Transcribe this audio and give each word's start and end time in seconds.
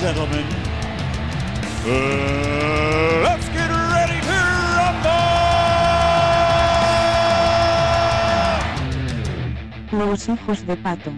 gentlemen, 0.00 0.46
uh, 1.84 1.90
let's 3.24 3.48
get 3.48 3.68
ready 3.68 4.20
to 4.20 4.38
rumble! 4.78 5.18
Los 9.98 10.28
hijos 10.28 10.64
de 10.66 10.76
pato. 10.76 11.10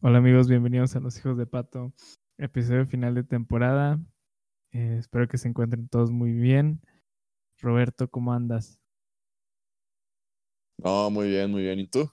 Hola 0.00 0.18
amigos, 0.18 0.48
bienvenidos 0.48 0.94
a 0.94 1.00
Los 1.00 1.18
Hijos 1.18 1.36
de 1.36 1.46
Pato, 1.46 1.92
episodio 2.38 2.86
final 2.86 3.14
de 3.16 3.24
temporada. 3.24 3.98
Eh, 4.74 4.96
espero 4.98 5.28
que 5.28 5.38
se 5.38 5.48
encuentren 5.48 5.88
todos 5.88 6.10
muy 6.10 6.32
bien. 6.32 6.80
Roberto, 7.60 8.08
¿cómo 8.08 8.32
andas? 8.32 8.80
No, 10.78 11.10
muy 11.10 11.28
bien, 11.28 11.50
muy 11.50 11.62
bien. 11.62 11.78
¿Y 11.78 11.86
tú? 11.86 12.10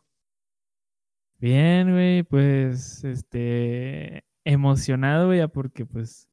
Bien, 1.39 1.91
güey, 1.91 2.21
pues 2.23 3.03
este 3.03 4.23
emocionado, 4.45 5.27
güey, 5.27 5.45
porque 5.47 5.85
pues 5.87 6.29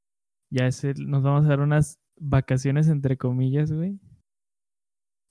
ya 0.50 0.66
es 0.66 0.84
el- 0.84 1.09
nos 1.10 1.22
vamos 1.22 1.46
a 1.46 1.48
dar 1.48 1.60
unas 1.60 1.98
vacaciones 2.19 2.88
entre 2.88 3.16
comillas, 3.16 3.72
güey. 3.72 3.98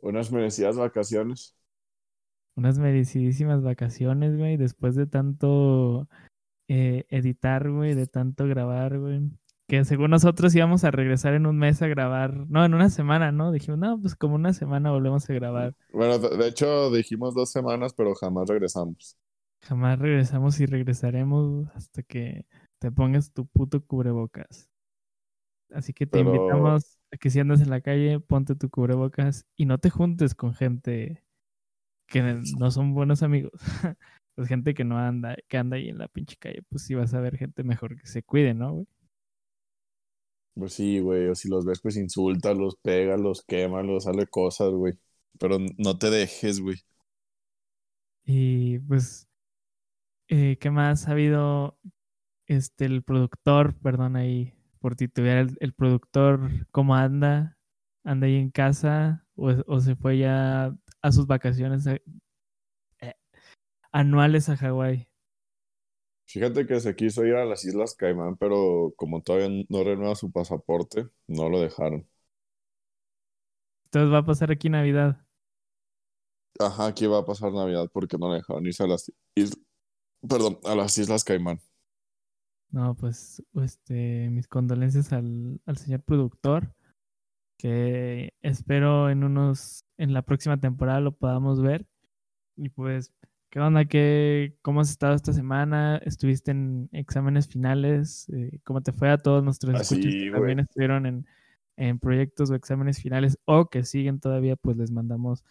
Unas 0.01 0.31
merecidas 0.31 0.77
vacaciones. 0.77 1.55
Unas 2.55 2.79
merecidísimas 2.79 3.61
vacaciones, 3.61 4.35
güey, 4.35 4.57
después 4.57 4.95
de 4.95 5.05
tanto 5.05 6.07
eh, 6.67 7.05
editar, 7.09 7.69
güey, 7.69 7.93
de 7.93 8.07
tanto 8.07 8.47
grabar, 8.47 8.97
güey. 8.99 9.31
Que 9.67 9.83
según 9.83 10.11
nosotros 10.11 10.55
íbamos 10.55 10.85
a 10.85 10.91
regresar 10.91 11.33
en 11.33 11.45
un 11.45 11.57
mes 11.57 11.81
a 11.81 11.87
grabar, 11.87 12.49
no, 12.49 12.63
en 12.63 12.73
una 12.73 12.89
semana, 12.89 13.33
¿no? 13.33 13.51
Dijimos, 13.51 13.77
no, 13.77 13.99
pues 13.99 14.15
como 14.15 14.35
una 14.35 14.53
semana 14.53 14.91
volvemos 14.91 15.29
a 15.29 15.33
grabar. 15.33 15.75
Bueno, 15.91 16.19
de, 16.19 16.47
hecho 16.47 16.89
dijimos 16.89 17.35
dos 17.35 17.51
semanas, 17.51 17.93
pero 17.93 18.15
jamás 18.15 18.47
regresamos. 18.47 19.17
Jamás 19.61 19.99
regresamos 19.99 20.59
y 20.61 20.65
regresaremos 20.67 21.67
hasta 21.75 22.01
que 22.01 22.45
te 22.79 22.91
pongas 22.91 23.33
tu 23.33 23.45
puto 23.45 23.83
cubrebocas. 23.85 24.69
Así 25.73 25.91
que 25.91 26.05
te 26.05 26.19
Pero- 26.19 26.33
invitamos 26.33 26.97
a 27.11 27.17
que 27.17 27.29
si 27.29 27.41
andas 27.41 27.59
en 27.59 27.69
la 27.69 27.81
calle, 27.81 28.21
ponte 28.21 28.55
tu 28.55 28.69
cubrebocas 28.69 29.45
y 29.57 29.65
no 29.65 29.79
te 29.79 29.89
juntes 29.89 30.33
con 30.33 30.53
gente 30.53 31.25
que 32.07 32.41
no 32.57 32.71
son 32.71 32.93
buenos 32.93 33.21
amigos. 33.21 33.51
Pues 34.37 34.49
gente 34.49 34.75
que 34.75 34.83
no 34.83 34.99
anda, 34.99 35.35
que 35.47 35.57
anda 35.57 35.77
ahí 35.77 35.89
en 35.89 35.97
la 35.97 36.07
pinche 36.07 36.35
calle, 36.37 36.61
pues 36.69 36.83
sí 36.83 36.93
vas 36.93 37.11
a 37.15 37.19
ver 37.19 37.37
gente 37.37 37.63
mejor 37.63 37.99
que 37.99 38.05
se 38.05 38.21
cuide, 38.21 38.53
¿no, 38.53 38.71
güey? 38.71 38.87
Pues 40.57 40.73
sí, 40.73 40.99
güey. 40.99 41.27
O 41.29 41.35
si 41.35 41.47
los 41.49 41.65
ves, 41.65 41.79
pues 41.81 41.97
insulta, 41.97 42.53
los 42.53 42.75
pega, 42.77 43.17
los 43.17 43.43
quema, 43.43 43.83
los 43.83 44.05
sale 44.05 44.27
cosas, 44.27 44.71
güey. 44.71 44.93
Pero 45.39 45.57
no 45.77 45.97
te 45.99 46.09
dejes, 46.09 46.59
güey. 46.61 46.77
Y 48.25 48.77
pues, 48.79 49.27
eh, 50.29 50.57
¿qué 50.59 50.69
más 50.71 51.07
ha 51.07 51.11
habido? 51.11 51.77
Este, 52.47 52.85
el 52.85 53.03
productor, 53.03 53.75
perdón 53.79 54.15
ahí 54.17 54.53
por 54.79 54.95
titubear, 54.95 55.37
el, 55.39 55.57
el 55.61 55.73
productor, 55.73 56.51
¿cómo 56.71 56.95
anda? 56.95 57.57
¿Anda 58.05 58.27
ahí 58.27 58.35
en 58.37 58.51
casa? 58.51 59.25
¿O, 59.35 59.51
o 59.67 59.79
se 59.81 59.95
fue 59.97 60.17
ya 60.19 60.75
a 61.01 61.11
sus 61.13 61.27
vacaciones 61.27 61.87
a- 61.87 61.97
eh, 63.01 63.13
anuales 63.91 64.49
a 64.49 64.57
Hawái? 64.57 65.09
Fíjate 66.27 66.67
que 66.67 66.79
se 66.79 66.95
quiso 66.95 67.25
ir 67.25 67.35
a 67.35 67.45
las 67.45 67.65
Islas 67.65 67.95
Caimán, 67.95 68.37
pero 68.37 68.93
como 68.97 69.21
todavía 69.21 69.65
no 69.69 69.83
renueva 69.83 70.15
su 70.15 70.31
pasaporte, 70.31 71.07
no 71.27 71.49
lo 71.49 71.59
dejaron. 71.61 72.07
Entonces 73.85 74.13
va 74.13 74.19
a 74.19 74.25
pasar 74.25 74.51
aquí 74.51 74.69
Navidad. 74.69 75.25
Ajá, 76.59 76.87
aquí 76.87 77.05
va 77.07 77.19
a 77.19 77.25
pasar 77.25 77.51
Navidad 77.53 77.89
porque 77.93 78.17
no 78.17 78.29
le 78.29 78.37
dejaron 78.37 78.65
irse 78.65 78.83
a 78.83 78.87
las 78.87 79.11
islas, 79.35 79.59
perdón, 80.27 80.59
a 80.65 80.75
las 80.75 80.97
Islas 80.97 81.23
Caimán. 81.23 81.59
No, 82.71 82.95
pues, 82.95 83.41
este, 83.55 84.29
mis 84.29 84.47
condolencias 84.47 85.13
al, 85.13 85.61
al 85.65 85.77
señor 85.77 86.01
productor, 86.03 86.73
que 87.57 88.33
espero 88.41 89.09
en 89.09 89.23
unos, 89.23 89.85
en 89.97 90.13
la 90.13 90.23
próxima 90.23 90.59
temporada 90.59 91.01
lo 91.01 91.13
podamos 91.13 91.61
ver. 91.61 91.87
Y 92.57 92.69
pues, 92.69 93.13
¿qué 93.57 93.61
onda? 93.61 93.85
¿Qué, 93.85 94.55
¿Cómo 94.61 94.81
has 94.81 94.91
estado 94.91 95.15
esta 95.15 95.33
semana? 95.33 95.97
¿Estuviste 96.05 96.51
en 96.51 96.89
exámenes 96.91 97.47
finales? 97.47 98.29
Eh, 98.29 98.59
¿Cómo 98.63 98.81
te 98.83 98.91
fue 98.91 99.09
a 99.09 99.17
todos 99.17 99.43
nuestros 99.43 99.73
Ah, 99.73 99.81
escuchas 99.81 100.15
que 100.15 100.27
también 100.27 100.59
estuvieron 100.59 101.07
en, 101.07 101.25
en 101.75 101.97
proyectos 101.99 102.51
o 102.51 102.55
exámenes 102.55 103.01
finales 103.01 103.39
o 103.45 103.67
que 103.67 103.83
siguen 103.83 104.19
todavía? 104.19 104.55
Pues 104.57 104.77
les 104.77 104.91
mandamos 104.91 105.43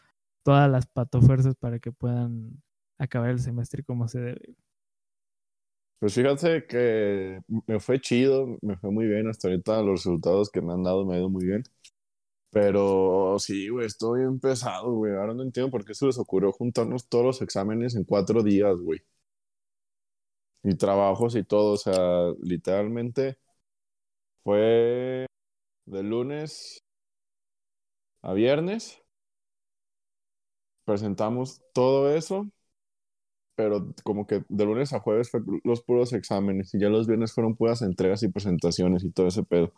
todas 0.44 0.70
las 0.70 0.86
patofuerzas 0.86 1.56
para 1.56 1.80
que 1.80 1.90
puedan 1.90 2.62
acabar 2.98 3.30
el 3.30 3.40
semestre 3.40 3.82
como 3.82 4.06
se 4.06 4.20
debe. 4.20 4.54
Pues 5.98 6.14
fíjate 6.14 6.66
que 6.66 7.40
me 7.66 7.80
fue 7.80 8.00
chido, 8.00 8.58
me 8.60 8.76
fue 8.76 8.90
muy 8.90 9.06
bien 9.06 9.28
hasta 9.28 9.48
ahorita 9.48 9.80
los 9.82 10.04
resultados 10.04 10.50
que 10.50 10.60
me 10.60 10.72
han 10.74 10.82
dado 10.82 11.06
me 11.06 11.14
ha 11.14 11.18
ido 11.18 11.30
muy 11.30 11.46
bien. 11.46 11.62
Pero 12.56 13.38
sí, 13.38 13.68
güey, 13.68 13.86
estoy 13.86 14.20
bien 14.20 14.40
pesado, 14.40 14.90
güey. 14.94 15.12
Ahora 15.14 15.34
no 15.34 15.42
entiendo 15.42 15.70
por 15.70 15.84
qué 15.84 15.94
se 15.94 16.06
les 16.06 16.18
ocurrió 16.18 16.52
juntarnos 16.52 17.06
todos 17.08 17.24
los 17.24 17.42
exámenes 17.42 17.94
en 17.96 18.04
cuatro 18.04 18.42
días, 18.42 18.76
güey. 18.78 19.00
Y 20.62 20.74
trabajos 20.76 21.34
y 21.36 21.44
todo, 21.44 21.72
o 21.74 21.76
sea, 21.78 21.94
literalmente 22.42 23.38
fue 24.44 25.26
de 25.86 26.02
lunes 26.04 26.80
a 28.22 28.34
viernes. 28.34 29.00
Presentamos 30.86 31.60
todo 31.74 32.08
eso 32.16 32.46
pero 33.54 33.94
como 34.04 34.26
que 34.26 34.44
de 34.48 34.64
lunes 34.64 34.92
a 34.92 35.00
jueves 35.00 35.30
fue 35.30 35.40
los 35.64 35.82
puros 35.82 36.12
exámenes 36.12 36.74
y 36.74 36.80
ya 36.80 36.88
los 36.88 37.06
viernes 37.06 37.32
fueron 37.32 37.56
puras 37.56 37.82
entregas 37.82 38.22
y 38.22 38.28
presentaciones 38.28 39.04
y 39.04 39.10
todo 39.10 39.28
ese 39.28 39.42
pedo. 39.44 39.72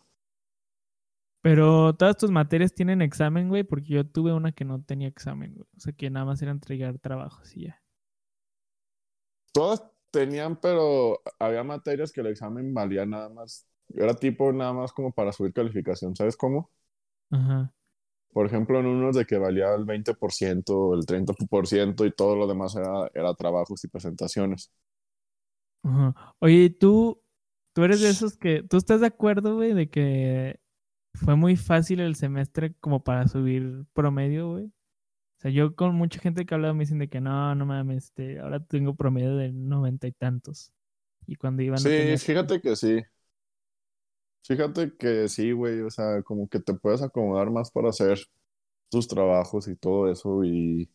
Pero 1.40 1.94
todas 1.94 2.16
tus 2.16 2.30
materias 2.30 2.74
tienen 2.74 3.00
examen, 3.00 3.48
güey, 3.48 3.62
porque 3.62 3.88
yo 3.88 4.06
tuve 4.06 4.32
una 4.32 4.52
que 4.52 4.64
no 4.64 4.82
tenía 4.82 5.08
examen, 5.08 5.54
güey. 5.54 5.68
O 5.76 5.80
sea, 5.80 5.92
que 5.92 6.10
nada 6.10 6.26
más 6.26 6.42
era 6.42 6.50
entregar 6.50 6.98
trabajos 6.98 7.56
y 7.56 7.66
ya. 7.66 7.80
Todas 9.52 9.82
tenían, 10.10 10.60
pero 10.60 11.20
había 11.38 11.62
materias 11.62 12.12
que 12.12 12.20
el 12.20 12.28
examen 12.28 12.74
valía 12.74 13.06
nada 13.06 13.28
más, 13.28 13.66
era 13.94 14.14
tipo 14.14 14.52
nada 14.52 14.72
más 14.72 14.92
como 14.92 15.12
para 15.12 15.32
subir 15.32 15.52
calificación, 15.52 16.16
¿sabes 16.16 16.36
cómo? 16.36 16.70
Ajá. 17.30 17.72
Por 18.32 18.46
ejemplo, 18.46 18.78
en 18.78 18.86
unos 18.86 19.16
de 19.16 19.24
que 19.24 19.38
valía 19.38 19.74
el 19.74 19.84
20% 19.84 20.70
o 20.76 20.94
el 20.94 21.06
30% 21.06 22.04
y 22.04 22.12
todo 22.12 22.36
lo 22.36 22.46
demás 22.46 22.76
era, 22.76 23.10
era 23.14 23.34
trabajos 23.34 23.82
y 23.84 23.88
presentaciones. 23.88 24.70
Ajá. 25.82 26.34
Oye, 26.40 26.64
¿y 26.64 26.70
tú, 26.70 27.22
tú 27.72 27.84
eres 27.84 28.00
de 28.00 28.10
esos 28.10 28.36
que, 28.36 28.62
¿tú 28.62 28.76
estás 28.76 29.00
de 29.00 29.06
acuerdo, 29.06 29.56
güey, 29.56 29.72
de 29.72 29.88
que 29.88 30.60
fue 31.18 31.36
muy 31.36 31.56
fácil 31.56 32.00
el 32.00 32.14
semestre 32.16 32.74
como 32.80 33.02
para 33.02 33.28
subir 33.28 33.84
promedio, 33.92 34.50
güey? 34.52 34.66
O 34.66 34.92
sea, 35.40 35.50
yo 35.50 35.76
con 35.76 35.94
mucha 35.96 36.20
gente 36.20 36.46
que 36.46 36.54
he 36.54 36.56
hablado 36.56 36.74
me 36.74 36.84
dicen 36.84 36.98
de 36.98 37.08
que 37.08 37.20
no, 37.20 37.54
no 37.54 37.66
mames, 37.66 38.06
este, 38.06 38.40
ahora 38.40 38.60
tengo 38.60 38.96
promedio 38.96 39.36
de 39.36 39.52
noventa 39.52 40.06
y 40.08 40.12
tantos. 40.12 40.72
Y 41.26 41.36
cuando 41.36 41.62
iban 41.62 41.82
Sí, 41.82 42.16
fíjate 42.18 42.60
que 42.60 42.76
sí. 42.76 43.02
Fíjate 44.42 44.96
que 44.96 45.28
sí, 45.28 45.52
güey, 45.52 45.80
o 45.82 45.90
sea, 45.90 46.22
como 46.22 46.48
que 46.48 46.58
te 46.60 46.72
puedes 46.74 47.02
acomodar 47.02 47.50
más 47.50 47.70
para 47.70 47.90
hacer 47.90 48.18
tus 48.90 49.08
trabajos 49.08 49.68
y 49.68 49.76
todo 49.76 50.10
eso 50.10 50.44
y 50.44 50.90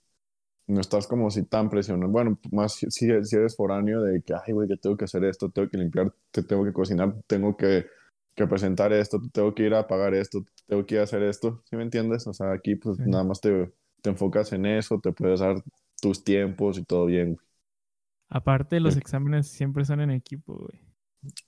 no 0.68 0.82
estás 0.82 1.08
como 1.08 1.32
si 1.32 1.44
tan 1.46 1.70
presionado. 1.70 2.12
Bueno, 2.12 2.40
más 2.52 2.74
si, 2.76 2.92
si 2.92 3.10
si 3.26 3.36
eres 3.38 3.56
foráneo 3.58 4.02
de 4.04 4.24
que, 4.24 4.34
ay, 4.36 4.54
güey, 4.54 4.68
que 4.70 4.78
tengo 4.78 4.98
que 4.98 5.06
hacer 5.06 5.24
esto, 5.26 5.50
tengo 5.52 5.70
que 5.70 5.78
limpiar, 5.78 6.14
te 6.32 6.44
tengo 6.44 6.66
que 6.66 6.74
cocinar, 6.74 7.16
tengo 7.28 7.58
que, 7.58 7.88
que 8.36 8.48
presentar 8.48 8.94
esto, 8.94 9.20
tengo 9.34 9.54
que 9.56 9.64
ir 9.64 9.74
a 9.76 9.88
pagar 9.88 10.14
esto, 10.16 10.44
tengo 10.68 10.86
que 10.86 10.96
ir 10.96 11.02
a 11.02 11.04
hacer 11.06 11.24
esto, 11.24 11.64
¿sí 11.70 11.76
me 11.76 11.84
entiendes? 11.84 12.28
O 12.28 12.34
sea, 12.34 12.52
aquí 12.54 12.76
pues 12.76 12.98
Sí. 12.98 13.04
nada 13.06 13.24
más 13.24 13.42
te, 13.42 13.72
te 14.02 14.10
enfocas 14.12 14.52
en 14.54 14.66
eso, 14.66 15.00
te 15.00 15.12
puedes 15.14 15.40
dar 15.42 15.58
tus 16.02 16.24
tiempos 16.24 16.78
y 16.78 16.86
todo 16.86 17.06
bien, 17.08 17.36
güey. 17.36 17.46
Aparte, 18.28 18.82
los 18.82 18.98
Sí. 18.98 18.98
exámenes 18.98 19.48
siempre 19.48 19.86
son 19.86 20.02
en 20.02 20.12
equipo, 20.12 20.56
güey. 20.58 20.82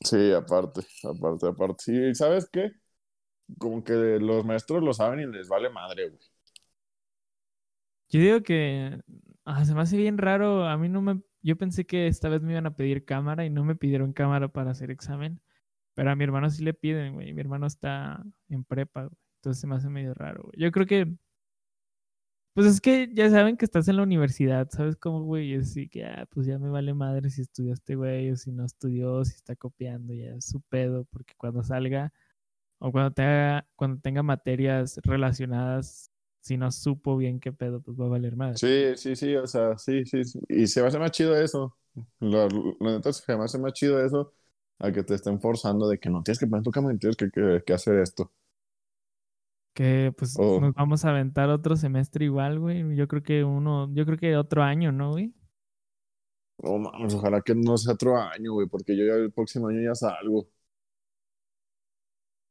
Sí, 0.03 0.31
aparte, 0.33 0.81
aparte, 1.03 1.47
aparte. 1.47 1.83
Sí, 1.83 2.15
¿sabes 2.15 2.49
qué? 2.51 2.71
Como 3.59 3.83
que 3.83 3.93
los 3.93 4.45
maestros 4.45 4.83
lo 4.83 4.93
saben 4.93 5.21
y 5.21 5.27
les 5.27 5.49
vale 5.49 5.69
madre, 5.69 6.09
güey. 6.09 6.21
Yo 8.09 8.19
digo 8.19 8.41
que 8.43 8.99
ah, 9.45 9.65
se 9.65 9.73
me 9.75 9.81
hace 9.81 9.97
bien 9.97 10.17
raro. 10.17 10.65
A 10.67 10.77
mí 10.77 10.89
no 10.89 11.01
me. 11.01 11.21
Yo 11.41 11.57
pensé 11.57 11.85
que 11.85 12.07
esta 12.07 12.29
vez 12.29 12.41
me 12.41 12.53
iban 12.53 12.65
a 12.65 12.75
pedir 12.75 13.05
cámara 13.05 13.45
y 13.45 13.49
no 13.49 13.63
me 13.63 13.75
pidieron 13.75 14.13
cámara 14.13 14.47
para 14.49 14.71
hacer 14.71 14.91
examen. 14.91 15.41
Pero 15.95 16.11
a 16.11 16.15
mi 16.15 16.25
hermano 16.25 16.49
sí 16.51 16.63
le 16.63 16.73
piden, 16.75 17.15
güey. 17.15 17.33
Mi 17.33 17.41
hermano 17.41 17.67
está 17.67 18.23
en 18.49 18.65
prepa, 18.65 19.03
güey. 19.05 19.17
Entonces 19.37 19.61
se 19.61 19.67
me 19.67 19.75
hace 19.75 19.89
medio 19.89 20.13
raro, 20.15 20.43
güey. 20.45 20.55
Yo 20.59 20.71
creo 20.71 20.87
que. 20.87 21.07
Pues 22.53 22.67
es 22.67 22.79
que 22.79 23.09
ya 23.13 23.29
saben 23.29 23.57
que 23.57 23.65
estás 23.65 23.87
en 23.89 23.97
la 23.97 24.03
universidad, 24.03 24.69
¿sabes 24.71 24.95
cómo, 24.95 25.23
güey? 25.23 25.51
Y 25.51 25.53
es 25.55 25.71
así 25.71 25.89
que, 25.89 26.05
ah, 26.05 26.25
pues 26.29 26.47
ya 26.47 26.57
me 26.57 26.69
vale 26.69 26.93
madre 26.93 27.29
si 27.29 27.41
estudió 27.41 27.73
este 27.73 27.95
güey 27.95 28.31
o 28.31 28.37
si 28.37 28.51
no 28.53 28.63
estudió, 28.65 29.25
si 29.25 29.33
está 29.35 29.55
copiando, 29.57 30.13
ya 30.13 30.35
es 30.35 30.45
su 30.45 30.61
pedo, 30.61 31.03
porque 31.11 31.33
cuando 31.37 31.63
salga, 31.63 32.13
O 32.79 32.91
cuando, 32.91 33.11
tenga, 33.13 33.67
cuando 33.75 34.01
tenga 34.01 34.23
materias 34.23 34.99
relacionadas, 35.03 36.11
si 36.41 36.57
no 36.57 36.71
supo 36.71 37.17
bien 37.17 37.39
qué 37.39 37.53
pedo, 37.53 37.81
pues 37.81 37.99
va 37.99 38.05
a 38.07 38.09
valer 38.09 38.35
más. 38.37 38.59
Sí, 38.59 38.93
sí, 38.95 39.15
sí, 39.15 39.35
o 39.35 39.47
sea, 39.47 39.77
sí, 39.77 40.05
sí. 40.05 40.23
sí. 40.23 40.39
Y 40.47 40.67
se 40.67 40.81
me 40.81 40.87
hace 40.87 40.99
más 40.99 41.11
chido 41.11 41.35
eso. 41.35 41.77
La, 42.19 42.47
la 42.79 42.91
neta, 42.93 43.11
se 43.13 43.37
me 43.37 43.43
hace 43.43 43.57
más 43.57 43.73
chido 43.73 44.03
eso 44.03 44.33
a 44.79 44.91
que 44.91 45.03
te 45.03 45.15
estén 45.15 45.39
forzando 45.39 45.87
de 45.87 45.97
que 45.99 46.09
no 46.09 46.21
tienes 46.23 46.39
que 46.39 46.47
poner 46.47 46.63
tu 46.63 46.71
cama 46.71 46.93
y 46.93 46.97
tienes 46.97 47.15
que, 47.17 47.29
que, 47.29 47.63
que 47.65 47.73
hacer 47.73 47.99
esto. 47.99 48.31
Que 49.73 50.13
pues 50.17 50.35
Oh. 50.39 50.59
nos 50.61 50.73
vamos 50.73 51.03
a 51.03 51.09
aventar 51.09 51.49
otro 51.49 51.75
semestre 51.75 52.25
igual, 52.25 52.59
güey. 52.59 52.95
Yo 52.95 53.07
creo 53.07 53.23
que 53.23 53.43
uno, 53.43 53.93
yo 53.93 54.05
creo 54.05 54.17
que 54.17 54.37
otro 54.37 54.63
año, 54.63 54.91
¿no, 54.91 55.11
güey? 55.11 55.33
No 56.63 56.77
mames, 56.77 57.13
ojalá 57.13 57.41
que 57.41 57.53
no 57.53 57.77
sea 57.77 57.93
otro 57.93 58.17
año, 58.17 58.53
güey, 58.53 58.67
porque 58.67 58.95
yo 58.97 59.05
ya 59.05 59.15
el 59.15 59.31
próximo 59.31 59.67
año 59.67 59.81
ya 59.81 59.93
salgo. 59.93 60.47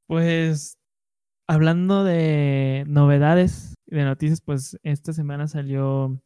Pues 0.07 0.79
hablando 1.49 2.05
de 2.05 2.85
novedades 2.87 3.75
y 3.87 3.97
de 3.97 4.05
noticias, 4.05 4.41
pues 4.43 4.79
esta 4.83 5.13
semana 5.15 5.47
salió 5.49 6.21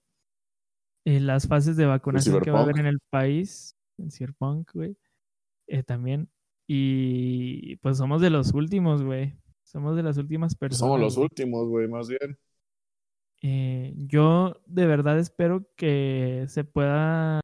eh, 1.04 1.20
las 1.20 1.46
fases 1.46 1.76
de 1.76 1.86
vacunación 1.86 2.40
que 2.40 2.50
va 2.50 2.60
a 2.60 2.62
haber 2.64 2.80
en 2.80 2.86
el 2.86 2.98
país, 3.10 3.76
en 3.98 4.10
Cyberpunk, 4.10 4.72
güey, 4.74 4.96
eh, 5.68 5.82
también. 5.82 6.28
Y 6.66 7.76
pues 7.76 7.96
somos 7.96 8.20
de 8.20 8.30
los 8.30 8.52
últimos, 8.52 9.02
güey. 9.02 9.38
Somos 9.62 9.96
de 9.96 10.02
las 10.02 10.18
últimas 10.18 10.54
personas. 10.54 10.80
Somos 10.80 11.00
los 11.00 11.16
últimos, 11.16 11.68
güey, 11.68 11.88
más 11.88 12.08
bien. 12.08 12.38
Eh, 13.42 13.94
yo 13.96 14.60
de 14.66 14.86
verdad 14.86 15.18
espero 15.18 15.66
que 15.76 16.44
se 16.48 16.64
pueda 16.64 17.40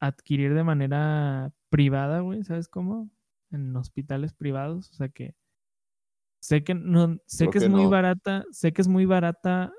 adquirir 0.00 0.54
de 0.54 0.64
manera 0.64 1.52
privada, 1.68 2.20
güey, 2.20 2.42
¿sabes 2.42 2.68
cómo? 2.68 3.10
En 3.50 3.76
hospitales 3.76 4.32
privados, 4.32 4.90
o 4.90 4.94
sea 4.94 5.08
que 5.08 5.34
sé 6.40 6.64
que 6.64 6.74
no, 6.74 7.18
sé 7.26 7.44
Creo 7.44 7.50
que 7.50 7.58
es 7.58 7.64
que 7.64 7.70
muy 7.70 7.84
no. 7.84 7.90
barata, 7.90 8.44
sé 8.50 8.72
que 8.72 8.82
es 8.82 8.88
muy 8.88 9.04
barata, 9.04 9.72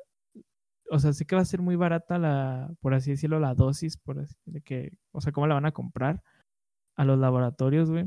o 0.89 0.99
sea, 0.99 1.11
sé 1.13 1.25
que 1.25 1.35
va 1.35 1.41
a 1.41 1.45
ser 1.45 1.61
muy 1.61 1.75
barata 1.75 2.17
la, 2.19 2.73
por 2.79 2.93
así 2.93 3.11
decirlo, 3.11 3.39
la 3.39 3.55
dosis, 3.55 3.97
por 3.97 4.19
así, 4.19 4.35
de 4.45 4.61
que, 4.61 4.93
o 5.11 5.19
sea, 5.21 5.33
cómo 5.33 5.47
la 5.47 5.55
van 5.55 5.65
a 5.65 5.71
comprar 5.71 6.21
a 7.01 7.05
los 7.05 7.19
laboratorios, 7.19 7.89
güey. 7.89 8.05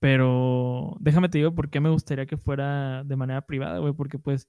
Pero 0.00 0.96
déjame 1.00 1.28
te 1.28 1.38
digo 1.38 1.54
por 1.54 1.70
qué 1.70 1.80
me 1.80 1.90
gustaría 1.90 2.26
que 2.26 2.36
fuera 2.36 3.02
de 3.04 3.16
manera 3.16 3.42
privada, 3.46 3.78
güey, 3.78 3.92
porque 3.94 4.18
pues 4.18 4.48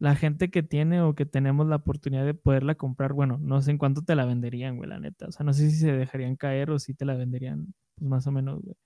la 0.00 0.14
gente 0.14 0.50
que 0.50 0.62
tiene 0.62 1.02
o 1.02 1.14
que 1.14 1.26
tenemos 1.26 1.66
la 1.66 1.76
oportunidad 1.76 2.24
de 2.24 2.34
poderla 2.34 2.76
comprar, 2.76 3.12
bueno, 3.12 3.38
no 3.40 3.60
sé 3.62 3.72
en 3.72 3.78
cuánto 3.78 4.02
te 4.02 4.14
la 4.14 4.24
venderían, 4.24 4.76
güey, 4.76 4.88
la 4.88 5.00
neta. 5.00 5.26
O 5.28 5.32
sea, 5.32 5.44
no 5.44 5.52
sé 5.52 5.70
si 5.70 5.76
se 5.78 5.92
dejarían 5.92 6.36
caer 6.36 6.70
o 6.70 6.78
si 6.78 6.94
te 6.94 7.04
la 7.04 7.14
venderían, 7.14 7.74
pues 7.96 8.08
más 8.08 8.26
o 8.28 8.32
menos, 8.32 8.62
güey. 8.62 8.76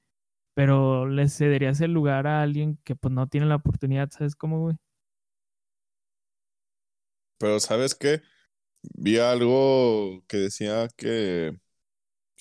Pero 0.54 1.06
le 1.08 1.28
cederías 1.28 1.80
el 1.82 1.92
lugar 1.92 2.26
a 2.26 2.42
alguien 2.42 2.78
que 2.84 2.96
pues 2.96 3.12
no 3.14 3.28
tiene 3.28 3.46
la 3.46 3.56
oportunidad, 3.56 4.10
¿sabes 4.10 4.36
cómo, 4.36 4.60
güey? 4.60 4.76
Pero 7.38 7.60
¿sabes 7.60 7.94
qué? 7.94 8.22
Vi 8.82 9.18
algo 9.18 10.24
que 10.28 10.38
decía 10.38 10.88
que, 10.96 11.56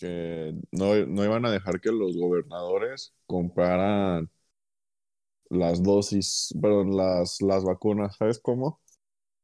que 0.01 0.55
no, 0.71 0.95
no 1.07 1.25
iban 1.25 1.45
a 1.45 1.51
dejar 1.51 1.81
que 1.81 1.91
los 1.91 2.17
gobernadores 2.17 3.15
compraran 3.27 4.31
las 5.51 5.83
dosis, 5.83 6.51
perdón, 6.61 6.97
las, 6.97 7.41
las 7.43 7.63
vacunas, 7.63 8.15
¿sabes 8.17 8.39
cómo? 8.39 8.81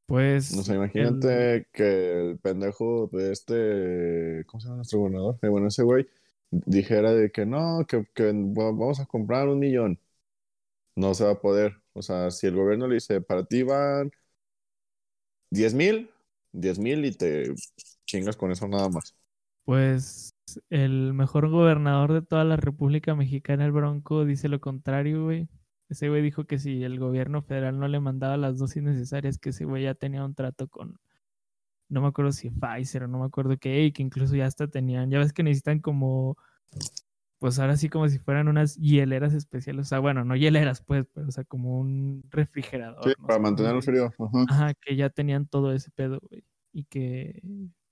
Pues 0.05 0.49
O 0.49 0.63
sea, 0.63 0.75
el- 0.95 1.29
imagínate 1.35 1.67
que 1.73 2.29
el 2.31 2.39
pendejo 2.39 3.09
de 3.11 3.31
este, 3.33 4.45
¿cómo 4.47 4.61
se 4.61 4.67
llama 4.67 4.77
nuestro 4.77 4.99
gobernador? 4.99 5.37
Eh, 5.41 5.49
bueno, 5.49 5.67
ese 5.67 5.83
güey 5.83 6.07
dijera 6.51 7.11
de 7.13 7.31
que 7.31 7.45
no, 7.45 7.85
que, 7.87 8.05
que 8.15 8.31
va- 8.31 8.71
vamos 8.71 8.99
a 9.01 9.05
comprar 9.05 9.49
un 9.49 9.59
millón. 9.59 9.99
No 10.95 11.13
se 11.15 11.25
va 11.25 11.31
a 11.33 11.41
poder. 11.41 11.77
O 11.93 12.01
sea, 12.03 12.31
si 12.31 12.47
el 12.47 12.55
gobierno 12.55 12.87
le 12.87 12.95
dice, 12.95 13.21
para 13.21 13.45
ti 13.45 13.63
van 13.63 14.11
10 15.51 15.73
mil, 15.73 16.09
10 16.53 16.79
mil 16.79 17.05
y 17.05 17.11
te 17.11 17.53
chingas 18.05 18.37
con 18.37 18.51
eso 18.51 18.67
nada 18.67 18.89
más. 18.89 19.15
Pues 19.65 20.31
el 20.69 21.13
mejor 21.13 21.49
gobernador 21.49 22.13
de 22.13 22.21
toda 22.21 22.43
la 22.43 22.57
República 22.57 23.15
Mexicana, 23.15 23.65
el 23.65 23.71
Bronco, 23.71 24.25
dice 24.25 24.49
lo 24.49 24.59
contrario, 24.59 25.25
güey. 25.25 25.49
Ese 25.89 26.09
güey 26.09 26.21
dijo 26.21 26.45
que 26.45 26.59
si 26.59 26.83
el 26.83 26.99
gobierno 26.99 27.41
federal 27.41 27.79
no 27.79 27.87
le 27.87 27.99
mandaba 27.99 28.37
las 28.37 28.57
dosis 28.57 28.83
necesarias, 28.83 29.37
que 29.37 29.49
ese 29.49 29.65
güey 29.65 29.83
ya 29.83 29.95
tenía 29.95 30.25
un 30.25 30.35
trato 30.35 30.67
con, 30.67 30.99
no 31.89 32.01
me 32.01 32.07
acuerdo 32.07 32.31
si 32.31 32.49
Pfizer 32.49 33.03
o 33.03 33.07
no 33.07 33.19
me 33.19 33.25
acuerdo 33.25 33.57
qué, 33.57 33.83
y 33.85 33.91
que 33.91 34.03
incluso 34.03 34.35
ya 34.35 34.45
hasta 34.45 34.67
tenían, 34.67 35.09
ya 35.09 35.19
ves 35.19 35.33
que 35.33 35.43
necesitan 35.43 35.79
como, 35.79 36.37
pues 37.39 37.59
ahora 37.59 37.77
sí 37.77 37.89
como 37.89 38.09
si 38.09 38.19
fueran 38.19 38.47
unas 38.47 38.75
hieleras 38.77 39.33
especiales, 39.33 39.87
o 39.87 39.89
sea, 39.89 39.99
bueno, 39.99 40.25
no 40.25 40.35
hieleras 40.35 40.81
pues, 40.81 41.05
pero 41.13 41.27
o 41.27 41.31
sea, 41.31 41.43
como 41.45 41.79
un 41.79 42.23
refrigerador. 42.29 43.03
Sí, 43.03 43.13
no 43.19 43.27
para 43.27 43.55
se 43.57 43.73
dice. 43.73 43.81
frío. 43.81 44.13
Ajá. 44.19 44.45
Ajá, 44.49 44.73
que 44.73 44.95
ya 44.95 45.09
tenían 45.09 45.47
todo 45.47 45.71
ese 45.73 45.91
pedo, 45.91 46.19
güey. 46.29 46.43
Y 46.73 46.83
que, 46.85 47.41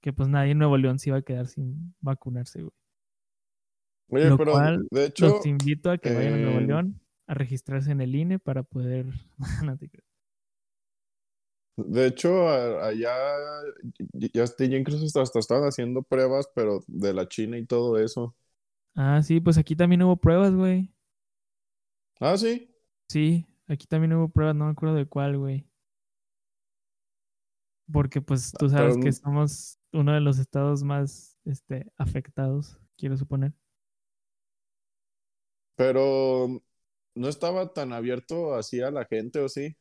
que 0.06 0.14
pues 0.14 0.30
nadie 0.30 0.52
en 0.52 0.60
Nuevo 0.60 0.78
León 0.78 1.00
se 1.00 1.10
iba 1.10 1.18
a 1.18 1.24
quedar 1.24 1.48
sin 1.48 1.96
vacunarse, 2.00 2.62
güey. 2.62 2.72
Oye, 4.12 4.30
Lo 4.30 4.38
pero 4.38 4.52
cual, 4.52 4.88
de 4.92 5.06
hecho, 5.06 5.30
Los 5.30 5.48
invito 5.48 5.90
a 5.90 5.98
que 5.98 6.14
vayan 6.14 6.36
a 6.36 6.38
Nuevo 6.38 6.60
eh, 6.60 6.68
León 6.68 7.02
a 7.26 7.34
registrarse 7.34 7.90
en 7.90 8.02
el 8.02 8.14
INE 8.14 8.38
para 8.38 8.62
poder... 8.62 9.08
no 9.66 9.76
te 9.76 9.90
creas. 9.90 10.06
de 11.78 12.06
hecho, 12.06 12.48
allá 12.48 13.16
ya, 14.14 14.30
ya, 14.32 14.46
ya 14.46 14.78
incluso 14.78 15.04
hasta, 15.04 15.24
hasta 15.24 15.40
estaban 15.40 15.64
haciendo 15.64 16.04
pruebas, 16.04 16.52
pero 16.54 16.84
de 16.86 17.12
la 17.12 17.28
China 17.28 17.58
y 17.58 17.66
todo 17.66 17.98
eso. 17.98 18.36
Ah, 18.94 19.24
sí, 19.24 19.40
pues 19.40 19.58
aquí 19.58 19.76
también 19.76 20.04
hubo 20.04 20.18
pruebas, 20.18 20.54
güey. 20.54 20.94
Ah, 22.20 22.38
sí. 22.38 22.72
Sí, 23.10 23.48
aquí 23.68 23.88
también 23.88 24.14
hubo 24.14 24.30
pruebas, 24.30 24.56
no 24.56 24.66
me 24.66 24.72
acuerdo 24.72 24.94
de 24.98 25.08
cuál, 25.08 25.40
güey. 25.40 25.68
Porque 27.92 28.22
pues 28.22 28.52
tú 28.54 28.70
Pero 28.70 28.70
sabes 28.70 28.98
que 28.98 29.12
somos 29.12 29.80
uno 29.94 30.14
de 30.14 30.22
los 30.22 30.40
estados 30.40 30.84
más 30.84 31.38
este, 31.46 31.92
afectados, 31.98 32.80
quiero 32.98 33.18
suponer. 33.18 33.54
Pero 35.76 36.62
no 37.16 37.28
estaba 37.30 37.74
tan 37.74 37.94
abierto 37.94 38.56
así 38.56 38.82
a 38.82 38.92
la 38.92 39.06
gente, 39.06 39.40
¿o 39.40 39.50
sí? 39.50 39.76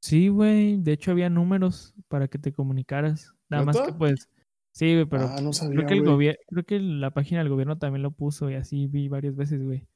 Sí, 0.00 0.28
güey, 0.28 0.76
de 0.80 0.92
hecho 0.92 1.10
había 1.10 1.28
números 1.28 1.94
para 2.08 2.28
que 2.28 2.38
te 2.38 2.52
comunicaras. 2.52 3.34
Nada 3.48 3.64
más 3.64 3.80
que 3.80 3.92
pues, 3.92 4.28
sí, 4.72 4.94
güey, 4.94 5.06
pero 5.06 5.26
Ah, 5.26 5.40
no 5.42 5.52
sabía, 5.52 5.84
creo 5.84 5.88
que 5.88 5.94
el 5.94 6.04
gobierno, 6.04 6.40
creo 6.48 6.64
que 6.64 6.78
la 6.78 7.10
página 7.10 7.40
del 7.40 7.48
gobierno 7.50 7.78
también 7.78 8.02
lo 8.02 8.12
puso 8.12 8.48
y 8.50 8.54
así 8.54 8.86
vi 8.86 9.08
varias 9.08 9.36
veces, 9.36 9.62
güey. 9.62 9.86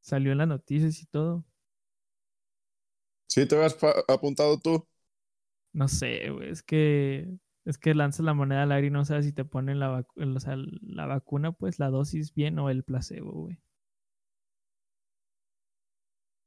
Salió 0.00 0.32
en 0.32 0.38
las 0.38 0.48
noticias 0.48 1.00
y 1.02 1.06
todo. 1.06 1.44
Sí, 3.26 3.46
te 3.46 3.54
habías 3.56 3.76
apuntado 4.08 4.58
tú. 4.58 4.86
No 5.72 5.88
sé, 5.88 6.30
güey, 6.30 6.50
es 6.50 6.62
que 6.62 7.28
es 7.64 7.78
que 7.78 7.94
lanzas 7.94 8.24
la 8.24 8.34
moneda 8.34 8.62
al 8.64 8.72
aire 8.72 8.88
y 8.88 8.90
no 8.90 9.04
sabes 9.04 9.26
si 9.26 9.32
te 9.32 9.44
ponen 9.44 9.78
la, 9.78 9.90
vacu- 10.02 10.36
o 10.36 10.40
sea, 10.40 10.56
la 10.82 11.06
vacuna, 11.06 11.52
pues 11.52 11.78
la 11.78 11.90
dosis 11.90 12.34
bien 12.34 12.58
o 12.58 12.70
el 12.70 12.82
placebo, 12.84 13.32
güey. 13.32 13.58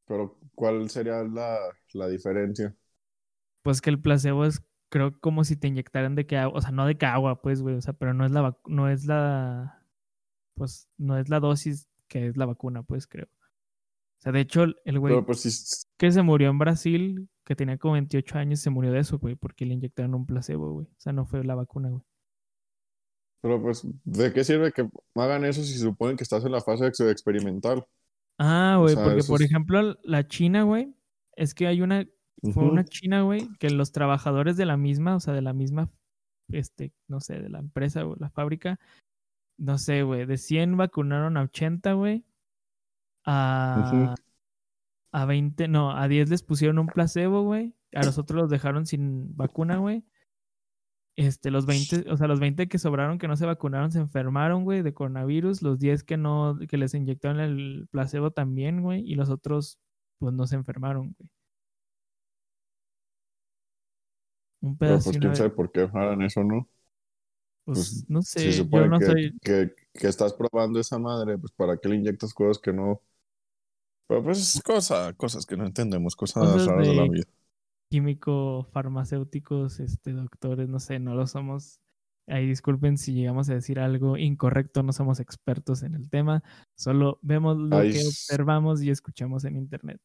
Pero, 0.06 0.38
¿cuál 0.56 0.90
sería 0.90 1.24
la, 1.24 1.58
la 1.94 2.08
diferencia? 2.08 2.76
Pues 3.62 3.82
que 3.82 3.90
el 3.90 4.02
placebo 4.02 4.46
es, 4.46 4.64
creo, 4.90 5.20
como 5.20 5.44
si 5.44 5.56
te 5.58 5.68
inyectaran 5.68 6.16
de 6.16 6.26
que 6.26 6.38
agua, 6.38 6.58
o 6.60 6.62
sea, 6.62 6.72
no 6.72 6.86
de 6.88 6.98
que 6.98 7.06
agua, 7.06 7.42
pues, 7.42 7.62
güey, 7.62 7.76
o 7.76 7.82
sea, 7.82 7.94
pero 7.94 8.14
no 8.14 8.26
es 8.26 8.32
la, 8.32 8.58
no 8.66 8.90
es 8.90 9.06
la, 9.06 9.86
pues, 10.56 10.90
no 10.98 11.18
es 11.20 11.30
la 11.30 11.40
dosis 11.42 11.90
que 12.10 12.28
es 12.28 12.38
la 12.38 12.46
vacuna, 12.48 12.84
pues, 12.84 13.08
creo. 13.08 13.28
O 14.22 14.24
sea, 14.24 14.32
de 14.32 14.42
hecho, 14.42 14.64
el- 14.86 15.00
güey 15.00 15.20
pues 15.24 15.88
que 15.98 16.12
se 16.12 16.22
murió 16.22 16.50
en 16.52 16.60
Brasil, 16.60 17.28
que 17.44 17.56
tenía 17.56 17.78
como 17.80 17.94
28 17.96 18.38
años, 18.38 18.60
se 18.60 18.70
murió 18.70 18.92
de 18.92 19.00
eso, 19.00 19.18
güey, 19.18 19.36
porque 19.36 19.66
le 19.66 19.74
inyectaron 19.74 20.14
un 20.14 20.28
placebo, 20.28 20.72
güey. 20.74 20.86
O 20.88 21.00
sea, 21.00 21.12
no 21.12 21.26
fue 21.26 21.44
la 21.44 21.56
vacuna, 21.56 21.90
güey. 21.90 22.04
pero 23.42 23.60
pues, 23.60 23.82
¿de 24.04 24.32
qué 24.32 24.44
sirve 24.44 24.72
que 24.72 24.88
hagan 25.16 25.44
eso 25.46 25.64
si 25.64 25.76
suponen 25.80 26.16
que 26.16 26.24
estás 26.24 26.46
en 26.46 26.52
la 26.52 26.62
fase 26.62 26.86
ex- 26.86 27.00
experimental? 27.00 27.84
Ah, 28.38 28.76
O 28.78 28.84
güey, 28.84 28.94
sea, 28.94 29.04
porque 29.04 29.24
por 29.24 29.42
es- 29.42 29.48
ejemplo, 29.50 29.98
la 30.04 30.28
China, 30.28 30.62
güey, 30.64 30.94
es 31.36 31.56
que 31.56 31.66
hay 31.66 31.82
una, 31.82 32.08
fue 32.54 32.64
una 32.66 32.84
China, 32.86 33.24
güey, 33.24 33.48
que 33.60 33.72
los 33.72 33.92
trabajadores 33.92 34.58
de 34.58 34.66
la 34.68 34.78
misma, 34.78 35.16
o 35.16 35.20
sea, 35.20 35.34
de 35.34 35.42
la 35.42 35.54
misma, 35.54 35.90
este, 36.52 36.94
no 37.08 37.20
sé, 37.20 37.40
de 37.42 37.50
la 37.50 37.58
empresa 37.60 38.06
o 38.06 38.16
la 38.18 38.30
fábrica, 38.30 38.80
no 39.58 39.80
sé, 39.80 40.04
güey, 40.04 40.28
de 40.28 40.38
100 40.38 40.78
vacunaron 40.78 41.36
a 41.38 41.42
80, 41.44 41.94
güey, 41.94 42.24
a, 43.26 44.16
a 45.12 45.26
20, 45.26 45.68
no, 45.68 45.92
a 45.92 46.08
10 46.08 46.30
les 46.30 46.44
pusieron 46.44 46.80
un 46.80 46.88
placebo, 46.88 47.44
güey, 47.44 47.76
a 47.94 48.04
los 48.04 48.18
otros 48.18 48.42
los 48.42 48.50
dejaron 48.50 48.86
sin 48.86 49.36
vacuna, 49.36 49.78
güey. 49.78 50.04
Este, 51.18 51.52
los 51.52 51.66
20, 51.66 52.10
o 52.10 52.18
sea, 52.18 52.28
los 52.28 52.40
20 52.40 52.68
que 52.68 52.80
sobraron 52.80 53.18
que 53.18 53.28
no 53.28 53.36
se 53.36 53.46
vacunaron 53.46 53.92
se 53.92 54.00
enfermaron, 54.00 54.64
güey, 54.64 54.82
de 54.82 54.94
coronavirus. 54.94 55.62
Los 55.62 55.78
10 55.80 56.04
que 56.04 56.18
no, 56.18 56.58
que 56.70 56.78
les 56.78 56.94
inyectaron 56.94 57.40
el 57.40 57.88
placebo 57.92 58.32
también, 58.32 58.82
güey. 58.82 59.02
Y 59.06 59.16
los 59.16 59.30
otros, 59.30 59.78
pues 60.20 60.34
no 60.34 60.48
se 60.48 60.56
enfermaron, 60.56 61.14
güey. 61.18 61.30
Un 64.62 64.78
Pero 64.78 64.92
pedazo 64.92 65.10
pues, 65.10 65.20
quién 65.20 65.36
sabe 65.36 65.50
por 65.50 65.72
qué 65.72 65.82
hagan 65.82 66.22
eso, 66.22 66.44
¿no? 66.44 66.70
pues, 67.66 67.78
pues, 67.78 68.10
no 68.10 68.22
sé, 68.22 68.52
se 68.52 68.68
yo 68.68 68.88
no 68.88 69.00
que, 69.00 69.06
soy, 69.06 69.40
que, 69.42 69.76
que 69.94 70.08
estás 70.08 70.34
probando 70.34 70.80
esa 70.80 70.98
madre, 70.98 71.38
pues 71.38 71.52
¿para 71.54 71.78
qué 71.78 71.90
le 71.90 71.96
inyectas 71.96 72.34
cosas 72.34 72.60
que 72.60 72.72
no? 72.72 73.02
Pero 74.12 74.26
pues 74.26 74.40
es 74.40 74.62
cosa, 74.62 75.14
cosas 75.14 75.46
que 75.46 75.56
no 75.56 75.66
entendemos, 75.66 76.18
cosas, 76.18 76.44
Cosas 76.44 76.68
raras 76.68 76.86
de 76.86 76.96
la 76.96 77.04
vida. 77.04 77.24
Químico, 77.90 78.68
farmacéuticos, 78.74 79.80
este, 79.80 80.12
doctores, 80.12 80.68
no 80.68 80.82
sé, 80.82 81.00
no 81.00 81.16
lo 81.16 81.26
somos. 81.28 81.80
Ahí 82.28 82.46
disculpen 82.46 82.98
si 82.98 83.14
llegamos 83.14 83.50
a 83.50 83.54
decir 83.54 83.80
algo 83.80 84.18
incorrecto, 84.18 84.84
no 84.84 84.92
somos 84.92 85.22
expertos 85.22 85.84
en 85.84 85.96
el 85.96 86.10
tema, 86.10 86.44
solo 86.76 87.20
vemos 87.22 87.56
lo 87.56 87.78
Ahí 87.78 87.94
que 87.94 88.06
observamos 88.06 88.84
y 88.84 88.90
escuchamos 88.90 89.46
en 89.46 89.56
internet. 89.56 90.02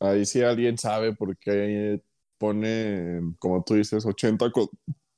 Ahí 0.00 0.24
si 0.24 0.40
alguien 0.40 0.78
sabe 0.78 1.14
por 1.14 1.36
qué 1.36 2.02
pone, 2.38 3.20
como 3.38 3.62
tú 3.64 3.74
dices, 3.74 4.06
80 4.06 4.50
con, 4.50 4.66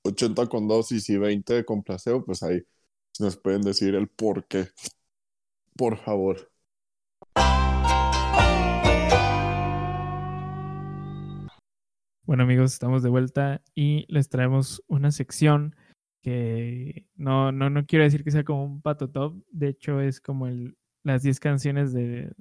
80 0.02 0.48
con 0.48 0.66
dosis 0.66 1.08
y 1.08 1.18
20 1.18 1.64
con 1.64 1.84
placebo, 1.84 2.24
pues 2.24 2.42
ahí 2.42 2.64
nos 3.20 3.36
pueden 3.36 3.62
decir 3.62 3.94
el 3.94 4.08
por 4.08 4.44
qué. 4.48 4.66
Por 5.76 5.96
favor. 5.96 6.49
Bueno 12.30 12.44
amigos, 12.44 12.72
estamos 12.72 13.02
de 13.02 13.08
vuelta 13.08 13.60
y 13.74 14.06
les 14.06 14.28
traemos 14.28 14.84
una 14.86 15.10
sección 15.10 15.74
que 16.22 17.08
no, 17.16 17.50
no, 17.50 17.70
no 17.70 17.86
quiero 17.86 18.04
decir 18.04 18.22
que 18.22 18.30
sea 18.30 18.44
como 18.44 18.64
un 18.64 18.82
pato 18.82 19.10
top, 19.10 19.42
de 19.50 19.70
hecho 19.70 20.00
es 20.00 20.20
como 20.20 20.46
el, 20.46 20.76
las 21.02 21.24
10 21.24 21.40
canciones 21.40 21.92
de, 21.92 22.32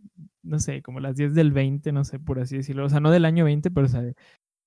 no 0.43 0.59
sé, 0.59 0.83
como 0.83 0.99
las 0.99 1.15
10 1.15 1.33
del 1.33 1.51
20, 1.51 1.91
no 1.91 2.03
sé, 2.03 2.19
por 2.19 2.39
así 2.39 2.57
decirlo, 2.57 2.85
o 2.85 2.89
sea, 2.89 2.99
no 2.99 3.09
del 3.09 3.25
año 3.25 3.45
20, 3.45 3.71
pero 3.71 3.87
o 3.87 3.89
sea, 3.89 4.03
de, 4.03 4.13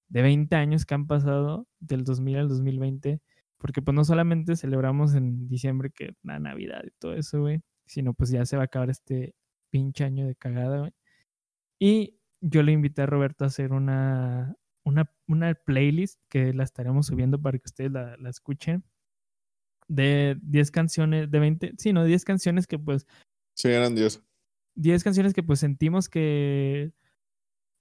de 0.08 0.22
20 0.22 0.56
años 0.56 0.84
que 0.84 0.94
han 0.94 1.06
pasado 1.06 1.68
del 1.78 2.02
2000 2.02 2.38
al 2.38 2.48
2020, 2.48 3.20
porque 3.58 3.80
pues 3.80 3.94
no 3.94 4.02
solamente 4.04 4.56
celebramos 4.56 5.14
en 5.14 5.46
diciembre 5.46 5.92
que 5.94 6.14
la 6.24 6.40
Navidad 6.40 6.82
y 6.84 6.90
todo 6.98 7.14
eso, 7.14 7.42
güey, 7.42 7.60
sino 7.86 8.12
pues 8.12 8.30
ya 8.30 8.44
se 8.44 8.56
va 8.56 8.62
a 8.62 8.66
acabar 8.66 8.90
este 8.90 9.36
pinche 9.70 10.02
año 10.02 10.26
de 10.26 10.34
cagada, 10.34 10.80
güey. 10.80 10.92
Y 11.78 12.18
yo 12.40 12.64
le 12.64 12.72
invité 12.72 13.02
a 13.02 13.06
Roberto 13.06 13.44
a 13.44 13.46
hacer 13.46 13.72
una, 13.72 14.56
una, 14.84 15.10
una 15.28 15.54
playlist 15.54 16.20
que 16.28 16.52
la 16.52 16.64
estaremos 16.64 17.06
subiendo 17.06 17.40
para 17.40 17.58
que 17.58 17.66
ustedes 17.66 17.92
la, 17.92 18.16
la 18.16 18.30
escuchen. 18.30 18.84
De 19.88 20.38
10 20.42 20.70
canciones, 20.70 21.30
de 21.30 21.38
20, 21.38 21.72
sí, 21.76 21.92
no, 21.92 22.04
10 22.04 22.24
canciones 22.24 22.66
que 22.66 22.78
pues, 22.78 23.06
Sí, 23.54 23.68
eran 23.68 23.94
10. 23.94 24.22
10 24.74 25.04
canciones 25.04 25.34
que 25.34 25.42
pues 25.42 25.60
sentimos 25.60 26.08
que, 26.08 26.92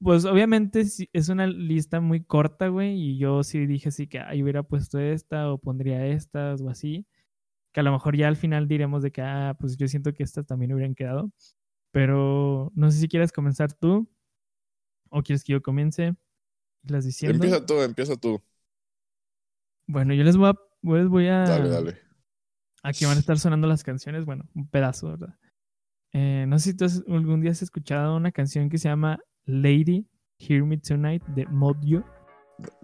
pues 0.02 0.26
obviamente 0.26 0.82
es 1.14 1.30
una 1.30 1.48
lista 1.48 2.02
muy 2.02 2.24
corta, 2.24 2.68
güey, 2.68 3.00
y 3.00 3.18
yo 3.18 3.44
sí 3.44 3.66
dije 3.68 3.90
así 3.90 4.08
que 4.08 4.20
ahí 4.20 4.44
hubiera 4.44 4.64
puesto 4.64 5.00
esta 5.00 5.52
o 5.52 5.58
pondría 5.60 6.08
estas 6.08 6.62
o 6.62 6.70
así, 6.70 7.08
que 7.74 7.82
a 7.82 7.84
lo 7.84 7.92
mejor 7.92 8.18
ya 8.18 8.28
al 8.28 8.38
final 8.38 8.68
diremos 8.68 9.04
de 9.04 9.12
que, 9.12 9.22
ah, 9.22 9.56
pues 9.60 9.78
yo 9.78 9.88
siento 9.88 10.14
que 10.14 10.24
estas 10.24 10.46
también 10.48 10.74
hubieran 10.74 10.96
quedado, 10.96 11.32
pero 11.92 12.72
no 12.76 12.92
sé 12.92 13.00
si 13.00 13.08
quieres 13.08 13.32
comenzar 13.32 13.74
tú 13.74 14.10
o 15.10 15.24
quieres 15.24 15.44
que 15.44 15.54
yo 15.54 15.62
comience 15.62 16.16
las 16.84 17.06
diciendo. 17.06 17.36
Empieza 17.36 17.66
tú, 17.66 17.82
empieza 17.82 18.16
tú. 18.16 18.42
Bueno, 19.88 20.14
yo 20.14 20.24
les 20.24 20.38
voy 20.38 20.50
a, 20.50 20.54
les 20.98 21.08
voy 21.08 21.28
a 21.28 21.40
Dale, 21.40 21.70
dale. 21.70 21.98
Aquí 22.84 23.06
van 23.06 23.18
a 23.18 23.20
estar 23.20 23.38
sonando 23.38 23.68
las 23.68 23.84
canciones, 23.84 24.26
bueno, 24.26 24.50
un 24.56 24.68
pedazo, 24.68 25.10
¿verdad? 25.10 25.36
Eh, 26.14 26.46
no 26.48 26.58
sé 26.60 26.72
si 26.72 26.78
tú 26.78 26.86
has- 26.86 27.04
algún 27.08 27.42
día 27.42 27.52
has 27.52 27.62
escuchado 27.62 28.16
una 28.18 28.32
canción 28.32 28.70
que 28.70 28.78
se 28.78 28.90
llama 28.90 29.20
Lady, 29.46 30.08
Hear 30.40 30.64
Me 30.64 30.78
Tonight 30.78 31.24
de 31.28 31.46
Modio. 31.46 32.04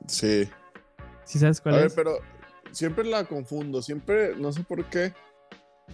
Sí. 0.08 0.48
¿Sí 1.26 1.40
sabes 1.40 1.60
A 1.60 1.64
cuál 1.64 1.76
ver, 1.76 1.86
es? 1.88 1.94
pero 1.94 2.20
siempre 2.72 3.04
la 3.06 3.26
confundo. 3.26 3.82
Siempre, 3.82 4.36
no 4.36 4.52
sé 4.52 4.64
por 4.64 4.86
qué, 4.86 5.14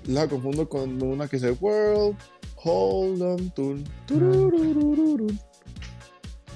la 0.05 0.27
confundo 0.27 0.67
con 0.67 1.01
una 1.01 1.27
que 1.27 1.37
dice 1.37 1.51
World, 1.51 2.17
Hold 2.65 3.21
on 3.21 3.49
to. 3.51 3.75
turururururun". 4.05 5.39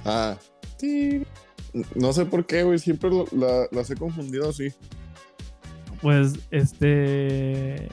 Ah. 0.06 0.38
No 1.96 2.14
sé 2.14 2.26
por 2.26 2.46
qué, 2.46 2.64
güey. 2.64 2.80
Siempre 2.80 3.10
lo- 3.10 3.26
la- 3.32 3.68
las 3.72 3.90
he 3.90 3.96
confundido 3.96 4.50
así. 4.50 4.70
Pues, 6.02 6.34
este. 6.52 7.90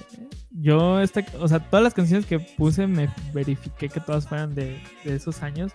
Yo, 0.57 1.01
esta, 1.01 1.25
o 1.41 1.49
sea, 1.49 1.59
todas 1.59 1.83
las 1.83 1.95
canciones 1.95 2.27
que 2.27 2.39
puse 2.39 2.87
me 2.87 3.09
verifiqué 3.33 3.89
que 3.89 3.99
todas 4.01 4.29
fueran 4.29 4.55
de, 4.55 4.79
de 5.05 5.17
esos 5.17 5.43
años. 5.43 5.73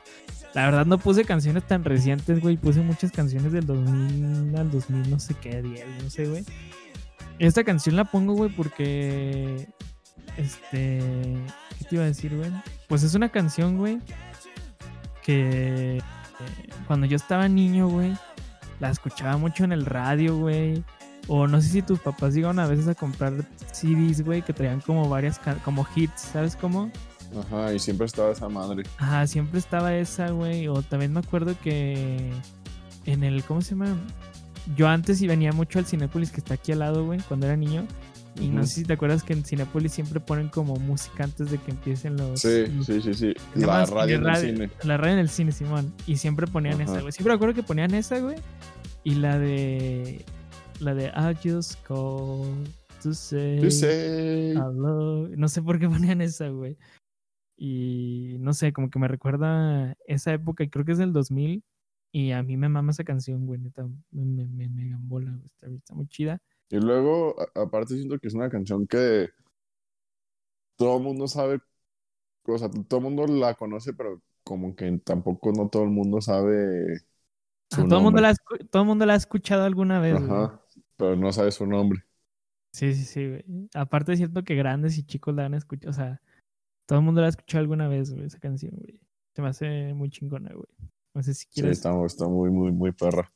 La 0.53 0.65
verdad, 0.65 0.85
no 0.85 0.97
puse 0.97 1.25
canciones 1.25 1.67
tan 1.67 1.83
recientes, 1.83 2.39
güey. 2.39 2.55
Puse 2.57 2.79
muchas 2.81 3.11
canciones 3.11 3.51
del 3.51 3.65
2000 3.65 4.55
al 4.57 4.71
2000, 4.71 5.09
no 5.09 5.19
sé 5.19 5.35
qué, 5.41 5.61
10, 5.61 5.85
no 6.03 6.09
sé, 6.09 6.25
güey. 6.27 6.43
Esta 7.39 7.63
canción 7.63 7.95
la 7.95 8.05
pongo, 8.05 8.33
güey, 8.33 8.49
porque. 8.49 9.67
Este. 10.37 10.99
¿Qué 11.77 11.85
te 11.89 11.95
iba 11.95 12.03
a 12.03 12.07
decir, 12.07 12.35
güey? 12.35 12.49
Pues 12.87 13.03
es 13.03 13.13
una 13.15 13.29
canción, 13.29 13.77
güey. 13.77 13.99
Que. 15.23 16.01
Eh, 16.39 16.69
cuando 16.87 17.05
yo 17.05 17.15
estaba 17.15 17.47
niño, 17.47 17.87
güey. 17.87 18.13
La 18.79 18.89
escuchaba 18.89 19.37
mucho 19.37 19.63
en 19.63 19.71
el 19.71 19.85
radio, 19.85 20.37
güey. 20.37 20.83
O 21.27 21.47
no 21.47 21.61
sé 21.61 21.69
si 21.69 21.81
tus 21.81 21.99
papás 21.99 22.33
llegaron 22.33 22.59
a 22.59 22.67
veces 22.67 22.87
a 22.87 22.95
comprar 22.95 23.33
CDs, 23.71 24.23
güey, 24.23 24.41
que 24.41 24.53
traían 24.53 24.81
como 24.81 25.07
varias, 25.07 25.39
como 25.63 25.85
hits, 25.95 26.21
¿sabes 26.21 26.55
cómo? 26.55 26.89
Ajá, 27.37 27.73
y 27.73 27.79
siempre 27.79 28.07
estaba 28.07 28.31
esa 28.31 28.49
madre. 28.49 28.83
Ajá, 28.97 29.27
siempre 29.27 29.59
estaba 29.59 29.93
esa, 29.93 30.31
güey. 30.31 30.67
O 30.67 30.81
también 30.81 31.13
me 31.13 31.19
acuerdo 31.19 31.55
que 31.61 32.31
en 33.05 33.23
el, 33.23 33.43
¿cómo 33.43 33.61
se 33.61 33.71
llama? 33.71 33.95
Yo 34.75 34.87
antes 34.87 35.21
y 35.21 35.27
venía 35.27 35.51
mucho 35.51 35.79
al 35.79 35.85
Cinépolis 35.85 36.31
que 36.31 36.37
está 36.37 36.55
aquí 36.55 36.71
al 36.71 36.79
lado, 36.79 37.05
güey, 37.05 37.19
cuando 37.21 37.45
era 37.45 37.55
niño. 37.55 37.85
Y 38.39 38.47
no 38.49 38.65
sé 38.65 38.75
si 38.75 38.83
te 38.85 38.93
acuerdas 38.93 39.23
que 39.23 39.33
en 39.33 39.43
Cinépolis 39.43 39.91
siempre 39.91 40.19
ponen 40.19 40.47
como 40.49 40.75
música 40.77 41.23
antes 41.25 41.51
de 41.51 41.57
que 41.57 41.71
empiecen 41.71 42.15
los... 42.15 42.39
Sí, 42.41 42.65
los- 42.67 42.85
sí, 42.85 43.01
sí, 43.01 43.13
sí. 43.13 43.33
¿qué 43.53 43.59
La 43.59 43.85
radio 43.85 44.15
en 44.17 44.25
el 44.27 44.35
cine. 44.37 44.69
La 44.83 44.97
radio 44.97 45.13
en 45.13 45.19
el 45.19 45.29
cine, 45.29 45.51
Simón. 45.51 45.93
Y 46.07 46.17
siempre 46.17 46.47
ponían 46.47 46.79
esa, 46.81 46.99
güey. 47.01 47.11
Siempre 47.11 47.31
me 47.33 47.35
acuerdo 47.35 47.53
que 47.55 47.63
ponían 47.63 47.93
esa, 47.93 48.19
güey. 48.19 48.37
Y 49.03 49.15
la 49.15 49.37
de... 49.37 50.23
La 50.79 50.93
de 50.93 51.07
I 51.07 51.35
just 51.49 51.75
call 51.85 52.47
to 53.03 53.13
say... 53.13 53.59
You 53.61 53.69
say- 53.71 54.51
hello. 54.51 55.27
No 55.35 55.47
sé 55.49 55.61
por 55.61 55.77
qué 55.79 55.89
ponían 55.89 56.21
esa, 56.21 56.47
güey. 56.49 56.77
Y 57.57 58.37
no 58.39 58.53
sé, 58.53 58.71
como 58.71 58.89
que 58.89 58.99
me 58.99 59.07
recuerda 59.09 59.95
esa 60.07 60.31
época, 60.33 60.63
y 60.63 60.69
creo 60.69 60.85
que 60.85 60.93
es 60.93 60.97
del 60.97 61.11
2000. 61.11 61.63
Y 62.11 62.31
a 62.31 62.41
mí 62.41 62.57
me 62.57 62.69
mama 62.69 62.91
esa 62.91 63.03
canción, 63.03 63.45
güey, 63.45 63.59
neta. 63.59 63.85
Me, 64.11 64.23
me, 64.25 64.45
me, 64.47 64.69
me 64.69 64.89
gambola, 64.89 65.31
güey. 65.31 65.45
Está, 65.47 65.67
está 65.67 65.93
muy 65.93 66.07
chida. 66.07 66.41
Y 66.69 66.77
luego, 66.77 67.35
aparte, 67.55 67.95
siento 67.95 68.19
que 68.19 68.27
es 68.27 68.35
una 68.35 68.49
canción 68.49 68.85
que 68.87 69.29
todo 70.77 70.97
el 70.97 71.03
mundo 71.03 71.27
sabe, 71.27 71.59
o 72.45 72.57
sea, 72.57 72.69
todo 72.69 72.99
el 72.99 73.03
mundo 73.03 73.27
la 73.27 73.53
conoce, 73.55 73.93
pero 73.93 74.21
como 74.43 74.75
que 74.75 74.99
tampoco 75.03 75.51
no 75.51 75.69
todo 75.69 75.83
el 75.83 75.89
mundo 75.89 76.21
sabe 76.21 76.99
su 77.69 77.81
Ah, 77.81 77.85
todo, 77.87 77.99
el 77.99 78.03
mundo 78.05 78.21
la, 78.21 78.35
todo 78.71 78.81
el 78.83 78.87
mundo 78.87 79.05
la 79.05 79.13
ha 79.13 79.17
escuchado 79.17 79.63
alguna 79.63 79.99
vez, 79.99 80.15
güey. 80.19 80.29
Ajá, 80.31 80.61
pero 80.97 81.15
no 81.15 81.31
sabe 81.31 81.51
su 81.51 81.65
nombre. 81.65 82.03
Sí, 82.71 82.93
sí, 82.93 83.03
sí, 83.03 83.27
güey. 83.27 83.43
Aparte 83.73 84.15
siento 84.15 84.43
que 84.43 84.55
grandes 84.55 84.97
y 84.97 85.03
chicos 85.03 85.35
la 85.35 85.45
han 85.45 85.53
escuchado, 85.53 85.89
o 85.89 85.93
sea, 85.93 86.21
todo 86.85 86.99
el 86.99 87.05
mundo 87.05 87.21
la 87.21 87.27
ha 87.27 87.29
escuchado 87.31 87.61
alguna 87.61 87.87
vez, 87.87 88.11
güey, 88.11 88.25
esa 88.25 88.39
canción, 88.39 88.73
güey. 88.75 88.99
Se 89.35 89.41
me 89.41 89.49
hace 89.49 89.93
muy 89.93 90.09
chingona, 90.09 90.51
güey. 90.53 90.67
No 91.13 91.23
sé 91.23 91.33
si 91.33 91.45
Sí, 91.45 91.49
quieres 91.53 91.77
está, 91.77 92.05
está 92.05 92.27
muy, 92.27 92.49
muy, 92.49 92.71
muy 92.71 92.91
perra. 92.91 93.29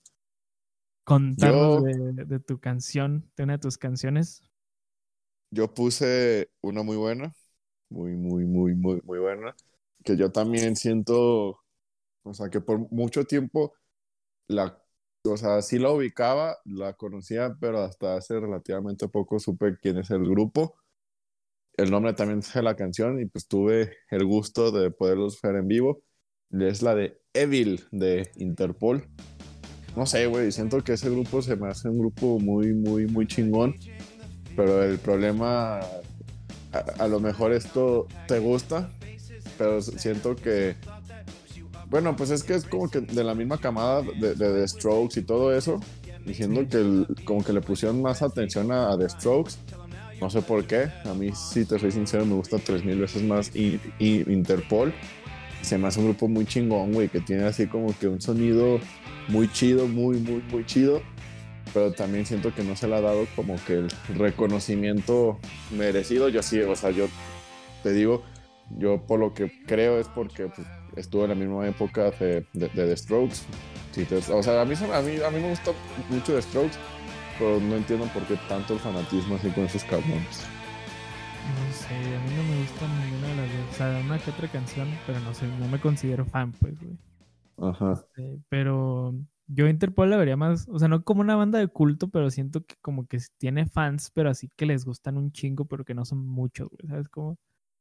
Contarnos 1.03 1.69
Yo- 1.69 1.83
de, 1.83 2.25
de 2.25 2.39
tu 2.39 2.59
canción, 2.59 3.29
de 3.37 3.43
una 3.43 3.53
de 3.53 3.59
tus 3.59 3.77
canciones. 3.77 4.43
Yo 5.51 5.73
puse 5.73 6.49
una 6.61 6.81
muy 6.83 6.97
buena, 6.97 7.33
muy, 7.89 8.13
muy, 8.15 8.45
muy, 8.45 8.75
muy, 8.75 9.01
muy 9.03 9.19
buena, 9.19 9.55
que 10.03 10.17
yo 10.17 10.31
también 10.31 10.75
siento, 10.75 11.61
o 12.23 12.33
sea, 12.33 12.49
que 12.49 12.61
por 12.61 12.79
mucho 12.91 13.25
tiempo 13.25 13.73
la, 14.47 14.81
o 15.25 15.37
sea, 15.37 15.61
sí 15.63 15.79
la 15.79 15.91
ubicaba, 15.91 16.57
la 16.65 16.93
conocía, 16.95 17.55
pero 17.61 17.81
hasta 17.81 18.17
hace 18.17 18.39
relativamente 18.39 19.07
poco 19.09 19.39
supe 19.39 19.77
quién 19.81 19.97
es 19.99 20.11
el 20.11 20.23
grupo. 20.29 20.77
El 21.77 21.91
nombre 21.91 22.13
también 22.13 22.39
es 22.39 22.53
de 22.53 22.63
la 22.63 22.75
canción 22.75 23.19
y 23.19 23.25
pues 23.27 23.47
tuve 23.47 23.97
el 24.11 24.25
gusto 24.25 24.71
de 24.71 24.91
poderlos 24.91 25.39
ver 25.41 25.55
en 25.57 25.67
vivo. 25.67 26.03
Es 26.51 26.81
la 26.81 26.95
de 26.95 27.21
Evil 27.33 27.85
de 27.91 28.31
Interpol. 28.37 29.07
No 29.95 30.05
sé, 30.05 30.25
güey, 30.25 30.51
siento 30.51 30.83
que 30.83 30.93
ese 30.93 31.09
grupo 31.09 31.41
se 31.41 31.55
me 31.55 31.69
hace 31.69 31.87
un 31.89 31.99
grupo 31.99 32.39
muy, 32.39 32.73
muy, 32.73 33.05
muy 33.07 33.27
chingón. 33.27 33.75
Pero 34.55 34.83
el 34.83 34.97
problema, 34.99 35.79
a, 35.79 36.77
a 36.99 37.07
lo 37.07 37.19
mejor 37.19 37.53
esto 37.53 38.07
te 38.27 38.39
gusta, 38.39 38.91
pero 39.57 39.81
siento 39.81 40.35
que, 40.35 40.75
bueno, 41.89 42.15
pues 42.15 42.29
es 42.31 42.43
que 42.43 42.53
es 42.55 42.63
como 42.65 42.89
que 42.89 43.01
de 43.01 43.23
la 43.23 43.35
misma 43.35 43.57
camada 43.59 44.01
de, 44.01 44.35
de 44.35 44.53
The 44.53 44.67
Strokes 44.67 45.19
y 45.19 45.23
todo 45.23 45.55
eso, 45.55 45.79
diciendo 46.25 46.67
que 46.67 46.77
el- 46.77 47.07
como 47.25 47.43
que 47.43 47.53
le 47.53 47.61
pusieron 47.61 48.01
más 48.01 48.21
atención 48.21 48.71
a, 48.71 48.91
a 48.91 48.97
The 48.97 49.09
Strokes. 49.09 49.53
No 50.21 50.29
sé 50.29 50.41
por 50.41 50.63
qué, 50.65 50.89
a 51.03 51.13
mí 51.13 51.31
si 51.35 51.65
te 51.65 51.77
soy 51.77 51.91
sincero 51.91 52.25
me 52.25 52.35
gusta 52.35 52.57
tres 52.57 52.85
mil 52.85 52.97
veces 52.99 53.23
más 53.23 53.55
I- 53.55 53.79
Interpol. 53.99 54.93
Se 55.61 55.77
me 55.77 55.87
hace 55.87 55.99
un 55.99 56.05
grupo 56.07 56.27
muy 56.27 56.45
chingón, 56.45 56.91
güey, 56.93 57.09
que 57.09 57.21
tiene 57.21 57.43
así 57.45 57.67
como 57.67 57.97
que 57.97 58.07
un 58.07 58.21
sonido 58.21 58.79
muy 59.27 59.49
chido, 59.51 59.87
muy, 59.87 60.17
muy, 60.19 60.41
muy 60.51 60.65
chido 60.65 61.01
pero 61.73 61.93
también 61.93 62.25
siento 62.25 62.53
que 62.53 62.63
no 62.63 62.75
se 62.75 62.87
le 62.87 62.95
ha 62.95 63.01
dado 63.01 63.25
como 63.35 63.55
que 63.65 63.73
el 63.75 63.89
reconocimiento 64.09 65.39
merecido. 65.71 66.29
Yo 66.29 66.43
sí, 66.43 66.59
o 66.61 66.75
sea, 66.75 66.91
yo 66.91 67.07
te 67.83 67.93
digo, 67.93 68.23
Yo 68.69 69.05
por 69.05 69.19
lo 69.19 69.33
que 69.33 69.51
creo 69.67 69.99
es 69.99 70.07
porque 70.09 70.47
pues, 70.49 70.67
estuvo 70.95 71.23
en 71.23 71.29
la 71.29 71.35
misma 71.35 71.67
época 71.67 72.11
de, 72.11 72.47
de, 72.53 72.69
de 72.69 72.87
The 72.87 72.97
Strokes. 72.97 73.37
Sí, 73.91 74.05
te- 74.05 74.17
o 74.17 74.43
sea, 74.43 74.61
a 74.61 74.65
mí, 74.65 74.75
a, 74.75 75.01
mí, 75.01 75.21
a 75.21 75.29
mí 75.31 75.41
me 75.41 75.49
gusta 75.49 75.71
mucho 76.09 76.33
The 76.33 76.41
Strokes, 76.41 76.77
pero 77.37 77.59
no 77.61 77.75
entiendo 77.75 78.07
por 78.13 78.25
qué 78.27 78.37
tanto 78.47 78.73
el 78.73 78.79
fanatismo 78.79 79.35
así 79.35 79.49
con 79.51 79.65
esos 79.65 79.83
cabrones. 79.85 80.51
No 81.41 81.71
sé, 81.73 82.15
a 82.15 82.19
mí 82.21 82.33
no 82.35 82.43
me 82.43 82.57
gusta 82.61 82.87
ninguna 82.87 83.27
de 83.29 83.35
las. 83.35 83.49
O 83.69 83.73
sea, 83.73 83.99
una 83.99 84.19
que 84.19 84.31
otra 84.31 84.49
canción, 84.49 85.01
pero 85.05 85.19
no 85.19 85.33
sé, 85.33 85.47
no 85.47 85.67
me 85.67 85.79
considero 85.79 86.25
fan, 86.25 86.53
pues, 86.53 86.79
güey. 86.79 86.97
Ajá. 87.57 88.05
Eh, 88.15 88.39
pero 88.49 89.15
yo 89.47 89.67
Interpol 89.67 90.09
la 90.09 90.17
vería 90.17 90.37
más, 90.37 90.67
o 90.69 90.77
sea, 90.79 90.87
no 90.87 91.03
como 91.03 91.21
una 91.21 91.35
banda 91.35 91.59
de 91.59 91.67
culto, 91.67 92.09
pero 92.09 92.29
siento 92.29 92.65
que 92.65 92.75
como 92.81 93.07
que 93.07 93.19
tiene 93.37 93.65
fans, 93.65 94.11
pero 94.13 94.29
así 94.29 94.49
que 94.55 94.65
les 94.65 94.85
gustan 94.85 95.17
un 95.17 95.31
chingo, 95.31 95.65
pero 95.65 95.83
que 95.85 95.93
no 95.95 96.05
son 96.05 96.25
muchos, 96.27 96.69
güey, 96.69 96.87
¿sabes 96.89 97.09
cómo? 97.09 97.37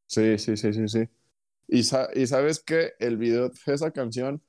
Sí, 0.07 0.38
sí, 0.38 0.57
sí, 0.57 0.73
sí, 0.73 0.88
sí. 0.88 1.09
Y, 1.69 1.85
sa- 1.85 2.09
y 2.14 2.26
sabes 2.26 2.62
que 2.62 2.93
el 3.00 3.17
video 3.19 3.50
de 3.50 3.75
esa 3.75 3.93
canción 3.93 4.43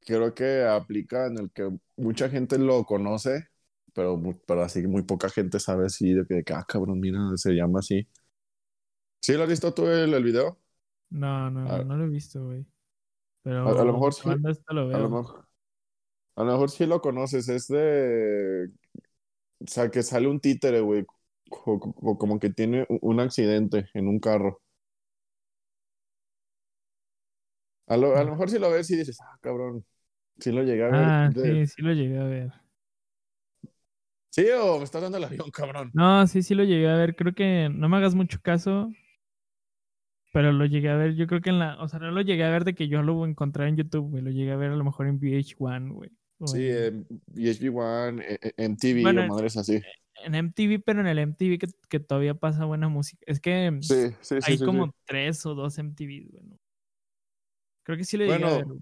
creo 0.00 0.34
que 0.34 0.64
aplica 0.64 1.26
en 1.26 1.38
el 1.38 1.52
que 1.52 1.70
mucha 1.96 2.30
gente 2.30 2.58
lo 2.58 2.84
conoce, 2.86 3.48
pero, 3.94 4.20
pero 4.46 4.62
así 4.64 4.86
muy 4.86 5.02
poca 5.04 5.30
gente 5.30 5.60
sabe 5.60 5.86
así 5.86 6.12
de 6.14 6.26
que, 6.26 6.34
de 6.36 6.44
que, 6.44 6.54
ah, 6.54 6.64
cabrón, 6.68 7.00
mira, 7.00 7.20
se 7.36 7.52
llama 7.54 7.80
así. 7.80 8.08
¿Sí 9.20 9.32
lo 9.34 9.42
has 9.44 9.48
visto 9.48 9.72
tú 9.74 9.86
el, 9.88 10.12
el 10.14 10.24
video? 10.24 10.58
No, 11.10 11.50
no, 11.50 11.66
no, 11.68 11.80
A- 11.80 11.84
no 11.84 11.96
lo 11.96 12.04
he 12.04 12.08
visto, 12.08 12.44
güey. 12.44 12.66
Pero 13.62 13.80
a 13.80 13.84
lo 13.84 13.92
mejor 13.92 14.14
sí, 14.14 14.30
lo 14.68 14.88
A 14.90 14.98
veo. 14.98 14.98
lo 14.98 15.10
mejor, 15.10 15.46
a 16.36 16.44
lo 16.44 16.52
mejor 16.52 16.70
sí 16.70 16.86
lo 16.86 17.00
conoces, 17.02 17.48
es 17.48 17.68
de, 17.68 18.68
o 19.60 19.66
sea, 19.68 19.90
que 19.90 20.02
sale 20.02 20.28
un 20.28 20.40
títere, 20.40 20.80
güey, 20.80 21.06
co- 21.50 21.80
como 22.18 22.38
que 22.40 22.50
tiene 22.50 22.86
un 23.02 23.20
accidente 23.20 23.88
en 23.94 24.08
un 24.08 24.20
carro. 24.20 24.62
A 27.86 27.96
lo, 27.96 28.16
a 28.16 28.24
lo 28.24 28.30
mejor 28.32 28.50
si 28.50 28.58
lo 28.58 28.70
ves 28.70 28.90
y 28.90 28.96
dices, 28.96 29.18
ah, 29.22 29.36
cabrón, 29.40 29.84
sí 30.40 30.52
lo 30.52 30.62
llegué 30.64 30.84
a 30.84 30.88
ver. 30.90 31.14
Ah, 31.14 31.30
de- 31.34 31.58
sí, 31.58 31.66
sí 31.66 31.80
lo 31.82 31.92
llegué 31.94 32.18
a 32.18 32.24
ver. 32.24 32.52
¿Sí 34.30 34.44
o 34.50 34.78
me 34.78 34.84
estás 34.84 35.02
dando 35.02 35.18
el 35.18 35.24
avión, 35.24 35.50
cabrón? 35.50 35.92
No, 35.92 36.26
sí, 36.26 36.42
sí 36.42 36.54
lo 36.54 36.64
llegué 36.64 36.88
a 36.88 36.94
ver. 36.96 37.16
Creo 37.16 37.34
que 37.34 37.68
no 37.72 37.88
me 37.88 37.96
hagas 37.96 38.14
mucho 38.14 38.40
caso, 38.42 38.90
pero 40.32 40.52
lo 40.52 40.66
llegué 40.66 40.90
a 40.90 40.96
ver. 40.96 41.14
Yo 41.16 41.26
creo 41.26 41.40
que 41.40 41.50
en 41.50 41.58
la, 41.58 41.80
o 41.82 41.88
sea, 41.88 41.98
no 42.00 42.10
lo 42.10 42.20
llegué 42.22 42.44
a 42.44 42.50
ver 42.50 42.64
de 42.64 42.74
que 42.74 42.88
yo 42.88 43.02
lo 43.02 43.24
encontré 43.26 43.68
en 43.68 43.76
YouTube, 43.76 44.10
güey. 44.10 44.22
Lo 44.22 44.30
llegué 44.30 44.52
a 44.52 44.56
ver 44.56 44.72
a 44.72 44.76
lo 44.76 44.84
mejor 44.84 45.06
en 45.08 45.16
VH1, 45.18 45.94
güey. 45.94 46.10
Sí, 46.44 46.68
en- 46.68 47.06
en 47.08 47.22
VH1, 47.34 48.20
eh, 48.22 48.38
eh, 48.42 48.52
MTV 48.56 49.00
Bueno, 49.02 49.22
o 49.22 49.24
madres 49.26 49.56
así. 49.56 49.80
en 50.24 50.34
MTV, 50.34 50.80
pero 50.80 51.00
en 51.00 51.06
el 51.06 51.18
MTV 51.18 51.58
que, 51.58 51.68
que 51.88 52.00
todavía 52.00 52.34
pasa 52.34 52.64
buena 52.66 52.88
música. 52.88 53.22
Es 53.26 53.40
que 53.40 53.80
Sí, 53.80 54.10
sí, 54.20 54.40
sí. 54.42 54.52
hay 54.52 54.58
sí, 54.58 54.64
como 54.64 54.94
tres 55.06 55.44
o 55.46 55.54
dos 55.54 55.78
MTV, 55.78 56.28
güey. 56.30 56.44
¿no? 56.44 56.58
Creo 57.82 57.98
que 57.98 58.04
sí 58.04 58.16
lo 58.16 58.24
llegué 58.24 58.44
a 58.44 58.50
ver. 58.50 58.64
güey. 58.66 58.80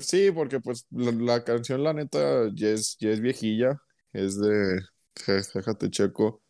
Sí, 0.00 0.30
porque 0.32 0.60
pues 0.60 0.86
la, 0.90 1.12
la 1.12 1.44
canción, 1.44 1.82
la 1.84 1.92
neta, 1.92 2.48
ya 2.54 2.68
es, 2.70 2.96
ya 2.98 3.10
es 3.10 3.20
viejilla. 3.20 3.80
Es 4.12 4.38
de. 4.40 4.80
Déjate 5.54 5.90
checo. 5.90 6.42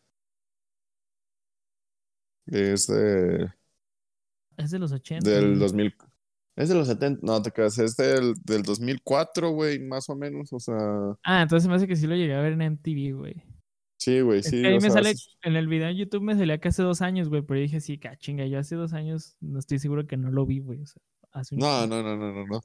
Es 2.47 2.87
de, 2.87 3.49
Es 4.57 4.71
de 4.71 4.79
los 4.79 4.91
80. 4.91 5.29
del 5.29 5.47
güey. 5.49 5.59
2000. 5.59 5.95
Es 6.55 6.69
de 6.69 6.75
los 6.75 6.87
70. 6.87 7.21
No, 7.23 7.41
te 7.41 7.51
creas. 7.51 7.77
Es 7.79 7.97
del, 7.97 8.33
del 8.43 8.63
2004, 8.63 9.49
güey, 9.51 9.79
más 9.79 10.09
o 10.09 10.15
menos. 10.15 10.53
O 10.53 10.59
sea. 10.59 10.75
Ah, 11.23 11.41
entonces 11.41 11.67
me 11.67 11.75
hace 11.75 11.87
que 11.87 11.95
sí 11.95 12.07
lo 12.07 12.15
llegué 12.15 12.33
a 12.33 12.41
ver 12.41 12.53
en 12.53 12.61
MTV, 12.73 13.17
güey. 13.17 13.43
Sí, 13.97 14.21
güey, 14.21 14.39
Es 14.39 14.47
sí. 14.47 14.61
que 14.61 14.67
ahí 14.67 14.79
me 14.79 14.89
sale, 14.89 15.13
en 15.41 15.55
el 15.55 15.67
video 15.67 15.87
de 15.87 15.95
YouTube 15.95 16.21
me 16.21 16.35
salía 16.35 16.59
que 16.59 16.67
hace 16.67 16.83
dos 16.83 17.01
años, 17.01 17.29
güey, 17.29 17.41
pero 17.41 17.59
dije, 17.59 17.79
sí, 17.79 17.97
ca 17.97 18.17
chinga, 18.17 18.45
yo 18.45 18.59
hace 18.59 18.75
dos 18.75 18.93
años 18.93 19.35
no 19.39 19.57
estoy 19.57 19.79
seguro 19.79 20.05
que 20.05 20.17
no 20.17 20.31
lo 20.31 20.45
vi, 20.45 20.59
güey. 20.59 20.81
O 20.81 20.85
sea, 20.85 21.01
hace 21.31 21.55
un 21.55 21.61
No, 21.61 21.87
no, 21.87 22.03
no, 22.03 22.15
no, 22.15 22.31
no, 22.31 22.45
no. 22.45 22.61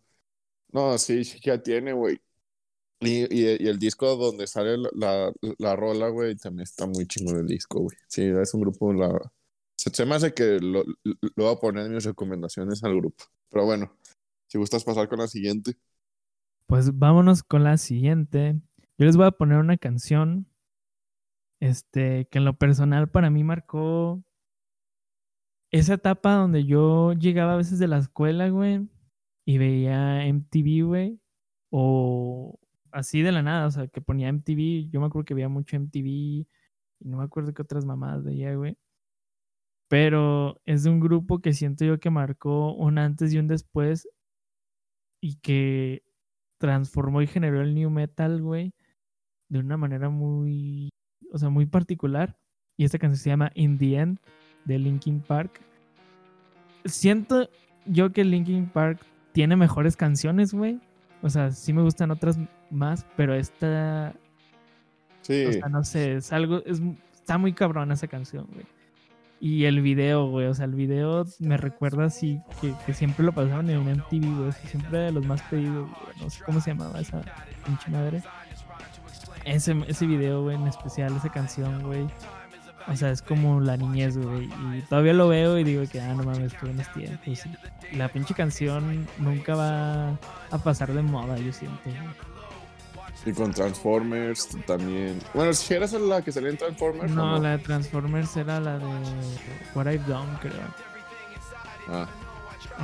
No, 0.72 0.98
sí, 0.98 1.24
sí, 1.24 1.38
ya 1.42 1.62
tiene, 1.62 1.92
güey. 1.92 2.20
Y, 3.00 3.22
y, 3.34 3.56
y 3.64 3.68
el 3.68 3.78
disco 3.78 4.14
donde 4.16 4.46
sale 4.46 4.76
la, 4.76 4.90
la, 4.94 5.32
la 5.58 5.76
rola, 5.76 6.08
güey, 6.08 6.36
también 6.36 6.64
está 6.64 6.86
muy 6.86 7.06
chingón 7.06 7.38
el 7.38 7.46
disco, 7.46 7.80
güey. 7.80 7.96
Sí, 8.08 8.22
es 8.24 8.52
un 8.54 8.60
grupo, 8.60 8.92
la... 8.92 9.32
Se, 9.80 10.04
me 10.04 10.14
hace 10.14 10.34
que 10.34 10.58
lo, 10.60 10.84
lo 11.04 11.44
voy 11.44 11.54
a 11.54 11.58
poner 11.58 11.86
en 11.86 11.94
mis 11.94 12.04
recomendaciones 12.04 12.84
al 12.84 12.96
grupo. 12.96 13.24
Pero 13.48 13.64
bueno, 13.64 13.90
si 14.46 14.58
gustas 14.58 14.84
pasar 14.84 15.08
con 15.08 15.20
la 15.20 15.26
siguiente. 15.26 15.74
Pues 16.66 16.98
vámonos 16.98 17.42
con 17.42 17.64
la 17.64 17.78
siguiente. 17.78 18.60
Yo 18.98 19.06
les 19.06 19.16
voy 19.16 19.26
a 19.26 19.30
poner 19.30 19.56
una 19.56 19.78
canción, 19.78 20.46
este, 21.60 22.26
que 22.26 22.38
en 22.38 22.44
lo 22.44 22.58
personal 22.58 23.08
para 23.08 23.30
mí 23.30 23.42
marcó 23.42 24.22
esa 25.70 25.94
etapa 25.94 26.34
donde 26.34 26.66
yo 26.66 27.14
llegaba 27.14 27.54
a 27.54 27.56
veces 27.56 27.78
de 27.78 27.88
la 27.88 27.98
escuela, 27.98 28.50
güey, 28.50 28.86
y 29.46 29.56
veía 29.56 30.26
MTV, 30.26 30.84
güey, 30.86 31.20
o 31.70 32.58
así 32.92 33.22
de 33.22 33.32
la 33.32 33.42
nada, 33.42 33.66
o 33.66 33.70
sea, 33.70 33.88
que 33.88 34.02
ponía 34.02 34.28
MTV, 34.28 34.90
yo 34.90 35.00
me 35.00 35.06
acuerdo 35.06 35.24
que 35.24 35.34
veía 35.34 35.48
mucho 35.48 35.76
MTV, 35.76 36.06
y 36.06 36.46
no 37.00 37.16
me 37.16 37.24
acuerdo 37.24 37.54
qué 37.54 37.62
otras 37.62 37.86
mamadas 37.86 38.24
veía, 38.24 38.54
güey. 38.54 38.76
Pero 39.90 40.60
es 40.66 40.84
de 40.84 40.90
un 40.90 41.00
grupo 41.00 41.40
que 41.40 41.52
siento 41.52 41.84
yo 41.84 41.98
que 41.98 42.10
marcó 42.10 42.72
un 42.74 42.96
antes 42.96 43.34
y 43.34 43.38
un 43.38 43.48
después 43.48 44.08
y 45.20 45.34
que 45.40 46.04
transformó 46.58 47.22
y 47.22 47.26
generó 47.26 47.60
el 47.60 47.74
new 47.74 47.90
metal, 47.90 48.40
güey, 48.40 48.72
de 49.48 49.58
una 49.58 49.76
manera 49.76 50.08
muy, 50.08 50.90
o 51.32 51.38
sea, 51.38 51.48
muy 51.48 51.66
particular. 51.66 52.38
Y 52.76 52.84
esta 52.84 52.98
canción 53.00 53.18
se 53.18 53.30
llama 53.30 53.50
In 53.54 53.78
the 53.78 53.96
End 53.96 54.20
de 54.64 54.78
Linkin 54.78 55.20
Park. 55.22 55.60
Siento 56.84 57.50
yo 57.84 58.12
que 58.12 58.22
Linkin 58.22 58.66
Park 58.66 59.00
tiene 59.32 59.56
mejores 59.56 59.96
canciones, 59.96 60.54
güey. 60.54 60.78
O 61.20 61.28
sea, 61.30 61.50
sí 61.50 61.72
me 61.72 61.82
gustan 61.82 62.12
otras 62.12 62.38
más, 62.70 63.04
pero 63.16 63.34
esta, 63.34 64.14
Sí, 65.22 65.46
o 65.46 65.52
sea, 65.52 65.68
no 65.68 65.82
sé, 65.82 66.14
es 66.14 66.32
algo, 66.32 66.62
es, 66.64 66.80
está 67.12 67.38
muy 67.38 67.52
cabrón 67.52 67.90
esa 67.90 68.06
canción, 68.06 68.46
güey. 68.52 68.66
Y 69.42 69.64
el 69.64 69.80
video, 69.80 70.26
güey, 70.26 70.46
o 70.46 70.54
sea, 70.54 70.66
el 70.66 70.74
video 70.74 71.24
me 71.38 71.56
recuerda 71.56 72.04
así 72.04 72.42
que, 72.60 72.74
que 72.84 72.92
siempre 72.92 73.24
lo 73.24 73.32
pasaban 73.32 73.70
en 73.70 73.80
MTV, 73.80 74.36
güey, 74.36 74.48
así, 74.50 74.68
siempre 74.68 74.98
de 74.98 75.12
los 75.12 75.24
más 75.24 75.40
pedidos, 75.42 75.88
güey, 75.88 76.20
no 76.20 76.28
sé 76.28 76.44
cómo 76.44 76.60
se 76.60 76.72
llamaba 76.72 77.00
esa 77.00 77.22
pinche 77.64 77.90
madre. 77.90 78.22
Ese, 79.46 79.74
ese 79.88 80.06
video, 80.06 80.42
güey, 80.42 80.56
en 80.56 80.66
especial, 80.66 81.16
esa 81.16 81.30
canción, 81.30 81.82
güey. 81.82 82.06
O 82.86 82.96
sea, 82.96 83.10
es 83.10 83.22
como 83.22 83.60
la 83.60 83.76
niñez, 83.78 84.18
güey. 84.18 84.50
Y 84.76 84.82
todavía 84.82 85.14
lo 85.14 85.28
veo 85.28 85.58
y 85.58 85.64
digo 85.64 85.84
que, 85.90 86.00
ah, 86.00 86.12
no 86.14 86.22
mames, 86.24 86.52
qué 86.54 86.66
buenos 86.66 86.92
tiempos. 86.92 87.46
Y 87.92 87.96
La 87.96 88.08
pinche 88.08 88.34
canción 88.34 89.06
nunca 89.18 89.54
va 89.54 90.10
a 90.50 90.58
pasar 90.62 90.92
de 90.92 91.02
moda, 91.02 91.38
yo 91.38 91.52
siento. 91.52 91.80
güey. 91.84 92.29
Y 93.26 93.32
con 93.32 93.52
Transformers 93.52 94.48
también. 94.66 95.20
Bueno, 95.34 95.52
si 95.52 95.74
eras 95.74 95.92
la 95.92 96.22
que 96.22 96.32
salía 96.32 96.50
en 96.50 96.56
Transformers. 96.56 97.12
¿o 97.12 97.14
No, 97.14 97.38
la 97.38 97.50
de 97.56 97.58
Transformers 97.58 98.36
era 98.36 98.60
la 98.60 98.78
de 98.78 98.84
What 99.74 99.86
I've 99.86 100.04
Done, 100.06 100.38
creo. 100.40 100.52
Ah. 101.88 102.06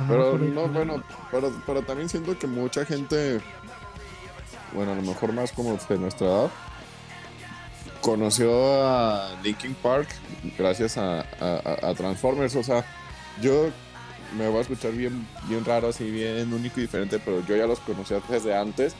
Pero 0.07 0.37
no, 0.37 0.61
era. 0.65 0.71
bueno, 0.71 1.03
pero, 1.31 1.51
pero 1.65 1.81
también 1.81 2.07
siento 2.07 2.37
que 2.37 2.45
mucha 2.45 2.85
gente, 2.85 3.41
bueno, 4.73 4.91
a 4.91 4.95
lo 4.95 5.01
mejor 5.01 5.33
más 5.33 5.51
como 5.51 5.75
de 5.89 5.97
nuestra 5.97 6.27
edad, 6.27 6.51
conoció 8.01 8.85
a 8.85 9.31
Linkin 9.43 9.73
Park 9.75 10.07
gracias 10.57 10.97
a, 10.97 11.21
a- 11.21 11.61
a- 11.81 11.89
a 11.89 11.93
Transformers. 11.95 12.55
O 12.55 12.63
sea, 12.63 12.85
yo 13.41 13.69
me 14.37 14.47
voy 14.47 14.59
a 14.59 14.61
escuchar 14.61 14.91
bien, 14.91 15.25
bien 15.47 15.65
raro, 15.65 15.87
así 15.89 16.09
bien 16.09 16.53
único 16.53 16.79
y 16.79 16.83
diferente, 16.83 17.19
pero 17.19 17.43
yo 17.45 17.55
ya 17.55 17.65
los 17.65 17.79
conocía 17.79 18.21
desde 18.29 18.55
antes. 18.55 18.93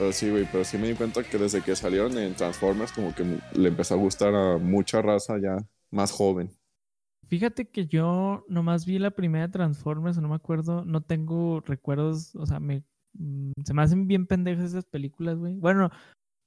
Pero 0.00 0.12
sí, 0.12 0.30
güey, 0.30 0.48
pero 0.50 0.64
sí 0.64 0.78
me 0.78 0.88
di 0.88 0.94
cuenta 0.94 1.22
que 1.22 1.36
desde 1.36 1.60
que 1.60 1.76
salieron 1.76 2.16
en 2.16 2.34
Transformers, 2.34 2.90
como 2.90 3.14
que 3.14 3.38
le 3.52 3.68
empezó 3.68 3.92
a 3.92 3.98
gustar 3.98 4.34
a 4.34 4.56
mucha 4.56 5.02
raza 5.02 5.38
ya 5.38 5.58
más 5.90 6.10
joven. 6.10 6.48
Fíjate 7.28 7.68
que 7.68 7.86
yo 7.86 8.46
nomás 8.48 8.86
vi 8.86 8.98
la 8.98 9.10
primera 9.10 9.50
Transformers, 9.50 10.16
no 10.16 10.30
me 10.30 10.36
acuerdo, 10.36 10.86
no 10.86 11.02
tengo 11.02 11.60
recuerdos, 11.60 12.34
o 12.34 12.46
sea, 12.46 12.60
me, 12.60 12.82
mm, 13.12 13.50
se 13.62 13.74
me 13.74 13.82
hacen 13.82 14.06
bien 14.06 14.26
pendejas 14.26 14.64
esas 14.64 14.86
películas, 14.86 15.36
güey. 15.38 15.56
Bueno, 15.56 15.90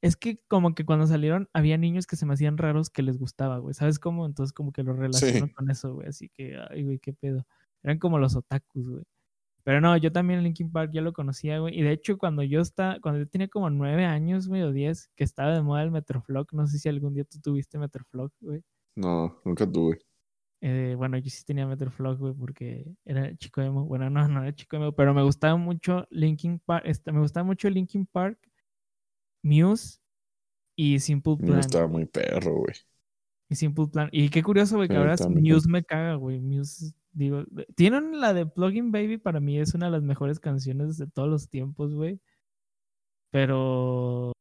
es 0.01 0.15
que 0.15 0.39
como 0.47 0.73
que 0.73 0.83
cuando 0.83 1.05
salieron 1.05 1.47
había 1.53 1.77
niños 1.77 2.07
que 2.07 2.15
se 2.15 2.25
me 2.25 2.33
hacían 2.33 2.57
raros 2.57 2.89
que 2.89 3.03
les 3.03 3.19
gustaba, 3.19 3.59
güey. 3.59 3.75
¿Sabes 3.75 3.99
cómo? 3.99 4.25
Entonces 4.25 4.51
como 4.51 4.71
que 4.71 4.81
lo 4.81 4.93
relaciono 4.93 5.45
Sí. 5.45 5.53
con 5.53 5.69
eso, 5.69 5.93
güey. 5.93 6.07
Así 6.07 6.27
que, 6.29 6.57
ay, 6.71 6.85
güey, 6.85 6.97
qué 6.97 7.13
pedo. 7.13 7.45
Eran 7.83 7.99
como 7.99 8.17
los 8.17 8.35
otakus, 8.35 8.89
güey. 8.89 9.03
Pero 9.63 9.79
no, 9.79 9.95
yo 9.95 10.11
también 10.11 10.43
Linkin 10.43 10.71
Park 10.71 10.91
ya 10.93 11.01
lo 11.01 11.13
conocía, 11.13 11.59
güey. 11.59 11.77
Y 11.79 11.83
de 11.83 11.93
hecho, 11.93 12.17
cuando 12.17 12.43
yo 12.43 12.59
estaba, 12.59 12.99
cuando 12.99 13.19
yo 13.19 13.27
tenía 13.27 13.47
como 13.47 13.69
nueve 13.69 14.03
años, 14.05 14.47
güey, 14.47 14.61
o 14.61 14.73
diez, 14.73 15.09
que 15.15 15.23
estaba 15.23 15.53
de 15.53 15.61
moda 15.61 15.83
el 15.83 15.91
Metroflog, 15.91 16.47
no 16.53 16.67
sé 16.67 16.79
si 16.79 16.89
algún 16.89 17.13
día 17.13 17.23
tú 17.23 17.39
tuviste 17.39 17.77
Metroflog, 17.77 18.31
güey. 18.41 18.61
No, 18.95 19.39
nunca 19.45 19.65
tuve. 19.65 19.99
Eh, 20.61 20.95
bueno, 20.97 21.17
yo 21.17 21.29
sí 21.29 21.43
tenía 21.45 21.65
Metroflog, 21.65 22.17
güey, 22.17 22.33
porque 22.33 22.93
era 23.05 23.35
chico 23.37 23.61
emo. 23.61 23.85
Bueno, 23.85 24.09
no, 24.09 24.27
no 24.27 24.43
era 24.43 24.53
chico 24.53 24.75
emo, 24.75 24.91
pero 24.93 25.13
me 25.13 25.23
gustaba 25.23 25.55
mucho 25.55 26.07
Linkin 26.09 26.59
Park. 26.59 26.83
Este, 26.85 27.11
me 27.11 27.19
gustaba 27.19 27.45
mucho 27.45 27.69
Linkin 27.69 28.05
Park, 28.05 28.37
Muse 29.43 29.99
y 30.75 30.99
Simple 30.99 31.37
Me 31.39 31.47
Plan. 31.47 31.59
estaba 31.59 31.87
muy 31.87 32.05
perro, 32.05 32.59
güey. 32.59 32.75
Y 33.49 33.55
Simple 33.55 33.87
Plan. 33.87 34.09
Y 34.11 34.29
qué 34.29 34.41
curioso, 34.41 34.77
güey, 34.77 34.87
que 34.87 34.95
Sí, 34.95 34.99
ahora. 34.99 35.15
Muse 35.29 35.69
me 35.69 35.83
caga, 35.83 36.15
güey. 36.15 36.39
Muse, 36.39 36.93
digo, 37.11 37.43
tienen 37.75 38.19
la 38.19 38.33
de 38.33 38.45
Plugin 38.45 38.91
Baby, 38.91 39.17
para 39.17 39.39
mí 39.39 39.59
es 39.59 39.73
una 39.73 39.87
de 39.87 39.91
las 39.91 40.03
mejores 40.03 40.39
canciones 40.39 40.97
de 40.97 41.07
todos 41.07 41.29
los 41.29 41.49
tiempos, 41.49 41.93
güey. 41.93 42.19
Pero 43.31 44.31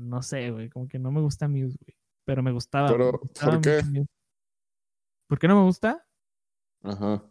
no 0.00 0.22
sé, 0.22 0.50
güey, 0.50 0.68
como 0.68 0.88
que 0.88 0.98
no 0.98 1.10
me 1.10 1.20
gusta 1.20 1.48
Muse, 1.48 1.76
güey. 1.80 1.96
Pero 2.24 2.42
me 2.42 2.52
gustaba. 2.52 2.88
Pero, 2.88 3.12
me 3.12 3.18
gustaba 3.18 3.52
¿por 3.52 3.60
qué? 3.60 3.82
Muse. 3.82 4.08
¿Por 5.26 5.38
qué 5.38 5.48
no 5.48 5.56
me 5.56 5.64
gusta? 5.64 6.06
Ajá. 6.82 7.24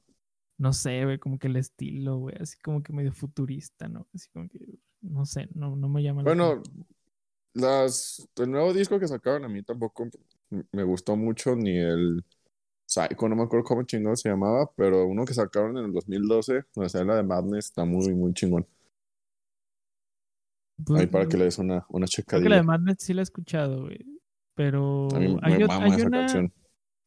No 0.58 0.71
sé, 0.71 1.04
güey, 1.04 1.19
como 1.19 1.39
que 1.39 1.47
el 1.47 1.56
estilo, 1.56 2.17
güey, 2.17 2.36
así 2.39 2.58
como 2.60 2.84
que 2.84 2.93
medio 2.93 3.12
futurista, 3.12 3.88
¿no? 3.88 4.08
Así 4.13 4.30
como 4.30 4.47
que, 4.47 4.80
no 5.02 5.26
sé, 5.26 5.49
no, 5.54 5.76
no 5.76 5.89
me 5.89 6.04
llama 6.04 6.21
la 6.21 6.26
Bueno, 6.26 6.62
las, 7.54 8.28
el 8.36 8.52
nuevo 8.52 8.73
disco 8.73 8.99
que 8.99 9.08
sacaron 9.08 9.45
a 9.45 9.49
mí 9.49 9.63
tampoco 9.63 10.10
me 10.71 10.83
gustó 10.83 11.15
mucho, 11.15 11.55
ni 11.55 11.77
el 11.77 12.23
Psycho, 12.85 13.29
no 13.29 13.35
me 13.35 13.43
acuerdo 13.43 13.63
cómo 13.65 13.83
chingón 13.83 14.17
se 14.17 14.29
llamaba, 14.29 14.69
pero 14.75 15.05
uno 15.07 15.25
que 15.25 15.33
sacaron 15.33 15.77
en 15.77 15.85
el 15.85 15.93
2012, 15.93 16.63
donde 16.75 16.89
sale 16.89 17.05
la 17.05 17.15
de 17.17 17.23
Madness, 17.23 17.65
está 17.67 17.85
muy, 17.85 18.13
muy 18.13 18.33
chingón. 18.33 18.67
Pues, 20.85 21.01
Ahí 21.01 21.07
para 21.07 21.27
que 21.27 21.37
le 21.37 21.45
des 21.45 21.57
una, 21.59 21.85
una 21.89 22.07
Creo 22.27 22.41
que 22.41 22.49
la 22.49 22.57
de 22.57 22.61
checadilla. 22.61 22.63
Madness 22.63 22.97
sí 22.99 23.13
la 23.13 23.21
he 23.21 23.23
escuchado, 23.23 23.83
güey. 23.83 23.99
Pero 24.55 25.07
A 25.15 25.19
mí 25.19 25.37
hay, 25.41 25.57
me 25.57 25.65
mama 25.67 25.85
hay 25.85 25.95
esa 25.95 26.07
una, 26.07 26.19
canción. 26.19 26.53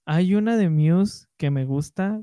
hay 0.06 0.34
una 0.34 0.56
de 0.56 0.68
Muse 0.70 1.26
que 1.36 1.50
me 1.50 1.64
gusta, 1.64 2.22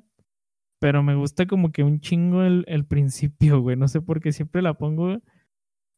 pero 0.80 1.04
me 1.04 1.16
gusta 1.16 1.46
como 1.46 1.72
que 1.72 1.84
un 1.84 2.00
chingo 2.02 2.44
el, 2.44 2.66
el 2.68 2.86
principio, 2.86 3.62
güey. 3.62 3.78
No 3.78 3.88
sé 3.88 4.02
por 4.02 4.20
qué 4.20 4.32
siempre 4.32 4.62
la 4.62 4.74
pongo. 4.76 5.20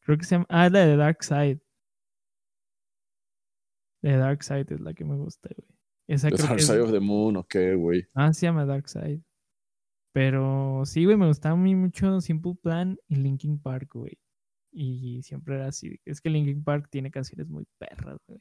Creo 0.00 0.18
que 0.18 0.24
se 0.24 0.36
llama. 0.36 0.46
Ah, 0.48 0.68
la 0.68 0.86
de 0.86 0.96
Dark 0.96 1.24
Side. 1.24 1.60
La 4.06 4.12
de 4.12 4.18
Dark 4.18 4.42
Side 4.44 4.66
es 4.74 4.80
la 4.80 4.94
que 4.94 5.04
me 5.04 5.16
gusta, 5.16 5.48
güey. 5.56 5.68
Esa 6.08 6.28
The 6.30 6.36
creo 6.36 6.46
Dark 6.46 6.56
que 6.58 6.62
es- 6.62 6.66
Side 6.68 6.80
of 6.80 6.92
the 6.92 7.00
Moon, 7.00 7.36
¿o 7.36 7.44
qué, 7.44 7.74
güey? 7.74 8.06
Ah, 8.14 8.32
se 8.32 8.46
llama 8.46 8.64
Dark 8.64 8.88
Side. 8.88 9.20
Pero 10.12 10.82
sí, 10.86 11.04
güey, 11.04 11.16
me 11.16 11.26
gustaba 11.26 11.56
mí 11.56 11.74
mucho 11.74 12.20
Simple 12.20 12.54
Plan 12.62 12.96
y 13.08 13.16
Linkin 13.16 13.58
Park, 13.58 13.90
güey. 13.94 14.18
Y 14.72 15.22
siempre 15.22 15.56
era 15.56 15.68
así. 15.68 15.98
Es 16.04 16.20
que 16.20 16.30
Linkin 16.30 16.62
Park 16.62 16.88
tiene 16.90 17.10
canciones 17.10 17.48
muy 17.48 17.66
perras, 17.78 18.18
güey. 18.26 18.40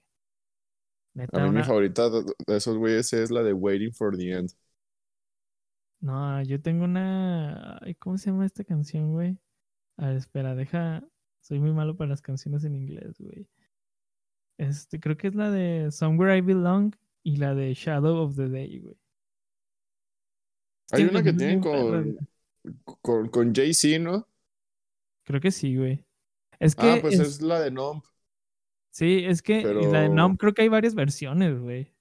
Neta, 1.16 1.42
A 1.44 1.48
mí 1.50 1.58
mi 1.58 1.64
favorita 1.64 2.10
de, 2.10 2.24
de 2.46 2.58
esos 2.58 2.78
güeyes 2.78 3.12
es 3.14 3.32
la 3.32 3.42
de 3.42 3.54
Waiting 3.54 3.94
for 3.94 4.16
the 4.16 4.32
End. 4.32 4.52
No, 6.02 6.42
yo 6.44 6.62
tengo 6.62 6.84
una. 6.86 7.78
Ay, 7.82 7.96
¿Cómo 7.96 8.18
se 8.18 8.30
llama 8.30 8.46
esta 8.46 8.64
canción, 8.64 9.14
güey? 9.14 9.38
A 9.98 10.08
ver, 10.10 10.18
espera, 10.18 10.56
deja. 10.56 11.04
Soy 11.42 11.60
muy 11.60 11.72
malo 11.72 11.96
para 11.96 12.10
las 12.10 12.22
canciones 12.22 12.64
en 12.66 12.76
inglés, 12.76 13.16
güey. 13.20 13.48
Este, 14.58 15.00
creo 15.00 15.18
que 15.18 15.28
es 15.28 15.36
la 15.36 15.52
de 15.52 15.92
Somewhere 15.92 16.38
I 16.38 16.42
Belong 16.42 16.94
y 17.24 17.38
la 17.38 17.54
de 17.56 17.74
Shadow 17.74 18.18
of 18.24 18.36
the 18.36 18.48
Day, 18.50 18.80
güey. 18.80 18.96
Hay 20.92 21.04
una 21.04 21.24
que 21.24 21.34
tienen 21.34 21.62
con, 21.62 22.18
con, 23.02 23.30
con 23.30 23.54
Jay-Z, 23.54 24.00
¿no? 24.00 24.28
Creo 25.24 25.42
que 25.42 25.52
sí, 25.52 25.76
güey. 25.76 26.06
Es 26.60 26.76
que. 26.76 26.90
Ah, 26.90 26.98
pues 27.02 27.16
es- 27.20 27.28
es 27.28 27.42
la 27.42 27.60
de 27.60 27.72
Numb. 27.72 28.04
Sí, 28.92 29.26
es 29.26 29.42
que. 29.42 29.62
la 29.64 30.02
de 30.02 30.10
Numb 30.10 30.38
creo 30.38 30.54
que 30.54 30.62
hay 30.62 30.70
varias 30.70 30.96
versiones, 30.96 31.60
güey. 31.60 31.92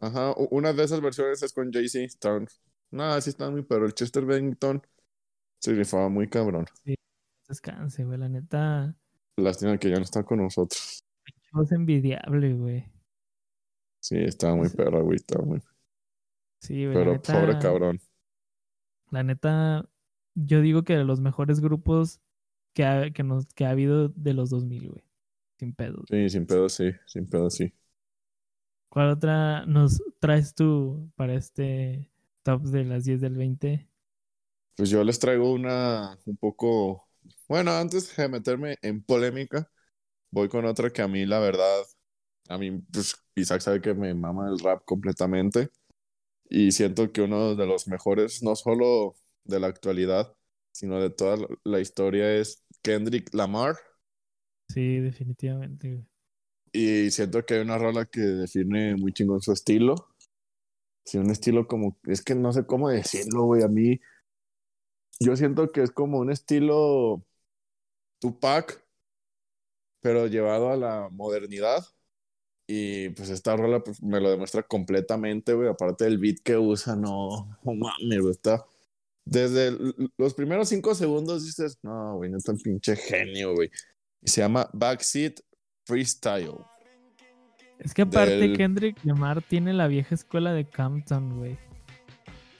Ajá, 0.00 0.34
una 0.50 0.72
de 0.72 0.82
esas 0.82 1.00
versiones 1.00 1.42
es 1.42 1.52
con 1.52 1.70
Jay-Z. 1.72 2.04
Están- 2.04 2.48
No, 2.90 3.20
sí 3.20 3.30
están 3.30 3.52
muy, 3.52 3.62
pero 3.62 3.86
el 3.86 3.94
Chester 3.94 4.24
Bennington 4.24 4.82
se 5.60 5.72
rifaba 5.74 6.08
muy 6.08 6.28
cabrón. 6.28 6.66
Descanse, 7.48 8.04
güey. 8.04 8.18
La 8.18 8.28
neta. 8.28 8.96
Lástima 9.36 9.78
que 9.78 9.88
ya 9.90 9.96
no 9.96 10.02
está 10.02 10.24
con 10.24 10.38
nosotros. 10.38 11.04
Envidiable, 11.70 12.52
güey. 12.54 12.84
Sí, 14.00 14.16
estaba 14.18 14.54
muy 14.56 14.68
perra, 14.68 15.00
güey, 15.00 15.16
estaba 15.16 15.44
muy... 15.46 15.62
Sí, 16.60 16.86
güey. 16.86 16.94
Pero 16.94 17.12
neta- 17.14 17.32
pobre 17.40 17.58
cabrón. 17.58 18.00
La 19.10 19.22
neta, 19.22 19.88
yo 20.34 20.60
digo 20.60 20.82
que 20.84 20.96
de 20.96 21.04
los 21.04 21.20
mejores 21.20 21.60
grupos 21.60 22.20
que 22.74 22.84
ha, 22.84 23.10
que 23.12 23.22
nos, 23.24 23.46
que 23.54 23.64
ha 23.66 23.70
habido 23.70 24.08
de 24.10 24.34
los 24.34 24.50
2000, 24.50 24.90
güey. 24.90 25.04
Sin 25.58 25.74
pedos. 25.74 26.08
Sí, 26.08 26.28
sin 26.30 26.46
pedo, 26.46 26.68
sí, 26.68 26.92
sin 27.06 27.28
pedo, 27.28 27.50
sí. 27.50 27.74
¿Cuál 28.88 29.10
otra 29.10 29.66
nos 29.66 30.02
traes 30.20 30.54
tú 30.54 31.10
para 31.16 31.34
este 31.34 32.10
top 32.44 32.62
de 32.64 32.84
las 32.84 33.04
10 33.04 33.20
del 33.20 33.34
20? 33.36 33.88
Pues 34.76 34.90
yo 34.90 35.04
les 35.04 35.18
traigo 35.18 35.52
una 35.52 36.18
un 36.26 36.36
poco... 36.36 37.08
Bueno, 37.48 37.72
antes 37.72 38.16
de 38.16 38.28
meterme 38.28 38.78
en 38.82 39.02
polémica, 39.02 39.70
voy 40.32 40.50
con 40.50 40.66
otra 40.66 40.90
que 40.92 41.02
a 41.02 41.08
mí, 41.08 41.26
la 41.26 41.40
verdad, 41.40 41.82
a 42.48 42.58
mí, 42.58 42.72
pues 42.92 43.16
Isaac 43.36 43.62
sabe 43.62 43.80
que 43.82 43.94
me 43.94 44.14
mama 44.14 44.48
el 44.50 44.58
rap 44.60 44.84
completamente. 44.86 45.70
Y 46.50 46.72
siento 46.72 47.12
que 47.12 47.22
uno 47.22 47.54
de 47.56 47.66
los 47.66 47.88
mejores, 47.88 48.42
no 48.42 48.56
solo 48.56 49.16
de 49.44 49.60
la 49.60 49.68
actualidad, 49.68 50.34
sino 50.72 51.00
de 51.00 51.10
toda 51.10 51.38
la- 51.64 51.80
historia 51.80 52.34
es 52.36 52.64
Kendrick 52.82 53.34
Lamar. 53.34 53.76
Sí, 54.68 54.98
definitivamente. 55.00 56.04
Y 56.72 57.10
siento 57.10 57.44
que 57.44 57.54
hay 57.54 57.60
una 57.60 57.78
rola 57.78 58.04
que 58.06 58.20
define 58.20 58.96
muy 58.96 59.12
chingón 59.12 59.40
su 59.42 59.52
estilo. 59.52 59.94
Sí, 61.04 61.18
un 61.18 61.30
estilo 61.30 61.66
como, 61.66 61.98
es 62.04 62.22
que 62.22 62.34
no 62.34 62.52
sé 62.52 62.66
cómo 62.66 62.88
decirlo, 62.90 63.44
güey. 63.44 63.62
A 63.62 63.68
mí, 63.68 64.00
yo 65.20 65.36
siento 65.36 65.72
que 65.72 65.82
es 65.82 65.90
como 65.90 66.18
un 66.18 66.30
estilo 66.30 67.24
Tupac, 68.20 68.81
pero 70.02 70.26
llevado 70.26 70.70
a 70.70 70.76
la 70.76 71.08
modernidad. 71.10 71.84
Y 72.68 73.08
pues 73.10 73.28
esta 73.30 73.56
rola 73.56 73.82
pues, 73.82 74.02
me 74.02 74.20
lo 74.20 74.30
demuestra 74.30 74.62
completamente, 74.62 75.52
güey. 75.54 75.68
Aparte 75.68 76.04
del 76.04 76.18
beat 76.18 76.38
que 76.44 76.56
usa, 76.58 76.94
no, 76.96 77.58
no 77.62 77.74
mames, 77.74 78.20
güey. 78.20 78.30
Está 78.32 78.64
desde 79.24 79.68
el- 79.68 80.12
los 80.18 80.34
primeros 80.34 80.68
cinco 80.68 80.94
segundos 80.94 81.44
dices, 81.44 81.78
no, 81.82 82.16
güey, 82.16 82.30
no 82.30 82.38
es 82.38 82.44
tan 82.44 82.56
pinche 82.58 82.96
genio, 82.96 83.54
güey. 83.54 83.70
Y 84.20 84.28
se 84.30 84.40
llama 84.40 84.68
Backseat 84.72 85.40
Freestyle. 85.86 86.54
Es 87.78 87.94
que 87.94 88.02
aparte 88.02 88.36
Del- 88.36 88.56
Kendrick 88.56 88.96
Lamar 89.04 89.42
tiene 89.42 89.72
la 89.72 89.88
vieja 89.88 90.14
escuela 90.14 90.52
de 90.52 90.64
Campton, 90.68 91.38
güey. 91.38 91.58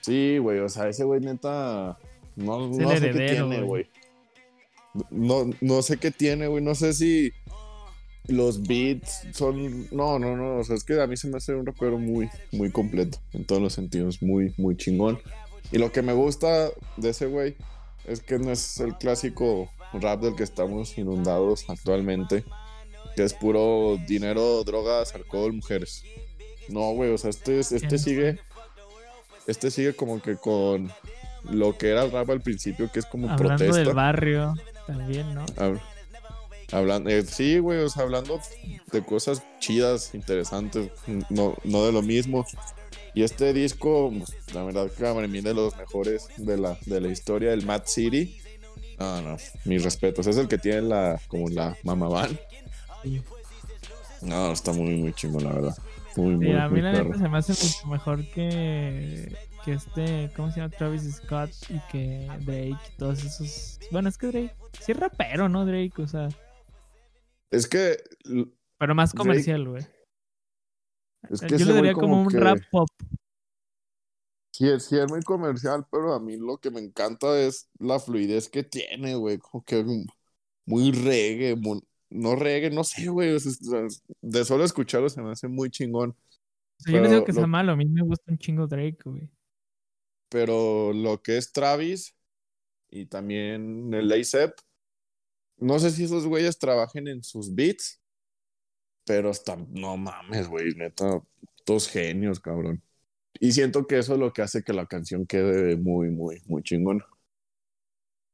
Sí, 0.00 0.38
güey, 0.38 0.58
o 0.58 0.68
sea, 0.68 0.88
ese 0.88 1.04
güey 1.04 1.20
neta, 1.20 1.96
no, 2.34 2.70
Es 2.72 2.78
no 2.78 2.90
sé 2.90 3.00
qué 3.00 3.06
heredero, 3.08 3.48
tiene, 3.48 3.62
güey. 3.64 3.86
No, 5.10 5.48
no 5.60 5.82
sé 5.82 5.96
qué 5.96 6.10
tiene, 6.10 6.46
güey, 6.48 6.62
no 6.62 6.74
sé 6.74 6.92
si 6.92 7.32
los 8.28 8.62
beats 8.62 9.22
son, 9.32 9.88
no, 9.90 10.18
no, 10.18 10.36
no, 10.36 10.58
o 10.58 10.64
sea, 10.64 10.76
es 10.76 10.84
que 10.84 11.00
a 11.00 11.06
mí 11.06 11.16
se 11.16 11.28
me 11.28 11.38
hace 11.38 11.54
un 11.54 11.64
rapero 11.66 11.98
muy, 11.98 12.28
muy 12.52 12.70
completo, 12.70 13.18
en 13.32 13.44
todos 13.44 13.60
los 13.62 13.72
sentidos, 13.72 14.22
muy, 14.22 14.54
muy 14.58 14.76
chingón. 14.76 15.18
Y 15.72 15.78
lo 15.78 15.90
que 15.90 16.02
me 16.02 16.12
gusta 16.12 16.68
de 16.98 17.08
ese 17.10 17.26
güey 17.26 17.56
es 18.06 18.20
que 18.20 18.38
no 18.38 18.52
es 18.52 18.78
el 18.80 18.96
clásico 18.96 19.70
rap 19.94 20.20
del 20.20 20.36
que 20.36 20.42
estamos 20.44 20.96
inundados 20.98 21.64
actualmente, 21.68 22.44
que 23.16 23.24
es 23.24 23.32
puro 23.34 23.96
dinero, 24.06 24.62
drogas, 24.64 25.14
alcohol, 25.14 25.52
mujeres. 25.54 26.04
No, 26.68 26.92
güey, 26.92 27.10
o 27.10 27.18
sea, 27.18 27.30
este, 27.30 27.58
es- 27.58 27.72
este 27.72 27.98
sigue, 27.98 28.38
este 29.46 29.70
sigue 29.70 29.94
como 29.96 30.20
que 30.22 30.36
con 30.36 30.92
lo 31.50 31.76
que 31.76 31.88
era 31.88 32.04
el 32.04 32.12
rap 32.12 32.30
al 32.30 32.40
principio, 32.40 32.90
que 32.92 33.00
es 33.00 33.06
como 33.06 33.28
Hablando 33.28 33.56
protesta. 33.56 33.78
del 33.80 33.94
barrio 33.94 34.54
también, 34.86 35.34
¿no? 35.34 35.46
Hab- 35.46 35.80
Hablando, 36.72 37.10
eh, 37.10 37.22
sí, 37.26 37.58
güey, 37.58 37.80
o 37.80 37.90
sea, 37.90 38.02
hablando 38.04 38.40
de 38.92 39.02
cosas 39.02 39.42
chidas, 39.58 40.14
interesantes, 40.14 40.90
no, 41.28 41.54
no 41.64 41.84
de 41.84 41.92
lo 41.92 42.00
mismo. 42.00 42.46
Y 43.14 43.24
este 43.24 43.52
disco, 43.52 44.10
la 44.54 44.64
verdad 44.64 44.90
que 44.90 45.02
para 45.04 45.28
mí 45.28 45.42
de 45.42 45.52
los 45.52 45.76
mejores 45.76 46.28
de 46.38 46.56
la, 46.56 46.78
de 46.86 47.00
la 47.02 47.08
historia 47.08 47.50
del 47.50 47.66
Mad 47.66 47.82
City. 47.84 48.40
No, 48.98 49.20
no, 49.20 49.36
mis 49.66 49.84
respetos. 49.84 50.26
Es 50.26 50.38
el 50.38 50.48
que 50.48 50.56
tiene 50.56 50.80
la, 50.80 51.20
como 51.28 51.50
la 51.50 51.76
Mama 51.82 52.08
Van. 52.08 52.38
No, 54.22 54.52
está 54.52 54.72
muy, 54.72 54.96
muy 54.96 55.12
chingón, 55.12 55.44
la 55.44 55.52
verdad. 55.52 55.76
Muy, 56.16 56.36
muy, 56.36 56.52
a 56.52 56.68
mí 56.68 56.72
muy 56.74 56.82
la 56.82 56.92
neta 56.92 57.18
se 57.18 57.28
me 57.28 57.38
hace 57.38 57.52
mucho 57.52 57.86
mejor 57.88 58.26
que, 58.30 59.32
que 59.64 59.72
este, 59.74 60.30
¿cómo 60.36 60.50
se 60.50 60.60
llama? 60.60 60.74
Travis 60.76 61.02
Scott 61.16 61.50
y 61.68 61.78
que 61.90 62.26
Drake 62.44 62.76
y 62.92 62.96
todos 62.98 63.22
esos. 63.24 63.78
Bueno, 63.90 64.08
es 64.08 64.18
que 64.18 64.26
Drake, 64.28 64.54
sí 64.80 64.92
es 64.92 64.98
rapero, 65.00 65.48
¿no? 65.48 65.64
Drake, 65.64 65.92
o 66.02 66.06
sea, 66.06 66.28
Es 67.50 67.66
que, 67.68 67.96
pero 68.78 68.94
más 68.94 69.12
comercial, 69.12 69.68
güey. 69.68 69.86
es 71.30 71.40
que 71.40 71.58
Yo 71.58 71.66
güey 71.66 71.76
diría 71.76 71.92
como, 71.94 72.22
un 72.22 72.28
que- 72.28 72.40
rap 72.40 72.58
pop. 72.70 72.88
Sí, 74.54 74.68
es, 74.68 74.84
sí 74.84 74.98
es 74.98 75.08
muy 75.10 75.22
comercial, 75.22 75.86
pero 75.90 76.12
a 76.12 76.20
mí 76.20 76.36
lo 76.36 76.58
que 76.58 76.70
me 76.70 76.80
encanta 76.80 77.38
es 77.40 77.70
la 77.78 77.98
fluidez 77.98 78.50
que 78.50 78.62
tiene, 78.62 79.14
güey. 79.14 79.38
Como 79.38 79.64
que 79.64 79.82
muy 80.66 80.92
reggae, 80.92 81.56
no 82.10 82.36
reggae, 82.36 82.70
no 82.70 82.84
sé, 82.84 83.08
güey. 83.08 83.32
o 83.34 83.40
sea, 83.40 83.86
es- 83.86 84.02
de 84.20 84.44
solo 84.44 84.64
escucharlo 84.64 85.08
se 85.08 85.22
me 85.22 85.30
hace 85.30 85.48
muy 85.48 85.70
chingón. 85.70 86.10
O 86.10 86.84
sea, 86.84 86.94
yo 86.94 87.00
no 87.00 87.08
digo 87.08 87.24
que 87.24 87.32
lo- 87.32 87.38
sea 87.38 87.46
malo, 87.46 87.72
a 87.72 87.76
mí 87.76 87.86
me 87.86 88.02
gusta 88.02 88.30
un 88.30 88.38
chingo 88.38 88.66
Drake, 88.66 88.98
güey. 89.04 89.30
Pero 90.32 90.94
lo 90.94 91.22
que 91.22 91.36
es 91.36 91.52
Travis 91.52 92.16
y 92.90 93.04
también 93.04 93.92
el 93.92 94.10
A$AP, 94.10 94.54
no 95.58 95.78
sé 95.78 95.90
si 95.90 96.04
esos 96.04 96.26
güeyes 96.26 96.58
trabajen 96.58 97.06
en 97.06 97.22
sus 97.22 97.54
beats, 97.54 98.02
pero 99.04 99.28
hasta, 99.28 99.56
no 99.56 99.98
mames, 99.98 100.48
güey, 100.48 100.74
neta, 100.74 101.22
dos 101.66 101.86
genios, 101.88 102.40
cabrón. 102.40 102.82
Y 103.38 103.52
siento 103.52 103.86
que 103.86 103.98
eso 103.98 104.14
es 104.14 104.20
lo 104.20 104.32
que 104.32 104.40
hace 104.40 104.62
que 104.62 104.72
la 104.72 104.86
canción 104.86 105.26
quede 105.26 105.76
muy, 105.76 106.10
muy, 106.10 106.42
muy 106.46 106.62
chingona. 106.62 107.06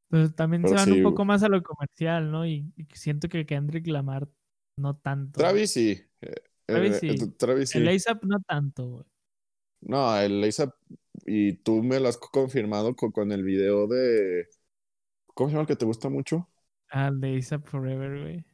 Pues 0.09 0.35
también 0.37 0.63
Pero 0.63 0.71
se 0.71 0.75
van 0.77 0.95
sí, 0.95 1.03
un 1.03 1.03
poco 1.03 1.25
más 1.25 1.43
a 1.43 1.49
lo 1.49 1.63
comercial, 1.63 2.31
¿no? 2.31 2.47
Y, 2.47 2.73
y 2.77 2.87
siento 2.95 3.29
que 3.29 3.45
Kendrick 3.45 3.87
Lamar 3.89 4.29
no 4.77 4.97
tanto. 4.97 5.39
Travis 5.39 5.73
sí. 5.73 6.01
eh, 6.21 6.35
Travis 6.65 7.03
eh, 7.03 7.17
sí. 7.19 7.31
Travis 7.33 7.71
sí. 7.71 7.79
El 7.79 7.89
ASAP 7.89 8.25
no 8.25 8.41
tanto, 8.47 8.89
güey. 8.89 9.05
No, 9.81 10.19
el 10.19 10.43
ASAP, 10.45 10.75
y 11.29 11.53
tú 11.59 11.83
me 11.83 12.01
lo 12.01 12.09
has 12.09 12.17
confirmado 12.17 12.97
con, 12.97 13.13
con 13.13 13.33
el 13.33 13.45
video 13.45 13.87
de. 13.87 14.47
¿Cómo 15.35 15.49
se 15.49 15.55
llama 15.55 15.63
el 15.63 15.69
que 15.69 15.77
te 15.77 15.85
gusta 15.85 16.09
mucho? 16.09 16.49
Ah, 16.91 17.09
el 17.09 17.21
de 17.21 17.37
ASAP 17.37 17.67
Forever, 17.67 18.23
güey. 18.23 18.45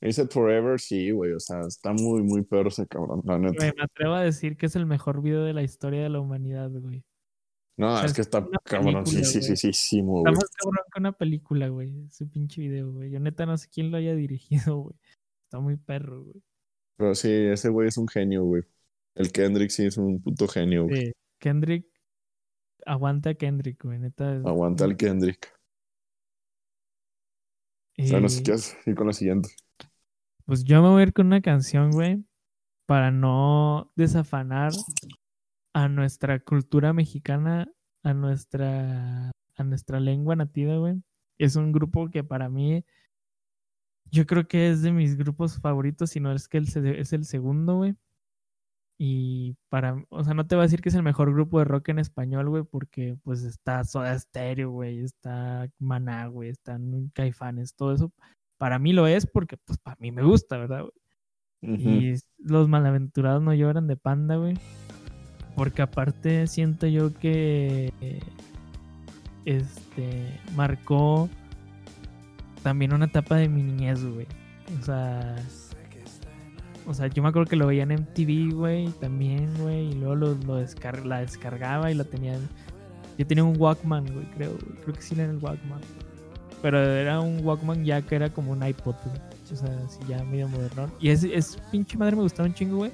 ASAP 0.00 0.32
Forever, 0.32 0.80
sí, 0.80 1.10
güey, 1.10 1.32
o 1.32 1.40
sea, 1.40 1.60
está 1.60 1.92
muy, 1.92 2.22
muy 2.22 2.44
perro 2.44 2.68
ese 2.68 2.86
cabrón, 2.86 3.22
la 3.24 3.38
neta. 3.38 3.56
Güey, 3.56 3.72
me 3.76 3.82
atrevo 3.82 4.14
a 4.14 4.22
decir 4.22 4.56
que 4.56 4.66
es 4.66 4.76
el 4.76 4.86
mejor 4.86 5.22
video 5.22 5.44
de 5.44 5.54
la 5.54 5.62
historia 5.62 6.02
de 6.02 6.08
la 6.08 6.20
humanidad, 6.20 6.70
güey. 6.70 7.04
No, 7.76 7.94
o 7.94 7.96
sea, 7.96 8.06
es 8.06 8.12
que 8.12 8.22
es 8.22 8.26
está 8.26 8.44
cabrón, 8.64 9.06
sí, 9.06 9.24
sí, 9.24 9.40
sí, 9.40 9.56
sí, 9.56 9.72
sí, 9.72 10.02
muy, 10.02 10.18
Está 10.18 10.32
más 10.32 10.50
cabrón 10.50 10.84
que 10.92 11.00
una 11.00 11.12
película, 11.12 11.68
güey. 11.68 12.06
Ese 12.06 12.26
pinche 12.26 12.60
video, 12.60 12.90
güey. 12.92 13.10
Yo 13.10 13.20
neta 13.20 13.46
no 13.46 13.56
sé 13.56 13.68
quién 13.72 13.92
lo 13.92 13.96
haya 13.96 14.14
dirigido, 14.16 14.78
güey. 14.78 14.96
Está 15.44 15.60
muy 15.60 15.76
perro, 15.76 16.24
güey. 16.24 16.42
Pero 16.96 17.14
sí, 17.14 17.30
ese 17.30 17.68
güey 17.68 17.88
es 17.88 17.96
un 17.96 18.08
genio, 18.08 18.44
güey. 18.44 18.64
El 19.14 19.30
Kendrick 19.30 19.70
sí 19.70 19.86
es 19.86 19.96
un 19.96 20.20
puto 20.20 20.48
genio, 20.48 20.84
güey. 20.84 21.06
Sí. 21.06 21.12
Kendrick, 21.38 21.86
aguanta 22.88 23.30
a 23.30 23.34
Kendrick, 23.34 23.82
güey. 23.84 23.98
Neta. 23.98 24.36
es- 24.36 24.46
Aguanta 24.46 24.84
el 24.84 24.96
Kendrick. 24.96 25.52
Y, 27.96 28.10
Bueno, 28.10 28.28
si 28.28 28.42
quieres 28.42 28.76
ir 28.86 28.94
con 28.94 29.06
la 29.08 29.12
siguiente. 29.12 29.48
Pues 30.44 30.64
yo 30.64 30.80
me 30.82 30.88
voy 30.88 31.00
a 31.00 31.02
ir 31.04 31.12
con 31.12 31.26
una 31.26 31.40
canción, 31.40 31.90
güey. 31.90 32.24
Para 32.86 33.10
no 33.10 33.92
desafanar 33.96 34.72
a 35.74 35.88
nuestra 35.88 36.38
cultura 36.40 36.92
mexicana, 36.92 37.70
a 38.02 38.14
nuestra, 38.14 39.30
a 39.56 39.64
nuestra 39.64 40.00
lengua 40.00 40.36
nativa, 40.36 40.76
güey. 40.78 41.02
Es 41.38 41.56
un 41.56 41.72
grupo 41.72 42.08
que 42.08 42.24
para 42.24 42.48
mí, 42.48 42.84
yo 44.10 44.26
creo 44.26 44.48
que 44.48 44.70
es 44.70 44.80
de 44.82 44.92
mis 44.92 45.16
grupos 45.16 45.60
favoritos, 45.60 46.10
si 46.10 46.20
no 46.20 46.32
es 46.32 46.48
que 46.48 46.58
el 46.58 46.66
es 46.96 47.12
el 47.12 47.24
segundo, 47.24 47.76
güey. 47.76 47.94
Y 49.00 49.56
para, 49.68 50.04
o 50.08 50.24
sea, 50.24 50.34
no 50.34 50.46
te 50.46 50.56
voy 50.56 50.62
a 50.62 50.66
decir 50.66 50.82
que 50.82 50.88
es 50.88 50.94
el 50.96 51.04
mejor 51.04 51.32
grupo 51.32 51.60
de 51.60 51.64
rock 51.64 51.90
en 51.90 52.00
español, 52.00 52.48
güey, 52.48 52.64
porque 52.64 53.16
pues 53.22 53.44
está 53.44 53.84
Soda 53.84 54.18
Stereo, 54.18 54.70
güey, 54.72 54.98
está 55.04 55.68
Maná, 55.78 56.26
güey, 56.26 56.50
están 56.50 57.10
Caifanes, 57.14 57.74
todo 57.76 57.92
eso. 57.92 58.12
Para 58.58 58.80
mí 58.80 58.92
lo 58.92 59.06
es 59.06 59.24
porque, 59.24 59.56
pues, 59.56 59.78
para 59.78 59.96
mí 60.00 60.10
me 60.10 60.24
gusta, 60.24 60.58
¿verdad? 60.58 60.82
güey? 60.82 60.92
Y 61.60 62.14
los 62.38 62.68
malaventurados 62.68 63.42
no 63.42 63.54
lloran 63.54 63.86
de 63.86 63.96
panda, 63.96 64.36
güey. 64.36 64.54
Porque 65.56 65.82
aparte 65.82 66.46
siento 66.46 66.86
yo 66.86 67.12
que 67.14 67.92
este 69.44 70.40
marcó 70.54 71.28
también 72.62 72.92
una 72.92 73.06
etapa 73.06 73.36
de 73.36 73.48
mi 73.48 73.62
niñez, 73.62 74.04
güey. 74.04 74.26
O 74.80 74.84
sea, 74.84 75.36
o 76.88 76.94
sea, 76.94 77.06
yo 77.08 77.22
me 77.22 77.28
acuerdo 77.28 77.48
que 77.48 77.56
lo 77.56 77.66
veía 77.66 77.84
en 77.84 77.92
MTV, 77.92 78.52
güey, 78.54 78.88
también, 79.00 79.48
güey, 79.60 79.90
y 79.90 79.94
luego 79.94 80.14
lo, 80.16 80.34
lo 80.34 80.60
descar- 80.60 81.04
la 81.04 81.20
descargaba 81.20 81.90
y 81.90 81.94
la 81.94 82.04
tenía. 82.04 82.36
Yo 83.18 83.26
tenía 83.26 83.44
un 83.44 83.56
Walkman, 83.60 84.06
güey, 84.12 84.26
creo, 84.36 84.50
güey. 84.50 84.80
creo 84.82 84.94
que 84.94 85.02
sí 85.02 85.14
era 85.14 85.24
el 85.30 85.38
Walkman. 85.38 85.80
Pero 86.62 86.80
era 86.80 87.20
un 87.20 87.44
Walkman 87.44 87.84
ya 87.84 88.02
que 88.02 88.16
era 88.16 88.30
como 88.30 88.52
un 88.52 88.66
iPod, 88.66 88.94
güey. 89.04 89.18
O 89.52 89.56
sea, 89.56 89.68
así 89.86 89.98
ya 90.08 90.22
medio 90.24 90.48
moderno. 90.48 90.90
Y 91.00 91.10
es, 91.10 91.22
es 91.24 91.56
pinche 91.70 91.96
madre 91.96 92.16
me 92.16 92.22
gustaba 92.22 92.48
un 92.48 92.54
chingo, 92.54 92.78
güey. 92.78 92.90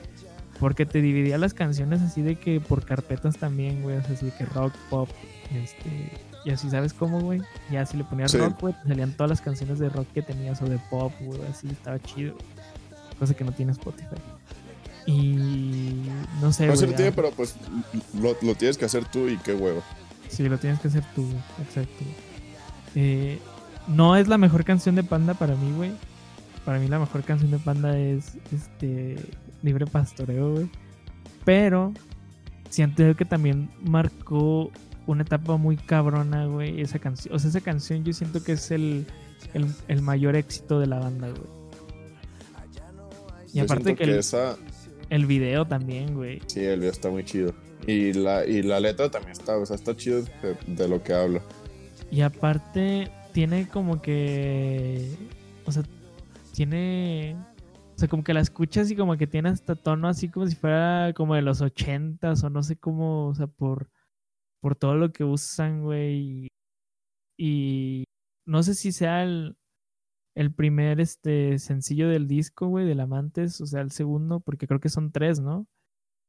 Porque 0.60 0.86
te 0.86 1.00
dividía 1.00 1.36
las 1.38 1.52
canciones 1.54 2.00
así 2.02 2.22
de 2.22 2.36
que 2.36 2.60
por 2.60 2.84
carpetas 2.84 3.36
también, 3.38 3.82
güey. 3.82 3.96
O 3.96 4.02
sea, 4.02 4.14
así 4.14 4.26
de 4.26 4.32
que 4.32 4.44
rock, 4.46 4.72
pop, 4.90 5.08
este. 5.54 6.12
Y 6.44 6.50
así, 6.50 6.68
¿sabes 6.70 6.92
cómo, 6.92 7.20
güey? 7.20 7.40
Ya 7.72 7.84
si 7.86 7.96
le 7.96 8.04
ponías 8.04 8.30
Sí. 8.32 8.38
rock, 8.38 8.60
güey, 8.60 8.74
salían 8.86 9.12
todas 9.12 9.30
las 9.30 9.40
canciones 9.40 9.78
de 9.78 9.88
rock 9.88 10.06
que 10.12 10.20
tenías 10.22 10.60
o 10.62 10.66
de 10.66 10.78
pop, 10.90 11.12
güey. 11.20 11.40
Así, 11.50 11.66
estaba 11.68 11.98
chido. 12.00 12.36
Cosa 13.24 13.34
que 13.34 13.44
no 13.44 13.52
tiene 13.52 13.72
Spotify. 13.72 14.16
Y 15.06 16.02
no 16.40 16.52
sé, 16.52 16.66
No 16.66 16.72
güey. 16.72 16.78
se 16.78 16.86
lo 16.86 16.94
tiene, 16.94 17.12
pero 17.12 17.30
pues 17.32 17.56
lo, 18.20 18.36
lo 18.42 18.54
tienes 18.54 18.78
que 18.78 18.84
hacer 18.86 19.04
tú 19.06 19.28
y 19.28 19.36
qué 19.38 19.54
huevo. 19.54 19.82
Sí, 20.28 20.48
lo 20.48 20.58
tienes 20.58 20.80
que 20.80 20.88
hacer 20.88 21.04
tú. 21.14 21.26
Exacto. 21.62 22.04
Eh, 22.94 23.38
no 23.88 24.16
es 24.16 24.28
la 24.28 24.38
mejor 24.38 24.64
canción 24.64 24.94
de 24.94 25.02
Panda 25.04 25.34
para 25.34 25.54
mí, 25.56 25.72
güey. 25.76 25.92
Para 26.64 26.78
mí 26.78 26.88
la 26.88 26.98
mejor 26.98 27.22
canción 27.22 27.50
de 27.50 27.58
Panda 27.58 27.98
es 27.98 28.32
este 28.52 29.16
Libre 29.62 29.86
Pastoreo, 29.86 30.52
güey. 30.52 30.70
Pero 31.44 31.92
siento 32.70 33.14
que 33.14 33.24
también 33.26 33.70
marcó 33.82 34.70
una 35.06 35.22
etapa 35.22 35.58
muy 35.58 35.76
cabrona, 35.76 36.46
güey, 36.46 36.80
esa 36.80 36.98
canción. 36.98 37.34
O 37.34 37.38
sea, 37.38 37.50
esa 37.50 37.60
canción 37.60 38.04
yo 38.04 38.14
siento 38.14 38.42
que 38.42 38.52
es 38.52 38.70
el, 38.70 39.06
el, 39.52 39.66
el 39.88 40.00
mayor 40.00 40.34
éxito 40.36 40.80
de 40.80 40.86
la 40.86 40.98
banda, 40.98 41.28
güey. 41.28 41.63
Y 43.54 43.58
Yo 43.58 43.64
aparte 43.64 43.94
que, 43.94 44.04
el, 44.04 44.10
esa, 44.18 44.58
el 45.08 45.26
video 45.26 45.64
también, 45.64 46.14
güey. 46.14 46.40
sí, 46.48 46.60
el 46.60 46.80
video 46.80 46.92
está 46.92 47.08
muy 47.08 47.24
chido. 47.24 47.54
Y 47.86 48.12
la, 48.12 48.44
y 48.44 48.62
la 48.62 48.80
letra 48.80 49.10
también 49.10 49.32
está, 49.32 49.56
o 49.56 49.64
sea, 49.64 49.76
está 49.76 49.96
chido 49.96 50.22
de, 50.22 50.56
de 50.66 50.88
lo 50.88 51.02
que 51.02 51.14
habla. 51.14 51.40
Y 52.10 52.22
aparte, 52.22 53.10
tiene 53.32 53.68
como 53.68 54.02
que. 54.02 55.14
O 55.66 55.72
sea, 55.72 55.84
tiene. 56.52 57.36
O 57.94 57.98
sea, 57.98 58.08
como 58.08 58.24
que 58.24 58.34
la 58.34 58.40
escuchas 58.40 58.90
y 58.90 58.96
como 58.96 59.16
que 59.16 59.28
tiene 59.28 59.50
hasta 59.50 59.76
tono 59.76 60.08
así 60.08 60.28
como 60.28 60.48
si 60.48 60.56
fuera 60.56 61.12
como 61.14 61.36
de 61.36 61.42
los 61.42 61.60
ochentas 61.60 62.42
o 62.42 62.50
no 62.50 62.62
sé 62.64 62.76
cómo, 62.76 63.28
o 63.28 63.34
sea, 63.36 63.46
por, 63.46 63.88
por 64.60 64.74
todo 64.74 64.96
lo 64.96 65.12
que 65.12 65.22
usan, 65.22 65.82
güey. 65.82 66.18
Y, 66.18 66.48
y 67.38 68.04
no 68.46 68.64
sé 68.64 68.74
si 68.74 68.90
sea 68.90 69.22
el, 69.22 69.56
el 70.34 70.52
primer 70.52 71.00
este 71.00 71.58
sencillo 71.58 72.08
del 72.08 72.26
disco, 72.26 72.68
güey, 72.68 72.86
del 72.86 73.00
Amantes, 73.00 73.60
o 73.60 73.66
sea, 73.66 73.80
el 73.80 73.90
segundo, 73.90 74.40
porque 74.40 74.66
creo 74.66 74.80
que 74.80 74.88
son 74.88 75.12
tres, 75.12 75.40
¿no? 75.40 75.66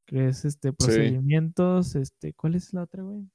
Que 0.06 0.28
es 0.28 0.46
este 0.46 0.74
procedimientos, 0.74 1.96
este, 1.96 2.34
¿cuál 2.34 2.56
es 2.56 2.74
la 2.74 2.84
otra, 2.84 3.04
güey? 3.04 3.28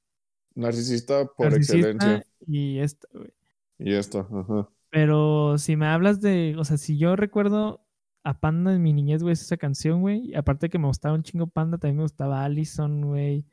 Narcisista 0.55 1.25
por 1.25 1.51
Narcisista 1.51 1.89
excelencia. 1.89 2.25
Y 2.45 2.79
esta, 2.79 3.07
güey. 3.13 3.33
Y 3.79 3.93
esto, 3.93 4.19
ajá. 4.19 4.69
Pero 4.89 5.57
si 5.57 5.75
me 5.75 5.87
hablas 5.87 6.21
de, 6.21 6.55
o 6.57 6.63
sea, 6.63 6.77
si 6.77 6.97
yo 6.97 7.15
recuerdo 7.15 7.85
a 8.23 8.39
Panda 8.39 8.75
en 8.75 8.83
mi 8.83 8.93
niñez, 8.93 9.23
güey, 9.23 9.33
es 9.33 9.41
esa 9.41 9.57
canción, 9.57 10.01
güey. 10.01 10.33
Aparte 10.35 10.69
que 10.69 10.77
me 10.77 10.87
gustaba 10.87 11.15
un 11.15 11.23
chingo 11.23 11.47
Panda, 11.47 11.77
también 11.77 11.97
me 11.97 12.03
gustaba 12.03 12.43
Allison, 12.43 13.01
güey. 13.01 13.45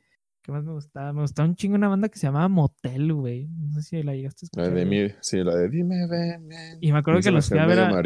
¿Qué 0.49 0.53
más 0.53 0.63
me 0.63 0.71
gustaba? 0.73 1.13
Me 1.13 1.21
gustaba 1.21 1.47
un 1.47 1.53
chingo 1.53 1.75
una 1.75 1.89
banda 1.89 2.09
que 2.09 2.17
se 2.17 2.25
llamaba 2.25 2.47
Motel, 2.47 3.13
güey. 3.13 3.47
No 3.49 3.71
sé 3.73 3.83
si 3.83 4.01
la 4.01 4.15
llegaste 4.15 4.47
a 4.47 4.57
La 4.57 4.63
escuchar. 4.63 4.73
de 4.79 4.85
güey. 4.87 5.07
mí, 5.09 5.13
sí, 5.21 5.43
la 5.43 5.55
de 5.55 5.69
dime, 5.69 6.07
ven, 6.07 6.47
ven. 6.47 6.77
Y 6.81 6.91
me 6.91 6.97
acuerdo 6.97 7.21
que 7.21 7.29
los 7.29 7.47
fui 7.49 7.59
a 7.59 7.67
ver 7.67 7.79
a, 7.79 8.01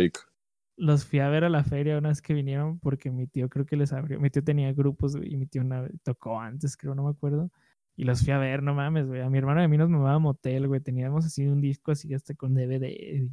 los 0.75 1.05
fui 1.05 1.19
a 1.19 1.29
ver 1.29 1.45
a 1.45 1.49
la 1.49 1.63
feria 1.63 1.97
una 1.97 2.09
vez 2.09 2.21
que 2.21 2.33
vinieron 2.33 2.79
porque 2.79 3.11
mi 3.11 3.27
tío 3.27 3.47
creo 3.47 3.65
que 3.65 3.77
les 3.77 3.93
abrió. 3.93 4.19
Mi 4.19 4.29
tío 4.29 4.43
tenía 4.43 4.73
grupos 4.73 5.15
y 5.23 5.37
mi 5.37 5.45
tío 5.47 5.61
una- 5.61 5.87
tocó 6.03 6.37
antes, 6.37 6.75
creo, 6.75 6.93
no 6.95 7.05
me 7.05 7.11
acuerdo. 7.11 7.49
Y 7.95 8.03
los 8.03 8.25
fui 8.25 8.33
a 8.33 8.39
ver, 8.39 8.61
no 8.61 8.73
mames, 8.73 9.07
güey. 9.07 9.21
A 9.21 9.29
mi 9.29 9.37
hermano 9.37 9.61
y 9.61 9.63
a 9.63 9.67
mí 9.69 9.77
nos 9.77 9.87
mamaba 9.89 10.19
Motel, 10.19 10.67
güey. 10.67 10.81
Teníamos 10.81 11.25
así 11.25 11.47
un 11.47 11.61
disco 11.61 11.91
así 11.93 12.13
hasta 12.13 12.33
con 12.35 12.55
DVD. 12.55 12.89
y 12.91 13.29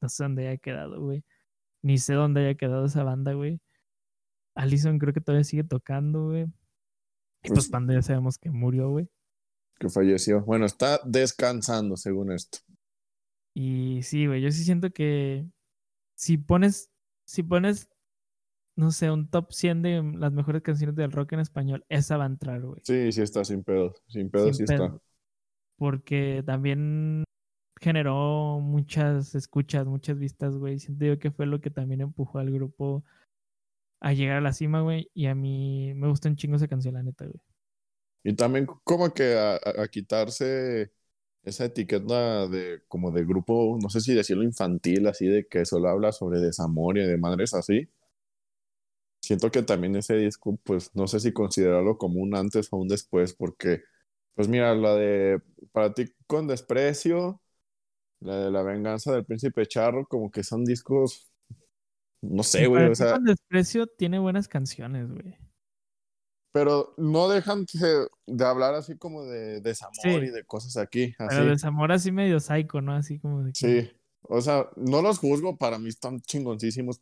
No 0.00 0.08
sé 0.08 0.24
dónde 0.24 0.48
haya 0.48 0.56
quedado, 0.56 1.02
güey. 1.02 1.22
Ni 1.82 1.98
sé 1.98 2.14
dónde 2.14 2.40
haya 2.46 2.54
quedado 2.54 2.86
esa 2.86 3.02
banda, 3.04 3.34
güey. 3.34 3.60
Allison 4.54 4.98
creo 4.98 5.12
que 5.12 5.20
todavía 5.20 5.44
sigue 5.44 5.64
tocando, 5.64 6.28
güey. 6.28 6.46
Y 7.42 7.48
pues 7.50 7.68
Panda 7.68 7.94
ya 7.94 8.02
sabemos 8.02 8.38
que 8.38 8.50
murió, 8.50 8.90
güey. 8.90 9.08
Que 9.78 9.88
falleció. 9.88 10.42
Bueno, 10.42 10.66
está 10.66 11.00
descansando, 11.04 11.96
según 11.96 12.32
esto. 12.32 12.58
Y 13.54 14.02
sí, 14.02 14.26
güey, 14.26 14.42
yo 14.42 14.50
sí 14.50 14.64
siento 14.64 14.90
que 14.90 15.46
si 16.14 16.36
pones, 16.36 16.90
si 17.24 17.42
pones, 17.42 17.88
no 18.76 18.90
sé, 18.90 19.10
un 19.10 19.28
top 19.28 19.52
100 19.52 19.82
de 19.82 20.02
las 20.16 20.32
mejores 20.32 20.62
canciones 20.62 20.96
del 20.96 21.12
rock 21.12 21.32
en 21.34 21.40
español, 21.40 21.84
esa 21.88 22.16
va 22.16 22.24
a 22.24 22.28
entrar, 22.28 22.60
güey. 22.60 22.80
Sí, 22.84 23.12
sí 23.12 23.22
está 23.22 23.44
sin 23.44 23.62
pedos. 23.64 24.02
Sin 24.08 24.30
pedos 24.30 24.56
Sin 24.56 24.66
sí 24.66 24.72
está. 24.72 24.88
pedo. 24.88 25.02
Porque 25.76 26.42
también 26.44 27.24
generó 27.80 28.58
muchas 28.60 29.34
escuchas, 29.34 29.86
muchas 29.86 30.18
vistas, 30.18 30.56
güey. 30.56 30.78
Siento 30.80 31.04
yo 31.04 31.18
que 31.18 31.30
fue 31.30 31.46
lo 31.46 31.60
que 31.60 31.70
también 31.70 32.00
empujó 32.00 32.38
al 32.38 32.50
grupo 32.50 33.04
a 34.00 34.12
llegar 34.12 34.38
a 34.38 34.40
la 34.40 34.52
cima, 34.52 34.80
güey. 34.82 35.10
Y 35.14 35.26
a 35.26 35.34
mí 35.34 35.92
me 35.94 36.08
gusta 36.08 36.28
un 36.28 36.36
chingo 36.36 36.56
esa 36.56 36.68
canción, 36.68 36.94
la 36.94 37.02
neta, 37.02 37.24
güey. 37.26 37.40
Y 38.24 38.34
también 38.36 38.66
como 38.84 39.12
que 39.14 39.34
a, 39.38 39.54
a- 39.56 39.88
quitarse 39.88 40.92
esa 41.44 41.64
etiqueta 41.66 42.46
de 42.48 42.82
como 42.88 43.10
de 43.12 43.24
grupo, 43.24 43.78
no 43.82 43.88
sé 43.90 44.00
si 44.00 44.14
decirlo 44.14 44.42
infantil, 44.44 45.06
así 45.06 45.26
de 45.28 45.46
que 45.48 45.64
solo 45.64 45.88
habla 45.88 46.12
sobre 46.12 46.40
desamor 46.40 46.98
y 46.98 47.06
de 47.06 47.16
madres 47.18 47.54
así. 47.54 47.88
Siento 49.20 49.50
que 49.50 49.62
también 49.62 49.96
ese 49.96 50.14
disco, 50.16 50.58
pues 50.64 50.94
no 50.94 51.06
sé 51.06 51.20
si 51.20 51.32
considerarlo 51.32 51.98
como 51.98 52.20
un 52.20 52.34
antes 52.36 52.68
o 52.72 52.76
un 52.78 52.88
después, 52.88 53.34
porque, 53.34 53.82
pues 54.34 54.48
mira, 54.48 54.74
la 54.74 54.94
de 54.94 55.42
Para 55.72 55.92
ti 55.94 56.06
con 56.26 56.46
desprecio, 56.46 57.40
la 58.20 58.36
de 58.46 58.52
La 58.52 58.62
venganza 58.62 59.12
del 59.14 59.26
príncipe 59.26 59.66
charro, 59.66 60.06
como 60.08 60.30
que 60.32 60.44
son 60.44 60.64
discos 60.64 61.27
no 62.22 62.42
sé, 62.42 62.66
güey, 62.66 62.86
o 62.90 62.94
sea, 62.94 63.18
desprecio 63.18 63.86
tiene 63.86 64.18
buenas 64.18 64.48
canciones, 64.48 65.08
güey. 65.10 65.36
pero 66.52 66.94
no 66.96 67.28
dejan 67.28 67.66
de, 67.72 68.08
de 68.26 68.44
hablar 68.44 68.74
así 68.74 68.96
como 68.96 69.24
de 69.24 69.60
desamor 69.60 69.94
Sí. 70.02 70.08
y 70.10 70.30
de 70.30 70.44
cosas 70.44 70.76
aquí, 70.76 71.14
así. 71.18 71.36
Pero 71.36 71.44
desamor 71.50 71.92
así 71.92 72.10
medio 72.10 72.40
psycho, 72.40 72.80
¿no? 72.80 72.94
Así 72.94 73.18
como 73.20 73.44
de 73.44 73.52
que- 73.52 73.58
Sí, 73.82 73.90
o 74.22 74.40
sea, 74.40 74.68
no 74.76 75.02
los 75.02 75.18
juzgo, 75.18 75.56
para 75.56 75.78
mí 75.78 75.88
están 75.88 76.20
chingoncísimos. 76.20 77.00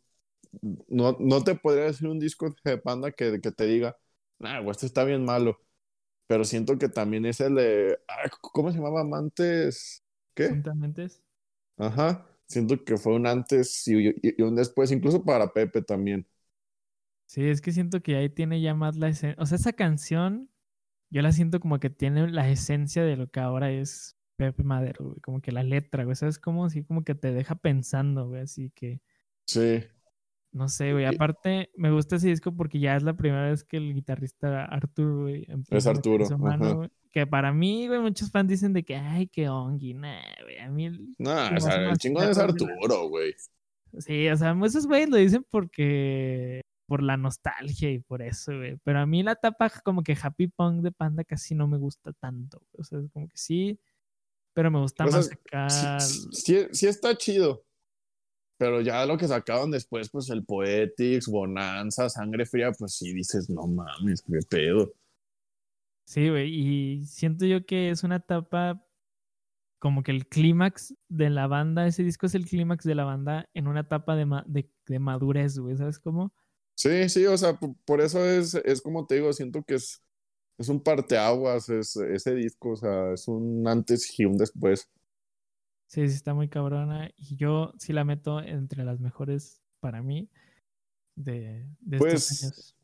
No, 0.87 1.17
no 1.19 1.43
te 1.43 1.55
podría 1.55 1.85
decir 1.85 2.07
un 2.07 2.19
disco 2.19 2.53
de 2.63 2.77
Panda 2.77 3.11
que, 3.11 3.41
que 3.41 3.51
te 3.51 3.65
diga, 3.65 3.97
nah, 4.39 4.59
güey, 4.59 4.71
este 4.71 4.85
está 4.85 5.03
bien 5.03 5.25
malo. 5.25 5.59
Pero 6.27 6.43
siento 6.43 6.77
que 6.77 6.89
también 6.89 7.25
es 7.25 7.39
el 7.39 7.55
de, 7.55 7.97
ay, 8.07 8.29
¿cómo 8.41 8.69
se 8.71 8.77
llamaba? 8.77 9.01
Amantes, 9.01 10.03
¿qué? 10.35 10.49
Juntamente 10.49 11.05
es- 11.05 11.23
Ajá, 11.77 12.27
siento 12.47 12.83
que 12.83 12.97
fue 12.97 13.15
un 13.15 13.27
antes 13.27 13.87
y, 13.87 14.41
un 14.41 14.55
después, 14.55 14.91
incluso 14.91 15.23
para 15.23 15.53
Pepe 15.53 15.81
también. 15.81 16.27
Sí, 17.25 17.43
es 17.45 17.61
que 17.61 17.71
siento 17.71 18.01
que 18.01 18.15
ahí 18.15 18.29
tiene 18.29 18.61
ya 18.61 18.73
más 18.73 18.95
la 18.95 19.09
esencia. 19.09 19.41
O 19.41 19.45
sea, 19.45 19.57
esa 19.57 19.73
canción, 19.73 20.49
yo 21.09 21.21
la 21.21 21.31
siento 21.31 21.59
como 21.59 21.79
que 21.79 21.89
tiene 21.89 22.29
la 22.31 22.49
esencia 22.49 23.03
de 23.03 23.17
lo 23.17 23.27
que 23.27 23.39
ahora 23.41 23.71
es 23.71 24.17
Pepe 24.37 24.63
Madero, 24.63 25.05
güey. 25.05 25.19
Como 25.21 25.41
que 25.41 25.51
la 25.51 25.63
letra, 25.63 26.05
güey. 26.05 26.15
¿Sabes 26.15 26.39
cómo? 26.39 26.65
Así 26.65 26.83
como 26.83 27.03
que 27.03 27.15
te 27.15 27.33
deja 27.33 27.55
pensando, 27.55 28.27
güey. 28.29 28.41
Así 28.43 28.71
que, 28.71 29.01
Sí, 29.45 29.83
no 30.57 30.67
sé, 30.67 30.91
güey. 30.93 31.05
Aparte, 31.05 31.69
me 31.75 31.91
gusta 31.91 32.17
ese 32.17 32.27
disco 32.29 32.53
porque 32.55 32.79
ya 32.79 32.95
es 32.97 33.03
la 33.03 33.15
primera 33.15 33.49
vez 33.49 33.63
que 33.63 33.77
el 33.77 33.93
guitarrista 33.93 34.65
Arthur, 34.65 35.21
güey, 35.21 35.45
empieza 35.47 35.89
a 35.89 35.93
meter 35.93 35.97
Arturo, 35.99 36.25
su 36.25 36.37
mano, 36.37 36.65
ajá. 36.65 36.73
güey. 36.73 36.89
Que 37.11 37.25
para 37.25 37.53
mí, 37.53 37.87
güey, 37.87 37.99
muchos 37.99 38.29
fans 38.31 38.49
dicen 38.49 38.73
de 38.73 38.83
que, 38.83 38.95
ay, 38.97 39.27
qué 39.27 39.47
ongi, 39.49 39.93
nah, 39.93 40.19
güey. 40.43 40.59
A 40.59 40.69
mí, 40.69 40.85
el- 40.87 41.15
no, 41.17 41.47
Sí, 41.47 41.53
o 41.55 41.59
sea, 41.61 41.89
el 41.89 41.97
chingón 41.97 42.29
es 42.29 42.37
Arturo, 42.37 43.07
güey. 43.09 43.33
Sí, 43.99 44.27
o 44.29 44.35
sea, 44.37 44.55
esos 44.65 44.85
güeyes 44.85 45.09
lo 45.09 45.17
dicen 45.17 45.45
porque 45.49 46.61
por 46.87 47.01
la 47.03 47.17
nostalgia 47.17 47.89
y 47.91 47.99
por 47.99 48.21
eso, 48.21 48.55
güey. 48.55 48.77
Pero 48.83 48.99
a 48.99 49.05
mí 49.05 49.23
la 49.23 49.35
tapa 49.35 49.69
como 49.83 50.03
que 50.03 50.17
Happy 50.21 50.47
Punk 50.47 50.81
de 50.83 50.91
Panda 50.91 51.23
casi 51.23 51.55
no 51.55 51.67
me 51.67 51.77
gusta 51.77 52.11
tanto. 52.13 52.59
güey. 52.59 52.81
O 52.81 52.83
sea, 52.83 52.99
es 52.99 53.09
como 53.11 53.27
que 53.27 53.37
sí, 53.37 53.79
pero 54.53 54.71
me 54.71 54.79
gusta 54.79 55.05
O 55.05 55.07
sea, 55.09 55.17
más 55.17 55.31
acá. 55.31 55.69
Sí, 55.69 56.27
sí- 56.31 56.67
sí 56.71 56.87
está 56.87 57.15
chido. 57.15 57.63
Pero 58.57 58.81
ya 58.81 59.05
lo 59.05 59.17
que 59.17 59.27
sacaban 59.27 59.71
después, 59.71 60.09
pues 60.09 60.29
el 60.29 60.45
Poetics, 60.45 61.27
Bonanza, 61.27 62.09
Sangre 62.09 62.45
Fría, 62.45 62.71
pues 62.71 62.93
sí 62.95 63.13
dices, 63.13 63.49
no 63.49 63.67
mames, 63.67 64.21
qué 64.23 64.39
pedo. 64.49 64.93
Sí, 66.05 66.29
güey. 66.29 66.49
Y 66.99 67.05
siento 67.05 67.45
yo 67.45 67.65
que 67.65 67.89
es 67.89 68.03
una 68.03 68.17
etapa 68.17 68.83
como 69.79 70.03
que 70.03 70.11
el 70.11 70.27
clímax 70.27 70.95
de 71.09 71.29
la 71.29 71.47
banda, 71.47 71.87
ese 71.87 72.03
disco 72.03 72.25
es 72.25 72.35
el 72.35 72.45
clímax 72.47 72.85
de 72.85 72.95
la 72.95 73.05
banda 73.05 73.49
en 73.53 73.67
una 73.67 73.81
etapa 73.81 74.15
de, 74.15 74.25
ma- 74.25 74.45
de, 74.47 74.71
de 74.87 74.99
madurez, 74.99 75.59
güey. 75.59 75.77
¿Sabes 75.77 75.99
cómo? 75.99 76.33
Sí, 76.75 77.09
sí, 77.09 77.25
o 77.25 77.37
sea, 77.37 77.59
por 77.85 78.01
eso 78.01 78.23
es, 78.25 78.53
es 78.55 78.81
como 78.81 79.07
te 79.07 79.15
digo, 79.15 79.33
siento 79.33 79.63
que 79.63 79.75
es, 79.75 80.03
es 80.57 80.69
un 80.69 80.81
parteaguas 80.83 81.69
es, 81.69 81.95
ese 81.97 82.35
disco, 82.35 82.71
o 82.71 82.75
sea, 82.77 83.13
es 83.13 83.27
un 83.27 83.67
antes 83.67 84.19
y 84.19 84.25
un 84.25 84.37
después. 84.37 84.89
Sí, 85.87 86.07
sí, 86.07 86.15
está 86.15 86.33
muy 86.33 86.49
cabrona. 86.49 87.09
Y 87.17 87.35
yo 87.37 87.73
sí 87.79 87.93
la 87.93 88.03
meto 88.03 88.41
entre 88.41 88.83
las 88.83 88.99
mejores 88.99 89.61
para 89.79 90.01
mí 90.03 90.29
de, 91.15 91.67
de 91.81 91.97
estos 91.97 92.25
Pues, 92.25 92.29
años. 92.29 92.75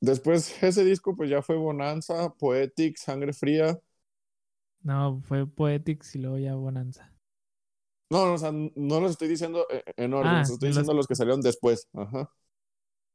Después 0.00 0.62
ese 0.62 0.84
disco, 0.84 1.16
pues 1.16 1.30
ya 1.30 1.42
fue 1.42 1.56
Bonanza, 1.56 2.30
Poetics, 2.34 3.02
Sangre 3.02 3.32
Fría. 3.32 3.78
No, 4.84 5.20
fue 5.24 5.44
Poetics 5.44 6.14
y 6.14 6.20
luego 6.20 6.38
ya 6.38 6.54
Bonanza. 6.54 7.10
No, 8.10 8.26
no, 8.26 8.34
o 8.34 8.38
sea, 8.38 8.52
no 8.52 9.00
los 9.00 9.12
estoy 9.12 9.28
diciendo 9.28 9.66
eh, 9.70 9.82
en 9.96 10.12
orden, 10.12 10.32
Ah, 10.32 10.40
los 10.40 10.50
estoy 10.50 10.68
diciendo 10.68 10.92
los 10.94 11.06
que 11.06 11.14
salieron 11.14 11.40
después. 11.40 11.88
Ajá. 11.94 12.30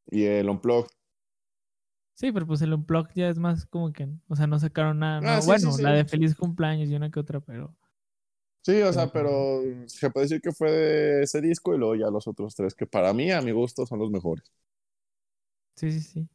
Y 0.07 0.25
el 0.25 0.49
Unplugged. 0.49 0.89
Sí, 2.15 2.31
pero 2.31 2.47
pues 2.47 2.61
el 2.61 2.73
Unplugged 2.73 3.13
ya 3.15 3.29
es 3.29 3.37
más 3.39 3.65
como 3.67 3.93
que, 3.93 4.09
o 4.27 4.35
sea, 4.35 4.47
no 4.47 4.57
sacaron 4.59 4.99
nada. 4.99 5.21
Ah, 5.21 5.37
¿no? 5.37 5.41
sí, 5.41 5.47
bueno, 5.47 5.71
sí, 5.71 5.83
la 5.83 5.91
de 5.91 6.05
Feliz 6.05 6.35
Cumpleaños 6.35 6.89
y 6.89 6.95
una 6.95 7.11
que 7.11 7.19
otra, 7.19 7.39
pero 7.41 7.75
Sí, 8.67 8.81
o 8.81 8.91
sea, 8.91 9.07
Pero- 9.11 9.61
se 9.87 10.09
puede 10.09 10.25
decir 10.25 10.41
que 10.41 10.51
fue 10.51 10.69
de 10.71 11.23
ese 11.23 11.39
disco 11.41 11.73
y 11.73 11.77
luego 11.77 11.95
ya 11.95 12.09
los 12.11 12.27
otros 12.27 12.53
tres, 12.55 12.75
que 12.75 12.85
para 12.85 13.13
mí, 13.13 13.31
a 13.31 13.41
mi 13.41 13.51
gusto, 13.51 13.85
son 13.85 13.99
los 13.99 14.11
mejores. 14.11 14.51
sí, 15.75 15.91
sí, 15.91 16.01
sí. 16.01 16.29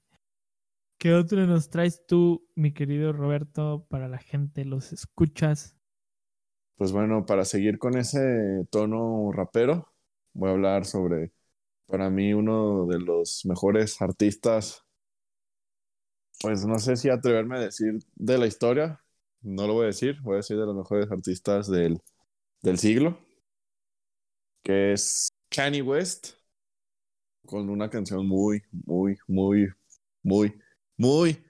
¿Qué 0.98 1.12
otro 1.12 1.46
nos 1.46 1.68
traes 1.68 2.06
tú, 2.06 2.48
mi 2.54 2.72
querido 2.72 3.12
Roberto, 3.12 3.86
para 3.90 4.08
la 4.08 4.16
gente? 4.18 4.64
¿Los 4.64 4.92
escuchas? 4.94 5.76
Pues 6.76 6.92
bueno, 6.92 7.24
para 7.26 7.44
seguir 7.44 7.78
con 7.78 7.96
ese 7.96 8.66
tono 8.70 9.30
rapero, 9.32 9.92
voy 10.32 10.50
a 10.50 10.52
hablar 10.52 10.84
sobre, 10.84 11.32
para 11.86 12.10
mí, 12.10 12.34
uno 12.34 12.86
de 12.86 13.00
los 13.00 13.44
mejores 13.46 14.02
artistas, 14.02 14.84
pues 16.40 16.64
no 16.66 16.78
sé 16.78 16.96
si 16.96 17.08
atreverme 17.08 17.56
a 17.58 17.60
decir 17.60 17.98
de 18.16 18.38
la 18.38 18.46
historia, 18.46 19.00
no 19.42 19.66
lo 19.66 19.74
voy 19.74 19.84
a 19.84 19.86
decir, 19.88 20.20
voy 20.22 20.34
a 20.34 20.36
decir 20.38 20.56
de 20.58 20.66
los 20.66 20.74
mejores 20.76 21.10
artistas 21.10 21.68
del, 21.70 22.00
del 22.62 22.78
siglo, 22.78 23.18
que 24.62 24.92
es 24.92 25.28
Kanye 25.50 25.82
West, 25.82 26.34
con 27.46 27.68
una 27.68 27.90
canción 27.90 28.26
muy, 28.26 28.62
muy, 28.70 29.18
muy, 29.26 29.68
muy, 30.22 30.60
muy 30.96 31.44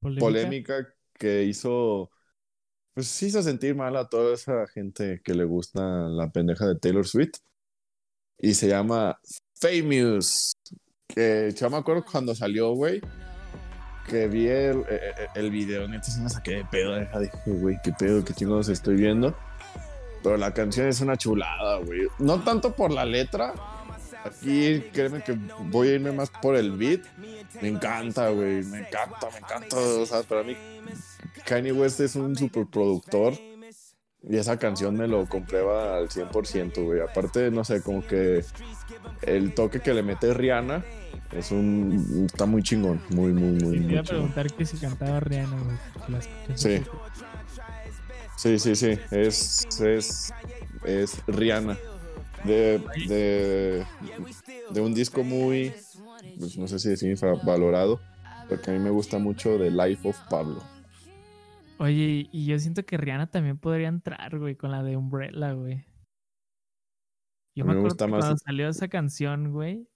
¿Polémica? 0.00 0.20
polémica 0.20 0.94
que 1.14 1.44
hizo, 1.44 2.10
pues 2.94 3.22
hizo 3.22 3.42
sentir 3.42 3.74
mal 3.74 3.96
a 3.96 4.08
toda 4.08 4.34
esa 4.34 4.66
gente 4.68 5.20
que 5.24 5.34
le 5.34 5.44
gusta 5.44 5.82
la 6.08 6.30
pendeja 6.30 6.66
de 6.66 6.78
Taylor 6.78 7.06
Swift. 7.06 7.38
Y 8.38 8.54
se 8.54 8.68
llama 8.68 9.18
Famous. 9.54 10.52
Que 11.06 11.52
yo 11.56 11.70
me 11.70 11.76
acuerdo 11.76 12.04
cuando 12.10 12.34
salió, 12.34 12.72
güey, 12.74 13.00
que 14.08 14.26
vi 14.26 14.48
el, 14.48 14.78
eh, 14.80 14.84
eh, 15.18 15.26
el 15.34 15.50
video, 15.50 15.86
neta, 15.86 16.04
sí 16.04 16.20
me 16.20 16.28
saqué 16.28 16.56
de 16.56 16.64
pedo. 16.64 16.94
deja, 16.94 17.20
Dije, 17.20 17.38
güey, 17.46 17.76
qué 17.84 17.92
pedo, 17.92 18.24
qué 18.24 18.32
chingados 18.34 18.68
estoy 18.68 18.96
viendo. 18.96 19.36
Pero 20.22 20.36
la 20.36 20.52
canción 20.54 20.88
es 20.88 21.00
una 21.00 21.16
chulada, 21.16 21.78
güey. 21.78 22.02
No 22.18 22.40
tanto 22.40 22.74
por 22.74 22.90
la 22.90 23.04
letra. 23.04 23.54
Aquí, 24.24 24.84
créeme 24.92 25.22
que 25.22 25.36
voy 25.64 25.88
a 25.88 25.94
irme 25.94 26.12
más 26.12 26.30
por 26.30 26.54
el 26.54 26.72
beat. 26.72 27.00
Me 27.60 27.68
encanta, 27.68 28.28
güey. 28.30 28.62
Me 28.64 28.80
encanta, 28.80 29.28
me 29.32 29.38
encanta. 29.38 29.76
O 29.76 30.06
sea, 30.06 30.22
para 30.22 30.44
mí, 30.44 30.56
Kanye 31.44 31.72
West 31.72 32.00
es 32.00 32.14
un 32.14 32.36
superproductor. 32.36 33.34
Y 34.24 34.36
esa 34.36 34.56
canción 34.56 34.96
me 34.96 35.08
lo 35.08 35.26
comprueba 35.28 35.96
al 35.96 36.08
100%, 36.08 36.84
güey. 36.84 37.00
Aparte, 37.00 37.50
no 37.50 37.64
sé, 37.64 37.82
como 37.82 38.06
que 38.06 38.44
el 39.22 39.52
toque 39.54 39.80
que 39.80 39.92
le 39.92 40.04
mete 40.04 40.32
Rihanna 40.32 40.84
es 41.32 41.50
un. 41.50 42.26
Está 42.26 42.46
muy 42.46 42.62
chingón. 42.62 43.00
Muy, 43.10 43.32
muy, 43.32 43.60
muy, 43.60 43.60
Sí, 43.60 43.80
te 43.80 43.80
muy 43.80 43.92
iba 43.92 44.00
a 44.00 44.04
preguntar 44.04 44.52
que 44.52 44.64
si 44.64 44.76
cantaba 44.76 45.18
Rihanna, 45.18 45.56
güey. 45.60 46.22
Sí. 46.54 46.82
Sí, 48.36 48.58
sí, 48.58 48.74
sí. 48.74 48.98
Es, 49.10 49.66
es, 49.80 50.32
es 50.84 51.26
Rihanna. 51.26 51.76
De, 52.44 52.82
de, 53.06 53.86
de 54.70 54.80
un 54.80 54.94
disco 54.94 55.22
muy, 55.22 55.72
pues 56.38 56.58
no 56.58 56.66
sé 56.66 56.80
si 56.80 56.88
decir 56.88 57.08
infravalorado, 57.08 58.00
porque 58.48 58.70
a 58.70 58.74
mí 58.74 58.80
me 58.80 58.90
gusta 58.90 59.18
mucho 59.18 59.58
de 59.58 59.70
Life 59.70 60.08
of 60.08 60.18
Pablo. 60.28 60.60
Oye, 61.78 62.28
y 62.32 62.46
yo 62.46 62.58
siento 62.58 62.84
que 62.84 62.96
Rihanna 62.96 63.30
también 63.30 63.58
podría 63.58 63.86
entrar, 63.88 64.38
güey, 64.38 64.56
con 64.56 64.72
la 64.72 64.82
de 64.82 64.96
Umbrella, 64.96 65.52
güey. 65.52 65.84
Yo 67.54 67.64
me 67.64 67.74
me 67.74 67.78
acuerdo 67.78 67.96
que 67.96 68.06
más- 68.10 68.20
cuando 68.20 68.38
salió 68.38 68.68
esa 68.68 68.88
canción, 68.88 69.52
güey. 69.52 69.88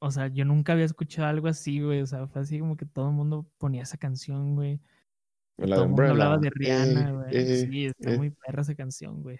O 0.00 0.10
sea, 0.10 0.28
yo 0.28 0.44
nunca 0.44 0.72
había 0.74 0.84
escuchado 0.84 1.28
algo 1.28 1.48
así, 1.48 1.80
güey. 1.80 2.02
O 2.02 2.06
sea, 2.06 2.26
fue 2.28 2.42
así 2.42 2.58
como 2.58 2.76
que 2.76 2.86
todo 2.86 3.08
el 3.08 3.14
mundo 3.14 3.50
ponía 3.58 3.82
esa 3.82 3.96
canción, 3.96 4.54
güey. 4.54 4.80
La 5.56 5.80
de 5.80 5.94
todo 5.94 6.06
hablaba 6.06 6.38
de 6.38 6.50
Rihanna, 6.50 7.12
güey. 7.12 7.36
eh, 7.36 7.66
sí, 7.66 7.86
está 7.86 8.12
eh. 8.12 8.18
muy 8.18 8.30
perra 8.30 8.62
esa 8.62 8.74
canción, 8.74 9.22
güey. 9.22 9.38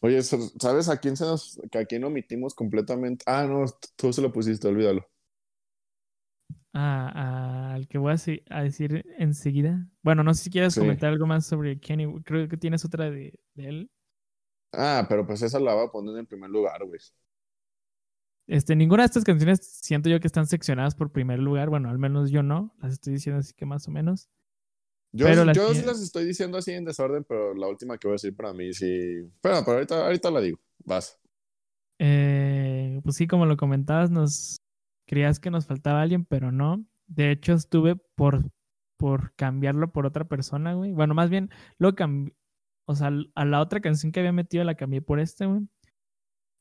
Oye, 0.00 0.20
¿sabes 0.22 0.88
a 0.88 0.96
quién 0.96 1.16
se 1.16 1.24
nos, 1.24 1.60
a 1.72 1.84
quién 1.84 2.02
omitimos 2.02 2.54
completamente? 2.54 3.24
Ah, 3.26 3.46
no, 3.46 3.64
tú 3.94 4.12
se 4.12 4.20
lo 4.20 4.32
pusiste, 4.32 4.66
olvídalo. 4.66 5.06
Ah, 6.74 7.74
al 7.74 7.86
que 7.86 7.98
voy 7.98 8.12
a, 8.12 8.62
decir 8.62 9.04
enseguida. 9.18 9.86
Bueno, 10.02 10.24
no 10.24 10.32
sé 10.34 10.44
si 10.44 10.50
quieres 10.50 10.74
Sí. 10.74 10.80
comentar 10.80 11.10
algo 11.10 11.26
más 11.26 11.46
sobre 11.46 11.78
Kenny. 11.78 12.22
Creo 12.22 12.48
que 12.48 12.56
tienes 12.56 12.84
otra 12.84 13.10
de, 13.10 13.38
de 13.54 13.68
él. 13.68 13.90
Ah, 14.72 15.06
pero 15.08 15.26
pues 15.26 15.42
esa 15.42 15.60
la 15.60 15.74
voy 15.74 15.86
a 15.86 15.90
poner 15.90 16.16
en 16.16 16.26
primer 16.26 16.50
lugar, 16.50 16.82
güey. 16.84 16.98
Este, 18.46 18.74
ninguna 18.74 19.02
de 19.02 19.06
estas 19.06 19.24
canciones 19.24 19.60
siento 19.62 20.08
yo 20.08 20.18
que 20.18 20.26
están 20.26 20.46
seccionadas 20.46 20.94
por 20.94 21.12
primer 21.12 21.38
lugar. 21.38 21.68
Bueno, 21.68 21.90
al 21.90 21.98
menos 21.98 22.30
yo 22.30 22.42
no. 22.42 22.74
Las 22.80 22.94
estoy 22.94 23.12
diciendo 23.12 23.40
así 23.40 23.52
que 23.54 23.66
más 23.66 23.86
o 23.86 23.90
menos. 23.90 24.30
Yo, 25.14 25.26
Pero 25.26 25.52
yo 25.52 25.74
sí 25.74 25.82
las 25.84 26.00
estoy 26.00 26.24
diciendo 26.24 26.56
así 26.56 26.72
en 26.72 26.86
desorden, 26.86 27.24
pero 27.24 27.54
la 27.54 27.68
última 27.68 27.98
que 27.98 28.08
voy 28.08 28.14
a 28.14 28.16
decir 28.16 28.34
para 28.34 28.54
mí 28.54 28.72
sí. 28.72 29.30
Pero, 29.42 29.62
pero 29.64 29.72
ahorita, 29.72 30.06
ahorita 30.06 30.30
la 30.30 30.40
digo. 30.40 30.58
Vas. 30.84 31.18
Eh, 31.98 33.00
pues 33.04 33.16
sí, 33.16 33.26
como 33.26 33.46
lo 33.46 33.56
comentabas, 33.56 34.10
nos 34.10 34.60
creías 35.06 35.38
que 35.38 35.50
nos 35.50 35.66
faltaba 35.66 36.02
alguien, 36.02 36.24
pero 36.24 36.50
no. 36.50 36.84
De 37.06 37.30
hecho, 37.30 37.52
estuve 37.52 37.96
por, 38.16 38.42
por 38.96 39.34
cambiarlo 39.34 39.92
por 39.92 40.06
otra 40.06 40.24
persona, 40.24 40.74
güey. 40.74 40.92
Bueno, 40.92 41.14
más 41.14 41.30
bien 41.30 41.50
lo 41.78 41.94
cambié. 41.94 42.34
O 42.86 42.96
sea, 42.96 43.10
a 43.34 43.44
la 43.44 43.60
otra 43.60 43.80
canción 43.80 44.10
que 44.10 44.20
había 44.20 44.32
metido 44.32 44.64
la 44.64 44.74
cambié 44.74 45.00
por 45.00 45.20
este, 45.20 45.46
güey. 45.46 45.68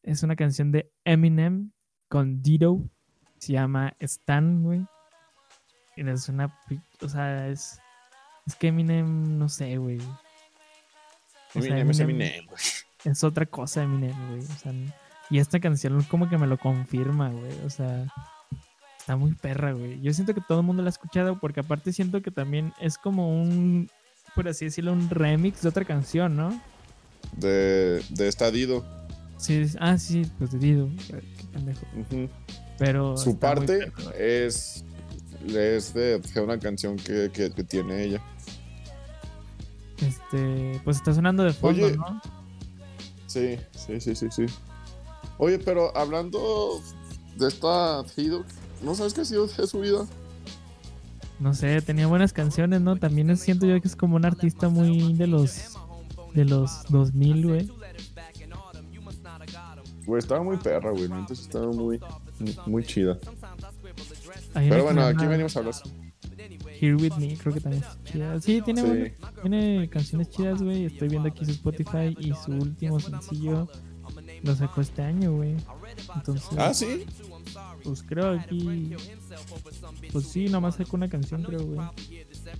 Es 0.03 0.23
una 0.23 0.35
canción 0.35 0.71
de 0.71 0.91
Eminem 1.05 1.71
con 2.09 2.41
Dido. 2.41 2.81
Se 3.37 3.53
llama 3.53 3.95
Stan, 3.99 4.61
güey. 4.61 4.85
Y 5.95 6.07
es 6.07 6.29
una. 6.29 6.55
O 7.01 7.09
sea, 7.09 7.47
es. 7.47 7.80
Es 8.51 8.55
que 8.57 8.67
Eminem, 8.67 9.37
no 9.37 9.47
sé, 9.47 9.77
güey. 9.77 9.97
O 11.55 11.61
sea, 11.61 11.77
Eminem 11.79 11.89
es 11.91 11.99
Eminem- 12.01 12.45
güey. 12.47 12.61
Es 13.05 13.23
otra 13.23 13.45
cosa 13.45 13.83
Eminem, 13.83 14.13
güey. 14.29 14.41
O 14.41 14.59
sea, 14.59 14.73
y 15.29 15.39
esta 15.39 15.59
canción 15.61 16.03
como 16.03 16.29
que 16.29 16.37
me 16.37 16.47
lo 16.47 16.57
confirma, 16.57 17.29
güey. 17.29 17.53
O 17.65 17.69
sea, 17.69 18.05
está 18.99 19.15
muy 19.15 19.33
perra, 19.35 19.71
güey. 19.71 20.01
Yo 20.01 20.13
siento 20.13 20.33
que 20.33 20.41
todo 20.41 20.59
el 20.59 20.65
mundo 20.65 20.83
la 20.83 20.89
ha 20.89 20.91
escuchado 20.91 21.39
porque 21.39 21.61
aparte 21.61 21.93
siento 21.93 22.21
que 22.21 22.31
también 22.31 22.73
es 22.81 22.97
como 22.97 23.29
un, 23.41 23.89
por 24.35 24.47
así 24.49 24.65
decirlo, 24.65 24.91
un 24.91 25.09
remix 25.09 25.61
de 25.61 25.69
otra 25.69 25.85
canción, 25.85 26.35
¿no? 26.35 26.61
De, 27.37 28.03
de 28.09 28.27
esta 28.27 28.51
Dido. 28.51 28.85
Sí, 29.37 29.65
ah, 29.79 29.97
sí, 29.97 30.29
pues 30.37 30.51
de 30.51 30.59
Dido. 30.59 30.89
Qué 31.07 31.23
pendejo. 31.53 31.85
Pero 32.77 33.15
Su 33.15 33.39
parte 33.39 33.79
perra. 33.91 34.11
es, 34.17 34.83
es 35.47 35.93
de, 35.93 36.19
de 36.19 36.41
una 36.41 36.59
canción 36.59 36.95
que, 36.97 37.29
que- 37.33 37.51
que 37.51 37.63
tiene 37.63 38.03
ella. 38.03 38.21
Este, 39.99 40.81
pues 40.83 40.97
está 40.97 41.13
sonando 41.13 41.43
de 41.43 41.53
fondo, 41.53 41.85
Oye. 41.85 41.95
¿no? 41.97 42.21
Sí, 43.27 43.57
sí, 43.75 44.01
sí, 44.01 44.15
sí, 44.15 44.27
sí. 44.31 44.45
Oye, 45.37 45.59
pero 45.59 45.95
hablando 45.95 46.81
de 47.37 47.47
esta 47.47 48.03
Dido, 48.17 48.43
¿no 48.81 48.95
sabes 48.95 49.13
qué 49.13 49.21
ha 49.21 49.25
sido 49.25 49.47
de 49.47 49.67
su 49.67 49.79
vida? 49.79 50.05
No 51.39 51.53
sé, 51.53 51.81
tenía 51.81 52.07
buenas 52.07 52.33
canciones, 52.33 52.81
¿no? 52.81 52.97
También 52.97 53.35
siento 53.37 53.65
yo 53.65 53.79
que 53.81 53.87
es 53.87 53.95
como 53.95 54.15
un 54.15 54.25
artista 54.25 54.69
muy 54.69 55.13
de 55.13 55.27
los 55.27 55.75
de 56.35 56.45
los 56.45 56.83
2000, 56.89 57.47
güey. 57.47 57.71
Güey, 60.05 60.19
estaba 60.19 60.43
muy 60.43 60.57
perra, 60.57 60.91
güey. 60.91 61.11
Antes 61.11 61.39
estaba 61.41 61.67
muy, 61.71 61.99
muy 62.65 62.83
chida. 62.83 63.17
Pero 64.53 64.75
que 64.75 64.81
bueno, 64.81 65.01
aquí 65.05 65.25
venimos 65.25 65.55
a 65.55 65.59
hablar. 65.59 65.75
Here 66.79 66.95
With 66.95 67.13
Me, 67.19 67.37
creo 67.37 67.53
que 67.53 67.61
también 67.61 67.83
es 67.83 68.11
chida. 68.11 68.41
Sí, 68.41 68.61
tiene, 68.63 68.81
Sí. 68.81 69.13
tiene 69.41 69.89
canciones 69.89 70.29
chidas, 70.29 70.61
güey. 70.61 70.85
Estoy 70.85 71.09
viendo 71.09 71.29
aquí 71.29 71.45
su 71.45 71.51
Spotify 71.51 72.15
y 72.19 72.33
su 72.33 72.51
último 72.51 72.99
sencillo 72.99 73.67
lo 74.43 74.55
sacó 74.55 74.81
este 74.81 75.03
año, 75.03 75.33
güey. 75.33 75.55
Entonces, 76.15 76.47
Ah, 76.57 76.73
sí. 76.73 77.05
pues 77.83 78.01
creo 78.03 78.31
aquí. 78.39 78.95
Pues 80.11 80.25
sí, 80.27 80.45
nomás 80.49 80.75
sacó 80.75 80.95
una 80.97 81.09
canción, 81.09 81.43
creo, 81.43 81.63
güey. 81.65 81.79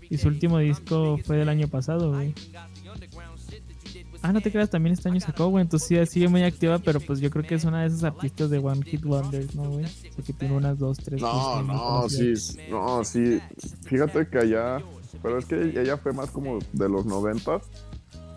Y 0.09 0.17
su 0.17 0.27
último 0.27 0.59
disco 0.59 1.17
fue 1.25 1.37
del 1.37 1.49
año 1.49 1.67
pasado, 1.67 2.11
güey. 2.13 2.33
Ah, 4.23 4.31
no 4.31 4.41
te 4.41 4.51
creas, 4.51 4.69
también 4.69 4.93
este 4.93 5.09
año 5.09 5.19
sacó, 5.19 5.47
güey. 5.47 5.63
Entonces 5.63 5.87
sí, 5.87 6.13
sigue 6.13 6.27
muy 6.27 6.43
activa, 6.43 6.77
pero 6.79 6.99
pues 6.99 7.19
yo 7.19 7.31
creo 7.31 7.43
que 7.43 7.55
es 7.55 7.63
una 7.63 7.81
de 7.81 7.87
esas 7.87 8.03
artistas 8.03 8.51
de 8.51 8.59
One 8.59 8.83
Hit 8.83 9.03
Wonders, 9.03 9.55
¿no, 9.55 9.63
güey? 9.63 9.85
O 10.17 10.23
que 10.23 10.33
tiene 10.33 10.55
unas 10.55 10.77
dos, 10.77 10.97
tres. 10.97 11.19
No, 11.21 11.63
no, 11.63 12.07
sí, 12.07 12.33
no, 12.69 13.03
sí. 13.03 13.39
Fíjate 13.83 14.27
que 14.27 14.37
allá, 14.37 14.77
pero 15.23 15.39
es 15.39 15.45
que 15.45 15.55
ella 15.55 15.97
fue 15.97 16.13
más 16.13 16.29
como 16.29 16.59
de 16.71 16.89
los 16.89 17.05
noventas. 17.05 17.63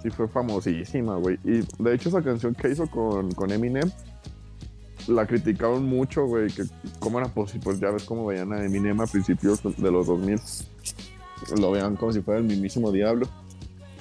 Sí 0.02 0.10
fue 0.10 0.26
famosísima, 0.26 1.16
güey. 1.16 1.38
Y 1.44 1.60
de 1.82 1.94
hecho 1.94 2.08
esa 2.08 2.22
canción 2.22 2.54
que 2.54 2.70
hizo 2.70 2.86
con, 2.86 3.32
con 3.32 3.50
Eminem, 3.52 3.90
la 5.06 5.26
criticaron 5.26 5.84
mucho, 5.84 6.26
güey, 6.26 6.48
que 6.48 6.64
cómo 6.98 7.18
era 7.18 7.28
posible, 7.28 7.62
pues 7.62 7.80
ya 7.80 7.90
ves 7.90 8.04
cómo 8.04 8.26
veían 8.26 8.52
a 8.54 8.64
Eminem 8.64 9.00
a 9.00 9.06
principios 9.06 9.62
de 9.62 9.90
los 9.90 10.06
2000. 10.06 10.40
Lo 11.60 11.72
veían 11.72 11.96
como 11.96 12.12
si 12.12 12.22
fuera 12.22 12.40
el 12.40 12.46
mismísimo 12.46 12.90
diablo. 12.90 13.28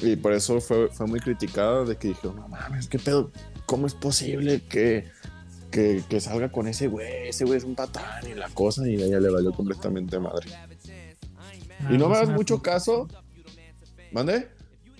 Y 0.03 0.15
por 0.17 0.33
eso 0.33 0.59
fue, 0.59 0.89
fue 0.89 1.07
muy 1.07 1.19
criticada 1.19 1.85
de 1.85 1.95
que 1.95 2.09
dijeron, 2.09 2.35
no 2.35 2.47
mames, 2.49 2.87
qué 2.87 2.99
pedo, 2.99 3.31
¿cómo 3.65 3.87
es 3.87 3.93
posible 3.93 4.61
que, 4.67 5.05
que, 5.71 6.03
que 6.09 6.19
salga 6.19 6.51
con 6.51 6.67
ese 6.67 6.87
güey? 6.87 7.29
Ese 7.29 7.45
güey 7.45 7.57
es 7.57 7.63
un 7.63 7.75
patán 7.75 8.29
y 8.29 8.33
la 8.33 8.49
cosa, 8.49 8.87
y 8.87 9.01
a 9.01 9.05
ella 9.05 9.19
le 9.19 9.29
valió 9.29 9.53
completamente 9.53 10.19
madre. 10.19 10.49
Ah, 11.37 11.89
y 11.89 11.97
no 11.97 12.09
me 12.09 12.21
una 12.21 12.33
mucho 12.33 12.61
caso. 12.61 13.07
¿Mande? 14.11 14.49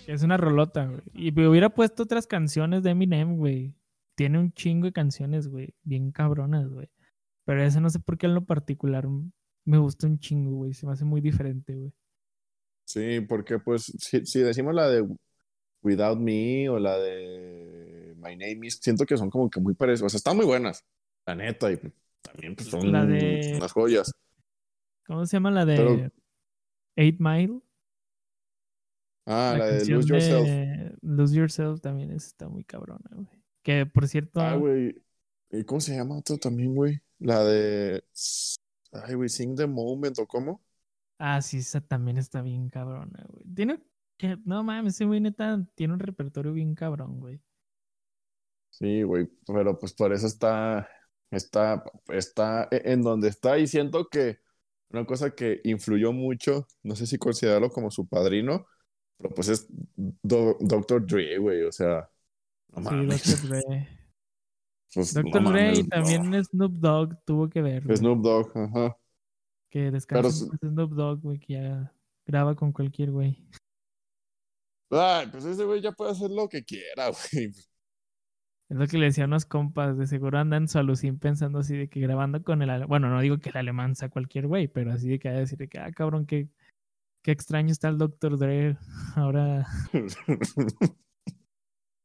Es 0.08 0.24
una 0.24 0.38
rolota, 0.38 0.86
güey. 0.86 1.01
Y 1.14 1.32
me 1.32 1.47
hubiera 1.47 1.70
puesto 1.70 2.04
otras 2.04 2.26
canciones 2.26 2.84
de 2.84 2.91
Eminem, 2.91 3.36
güey. 3.38 3.76
Tiene 4.16 4.39
un 4.39 4.54
chingo 4.54 4.86
de 4.86 4.93
canciones, 4.93 5.47
güey. 5.47 5.74
Bien 5.84 6.12
cabronas, 6.12 6.70
güey. 6.70 6.89
Pero 7.45 7.62
esa 7.64 7.82
no 7.82 7.89
sé 7.89 7.99
por 7.99 8.18
qué 8.18 8.28
en 8.28 8.36
lo 8.36 8.45
particular 8.45 9.08
me 9.66 9.78
gusta 9.78 10.08
un 10.08 10.20
chingo, 10.20 10.51
güey. 10.51 10.74
Se 10.74 10.86
me 10.86 10.93
hace 10.93 11.06
muy 11.06 11.20
diferente, 11.22 11.76
güey. 11.76 11.93
Sí, 12.94 13.22
porque 13.22 13.58
pues 13.60 13.91
si, 13.98 14.26
si 14.26 14.39
decimos 14.41 14.76
la 14.76 14.88
de 14.88 15.08
Without 15.82 16.20
Me 16.20 16.70
o 16.70 16.78
la 16.80 16.98
de 17.00 18.14
My 18.18 18.36
Name 18.36 18.68
Is, 18.68 18.80
siento 18.82 19.06
que 19.06 19.18
son 19.18 19.30
como 19.30 19.50
que 19.50 19.60
muy 19.60 19.74
parecidas. 19.74 20.06
O 20.06 20.10
sea, 20.10 20.18
están 20.18 20.38
muy 20.38 20.46
buenas, 20.46 20.84
la 21.26 21.36
neta, 21.36 21.72
y 21.72 21.80
también 22.22 22.56
pues, 22.56 22.70
son 22.70 22.91
La 22.91 23.06
de- 23.06 23.54
unas 23.58 23.72
joyas. 23.72 24.12
¿Cómo 25.08 25.26
se 25.26 25.36
llama 25.38 25.52
la 25.52 25.66
de 25.66 25.76
Pero- 25.76 26.12
Eight 26.96 27.18
Mile? 27.20 27.60
Ah, 29.26 29.56
la, 29.58 29.66
de 29.68 29.86
Lose 29.86 30.08
Yourself. 30.10 30.46
de 30.46 30.96
Lose 31.02 31.36
Yourself 31.36 31.82
también 31.82 32.12
es- 32.12 32.28
está 32.28 32.48
muy 32.50 32.64
cabrona, 32.64 33.10
güey. 33.14 33.28
Que 33.64 33.86
por 33.86 34.08
cierto, 34.08 34.39
Ah, 34.41 34.56
güey. 34.56 35.02
¿Y 35.50 35.64
cómo 35.64 35.80
se 35.82 35.96
llama 35.96 36.18
otro 36.18 36.38
también, 36.38 36.76
güey? 36.76 37.00
La 37.20 37.44
de. 37.44 38.04
Ay, 38.91 39.16
güey, 39.16 39.30
Sing 39.30 39.56
the 39.56 39.66
Moment 39.68 40.20
o 40.20 40.28
cómo? 40.28 40.62
Ah, 41.20 41.41
sí, 41.41 41.57
esa 41.59 41.82
también 41.82 42.18
está 42.18 42.41
bien 42.41 42.70
cabrona, 42.70 43.26
güey. 43.30 43.45
Tiene 43.53 43.80
que, 44.18 44.38
no 44.45 44.64
mames, 44.64 44.95
ese 44.95 45.05
güey 45.05 45.20
neta 45.22 45.66
tiene 45.76 45.93
un 45.93 45.99
repertorio 45.99 46.53
bien 46.53 46.76
cabrón, 46.76 47.20
güey. 47.20 47.41
Sí, 48.70 49.03
güey, 49.03 49.28
pero 49.45 49.78
pues 49.78 49.93
por 49.93 50.11
eso 50.14 50.26
está, 50.28 50.88
está, 51.32 51.84
está 52.09 52.68
e- 52.72 52.82
en 52.91 53.01
donde 53.03 53.30
está 53.30 53.57
y 53.59 53.68
siento 53.68 54.07
que 54.09 54.39
una 54.89 55.05
cosa 55.05 55.34
que 55.36 55.61
influyó 55.64 56.11
mucho, 56.11 56.68
no 56.84 56.95
sé 56.95 57.05
si 57.07 57.18
considerarlo 57.18 57.70
como 57.70 57.91
su 57.91 58.07
padrino, 58.07 58.66
pero 59.18 59.34
pues 59.34 59.49
es 59.49 59.68
Do- 59.95 60.57
Dr. 60.59 61.05
Dre, 61.05 61.38
güey, 61.38 61.64
o 61.64 61.72
sea, 61.72 62.09
no 62.70 62.82
Sí, 62.82 62.84
mames, 62.84 63.24
Dr. 63.24 63.41
Dre. 63.49 63.89
pues, 64.93 65.16
no 65.24 65.24
Dr. 65.24 65.43
Dre 65.45 65.74
y 65.76 65.84
mames, 65.84 65.89
también 65.89 66.43
Snoop 66.45 66.74
Dogg 66.74 67.24
tuvo 67.26 67.49
que 67.49 67.61
ver. 67.61 67.86
no. 67.86 67.95
Snoop 67.95 68.22
Dogg, 68.24 68.57
ajá. 68.57 68.97
Que 69.74 69.90
descansa 69.90 70.46
Pero 70.62 70.72
Snoop 70.72 70.92
Dogg, 70.92 71.22
güey, 71.22 71.40
que 71.40 71.54
ya 71.54 71.92
graba 72.28 72.56
con 72.56 72.72
cualquier 72.72 73.10
güey. 73.10 73.44
Ay, 74.92 75.26
pues 75.32 75.46
ese 75.46 75.66
güey 75.66 75.82
ya 75.82 75.92
puede 75.94 76.12
hacer 76.12 76.30
lo 76.30 76.48
que 76.48 76.64
quiera, 76.64 77.10
güey. 77.34 77.48
Es 78.70 78.78
lo 78.78 78.86
que 78.86 79.00
le 79.00 79.08
decía 79.08 79.24
a 79.24 79.28
unos 79.28 79.46
compas, 79.46 79.98
de 79.98 80.06
seguro 80.06 80.38
andan 80.38 80.68
su 80.68 80.78
alucín 80.78 81.18
pensando 81.18 81.58
así 81.58 81.76
de 81.76 81.90
que 81.90 82.00
grabando 82.02 82.44
con 82.44 82.62
el 82.62 82.70
ale- 82.70 82.86
Bueno, 82.86 83.10
no 83.10 83.20
digo 83.20 83.40
que 83.40 83.50
el 83.50 83.58
alemán 83.58 83.96
sea 83.96 84.10
cualquier 84.10 84.46
güey, 84.46 84.68
pero 84.68 84.92
así 84.92 85.10
de 85.10 85.18
que 85.18 85.30
hay 85.30 85.38
decir 85.40 85.58
de 85.58 85.68
que, 85.68 85.80
ah, 85.80 85.92
cabrón, 85.92 86.28
qué, 86.28 86.50
qué 87.24 87.32
extraño 87.32 87.72
está 87.72 87.88
el 87.90 87.98
Dr. 87.98 88.38
Dre. 88.38 88.78
Ahora, 89.16 89.66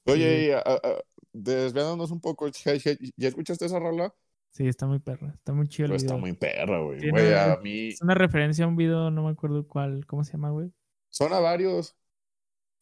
Oye, 0.07 0.47
y, 0.47 0.51
a- 0.53 0.61
a- 0.61 1.03
desviándonos 1.35 2.11
un 2.13 2.21
poco, 2.23 2.49
¿ya, 2.49 2.75
ya- 2.77 2.97
ya 3.15 3.29
escuchaste 3.29 3.67
esa 3.67 3.79
rola? 3.79 4.15
Sí, 4.51 4.67
está 4.69 4.87
muy 4.87 4.99
perra. 4.99 5.33
Está 5.35 5.53
muy 5.53 5.69
chido 5.69 5.87
el 5.87 5.93
video. 5.93 6.07
está 6.07 6.17
muy 6.17 6.33
perra, 6.35 6.81
güey. 6.81 7.09
A 7.35 7.57
mí... 7.63 7.89
Es 7.89 8.03
una 8.03 8.15
referencia 8.15 8.65
a 8.65 8.69
un 8.69 8.77
video, 8.77 9.11
no 9.11 9.25
me 9.25 9.31
acuerdo 9.31 9.67
cuál, 9.67 10.05
¿cómo 10.07 10.25
se 10.25 10.33
llama, 10.33 10.51
güey? 10.51 10.73
Son 11.11 11.33
a 11.33 11.41
varios. 11.41 11.97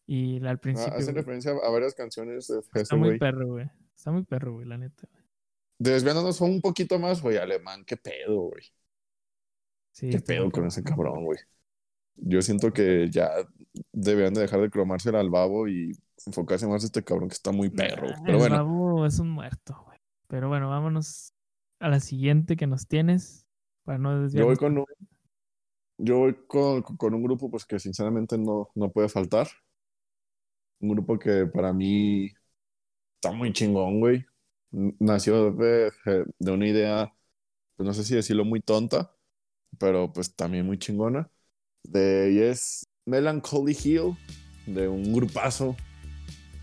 Y 0.06 0.38
al 0.38 0.56
Ah, 0.56 0.56
principio. 0.60 0.92
hacen 0.94 1.06
güey. 1.06 1.16
referencia 1.16 1.52
a 1.52 1.70
varias 1.70 1.94
canciones 1.94 2.46
de 2.48 2.58
Está 2.60 2.80
ese 2.80 2.96
muy 2.96 3.08
güey. 3.10 3.18
perro, 3.18 3.46
güey. 3.48 3.70
Está 3.96 4.10
muy 4.12 4.22
perro, 4.24 4.54
güey, 4.54 4.66
la 4.66 4.78
neta. 4.78 5.06
güey. 5.10 5.24
Desviándonos 5.78 6.40
un 6.40 6.60
poquito 6.60 6.98
más, 6.98 7.20
güey, 7.20 7.36
alemán, 7.36 7.84
qué 7.84 7.96
pedo, 7.96 8.42
güey. 8.50 8.64
Sí, 9.92 10.10
Qué 10.10 10.20
pedo 10.20 10.50
con 10.50 10.66
ese 10.66 10.82
cabrón, 10.82 11.24
güey. 11.24 11.38
Yo 12.16 12.40
siento 12.42 12.72
que 12.72 13.10
ya 13.10 13.30
deberían 13.92 14.32
de 14.34 14.40
dejar 14.42 14.60
de 14.60 14.70
cromársela 14.70 15.20
al 15.20 15.28
babo 15.30 15.68
y 15.68 15.92
enfocarse 16.26 16.66
más 16.66 16.82
en 16.82 16.86
este 16.86 17.02
cabrón 17.04 17.28
que 17.28 17.34
está 17.34 17.52
muy 17.52 17.68
perro. 17.70 18.08
Nah, 18.08 18.22
Pero 18.24 18.32
el 18.32 18.38
bueno, 18.38 18.56
babo 18.56 19.06
es 19.06 19.18
un 19.18 19.30
muerto, 19.30 19.82
güey. 19.86 19.98
Pero 20.28 20.48
bueno, 20.48 20.68
vámonos 20.70 21.32
a 21.80 21.88
la 21.88 22.00
siguiente 22.00 22.56
que 22.56 22.66
nos 22.66 22.86
tienes. 22.86 23.46
Para 23.84 23.98
no 23.98 24.28
yo 24.28 24.46
voy 24.46 24.56
con 24.56 24.78
un, 24.78 24.84
yo 25.98 26.18
voy 26.18 26.36
con, 26.46 26.82
con 26.82 27.14
un 27.14 27.22
grupo 27.22 27.50
pues 27.50 27.64
que 27.64 27.78
sinceramente 27.78 28.36
no, 28.38 28.70
no 28.74 28.90
puede 28.90 29.08
faltar. 29.08 29.48
Un 30.80 30.90
grupo 30.90 31.18
que 31.18 31.46
para 31.46 31.72
mí 31.72 32.32
está 33.16 33.32
muy 33.32 33.52
chingón, 33.52 34.00
güey. 34.00 34.24
Nació 34.70 35.52
de, 35.52 35.90
de 36.38 36.50
una 36.50 36.68
idea, 36.68 37.14
pues 37.76 37.86
no 37.86 37.94
sé 37.94 38.04
si 38.04 38.14
decirlo 38.14 38.44
muy 38.44 38.60
tonta, 38.60 39.14
pero 39.78 40.12
pues 40.12 40.34
también 40.36 40.66
muy 40.66 40.78
chingona. 40.78 41.30
De, 41.84 42.32
y 42.32 42.38
es 42.40 42.86
Melancholy 43.06 43.76
Hill, 43.84 44.16
de 44.66 44.88
un 44.88 45.14
grupazo, 45.14 45.76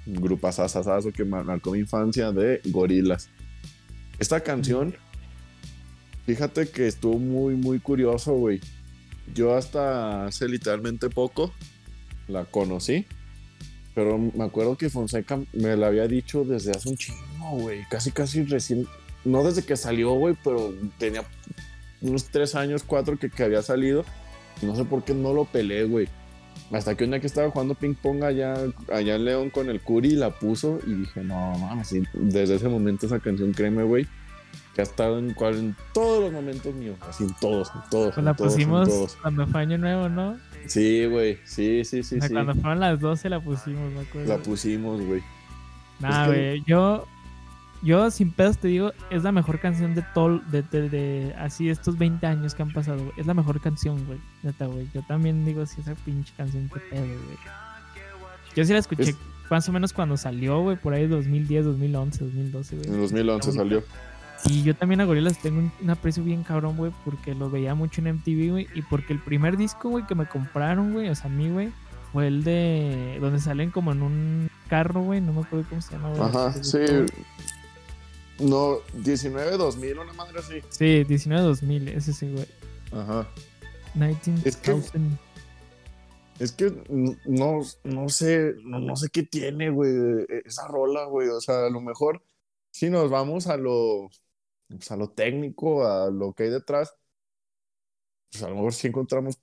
un 0.05 0.15
grupazazazazo 0.15 1.11
que 1.11 1.25
mar- 1.25 1.45
marcó 1.45 1.71
mi 1.71 1.79
infancia 1.79 2.31
de 2.31 2.61
gorilas. 2.65 3.29
Esta 4.19 4.41
canción, 4.41 4.95
fíjate 6.25 6.69
que 6.69 6.87
estuvo 6.87 7.17
muy, 7.19 7.55
muy 7.55 7.79
curioso, 7.79 8.33
güey. 8.33 8.61
Yo 9.33 9.55
hasta 9.55 10.25
hace 10.25 10.47
literalmente 10.47 11.09
poco 11.09 11.53
la 12.27 12.45
conocí, 12.45 13.05
pero 13.95 14.17
me 14.17 14.43
acuerdo 14.43 14.77
que 14.77 14.89
Fonseca 14.89 15.39
me 15.53 15.75
la 15.75 15.87
había 15.87 16.07
dicho 16.07 16.43
desde 16.43 16.71
hace 16.71 16.89
un 16.89 16.97
chingo, 16.97 17.49
güey. 17.59 17.83
Casi, 17.89 18.11
casi 18.11 18.43
recién. 18.43 18.87
No 19.25 19.43
desde 19.43 19.63
que 19.63 19.77
salió, 19.77 20.11
güey, 20.13 20.35
pero 20.43 20.73
tenía 20.97 21.23
unos 22.01 22.25
tres 22.25 22.55
años, 22.55 22.83
cuatro 22.83 23.17
que, 23.17 23.29
que 23.29 23.43
había 23.43 23.61
salido. 23.61 24.05
Y 24.61 24.65
no 24.65 24.75
sé 24.75 24.85
por 24.85 25.03
qué 25.03 25.13
no 25.13 25.33
lo 25.33 25.45
peleé, 25.45 25.85
güey. 25.85 26.07
Hasta 26.73 26.95
que 26.95 27.03
un 27.03 27.11
día 27.11 27.19
que 27.19 27.27
estaba 27.27 27.49
jugando 27.51 27.75
ping 27.75 27.93
pong 27.93 28.23
allá, 28.23 28.55
allá 28.91 29.15
en 29.15 29.25
León 29.25 29.49
con 29.51 29.69
el 29.69 29.79
Curi, 29.81 30.11
la 30.15 30.31
puso 30.31 30.79
y 30.87 30.93
dije, 30.93 31.23
no 31.23 31.55
mames, 31.59 31.93
desde 32.13 32.55
ese 32.55 32.67
momento 32.67 33.05
esa 33.05 33.19
canción, 33.19 33.51
créeme, 33.53 33.83
güey, 33.83 34.07
que 34.73 34.81
ha 34.81 34.83
estado 34.83 35.19
en, 35.19 35.33
cual, 35.35 35.55
en 35.57 35.75
todos 35.93 36.23
los 36.23 36.33
momentos 36.33 36.73
míos, 36.73 36.97
así 37.07 37.25
en 37.25 37.33
todos, 37.39 37.69
en 37.75 37.81
todos. 37.91 38.07
Pues 38.07 38.17
en 38.17 38.25
la 38.25 38.33
todos, 38.33 38.53
en 38.53 38.57
pusimos 38.59 38.89
todos. 38.89 39.15
cuando 39.21 39.45
fue 39.47 39.61
Año 39.61 39.77
Nuevo, 39.77 40.09
¿no? 40.09 40.37
Sí, 40.65 41.05
güey, 41.05 41.37
sí, 41.45 41.83
sí, 41.85 42.01
sí, 42.01 42.15
O 42.15 42.19
sea, 42.19 42.27
sí. 42.29 42.33
cuando 42.33 42.55
fueron 42.55 42.79
las 42.79 42.99
12 42.99 43.29
la 43.29 43.39
pusimos, 43.39 43.91
me 43.91 43.99
acuerdo. 44.01 44.27
La 44.29 44.41
pusimos, 44.41 44.99
güey. 45.01 45.21
Nah, 45.99 46.09
Es 46.09 46.17
que- 46.17 46.33
güey, 46.35 46.63
yo, 46.65 47.07
yo 47.83 48.09
sin 48.11 48.31
pedos 48.31 48.57
te 48.57 48.67
digo, 48.69 48.91
es 49.09 49.23
la 49.23 49.31
mejor 49.31 49.59
canción 49.59 49.93
de 49.95 50.01
todo, 50.13 50.39
de, 50.51 50.61
de, 50.63 50.89
de- 50.89 51.35
así 51.37 51.69
estos 51.69 51.97
20 51.97 52.25
años 52.25 52.55
que 52.55 52.61
han 52.63 52.71
pasado, 52.71 52.99
güey. 52.99 53.11
Es 53.17 53.27
la 53.27 53.33
mejor 53.33 53.59
canción, 53.61 54.05
güey, 54.05 54.19
neta, 54.41 54.65
güey. 54.67 54.87
Yo 54.93 55.01
también 55.03 55.45
digo, 55.45 55.65
sí, 55.65 55.81
esa 55.81 55.93
pinche 55.95 56.33
canción, 56.37 56.69
qué 56.73 56.79
pedo, 56.79 57.05
güey. 57.05 57.37
Yo 58.55 58.63
sí 58.65 58.73
la 58.73 58.79
escuché 58.79 59.09
Es- 59.11 59.17
más 59.49 59.67
o 59.69 59.71
menos 59.71 59.93
cuando 59.93 60.17
salió, 60.17 60.61
güey, 60.61 60.77
por 60.77 60.93
ahí 60.93 61.05
2010, 61.07 61.65
2011, 61.65 62.23
2012, 62.23 62.75
güey. 62.77 62.87
En 62.89 63.01
2011 63.01 63.51
salió. 63.51 63.83
Y 64.45 64.63
yo 64.63 64.75
también 64.75 64.99
a 64.99 65.05
Gorillaz 65.05 65.37
tengo 65.41 65.59
un, 65.59 65.71
un 65.81 65.89
aprecio 65.89 66.23
bien 66.23 66.43
cabrón, 66.43 66.75
güey, 66.75 66.91
porque 67.05 67.33
lo 67.35 67.49
veía 67.49 67.75
mucho 67.75 68.01
en 68.01 68.07
MTV, 68.15 68.49
güey, 68.51 68.67
y 68.75 68.81
porque 68.81 69.13
el 69.13 69.19
primer 69.19 69.55
disco, 69.57 69.89
güey, 69.89 70.05
que 70.05 70.15
me 70.15 70.25
compraron, 70.25 70.91
güey, 70.93 71.09
o 71.09 71.15
sea, 71.15 71.25
a 71.27 71.33
mí, 71.33 71.49
güey, 71.49 71.69
fue 72.11 72.27
el 72.27 72.43
de 72.43 73.17
donde 73.21 73.39
salen 73.39 73.71
como 73.71 73.91
en 73.91 74.01
un 74.01 74.49
carro, 74.69 75.01
güey, 75.01 75.21
no 75.21 75.33
me 75.33 75.41
acuerdo 75.41 75.65
cómo 75.69 75.81
se 75.81 75.91
llama, 75.93 76.09
güey. 76.09 76.21
Ajá, 76.23 76.51
sí. 76.63 76.79
disco. 76.79 77.05
No, 78.39 78.79
19, 78.93 79.57
2000, 79.57 79.99
una 79.99 80.13
madre 80.13 80.39
así. 80.39 80.61
Sí, 80.69 81.03
19-2000, 81.05 81.87
ese 81.89 82.13
sí, 82.13 82.31
güey. 82.31 82.45
Ajá. 82.91 83.27
19,000. 83.93 84.41
Es 84.45 84.57
que- 84.57 84.71
Es 86.39 86.51
que 86.51 86.71
no, 87.25 87.61
no 87.83 88.09
sé, 88.09 88.55
no, 88.63 88.79
no 88.79 88.95
sé 88.95 89.09
qué 89.09 89.21
tiene, 89.23 89.69
güey, 89.69 90.25
esa 90.45 90.67
rola, 90.67 91.05
güey. 91.05 91.27
O 91.29 91.39
sea, 91.39 91.67
a 91.67 91.69
lo 91.69 91.79
mejor 91.79 92.23
si 92.71 92.89
nos 92.89 93.09
vamos 93.11 93.45
a 93.47 93.55
lo, 93.55 94.09
pues, 94.67 94.89
a 94.91 94.97
lo 94.97 95.09
técnico, 95.11 95.85
a 95.85 96.09
lo 96.09 96.33
que 96.33 96.43
hay 96.43 96.49
detrás, 96.49 96.95
pues 98.31 98.43
a 98.43 98.49
lo 98.49 98.55
mejor 98.55 98.73
sí 98.73 98.87
encontramos 98.87 99.39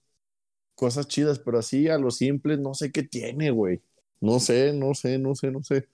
cosas 0.75 1.07
chidas, 1.07 1.39
pero 1.39 1.59
así 1.61 1.89
a 1.89 1.97
lo 1.99 2.11
simple 2.11 2.57
no 2.57 2.75
sé 2.75 2.91
qué 2.91 3.05
tiene, 3.05 3.51
güey. 3.53 3.81
No 4.21 4.41
sé, 4.41 4.73
no 4.73 4.93
sé, 4.95 5.19
no 5.19 5.35
sé, 5.37 5.51
no 5.53 5.63
sé. 5.63 5.89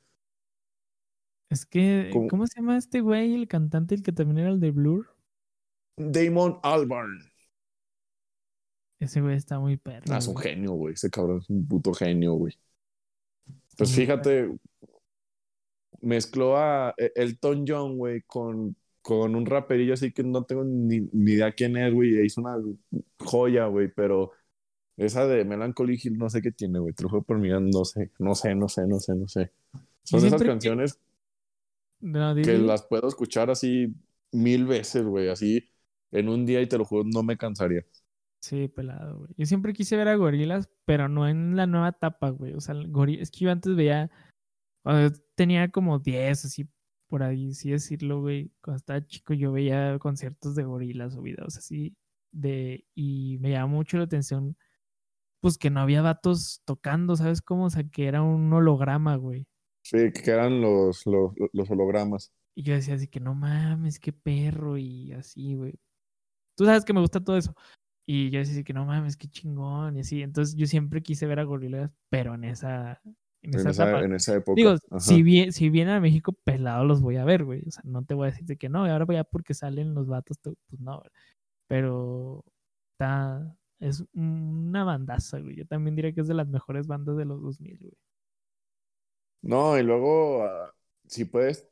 Es 1.49 1.64
que, 1.66 2.11
¿Cómo? 2.12 2.28
¿cómo 2.28 2.47
se 2.47 2.61
llama 2.61 2.76
este 2.76 3.01
güey, 3.01 3.34
el 3.34 3.47
cantante, 3.49 3.94
el 3.94 4.03
que 4.03 4.12
también 4.12 4.38
era 4.38 4.51
el 4.51 4.61
de 4.61 4.70
Blur? 4.72 5.09
Damon 5.97 6.59
Albarn. 6.62 7.20
Ese 8.99 9.20
güey 9.20 9.36
está 9.36 9.59
muy 9.59 9.76
perro. 9.76 10.05
Ah, 10.11 10.18
es 10.18 10.26
un 10.26 10.36
genio, 10.36 10.72
güey. 10.72 10.94
Ese 10.94 11.11
cabrón 11.11 11.38
es 11.38 11.51
un 11.51 11.66
puto 11.66 11.92
genio, 11.94 12.32
güey. 12.34 12.55
Pues 13.76 13.92
fíjate, 13.94 14.51
mezcló 16.01 16.57
a 16.57 16.94
E- 16.97 17.12
Elton 17.14 17.64
John, 17.66 17.97
güey, 17.99 18.22
con, 18.22 18.74
con 19.03 19.34
un 19.36 19.47
raperillo 19.47 19.94
así 19.94 20.12
que 20.12 20.22
no 20.24 20.44
tengo 20.44 20.64
ni, 20.64 21.01
ni 21.12 21.32
idea 21.32 21.53
quién 21.53 21.76
es, 21.76 21.92
güey. 21.92 22.16
e 22.16 22.24
Hizo 22.24 22.40
una 22.40 22.57
joya, 23.20 23.66
güey, 23.66 23.88
pero 23.94 24.32
esa 24.97 25.26
de 25.26 25.44
Melancholy 25.44 26.01
Hill 26.03 26.16
no 26.18 26.30
sé 26.30 26.40
qué 26.40 26.53
tiene, 26.53 26.78
güey. 26.78 26.94
Juro 27.01 27.22
por 27.22 27.40
vida, 27.40 27.61
no 27.61 27.84
sé, 27.84 28.11
no 28.18 28.34
sé, 28.34 28.55
no 28.55 28.68
sé, 28.68 28.86
no 28.86 28.99
sé, 28.99 29.14
no 29.14 29.28
sé. 29.28 29.53
Son 30.05 30.24
esas 30.24 30.40
que- 30.40 30.49
canciones 30.49 30.99
No, 32.12 32.34
que 32.40 32.59
las 32.59 32.82
puedo 32.86 33.09
escuchar 33.09 33.50
así 33.50 33.94
mil 34.32 34.66
veces, 34.66 35.04
güey, 35.04 35.28
así 35.28 35.68
en 36.12 36.28
un 36.28 36.46
día 36.46 36.61
y 36.62 36.66
te 36.68 36.78
lo 36.78 36.84
juro, 36.84 37.04
no 37.04 37.22
me 37.22 37.36
cansaría. 37.36 37.82
Sí, 38.40 38.68
pelado, 38.68 39.18
güey. 39.18 39.30
Yo 39.36 39.46
siempre 39.46 39.72
quise 39.72 39.96
ver 39.96 40.09
a 40.09 40.14
Gorilas, 40.16 40.68
pero 40.84 41.09
no 41.09 41.26
en 41.28 41.57
la 41.57 41.66
nueva 41.66 41.88
etapa, 41.88 42.30
güey. 42.30 42.54
O 42.54 42.61
sea, 42.61 42.74
el 42.74 42.88
Gori- 42.92 43.20
es 43.20 43.30
que 43.30 43.40
yo 43.44 43.50
antes 43.50 43.74
veía, 43.74 44.11
cuando 44.82 45.09
yo 45.11 45.16
tenía 45.36 45.70
como 45.70 45.98
10, 46.00 46.44
así, 46.46 46.68
por 47.09 47.22
ahí, 47.22 47.54
sí 47.54 47.70
decirlo, 47.70 48.20
güey. 48.22 48.52
Cuando 48.62 48.78
estaba 48.78 49.07
chico 49.07 49.34
yo 49.34 49.52
veía 49.52 49.98
conciertos 50.00 50.54
de 50.57 50.64
Gorilas 50.64 51.16
o 51.16 51.22
videos 51.22 51.57
así, 51.59 51.96
de, 52.32 52.86
y 52.94 53.38
me 53.40 53.50
llamaba 53.50 53.68
mucho 53.72 53.98
la 53.98 54.04
atención, 54.04 54.57
pues 55.40 55.59
que 55.59 55.70
no 55.70 55.80
había 55.80 56.02
vatos 56.02 56.62
tocando, 56.64 57.16
¿sabes 57.16 57.42
cómo? 57.42 57.66
O 57.66 57.70
sea, 57.70 57.84
que 57.84 58.07
era 58.09 58.22
un 58.22 58.52
holograma, 58.52 59.16
güey. 59.16 59.46
Sí, 59.89 60.11
que 60.11 60.30
eran 60.32 60.61
los, 60.61 61.07
los, 61.07 61.32
los 61.53 61.70
hologramas. 61.70 62.32
Y 62.57 62.64
yo 62.64 62.74
decía 62.74 62.95
así 62.95 63.07
que 63.07 63.20
no 63.20 63.34
mames, 63.37 64.01
qué 64.01 64.12
perro 64.12 64.76
y 64.78 65.12
así, 65.12 65.55
güey. 65.55 65.78
Tú 66.57 66.64
sabes 66.64 66.84
que 66.84 66.93
me 66.93 67.01
gusta 67.01 67.22
todo 67.22 67.37
eso. 67.37 67.55
Y 68.09 68.30
yo 68.30 68.41
decía 68.41 68.55
así 68.55 68.64
que 68.64 68.72
no 68.72 68.84
mames, 68.84 69.16
qué 69.16 69.28
chingón 69.28 69.97
y 69.97 70.01
así. 70.01 70.22
Entonces 70.22 70.57
yo 70.57 70.66
siempre 70.66 71.03
quise 71.03 71.26
ver 71.26 71.39
a 71.39 71.45
Gorillaz, 71.45 71.93
pero 72.11 72.34
en 72.34 72.43
esa, 72.45 73.01
en 73.43 73.55
esa 73.55 73.61
En 73.61 73.68
esa, 73.68 73.84
etapa. 73.84 74.05
en 74.05 74.14
esa 74.14 74.34
época. 74.34 74.55
Digo, 74.57 74.70
Ajá. 74.70 74.99
si, 74.99 75.22
bien, 75.22 75.53
si 75.53 75.70
vienen 75.70 75.95
a 75.95 76.01
México 76.01 76.32
pelado 76.32 76.84
los 76.84 77.01
voy 77.01 77.16
a 77.16 77.24
ver, 77.24 77.45
güey. 77.45 77.62
O 77.64 77.70
sea, 77.70 77.82
no 77.84 78.05
te 78.05 78.14
voy 78.14 78.26
a 78.26 78.30
decir 78.32 78.47
de 78.47 78.57
que 78.57 78.68
no, 78.68 78.87
y 78.89 78.91
ahora 78.91 79.05
voy 79.05 79.16
a 79.16 79.24
porque 79.24 79.55
salen 79.55 79.95
los 79.95 80.09
vatos, 80.09 80.39
pues 80.43 80.80
no, 80.80 80.99
güey. 80.99 81.11
Pero 81.68 82.45
está, 82.95 83.57
es 83.80 84.05
una 84.14 84.82
bandaza, 84.82 85.39
güey. 85.39 85.55
Yo 85.57 85.66
también 85.66 85.95
diría 85.95 86.12
que 86.12 86.22
es 86.22 86.28
de 86.28 86.34
las 86.34 86.49
mejores 86.49 86.89
bandas 86.89 87.16
de 87.16 87.24
los 87.24 87.41
2000, 87.41 87.78
güey. 87.78 87.93
No, 89.47 89.78
y 89.78 89.82
luego, 89.82 90.44
ah, 90.44 90.74
si 91.07 91.24
puedes, 91.24 91.68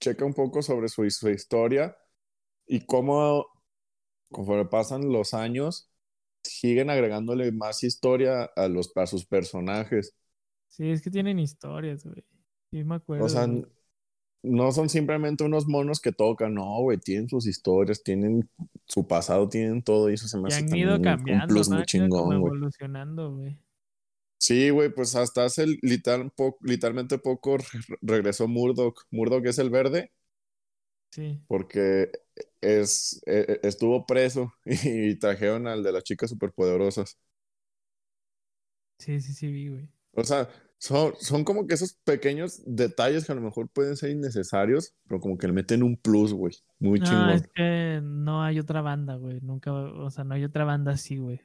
checa 0.00 0.24
un 0.24 0.34
poco 0.34 0.62
sobre 0.62 0.88
su, 0.88 1.08
su 1.10 1.28
historia 1.30 1.96
y 2.66 2.86
cómo, 2.86 3.46
conforme 4.32 4.66
pasan 4.66 5.12
los 5.12 5.34
años, 5.34 5.90
siguen 6.42 6.90
agregándole 6.90 7.52
más 7.52 7.84
historia 7.84 8.44
a, 8.56 8.68
los, 8.68 8.92
a 8.96 9.06
sus 9.08 9.26
personajes. 9.26 10.14
Sí, 10.68 10.90
es 10.90 11.02
que 11.02 11.10
tienen 11.10 11.38
historias, 11.38 12.04
güey. 12.04 12.24
Sí, 12.70 12.84
me 12.84 12.96
acuerdo. 12.96 13.24
O 13.24 13.28
sea, 13.28 13.46
no 14.42 14.72
son 14.72 14.88
simplemente 14.88 15.44
unos 15.44 15.66
monos 15.66 16.00
que 16.00 16.12
tocan, 16.12 16.54
no, 16.54 16.80
güey, 16.82 16.98
tienen 16.98 17.28
sus 17.28 17.46
historias, 17.46 18.02
tienen 18.02 18.48
su 18.86 19.06
pasado, 19.06 19.48
tienen 19.48 19.82
todo 19.82 20.10
y 20.10 20.14
eso 20.14 20.28
se 20.28 20.38
me 20.38 20.48
Y 20.48 20.50
hace 20.50 20.64
han 20.68 20.74
ido 20.74 20.98
un- 20.98 21.44
plus 21.46 21.68
¿no? 21.68 21.76
muy 21.76 21.84
chingón, 21.84 22.38
güey. 22.40 22.54
evolucionando, 22.56 23.34
güey. 23.34 23.58
Sí, 24.38 24.70
güey, 24.70 24.90
pues 24.92 25.14
hasta 25.16 25.44
hace 25.44 25.66
literal, 25.82 26.30
po- 26.36 26.58
literalmente 26.62 27.18
poco 27.18 27.58
re- 27.58 27.64
regresó 28.02 28.48
Murdoch. 28.48 29.02
Murdoch 29.10 29.44
es 29.46 29.58
el 29.58 29.70
verde 29.70 30.12
Sí. 31.10 31.40
porque 31.46 32.10
es, 32.60 33.20
e- 33.26 33.60
e- 33.62 33.68
estuvo 33.68 34.06
preso 34.06 34.52
y 34.64 35.16
trajeron 35.18 35.66
al 35.66 35.82
de 35.82 35.92
las 35.92 36.04
chicas 36.04 36.30
superpoderosas. 36.30 37.18
Sí, 38.98 39.20
sí, 39.20 39.32
sí, 39.34 39.50
vi, 39.50 39.68
güey. 39.68 39.88
O 40.12 40.24
sea, 40.24 40.48
son, 40.78 41.14
son 41.20 41.44
como 41.44 41.66
que 41.66 41.74
esos 41.74 41.94
pequeños 42.04 42.62
detalles 42.66 43.26
que 43.26 43.32
a 43.32 43.34
lo 43.34 43.40
mejor 43.42 43.68
pueden 43.70 43.96
ser 43.96 44.10
innecesarios, 44.10 44.94
pero 45.06 45.20
como 45.20 45.36
que 45.38 45.46
le 45.46 45.52
meten 45.52 45.82
un 45.82 45.96
plus, 45.96 46.32
güey. 46.32 46.54
Muy 46.78 47.00
No, 47.00 47.06
chingón. 47.06 47.30
es 47.30 47.46
que 47.54 48.00
no 48.02 48.42
hay 48.42 48.58
otra 48.58 48.80
banda, 48.80 49.16
güey. 49.16 49.40
Nunca, 49.42 49.72
o 49.72 50.10
sea, 50.10 50.24
no 50.24 50.34
hay 50.34 50.44
otra 50.44 50.64
banda 50.64 50.92
así, 50.92 51.18
güey. 51.18 51.40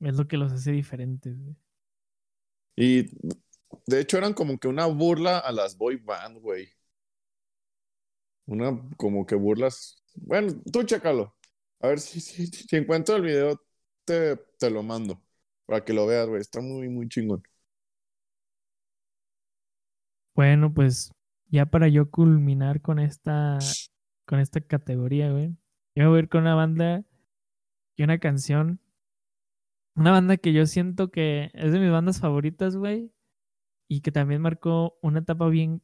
Es 0.00 0.16
lo 0.16 0.28
que 0.28 0.36
los 0.38 0.52
hace 0.52 0.72
diferentes, 0.72 1.38
güey. 1.38 1.56
Y 2.80 3.10
de 3.86 4.00
hecho 4.00 4.18
eran 4.18 4.34
como 4.34 4.56
que 4.58 4.68
una 4.68 4.86
burla 4.86 5.38
a 5.40 5.50
las 5.50 5.76
boy 5.76 5.96
band, 5.96 6.38
güey. 6.38 6.68
Una 8.46 8.80
como 8.96 9.26
que 9.26 9.34
burlas. 9.34 10.00
Bueno, 10.14 10.52
tú 10.72 10.84
chécalo. 10.84 11.34
A 11.80 11.88
ver 11.88 11.98
si, 11.98 12.20
si, 12.20 12.46
si 12.46 12.76
encuentro 12.76 13.16
el 13.16 13.22
video, 13.22 13.60
te, 14.04 14.36
te 14.58 14.70
lo 14.70 14.84
mando. 14.84 15.20
Para 15.66 15.84
que 15.84 15.92
lo 15.92 16.06
veas, 16.06 16.28
güey. 16.28 16.40
Está 16.40 16.60
muy, 16.60 16.88
muy 16.88 17.08
chingón. 17.08 17.42
Bueno, 20.36 20.72
pues 20.72 21.10
ya 21.48 21.66
para 21.66 21.88
yo 21.88 22.12
culminar 22.12 22.80
con 22.80 23.00
esta, 23.00 23.58
con 24.24 24.38
esta 24.38 24.60
categoría, 24.60 25.32
güey. 25.32 25.56
Yo 25.96 26.10
voy 26.10 26.18
a 26.18 26.22
ir 26.22 26.28
con 26.28 26.42
una 26.42 26.54
banda 26.54 27.02
y 27.96 28.04
una 28.04 28.18
canción. 28.18 28.78
Una 29.98 30.12
banda 30.12 30.36
que 30.36 30.52
yo 30.52 30.64
siento 30.66 31.10
que 31.10 31.50
es 31.54 31.72
de 31.72 31.80
mis 31.80 31.90
bandas 31.90 32.20
favoritas, 32.20 32.76
güey. 32.76 33.12
Y 33.88 34.00
que 34.00 34.12
también 34.12 34.40
marcó 34.40 34.96
una 35.02 35.18
etapa 35.20 35.48
bien 35.48 35.82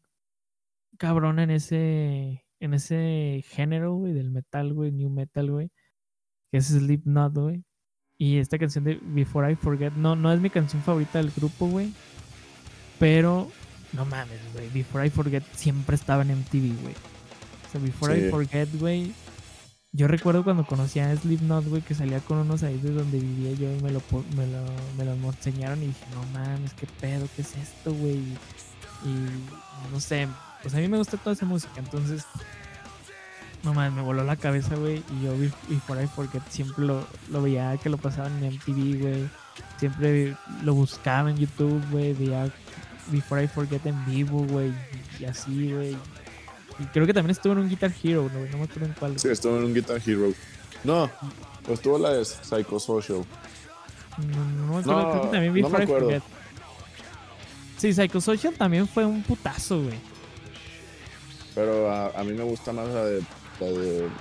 cabrona 0.98 1.42
en 1.42 1.50
ese, 1.50 2.44
en 2.60 2.74
ese 2.74 3.42
género, 3.48 3.94
güey, 3.94 4.12
del 4.12 4.30
metal, 4.30 4.72
güey, 4.72 4.92
new 4.92 5.10
metal, 5.10 5.50
güey. 5.50 5.72
Que 6.52 6.58
es 6.58 6.66
Slipknot, 6.68 7.36
güey. 7.36 7.64
Y 8.16 8.38
esta 8.38 8.56
canción 8.56 8.84
de 8.84 9.00
Before 9.02 9.50
I 9.50 9.56
Forget, 9.56 9.94
no, 9.94 10.14
no 10.14 10.32
es 10.32 10.40
mi 10.40 10.48
canción 10.48 10.80
favorita 10.82 11.18
del 11.18 11.32
grupo, 11.32 11.66
güey. 11.66 11.92
Pero, 13.00 13.50
no 13.94 14.04
mames, 14.04 14.40
güey. 14.52 14.68
Before 14.72 15.04
I 15.04 15.10
Forget 15.10 15.42
siempre 15.54 15.96
estaba 15.96 16.22
en 16.22 16.30
MTV, 16.30 16.82
güey. 16.82 16.94
O 17.66 17.70
sea, 17.72 17.80
Before 17.80 18.14
Sí. 18.14 18.26
I 18.26 18.30
Forget, 18.30 18.68
güey. 18.78 19.12
Yo 19.96 20.08
recuerdo 20.08 20.42
cuando 20.42 20.66
conocí 20.66 20.98
a 20.98 21.14
Slipknot, 21.14 21.66
güey, 21.66 21.80
que 21.80 21.94
salía 21.94 22.18
con 22.18 22.38
unos 22.38 22.64
ahí 22.64 22.76
de 22.78 22.90
donde 22.90 23.20
vivía 23.20 23.52
yo 23.52 23.72
y 23.72 23.80
me 23.80 23.92
lo, 23.92 24.02
me 24.36 24.44
lo, 24.48 24.64
me 24.98 25.04
lo 25.04 25.12
enseñaron 25.30 25.80
y 25.84 25.86
dije, 25.86 26.04
no 26.12 26.40
mames, 26.40 26.74
qué 26.74 26.88
pedo, 27.00 27.28
qué 27.36 27.42
es 27.42 27.56
esto, 27.56 27.94
güey. 27.94 28.16
Y, 29.04 29.92
no 29.92 30.00
sé, 30.00 30.26
Pues 30.62 30.74
a 30.74 30.78
mí 30.78 30.88
me 30.88 30.98
gusta 30.98 31.16
toda 31.16 31.34
esa 31.34 31.46
música, 31.46 31.74
entonces. 31.76 32.24
No 33.62 33.72
mames, 33.72 33.92
me 33.92 34.02
voló 34.02 34.24
la 34.24 34.34
cabeza, 34.34 34.74
güey. 34.74 35.04
Y 35.12 35.24
yo 35.26 35.32
vi 35.38 35.48
por 35.86 35.96
ahí 35.96 36.08
porque 36.16 36.40
siempre 36.50 36.84
lo, 36.84 37.06
lo 37.30 37.40
veía 37.40 37.76
que 37.76 37.88
lo 37.88 37.96
pasaban 37.96 38.42
en 38.42 38.54
MTV, 38.54 39.00
güey. 39.00 39.30
Siempre 39.78 40.36
lo 40.64 40.74
buscaba 40.74 41.30
en 41.30 41.36
YouTube, 41.36 41.80
güey. 41.92 42.14
Veía 42.14 42.52
Before 43.12 43.44
I 43.44 43.46
Forget 43.46 43.86
en 43.86 44.04
vivo, 44.06 44.44
güey. 44.44 44.72
Y 45.20 45.24
así, 45.24 45.72
güey. 45.72 45.96
Y 46.78 46.84
creo 46.86 47.06
que 47.06 47.14
también 47.14 47.30
estuvo 47.30 47.52
en 47.52 47.60
un 47.60 47.68
Guitar 47.68 47.92
Hero, 48.02 48.28
¿no? 48.32 48.40
No 48.40 48.58
me 48.58 48.64
acuerdo 48.64 48.86
en 48.86 48.92
cuál. 48.94 49.18
Sí, 49.18 49.28
estuvo 49.28 49.56
en 49.56 49.64
un 49.64 49.74
Guitar 49.74 50.00
Hero. 50.04 50.32
No, 50.82 51.10
pues 51.66 51.80
tuvo 51.80 51.98
la 51.98 52.10
de 52.10 52.24
Psychosocial. 52.24 53.24
No, 54.18 54.44
no 54.44 54.72
me 54.74 54.78
acuerdo. 54.80 55.02
No, 55.02 55.10
creo 55.10 55.22
que 55.22 55.28
también 55.28 55.52
no 55.54 55.54
me 55.54 55.62
Before 55.62 55.80
I 55.80 55.84
acuerdo. 55.84 56.06
Forget. 56.06 56.22
Sí, 57.78 57.92
Psychosocial 57.92 58.54
también 58.54 58.88
fue 58.88 59.04
un 59.04 59.22
putazo, 59.22 59.82
güey. 59.82 59.98
Pero 61.54 61.90
a, 61.90 62.08
a 62.08 62.24
mí 62.24 62.32
me 62.32 62.42
gusta 62.44 62.72
más 62.72 62.88
la 62.88 63.04
de, 63.04 63.22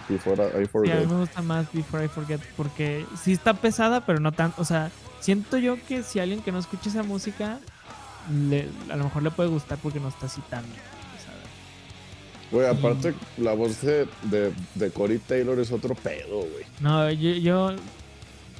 Before 0.09 0.43
I 0.45 0.49
Sí, 0.51 0.55
a 0.55 0.59
mí 0.59 0.67
Forget. 0.67 1.07
me 1.07 1.15
gusta 1.19 1.41
más 1.41 1.65
Before 1.73 2.05
I 2.05 2.07
Forget 2.07 2.41
porque 2.55 3.05
sí 3.21 3.33
está 3.33 3.53
pesada, 3.55 4.05
pero 4.05 4.19
no 4.19 4.31
tanto. 4.31 4.61
O 4.61 4.65
sea, 4.65 4.91
siento 5.19 5.57
yo 5.57 5.77
que 5.87 6.03
si 6.03 6.19
alguien 6.19 6.41
que 6.41 6.51
no 6.51 6.59
escucha 6.59 6.89
esa 6.89 7.01
música, 7.03 7.59
le- 8.31 8.69
a 8.89 8.95
lo 8.95 9.05
mejor 9.05 9.23
le 9.23 9.31
puede 9.31 9.49
gustar 9.49 9.79
porque 9.81 9.99
no 9.99 10.09
está 10.09 10.27
tan 10.49 10.63
pesada. 10.63 10.92
Güey, 12.51 12.67
aparte, 12.67 13.13
la 13.37 13.53
voz 13.53 13.81
de, 13.81 14.07
de, 14.23 14.53
de 14.75 14.91
Corey 14.91 15.17
Taylor 15.17 15.59
es 15.59 15.71
otro 15.71 15.95
pedo, 15.95 16.39
güey. 16.39 16.65
No, 16.81 17.09
yo, 17.11 17.31
yo, 17.31 17.75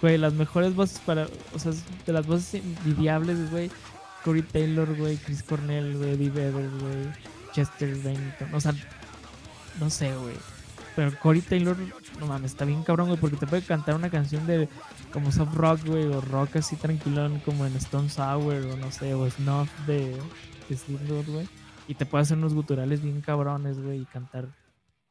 güey, 0.02 0.18
las 0.18 0.34
mejores 0.34 0.76
voces 0.76 1.00
para, 1.06 1.28
o 1.54 1.60
sea, 1.60 1.74
de 2.06 2.14
las 2.14 2.26
voces 2.26 2.56
envidiables, 2.56 3.52
güey, 3.52 3.70
Corey 4.24 4.42
Taylor, 4.42 4.96
güey, 4.98 5.18
Chris 5.18 5.44
Cornell, 5.44 5.98
güey, 5.98 6.12
Eddie 6.12 6.30
Vedder, 6.30 6.70
güey, 6.80 7.14
Chester 7.54 7.96
Bennington, 7.96 8.54
o 8.54 8.60
sea, 8.60 8.74
no 9.80 9.90
sé, 9.90 10.16
güey. 10.16 10.36
Pero 10.96 11.12
Corey 11.20 11.42
Taylor, 11.42 11.76
no 12.20 12.28
mames, 12.28 12.52
está 12.52 12.66
bien 12.66 12.84
cabrón, 12.84 13.08
güey, 13.08 13.20
porque 13.20 13.38
te 13.38 13.48
puede 13.48 13.64
cantar 13.64 13.96
una 13.96 14.10
canción 14.10 14.46
de 14.46 14.70
como 15.12 15.32
soft 15.32 15.54
rock, 15.56 15.86
güey, 15.86 16.06
o 16.06 16.22
rock 16.22 16.58
así 16.58 16.76
tranquilón, 16.76 17.40
como 17.46 17.66
en 17.66 17.76
Stone 17.76 18.10
Sour, 18.10 18.56
o 18.56 18.78
no 18.78 18.92
sé, 18.92 19.14
o 19.14 19.30
Snuff 19.30 19.70
de, 19.88 20.18
de 20.70 20.78
Slipknot, 20.78 21.28
güey. 21.28 21.48
Y 21.88 21.96
te 21.96 22.06
puede 22.06 22.22
hacer 22.22 22.38
unos 22.38 22.54
guturales 22.54 23.02
bien 23.02 23.22
cabrones, 23.22 23.82
güey, 23.82 24.02
y 24.02 24.06
cantar, 24.06 24.48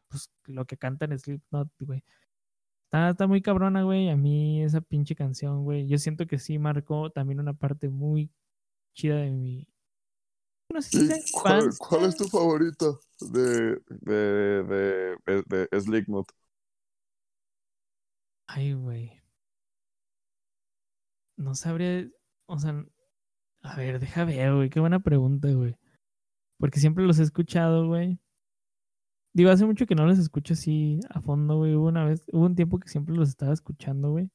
pues, 0.09 0.31
lo 0.47 0.65
que 0.65 0.77
cantan 0.77 1.19
Slipknot, 1.19 1.69
güey. 1.81 2.03
Está, 2.85 3.11
está 3.11 3.27
muy 3.27 3.43
cabrona, 3.43 3.83
güey. 3.83 4.11
A 4.11 4.17
mí 4.17 4.63
esa 4.63 4.81
pinche 4.81 5.15
canción, 5.15 5.65
güey. 5.65 5.87
Yo 5.87 5.99
siento 5.99 6.27
que 6.27 6.39
sí 6.39 6.59
marcó 6.59 7.11
también 7.11 7.41
una 7.41 7.55
parte 7.55 7.89
muy 7.89 8.31
chida 8.95 9.17
de 9.17 9.31
mi. 9.31 9.67
No 10.71 10.81
sé 10.81 10.91
si 10.91 11.07
sea 11.07 11.17
infancia. 11.17 12.17
tu 12.17 12.25
favorito 12.29 13.01
de, 13.21 13.81
de, 13.89 14.63
de, 14.65 15.17
de, 15.27 15.69
de 15.71 15.81
Slipknot? 15.81 16.27
Ay, 18.47 18.75
güey. 18.75 19.23
No 21.37 21.55
sabría. 21.55 22.09
O 22.47 22.59
sea, 22.59 22.85
a 23.63 23.77
ver, 23.77 24.01
deja 24.01 24.25
ver, 24.25 24.55
güey. 24.55 24.71
Qué 24.71 24.81
buena 24.81 25.01
pregunta, 25.01 25.49
güey. 25.51 25.77
Porque 26.63 26.79
siempre 26.79 27.05
los 27.05 27.19
he 27.19 27.25
escuchado, 27.25 27.89
güey. 27.89 28.21
Digo, 29.35 29.51
hace 29.51 29.67
mucho 29.67 29.85
que 29.85 29.97
no 29.97 30.07
los 30.07 30.21
escucho 30.21 30.53
así 30.53 31.01
a 31.11 31.21
fondo, 31.21 31.57
güey. 31.57 31.75
Hubo 31.75 31.89
una 31.89 32.05
vez, 32.05 32.25
hubo 32.33 32.47
un 32.47 32.55
tiempo 32.55 32.79
que 32.79 32.89
siempre 32.89 33.17
los 33.17 33.31
estaba 33.31 33.53
escuchando, 33.53 34.13
güey. 34.13 34.31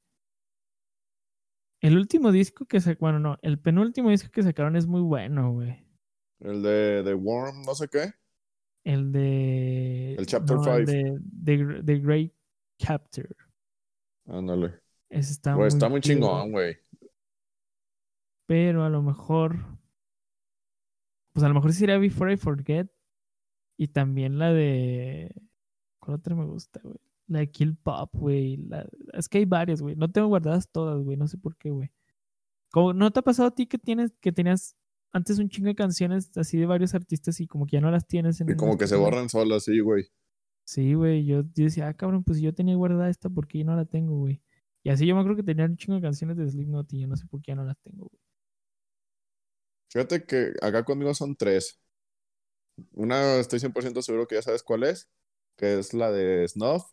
El 1.80 1.96
último 1.96 2.34
disco 2.34 2.66
que 2.66 2.82
sacaron, 2.82 3.00
bueno, 3.00 3.20
no, 3.20 3.38
el 3.44 3.60
penúltimo 3.60 4.10
disco 4.10 4.30
que 4.30 4.44
sacaron 4.44 4.76
es 4.76 4.88
muy 4.88 5.00
bueno, 5.00 5.54
güey. 5.54 5.86
El 6.42 6.62
de, 6.64 7.02
de 7.02 7.14
Worm, 7.14 7.62
no 7.62 7.74
sé 7.76 7.88
qué. 7.88 8.12
El 8.84 9.14
de. 9.14 10.16
El 10.16 10.26
Chapter 10.26 10.58
no, 10.58 10.76
el 10.76 10.86
Five. 10.86 11.20
de, 11.22 11.82
de 11.82 12.00
Great 12.02 12.34
Capture. 12.78 13.38
Ándale. 14.26 14.82
Ese 15.10 15.32
está 15.32 15.54
Güey, 15.54 15.70
está 15.70 15.88
muy 15.88 16.02
chingón, 16.02 16.52
güey. 16.52 16.76
Pero 18.46 18.84
a 18.84 18.90
lo 18.90 19.02
mejor. 19.02 19.78
Pues 21.38 21.46
a 21.46 21.50
lo 21.50 21.54
mejor 21.54 21.72
sería 21.72 22.00
Before 22.00 22.34
I 22.34 22.38
Forget. 22.38 22.88
Y 23.78 23.90
también 23.90 24.40
la 24.40 24.52
de. 24.52 25.32
¿Cuál 26.00 26.16
otra 26.18 26.36
me 26.36 26.46
gusta, 26.46 26.80
güey? 26.84 26.98
La 27.28 27.40
de 27.40 27.52
Kill 27.52 27.76
Pop, 27.76 28.10
güey. 28.14 28.58
la- 28.58 28.90
Es 29.14 29.30
que 29.30 29.38
hay 29.38 29.46
varias, 29.46 29.80
güey. 29.84 29.96
No 29.96 30.10
tengo 30.12 30.30
guardadas 30.30 30.68
todas, 30.72 31.00
güey. 31.04 31.16
No 31.16 31.28
sé 31.28 31.38
por 31.38 31.56
qué, 31.56 31.70
güey. 31.70 31.92
Como, 32.72 32.92
¿No 32.94 33.12
te 33.12 33.20
ha 33.20 33.22
pasado 33.22 33.50
a 33.50 33.54
ti 33.54 33.68
que 33.68 33.78
tienes, 33.78 34.14
que 34.20 34.32
tenías 34.32 34.76
antes 35.14 35.38
un 35.38 35.48
chingo 35.48 35.68
de 35.68 35.76
canciones 35.76 36.36
así 36.40 36.58
de 36.58 36.66
varios 36.66 36.96
artistas 36.96 37.40
y 37.40 37.46
como 37.46 37.68
que 37.68 37.74
ya 37.78 37.82
no 37.82 37.92
las 37.92 38.08
tienes 38.08 38.42
en 38.42 38.50
Y 38.50 38.56
como 38.56 38.76
que 38.76 38.88
se 38.88 38.96
borran 38.96 39.30
solas, 39.30 39.66
sí, 39.66 39.80
güey. 39.80 40.08
Sí, 40.66 40.96
güey, 40.96 41.24
yo, 41.24 41.44
yo 41.54 41.66
decía, 41.66 41.88
ah, 41.88 41.94
cabrón, 41.94 42.24
pues 42.24 42.40
yo 42.42 42.52
tenía 42.56 42.76
guardada 42.76 43.12
esta 43.12 43.30
porque 43.30 43.60
yo 43.60 43.66
no 43.66 43.76
la 43.76 43.86
tengo, 43.86 44.18
güey. 44.18 44.42
Y 44.84 44.90
así 44.90 45.06
yo 45.06 45.14
me 45.14 45.22
acuerdo 45.22 45.38
que 45.38 45.44
tenía 45.44 45.66
un 45.66 45.78
chingo 45.78 45.98
de 45.98 46.02
canciones 46.02 46.36
de 46.36 46.50
Slipknot 46.50 46.92
y 46.94 47.02
yo 47.02 47.08
no 47.08 47.16
sé 47.16 47.28
por 47.28 47.42
qué 47.44 47.52
ya 47.52 47.56
no 47.58 47.64
las 47.64 47.78
tengo, 47.84 48.08
güey. 48.10 48.22
Fíjate 49.90 50.26
que 50.26 50.54
acá 50.62 50.84
conmigo 50.84 51.14
son 51.14 51.36
tres. 51.36 51.80
Una 52.94 53.38
estoy 53.40 53.60
100% 53.60 54.02
seguro 54.02 54.28
que 54.28 54.36
ya 54.36 54.42
sabes 54.42 54.64
cuál 54.64 54.84
es, 54.84 55.10
que 55.56 55.80
es 55.80 55.94
la 55.94 56.12
de 56.12 56.48
Snuff, 56.48 56.84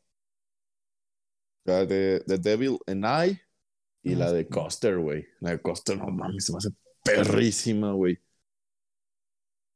la 1.65 1.85
de 1.87 2.23
The 2.27 2.39
Devil 2.39 2.79
and 2.87 3.05
I 3.05 3.41
y 4.03 4.15
Ah, 4.15 4.19
la 4.19 4.33
de. 4.33 4.49
Coster, 4.49 4.99
güey. 4.99 5.27
La 5.41 5.51
de 5.51 5.61
Coster, 5.61 5.97
no 5.99 6.07
mames, 6.09 6.47
se 6.47 6.53
me 6.53 6.59
hace 6.59 6.71
perrísima, 7.03 7.93
güey. 7.93 8.19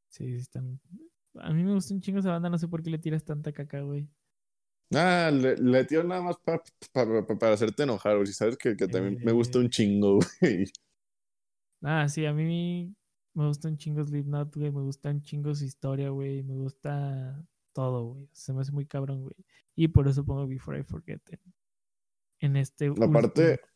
Sí, 0.08 0.24
sí 0.24 0.36
están... 0.36 0.80
A 1.40 1.52
mí 1.52 1.62
me 1.62 1.74
gusta 1.74 1.94
un 1.94 2.00
chingo 2.00 2.18
esa 2.20 2.30
banda, 2.32 2.50
no 2.50 2.58
sé 2.58 2.66
por 2.68 2.82
qué 2.82 2.90
le 2.90 2.98
tiras 2.98 3.24
tanta 3.24 3.52
caca, 3.52 3.80
güey. 3.82 4.08
Ah, 4.94 5.30
le, 5.32 5.56
le 5.56 5.84
tiro 5.84 6.02
nada 6.02 6.22
más 6.22 6.36
pa- 6.38 6.62
pa- 6.92 7.26
pa- 7.26 7.38
para 7.38 7.52
hacerte 7.54 7.82
enojar, 7.82 8.14
güey. 8.16 8.26
Si 8.26 8.32
sabes 8.32 8.56
que, 8.56 8.74
que 8.76 8.88
también 8.88 9.18
me 9.22 9.32
gusta 9.32 9.58
Eh. 9.58 9.62
un 9.62 9.70
chingo, 9.70 10.18
güey. 10.40 10.64
Ah, 11.82 12.08
sí, 12.08 12.26
a 12.26 12.32
mí 12.32 12.94
me 13.34 13.46
gusta 13.46 13.68
un 13.68 13.76
chingo 13.76 14.04
Slipknot, 14.04 14.54
güey, 14.56 14.70
me 14.72 14.82
gusta 14.82 15.10
un 15.10 15.22
chingo 15.22 15.54
su 15.54 15.64
historia, 15.64 16.10
güey, 16.10 16.42
me 16.42 16.56
gusta 16.56 17.44
todo, 17.72 18.14
güey. 18.14 18.28
Se 18.32 18.52
me 18.52 18.62
hace 18.62 18.72
muy 18.72 18.86
cabrón, 18.86 19.22
güey. 19.22 19.34
Y 19.76 19.88
por 19.88 20.08
eso 20.08 20.24
pongo 20.24 20.46
Before 20.46 20.78
I 20.80 20.82
Forget 20.82 21.20
en, 21.30 21.40
en 22.40 22.56
este 22.56 22.88
La 22.96 23.10
parte- 23.10 23.50
último. 23.52 23.68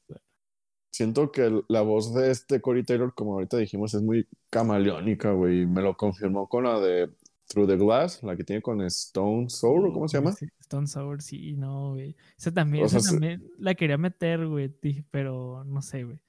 Siento 0.94 1.32
que 1.32 1.62
la 1.68 1.80
voz 1.80 2.12
de 2.12 2.30
este 2.30 2.60
Corey 2.60 2.82
Taylor, 2.84 3.14
como 3.14 3.32
ahorita 3.34 3.56
dijimos, 3.56 3.94
es 3.94 4.02
muy 4.02 4.28
camaleónica, 4.50 5.32
güey. 5.32 5.64
Me 5.66 5.80
lo 5.80 5.96
confirmó 5.96 6.48
con 6.50 6.64
la 6.64 6.78
de 6.80 7.10
Through 7.48 7.66
the 7.68 7.76
Glass, 7.78 8.22
la 8.22 8.36
que 8.36 8.44
tiene 8.44 8.60
con 8.60 8.82
Stone 8.82 9.48
Sour, 9.48 9.86
¿o 9.86 9.92
¿cómo 9.94 10.06
se 10.06 10.18
llama? 10.18 10.32
Sí, 10.32 10.46
Stone 10.60 10.86
Sour, 10.86 11.22
sí, 11.22 11.54
no, 11.56 11.92
güey. 11.92 12.14
Esa 12.36 12.52
también, 12.52 12.84
O 12.84 12.86
esa 12.88 13.00
se- 13.00 13.10
también 13.10 13.42
la 13.58 13.74
quería 13.74 13.96
meter, 13.96 14.46
güey, 14.46 14.68
pero 15.10 15.64
no 15.64 15.80
sé, 15.80 16.04
güey. 16.04 16.20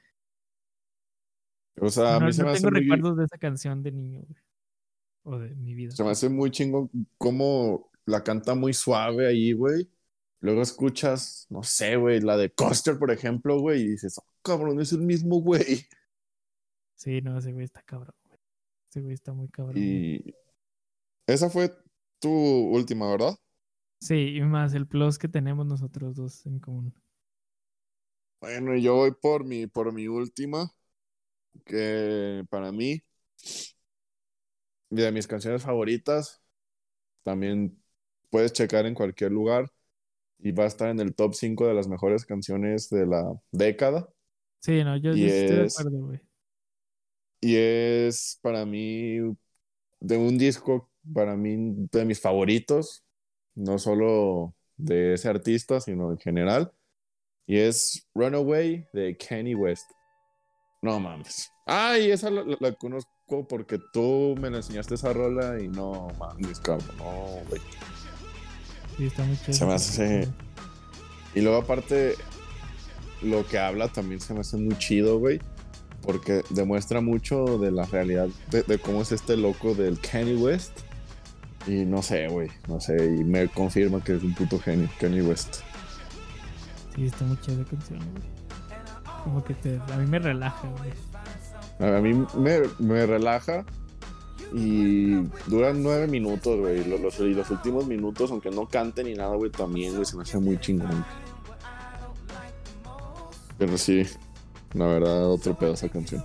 O 1.79 1.89
sea, 1.89 2.15
a 2.15 2.19
mí 2.19 2.31
se 2.31 2.41
no 2.41 2.47
me 2.47 2.53
hace 2.53 2.61
tengo 2.61 2.71
muy, 2.71 2.81
recuerdos 2.81 3.17
de 3.17 3.25
esa 3.25 3.37
canción 3.37 3.83
de 3.83 3.91
niño, 3.91 4.21
güey. 4.21 4.41
O 5.23 5.39
de 5.39 5.55
mi 5.55 5.73
vida. 5.73 5.91
se 5.91 6.03
me 6.03 6.11
hace 6.11 6.29
muy 6.29 6.51
chingón 6.51 6.89
cómo 7.17 7.89
la 8.05 8.23
canta 8.23 8.55
muy 8.55 8.73
suave 8.73 9.27
ahí, 9.27 9.53
güey. 9.53 9.89
Luego 10.41 10.61
escuchas, 10.61 11.47
no 11.49 11.63
sé, 11.63 11.95
güey, 11.95 12.19
la 12.19 12.35
de 12.35 12.51
Coster, 12.51 12.99
por 12.99 13.11
ejemplo, 13.11 13.59
güey, 13.59 13.81
y 13.81 13.87
dices, 13.87 14.17
oh, 14.17 14.25
cabrón, 14.41 14.81
es 14.81 14.91
el 14.91 15.01
mismo, 15.01 15.41
güey. 15.41 15.87
Sí, 16.95 17.21
no, 17.21 17.37
ese 17.37 17.53
güey 17.53 17.65
está 17.65 17.81
cabrón, 17.83 18.15
güey. 18.25 18.39
Ese 18.89 19.01
güey 19.01 19.13
está 19.13 19.33
muy 19.33 19.47
cabrón. 19.47 19.75
güey. 19.75 20.15
Y 20.15 20.35
esa 21.27 21.49
fue 21.49 21.73
tu 22.19 22.29
última, 22.29 23.09
¿verdad? 23.09 23.35
Sí, 24.01 24.35
y 24.35 24.41
más 24.41 24.73
el 24.73 24.85
plus 24.85 25.17
que 25.17 25.29
tenemos 25.29 25.65
nosotros 25.65 26.15
dos 26.15 26.45
en 26.45 26.59
común. 26.59 26.93
Bueno, 28.41 28.75
yo 28.75 28.95
voy 28.95 29.11
por 29.13 29.45
mi, 29.45 29.67
por 29.67 29.93
mi 29.93 30.09
última, 30.09 30.69
que 31.65 32.43
para 32.49 32.71
mí, 32.71 33.03
de 34.89 35.11
mis 35.11 35.27
canciones 35.27 35.63
favoritas, 35.63 36.41
también 37.23 37.81
puedes 38.29 38.53
checar 38.53 38.85
en 38.85 38.95
cualquier 38.95 39.31
lugar 39.31 39.71
y 40.39 40.51
va 40.51 40.65
a 40.65 40.67
estar 40.67 40.89
en 40.89 40.99
el 40.99 41.15
top 41.15 41.33
5 41.33 41.67
de 41.67 41.73
las 41.73 41.87
mejores 41.87 42.25
canciones 42.25 42.89
de 42.89 43.05
la 43.05 43.33
década. 43.51 44.09
Sí, 44.59 44.83
no, 44.83 44.97
yo, 44.97 45.11
estoy 45.11 45.57
de 45.57 45.67
acuerdo, 45.67 46.05
güey. 46.05 46.19
Y 47.41 47.55
es 47.57 48.39
para 48.41 48.65
mí 48.65 49.17
de 49.99 50.17
un 50.17 50.37
disco, 50.37 50.89
para 51.13 51.35
mí 51.35 51.87
de 51.91 52.05
mis 52.05 52.21
favoritos, 52.21 53.03
no 53.55 53.77
solo 53.79 54.55
de 54.77 55.13
ese 55.13 55.29
artista, 55.29 55.79
sino 55.79 56.11
en 56.11 56.17
general. 56.17 56.71
Y 57.45 57.57
es 57.57 58.07
Runaway 58.13 58.87
de 58.93 59.17
Kanye 59.17 59.55
West. 59.55 59.91
No 60.83 60.99
mames. 60.99 61.51
Ay, 61.65 62.11
esa 62.11 62.29
la, 62.29 62.43
la- 62.43 62.57
la 62.59 62.73
conozco 62.73 63.07
porque 63.49 63.79
tú 63.91 64.35
me 64.39 64.49
la 64.51 64.57
enseñaste 64.57 64.93
esa 64.95 65.13
rola 65.13 65.59
y 65.59 65.67
no 65.67 66.09
mames, 66.19 66.59
cabrón. 66.59 66.87
No, 66.97 67.13
güey. 67.49 67.61
Sí, 68.97 69.05
está 69.07 69.23
muy 69.23 69.37
chido. 69.37 69.53
Se 69.53 69.65
me 69.65 69.73
hace- 69.73 70.27
Y 71.33 71.41
luego 71.41 71.57
aparte, 71.57 72.15
lo 73.23 73.47
que 73.47 73.57
habla 73.57 73.87
también 73.87 74.19
se 74.21 74.33
me 74.35 74.41
hace 74.41 74.57
muy 74.57 74.77
chido, 74.77 75.17
güey. 75.17 75.39
Porque 76.01 76.43
demuestra 76.49 76.99
mucho 76.99 77.57
de 77.57 77.71
la 77.71 77.85
realidad 77.85 78.27
de, 78.51 78.61
de 78.63 78.77
cómo 78.77 79.01
es 79.01 79.13
este 79.13 79.37
loco 79.37 79.73
del 79.73 79.99
Kanye 79.99 80.35
West. 80.35 80.81
Y 81.65 81.85
no 81.85 82.01
sé, 82.03 82.27
güey, 82.27 82.49
no 82.67 82.81
sé, 82.81 82.97
y 83.05 83.23
me 83.23 83.47
confirma 83.47 84.03
que 84.03 84.17
es 84.17 84.21
un 84.21 84.35
puto 84.35 84.59
genio, 84.59 84.89
Kanye 84.99 85.21
West. 85.21 85.61
Sí, 86.93 87.05
está 87.05 87.23
muy 87.23 87.39
chida 87.39 87.55
la 87.59 87.63
canción, 87.63 87.99
güey. 87.99 88.42
Como 89.23 89.43
que 89.43 89.53
te, 89.53 89.79
a 89.91 89.97
mí 89.97 90.05
me 90.05 90.19
relaja, 90.19 90.67
güey. 90.69 91.93
A 91.95 92.01
mí 92.01 92.13
me, 92.37 92.61
me 92.79 93.05
relaja 93.05 93.65
y 94.53 95.15
duran 95.47 95.81
nueve 95.81 96.07
minutos, 96.07 96.59
güey. 96.59 96.85
Los, 96.85 97.19
los 97.19 97.49
últimos 97.49 97.87
minutos, 97.87 98.29
aunque 98.31 98.51
no 98.51 98.67
cante 98.67 99.03
ni 99.03 99.13
nada, 99.13 99.35
güey, 99.35 99.49
también, 99.49 99.93
güey, 99.93 100.05
se 100.05 100.15
me 100.15 100.23
hace 100.23 100.37
muy 100.37 100.59
chingón. 100.59 101.03
Pero 103.57 103.77
sí, 103.77 104.05
la 104.73 104.87
verdad, 104.87 105.29
otro 105.29 105.55
pedo 105.55 105.73
esa 105.73 105.89
canción. 105.89 106.23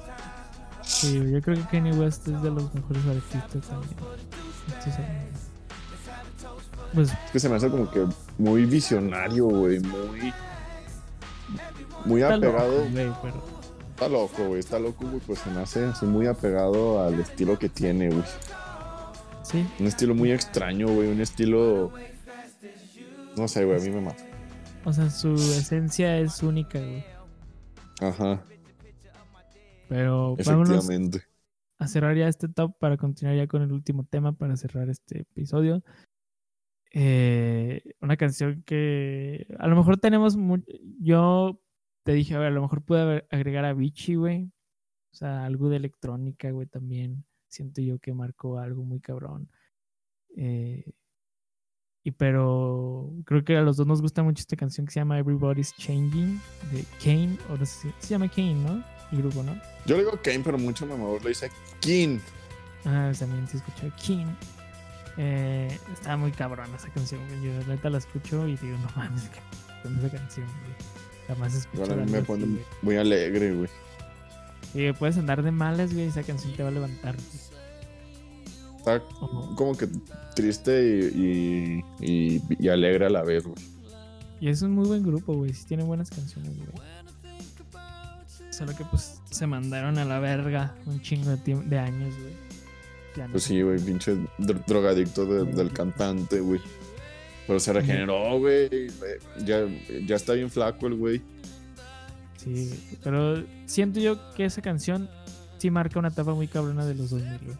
Sí, 0.82 1.14
yo 1.30 1.40
creo 1.40 1.56
que 1.56 1.64
Kanye 1.70 1.92
West 1.92 2.26
es 2.28 2.42
de 2.42 2.50
los 2.50 2.72
mejores 2.74 3.02
artistas 3.06 3.68
también. 3.68 3.94
Entonces, 4.66 4.94
pues, 6.94 7.10
Es 7.10 7.30
que 7.32 7.40
se 7.40 7.48
me 7.48 7.56
hace 7.56 7.70
como 7.70 7.90
que 7.90 8.06
muy 8.38 8.64
visionario, 8.64 9.46
güey, 9.46 9.80
muy... 9.80 10.32
Muy 12.08 12.22
está 12.22 12.36
loco, 12.36 12.48
apegado. 12.58 12.90
güey, 12.90 13.12
pero 13.22 13.42
Está 13.90 14.08
loco, 14.08 14.46
güey, 14.46 14.60
está 14.60 14.78
loco, 14.78 15.06
güey, 15.08 15.20
pues 15.26 15.40
se 15.40 15.50
me 15.50 15.60
hace 15.60 15.84
así 15.84 16.06
muy 16.06 16.26
apegado 16.26 17.02
al 17.04 17.18
estilo 17.18 17.58
que 17.58 17.68
tiene, 17.68 18.10
güey. 18.10 18.22
sí, 19.42 19.66
Un 19.80 19.86
estilo 19.86 20.14
muy 20.14 20.30
extraño, 20.32 20.86
güey, 20.88 21.08
un 21.10 21.20
estilo... 21.20 21.92
No 23.36 23.48
sé, 23.48 23.64
güey, 23.64 23.80
a 23.80 23.84
mí 23.84 23.90
me 23.90 24.00
mata. 24.00 24.24
o 24.84 24.92
sea, 24.92 25.10
su 25.10 25.34
esencia 25.34 26.18
es 26.18 26.42
única, 26.42 26.78
güey. 26.78 27.04
Ajá, 28.00 28.44
Pero 29.88 30.36
efectivamente. 30.38 31.22
a 31.78 31.88
cerrar 31.88 32.16
ya 32.16 32.28
este 32.28 32.48
top 32.48 32.78
para 32.78 32.96
continuar 32.96 33.36
ya 33.36 33.46
con 33.48 33.62
el 33.62 33.72
último 33.72 34.04
tema 34.04 34.32
para 34.32 34.56
cerrar 34.56 34.88
este 34.88 35.20
episodio. 35.22 35.82
Eh, 36.92 37.82
una 38.00 38.16
canción 38.16 38.62
que 38.64 39.46
a 39.58 39.66
lo 39.66 39.76
mejor 39.76 39.98
tenemos 39.98 40.36
yo 41.00 41.60
te 42.08 42.14
dije, 42.14 42.34
a 42.34 42.38
ver, 42.38 42.48
a 42.48 42.54
lo 42.54 42.62
mejor 42.62 42.80
pude 42.80 43.02
haber- 43.02 43.26
agregar 43.30 43.66
a 43.66 43.74
Vichy, 43.74 44.14
güey. 44.14 44.44
O 45.12 45.14
sea, 45.14 45.44
algo 45.44 45.68
de 45.68 45.76
electrónica, 45.76 46.50
güey, 46.50 46.66
también. 46.66 47.22
Siento 47.48 47.82
yo 47.82 47.98
que 47.98 48.14
marcó 48.14 48.58
algo 48.58 48.82
muy 48.82 48.98
cabrón. 48.98 49.50
Eh, 50.34 50.90
y 52.02 52.10
pero 52.12 53.12
creo 53.26 53.44
que 53.44 53.58
a 53.58 53.60
los 53.60 53.76
dos 53.76 53.86
nos 53.86 54.00
gusta 54.00 54.22
mucho 54.22 54.40
esta 54.40 54.56
canción 54.56 54.86
que 54.86 54.92
se 54.94 55.00
llama 55.00 55.18
Everybody's 55.18 55.74
Changing 55.76 56.40
de 56.72 56.82
Kane, 57.04 57.36
o 57.50 57.58
no 57.58 57.66
sé 57.66 57.90
si 57.90 57.94
se 57.98 58.08
llama 58.08 58.30
Kane, 58.30 58.54
¿no? 58.54 58.82
El 59.12 59.18
grupo, 59.18 59.42
¿no? 59.42 59.54
Yo 59.84 59.98
le 59.98 60.04
digo 60.04 60.18
Kane, 60.22 60.40
pero 60.42 60.56
mucho 60.56 60.86
mamador 60.86 61.22
le 61.22 61.28
dice 61.28 61.50
King. 61.80 62.20
Ah, 62.86 63.12
también 63.18 63.46
se 63.48 63.58
escucha 63.58 63.94
King. 63.96 64.28
Eh, 65.18 65.78
está 65.92 66.16
muy 66.16 66.32
cabrón 66.32 66.74
esa 66.74 66.88
canción, 66.88 67.20
güey. 67.28 67.42
Yo 67.42 67.60
la 67.66 67.74
neta 67.74 67.90
la 67.90 67.98
escucho 67.98 68.48
y 68.48 68.56
digo, 68.56 68.78
no 68.78 68.88
mames, 68.96 69.30
con 69.82 69.94
esa 69.98 70.10
canción, 70.10 70.46
güey. 70.46 70.97
Jamás 71.28 71.54
escucho 71.54 71.78
Bueno, 71.84 71.94
a 71.94 71.96
mí 71.96 72.02
algo 72.02 72.12
me 72.16 72.22
pone 72.22 72.58
muy 72.82 72.96
alegre, 72.96 73.52
güey. 73.54 73.68
Y 74.74 74.92
puedes 74.92 75.16
andar 75.18 75.42
de 75.42 75.50
malas, 75.50 75.92
güey, 75.94 76.06
esa 76.06 76.22
canción 76.22 76.52
te 76.54 76.62
va 76.62 76.68
a 76.70 76.72
levantar. 76.72 77.14
güey. 77.16 78.78
Está 78.78 79.02
como 79.56 79.76
que 79.76 79.88
triste 80.34 81.10
y, 81.14 81.84
y, 82.00 82.36
y- 82.38 82.42
y 82.58 82.68
alegre 82.68 83.06
a 83.06 83.10
la 83.10 83.22
vez, 83.22 83.44
güey. 83.44 83.56
Y 84.40 84.48
es 84.48 84.62
un 84.62 84.70
muy 84.72 84.86
buen 84.86 85.02
grupo, 85.02 85.34
güey. 85.34 85.52
Sí 85.52 85.64
tiene 85.66 85.82
buenas 85.84 86.10
canciones, 86.10 86.52
güey. 86.56 86.68
Solo 88.50 88.74
que 88.76 88.84
pues 88.84 89.20
se 89.30 89.46
mandaron 89.46 89.98
a 89.98 90.04
la 90.04 90.18
verga 90.20 90.74
un 90.86 91.00
chingo 91.02 91.30
de, 91.30 91.54
de 91.54 91.78
años, 91.78 92.14
güey. 92.18 92.48
No 93.26 93.32
Pues 93.32 93.44
sí, 93.44 93.60
güey, 93.62 93.78
pinche 93.80 94.14
dro- 94.38 94.62
drogadicto 94.66 95.26
de- 95.26 95.44
del 95.52 95.72
cantante, 95.72 96.40
güey. 96.40 96.60
Pero 97.48 97.58
se 97.60 97.72
regeneró, 97.72 98.38
güey. 98.38 98.68
Ya, 99.42 99.66
ya 100.06 100.16
está 100.16 100.34
bien 100.34 100.50
flaco 100.50 100.86
el 100.86 100.94
güey. 100.96 101.22
Sí, 102.36 102.78
pero 103.02 103.42
siento 103.64 104.00
yo 104.00 104.18
que 104.34 104.44
esa 104.44 104.60
canción 104.60 105.08
sí 105.56 105.70
marca 105.70 105.98
una 105.98 106.08
etapa 106.08 106.34
muy 106.34 106.46
cabrona 106.46 106.84
de 106.84 106.94
los 106.94 107.08
2000, 107.08 107.38
güey. 107.38 107.56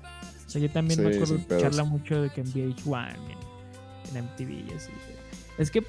O 0.46 0.50
sea, 0.50 0.60
yo 0.60 0.70
también 0.70 1.02
me 1.02 1.14
acuerdo 1.14 1.36
escucharla 1.36 1.84
mucho 1.84 2.20
de 2.20 2.28
que 2.28 2.42
en 2.42 2.52
VH1, 2.52 3.14
en, 3.14 4.16
en 4.16 4.24
MTV 4.24 4.50
y 4.50 4.74
así, 4.76 4.90
güey. 4.90 5.18
Es 5.56 5.70
que 5.70 5.82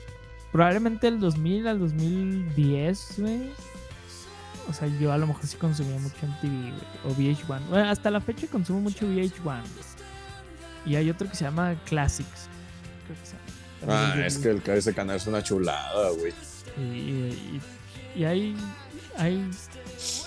probablemente 0.53 1.11
del 1.11 1.19
2000 1.19 1.67
al 1.67 1.79
2010, 1.79 3.15
güey. 3.17 3.51
O 4.69 4.73
sea, 4.73 4.87
yo 4.99 5.11
a 5.11 5.17
lo 5.17 5.27
mejor 5.27 5.45
sí 5.45 5.57
consumía 5.57 5.99
mucho 5.99 6.15
MTV, 6.25 6.71
güey. 6.71 6.73
O 7.05 7.15
VH1. 7.15 7.67
Bueno, 7.67 7.89
hasta 7.89 8.09
la 8.09 8.21
fecha 8.21 8.47
consumo 8.47 8.79
mucho 8.79 9.05
VH1, 9.05 9.43
güey. 9.43 9.63
Y 10.85 10.95
hay 10.95 11.09
otro 11.09 11.29
que 11.29 11.35
se 11.35 11.43
llama 11.43 11.75
Classics. 11.85 12.47
Creo 13.05 13.19
que 13.19 13.25
se 13.25 13.33
llama. 13.33 13.48
Ah, 13.87 14.15
es 14.25 14.37
que 14.37 14.49
el, 14.49 14.61
ese 14.65 14.93
canal 14.93 15.15
es 15.17 15.27
una 15.27 15.41
chulada, 15.43 16.09
güey. 16.11 16.33
y, 16.77 16.81
y, 16.81 17.61
y 18.15 18.23
hay, 18.25 18.55
hay. 19.17 19.49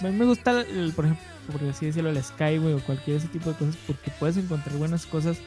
A 0.00 0.05
mí 0.09 0.16
me 0.16 0.24
gusta, 0.24 0.62
el, 0.62 0.92
por 0.92 1.05
ejemplo, 1.07 1.24
por 1.50 1.62
así 1.68 1.86
decirlo, 1.86 2.11
el 2.11 2.22
Sky, 2.22 2.59
güey, 2.59 2.74
o 2.74 2.80
cualquier 2.84 3.16
ese 3.18 3.28
tipo 3.28 3.50
de 3.50 3.57
cosas, 3.59 3.76
porque 3.86 4.11
puedes 4.18 4.36
encontrar 4.36 4.76
buenas 4.76 5.07
cosas 5.07 5.38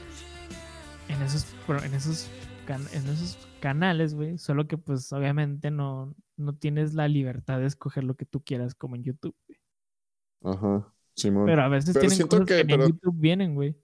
en 1.07 1.21
esos, 1.21 1.45
en 1.83 1.93
esos, 1.93 2.27
can- 2.65 2.87
en 2.93 3.07
esos 3.07 3.37
canales, 3.59 4.13
güey. 4.13 4.37
Solo 4.37 4.67
que, 4.67 4.77
pues, 4.77 5.11
obviamente 5.13 5.71
no, 5.71 6.13
no 6.37 6.53
tienes 6.55 6.93
la 6.93 7.07
libertad 7.07 7.59
de 7.59 7.65
escoger 7.67 8.03
lo 8.03 8.15
que 8.15 8.25
tú 8.25 8.43
quieras, 8.43 8.75
como 8.75 8.95
en 8.95 9.03
YouTube. 9.03 9.35
güey. 9.47 10.55
Ajá, 10.55 10.93
Simón. 11.15 11.45
Pero 11.45 11.63
a 11.63 11.67
veces 11.69 11.93
Pero 11.93 12.07
tienen 12.07 12.27
cosas 12.27 12.45
que, 12.45 12.53
que- 12.55 12.61
en 12.61 12.67
pero- 12.67 12.87
YouTube 12.87 13.15
vienen, 13.17 13.55
güey. 13.55 13.75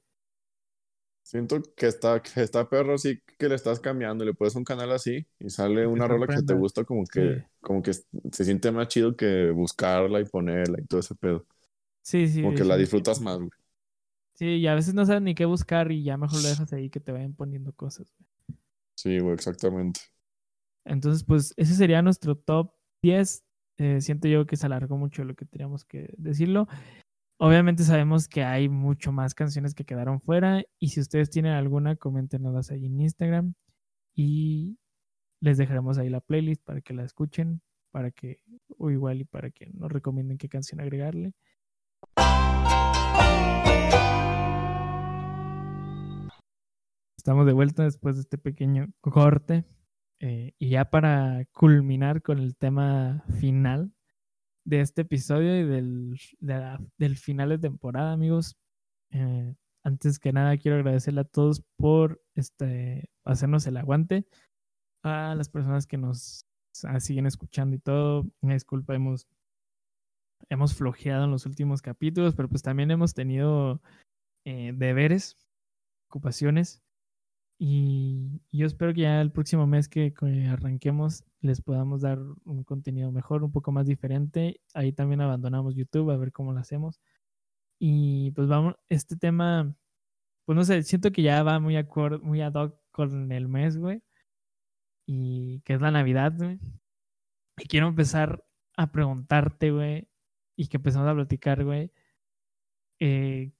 Siento 1.23 1.61
que 1.75 1.87
está, 1.87 2.21
que 2.21 2.41
está 2.41 2.67
perro 2.69 2.95
así 2.95 3.21
que 3.37 3.47
le 3.47 3.55
estás 3.55 3.79
cambiando. 3.79 4.25
Le 4.25 4.33
pones 4.33 4.55
un 4.55 4.63
canal 4.63 4.91
así 4.91 5.25
y 5.39 5.49
sale 5.49 5.87
una 5.87 6.07
rola 6.07 6.27
que 6.27 6.41
te 6.43 6.53
gusta, 6.53 6.83
como 6.83 7.05
que, 7.05 7.21
Sí. 7.21 7.43
como 7.61 7.81
que 7.81 7.93
se 7.93 8.45
siente 8.45 8.71
más 8.71 8.87
chido 8.89 9.15
que 9.15 9.51
buscarla 9.51 10.19
y 10.19 10.25
ponerla 10.25 10.79
y 10.81 10.85
todo 10.87 10.99
ese 10.99 11.15
pedo. 11.15 11.45
Sí, 12.03 12.27
sí. 12.27 12.41
Como 12.41 12.53
que 12.53 12.63
la 12.65 12.75
sí. 12.75 12.81
disfrutas 12.81 13.21
más, 13.21 13.37
güey. 13.37 13.49
Sí, 14.33 14.45
y 14.57 14.67
a 14.67 14.75
veces 14.75 14.93
no 14.93 15.05
sabes 15.05 15.21
ni 15.21 15.35
qué 15.35 15.45
buscar 15.45 15.91
y 15.91 16.03
ya 16.03 16.17
mejor 16.17 16.41
lo 16.41 16.49
dejas 16.49 16.73
ahí 16.73 16.89
que 16.89 16.99
te 16.99 17.11
vayan 17.13 17.33
poniendo 17.33 17.71
cosas, 17.73 18.11
güey. 18.17 18.27
Sí, 18.95 19.19
güey, 19.19 19.33
exactamente. 19.35 19.99
Entonces, 20.85 21.23
pues 21.23 21.53
ese 21.57 21.75
sería 21.75 22.01
nuestro 22.01 22.35
top 22.35 22.73
10. 23.01 23.43
Eh, 23.77 24.01
siento 24.01 24.27
yo 24.27 24.45
que 24.45 24.57
se 24.57 24.65
alargó 24.65 24.97
mucho 24.97 25.23
lo 25.23 25.35
que 25.35 25.45
teníamos 25.45 25.85
que 25.85 26.13
decirlo. 26.17 26.67
Obviamente 27.43 27.81
sabemos 27.83 28.27
que 28.27 28.43
hay 28.43 28.69
mucho 28.69 29.11
más 29.11 29.33
canciones 29.33 29.73
que 29.73 29.83
quedaron 29.83 30.21
fuera 30.21 30.63
y 30.77 30.89
si 30.89 30.99
ustedes 30.99 31.31
tienen 31.31 31.53
alguna, 31.53 31.95
coméntenoslas 31.95 32.69
ahí 32.69 32.85
en 32.85 33.01
Instagram 33.01 33.55
y 34.13 34.77
les 35.39 35.57
dejaremos 35.57 35.97
ahí 35.97 36.07
la 36.09 36.21
playlist 36.21 36.63
para 36.63 36.81
que 36.81 36.93
la 36.93 37.03
escuchen, 37.03 37.63
para 37.89 38.11
que, 38.11 38.43
o 38.77 38.91
igual 38.91 39.21
y 39.21 39.23
para 39.23 39.49
que 39.49 39.71
nos 39.73 39.91
recomienden 39.91 40.37
qué 40.37 40.49
canción 40.49 40.81
agregarle. 40.81 41.33
Estamos 47.17 47.47
de 47.47 47.53
vuelta 47.53 47.81
después 47.85 48.17
de 48.17 48.21
este 48.21 48.37
pequeño 48.37 48.93
corte. 48.99 49.65
eh, 50.19 50.53
y 50.59 50.69
ya 50.69 50.91
para 50.91 51.45
culminar 51.53 52.21
con 52.21 52.37
el 52.37 52.55
tema 52.55 53.23
final 53.39 53.91
de 54.71 54.79
este 54.79 55.01
episodio 55.01 55.59
y 55.59 55.65
del, 55.65 56.17
del 56.97 57.17
final 57.17 57.49
de 57.49 57.57
temporada, 57.57 58.13
amigos. 58.13 58.55
eh, 59.11 59.53
antes 59.83 60.17
que 60.17 60.31
nada, 60.31 60.57
quiero 60.57 60.77
agradecerle 60.77 61.21
a 61.21 61.25
todos 61.25 61.61
por 61.75 62.21
este, 62.35 63.09
hacernos 63.25 63.67
el 63.67 63.75
aguante. 63.75 64.25
A 65.03 65.35
las 65.35 65.49
personas 65.49 65.87
que 65.87 65.97
nos 65.97 66.45
ah, 66.83 67.01
siguen 67.01 67.25
escuchando 67.25 67.75
y 67.75 67.79
todo. 67.79 68.25
Una 68.39 68.53
disculpa, 68.53 68.95
hemos, 68.95 69.27
hemos 70.49 70.73
flojeado 70.73 71.25
en 71.25 71.31
los 71.31 71.45
últimos 71.45 71.81
capítulos, 71.81 72.33
pero 72.35 72.47
pues 72.47 72.61
también 72.61 72.91
hemos 72.91 73.13
tenido 73.13 73.81
eh, 74.45 74.71
deberes, 74.73 75.37
ocupaciones. 76.09 76.81
Y 77.63 78.41
yo 78.51 78.65
espero 78.65 78.91
que 78.91 79.01
ya 79.01 79.21
el 79.21 79.31
próximo 79.31 79.67
mes 79.67 79.87
que, 79.87 80.13
que 80.15 80.47
arranquemos 80.47 81.23
les 81.41 81.61
podamos 81.61 82.01
dar 82.01 82.17
un 82.43 82.63
contenido 82.63 83.11
mejor, 83.11 83.43
un 83.43 83.51
poco 83.51 83.71
más 83.71 83.85
diferente. 83.85 84.59
Ahí 84.73 84.91
también 84.93 85.21
abandonamos 85.21 85.75
YouTube 85.75 86.09
a 86.09 86.17
ver 86.17 86.31
cómo 86.31 86.53
lo 86.53 86.59
hacemos. 86.59 86.99
Y 87.79 88.31
pues 88.31 88.47
vamos, 88.47 88.75
este 88.89 89.15
tema, 89.15 89.75
pues 90.45 90.55
no 90.55 90.63
sé, 90.63 90.81
siento 90.81 91.11
que 91.11 91.21
ya 91.21 91.43
va 91.43 91.59
muy, 91.59 91.75
acor- 91.75 92.19
muy 92.21 92.41
ad 92.41 92.53
hoc 92.55 92.79
con 92.91 93.31
el 93.31 93.47
mes, 93.47 93.77
güey. 93.77 94.01
Y 95.05 95.61
que 95.61 95.73
es 95.75 95.81
la 95.81 95.91
Navidad, 95.91 96.33
güey. 96.35 96.59
Y 97.59 97.67
quiero 97.67 97.87
empezar 97.89 98.43
a 98.75 98.91
preguntarte, 98.91 99.69
güey, 99.71 100.07
y 100.55 100.67
que 100.67 100.77
empezamos 100.77 101.07
a 101.07 101.13
platicar, 101.13 101.63
güey. 101.63 101.91
eh, 102.99 103.51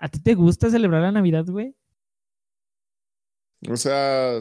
¿A 0.00 0.08
ti 0.08 0.20
te 0.22 0.34
gusta 0.34 0.70
celebrar 0.70 1.02
la 1.02 1.12
Navidad, 1.12 1.44
güey? 1.46 1.76
O 3.70 3.76
sea, 3.76 4.40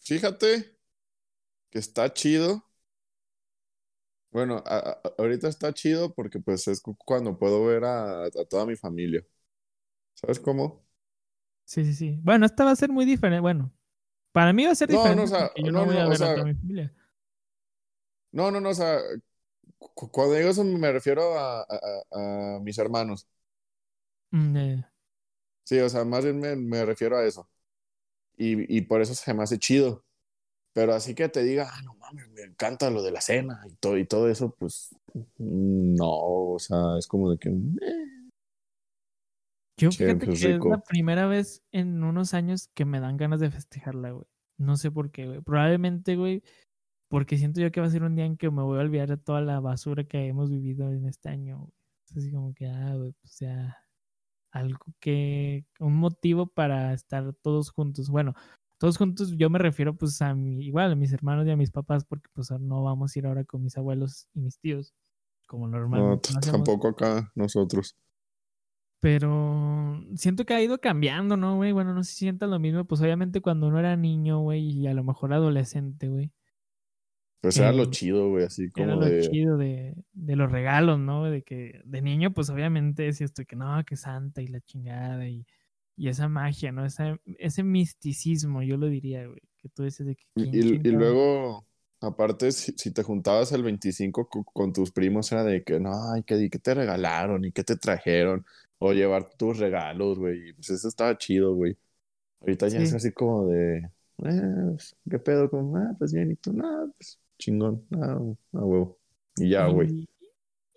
fíjate 0.00 0.76
que 1.70 1.78
está 1.80 2.12
chido. 2.14 2.64
Bueno, 4.30 4.62
a- 4.66 4.78
a- 4.78 5.00
ahorita 5.18 5.48
está 5.48 5.72
chido 5.72 6.14
porque 6.14 6.38
pues 6.40 6.68
es 6.68 6.80
cu- 6.80 6.96
cuando 7.04 7.36
puedo 7.38 7.64
ver 7.64 7.84
a, 7.84 8.24
a 8.26 8.30
toda 8.48 8.64
mi 8.66 8.76
familia. 8.76 9.24
¿Sabes 10.14 10.40
cómo? 10.40 10.86
Sí, 11.64 11.84
sí, 11.84 11.94
sí. 11.94 12.18
Bueno, 12.22 12.46
esta 12.46 12.64
va 12.64 12.72
a 12.72 12.76
ser 12.76 12.90
muy 12.90 13.04
diferente. 13.04 13.40
Bueno, 13.40 13.72
para 14.32 14.52
mí 14.52 14.64
va 14.66 14.72
a 14.72 14.74
ser 14.74 14.88
No, 14.88 15.14
no, 15.14 15.22
diferente 15.22 15.24
o 15.24 15.26
sea, 15.28 15.50
yo 15.56 15.72
no, 15.72 15.72
no 15.72 15.86
voy 15.86 15.98
no, 15.98 16.00
a 16.00 16.06
o 16.06 16.14
ver 16.14 16.22
sea, 16.22 16.28
a 16.28 16.32
toda 16.32 16.46
mi 16.46 16.54
familia. 16.54 16.92
No, 18.32 18.50
no, 18.50 18.60
no, 18.60 18.70
o 18.70 18.74
sea, 18.74 18.98
cu- 19.78 20.10
cuando 20.10 20.34
digo 20.36 20.50
eso 20.50 20.64
me 20.64 20.92
refiero 20.92 21.38
a, 21.38 21.66
mis 22.62 22.78
hermanos. 22.78 23.28
Mm, 24.32 24.56
eh, 24.56 24.84
Sí, 25.64 25.78
o 25.78 25.88
sea, 25.88 26.04
más 26.04 26.24
bien 26.24 26.38
me, 26.40 26.56
me 26.56 26.84
refiero 26.84 27.16
a 27.18 27.24
eso. 27.24 27.48
Y, 28.36 28.76
y 28.76 28.82
por 28.82 29.00
eso 29.02 29.14
se 29.14 29.34
me 29.34 29.42
hace 29.42 29.58
chido. 29.58 30.04
Pero 30.72 30.94
así 30.94 31.14
que 31.14 31.28
te 31.28 31.42
diga, 31.42 31.68
ah, 31.72 31.82
no 31.82 31.94
mames, 31.96 32.28
me 32.30 32.42
encanta 32.42 32.90
lo 32.90 33.02
de 33.02 33.10
la 33.12 33.20
cena 33.20 33.60
y 33.68 33.74
todo, 33.76 33.98
y 33.98 34.06
todo 34.06 34.28
eso, 34.30 34.54
pues 34.58 34.94
no, 35.38 36.06
o 36.54 36.58
sea, 36.60 36.96
es 36.98 37.06
como 37.08 37.30
de 37.30 37.38
que, 37.38 37.48
eh, 37.50 38.30
Yo 39.76 39.90
Che, 39.90 40.04
fíjate 40.04 40.26
pues, 40.26 40.28
que 40.28 40.34
es 40.34 40.42
rico. 40.42 40.68
la 40.68 40.80
primera 40.82 41.26
vez 41.26 41.62
en 41.72 42.02
unos 42.04 42.34
años 42.34 42.68
que 42.74 42.84
me 42.84 43.00
dan 43.00 43.16
ganas 43.16 43.40
de 43.40 43.50
festejarla, 43.50 44.10
güey. 44.12 44.26
No 44.58 44.76
sé 44.76 44.90
por 44.90 45.10
qué, 45.10 45.26
güey. 45.26 45.40
Probablemente, 45.40 46.16
güey, 46.16 46.42
porque 47.08 47.38
siento 47.38 47.60
yo 47.60 47.72
que 47.72 47.80
va 47.80 47.86
a 47.86 47.90
ser 47.90 48.02
un 48.04 48.14
día 48.16 48.26
en 48.26 48.36
que 48.36 48.50
me 48.50 48.62
voy 48.62 48.78
a 48.78 48.82
olvidar 48.82 49.08
de 49.08 49.16
toda 49.18 49.40
la 49.42 49.60
basura 49.60 50.04
que 50.04 50.26
hemos 50.26 50.50
vivido 50.50 50.92
en 50.92 51.06
este 51.06 51.30
año, 51.30 51.58
güey. 51.60 51.72
Es 52.08 52.16
así 52.16 52.32
como 52.32 52.54
que, 52.54 52.66
ah, 52.68 52.94
güey, 52.96 53.12
pues 53.20 53.38
ya, 53.40 53.78
algo 54.50 54.84
que, 55.00 55.64
un 55.78 55.96
motivo 55.96 56.46
para 56.46 56.92
estar 56.92 57.32
todos 57.42 57.70
juntos. 57.70 58.10
Bueno, 58.10 58.34
todos 58.78 58.96
juntos 58.96 59.32
yo 59.36 59.50
me 59.50 59.58
refiero 59.58 59.96
pues 59.96 60.20
a 60.22 60.34
mi, 60.34 60.64
igual, 60.64 60.92
a 60.92 60.96
mis 60.96 61.12
hermanos 61.12 61.46
y 61.46 61.50
a 61.50 61.56
mis 61.56 61.70
papás, 61.70 62.04
porque 62.04 62.28
pues 62.32 62.50
no 62.50 62.82
vamos 62.82 63.14
a 63.14 63.18
ir 63.18 63.26
ahora 63.26 63.44
con 63.44 63.62
mis 63.62 63.76
abuelos 63.76 64.26
y 64.34 64.40
mis 64.40 64.58
tíos, 64.58 64.94
como 65.46 65.68
no, 65.68 65.78
normalmente 65.78 66.30
hacemos. 66.30 66.64
tampoco 66.64 66.88
acá 66.88 67.30
nosotros. 67.34 67.96
Pero 69.00 70.04
siento 70.14 70.44
que 70.44 70.52
ha 70.52 70.62
ido 70.62 70.78
cambiando, 70.78 71.36
¿no, 71.36 71.56
güey? 71.56 71.72
Bueno, 71.72 71.94
no 71.94 72.04
sé 72.04 72.12
si 72.12 72.18
sientas 72.18 72.50
lo 72.50 72.58
mismo. 72.58 72.84
Pues 72.84 73.00
obviamente 73.00 73.40
cuando 73.40 73.68
uno 73.68 73.78
era 73.78 73.96
niño, 73.96 74.40
güey, 74.40 74.60
y 74.60 74.86
a 74.86 74.94
lo 74.94 75.02
mejor 75.02 75.32
adolescente, 75.32 76.08
güey. 76.08 76.32
Pues 77.40 77.58
era 77.60 77.72
lo 77.72 77.84
Eh, 77.84 77.90
chido, 77.90 78.28
güey, 78.30 78.44
así 78.46 78.70
Era 78.76 78.96
como 78.96 78.96
lo 78.96 79.10
de, 79.10 79.12
chido 79.12 79.56
de, 79.58 79.94
de 80.12 80.36
los 80.36 80.50
regalos, 80.52 80.98
¿no? 81.00 81.24
De 81.24 81.42
que 81.42 81.82
de 81.84 82.02
niño, 82.02 82.32
pues 82.32 82.50
obviamente 82.50 83.04
decías 83.04 83.32
tú 83.34 83.44
que 83.46 83.56
no, 83.56 83.84
que 83.84 83.96
santa 83.96 84.42
y 84.42 84.48
la 84.48 84.60
chingada 84.62 85.28
y, 85.28 85.46
y 85.96 86.08
esa 86.08 86.28
magia, 86.28 86.72
¿no? 86.72 86.84
Esa, 86.86 87.18
ese 87.38 87.62
misticismo, 87.64 88.62
yo 88.62 88.76
lo 88.78 88.86
diría, 88.88 89.26
güey. 89.26 89.40
Que 89.58 89.68
tú 89.70 89.84
dices 89.84 90.06
de 90.06 90.16
que. 90.16 90.26
Y, 90.34 90.42
¿quién 90.64 90.64
y- 90.78 90.92
luego, 90.92 91.66
aparte, 92.00 92.52
si, 92.52 92.72
si 92.76 92.92
te 92.92 93.02
juntabas 93.02 93.52
el 93.52 93.62
25 93.62 94.28
co- 94.28 94.44
con, 94.44 94.72
tus 94.72 94.92
primos, 94.92 95.30
era 95.32 95.44
de 95.44 95.64
que, 95.64 95.80
no, 95.80 95.90
ay, 96.12 96.22
¿qué, 96.24 96.48
qué 96.50 96.58
te 96.58 96.74
regalaron? 96.74 97.44
¿Y 97.44 97.52
qué 97.52 97.64
te 97.64 97.76
trajeron? 97.76 98.46
O 98.78 98.92
llevar 98.92 99.28
tus 99.34 99.58
regalos, 99.58 100.18
güey. 100.18 100.52
Pues 100.54 100.70
eso 100.70 100.88
estaba 100.88 101.18
chido, 101.18 101.54
güey. 101.54 101.76
Ahorita 102.40 102.68
ya 102.68 102.82
es 102.82 102.92
Sí. 102.92 102.94
así 102.94 103.12
como 103.12 103.48
de, 103.48 103.78
eh, 103.80 103.90
pues, 104.18 104.96
¿qué 105.10 105.18
pedo? 105.20 105.50
Con, 105.50 105.76
ah, 105.76 105.94
pues 105.98 106.12
bien, 106.14 106.30
y 106.32 106.36
tú, 106.36 106.52
nada, 106.54 106.88
pues 106.98 107.18
chingón, 107.40 107.84
ah, 107.92 108.18
a 108.52 108.64
huevo. 108.64 108.98
Y 109.36 109.50
ya, 109.50 109.66
güey. 109.66 109.90
Y, 109.90 110.08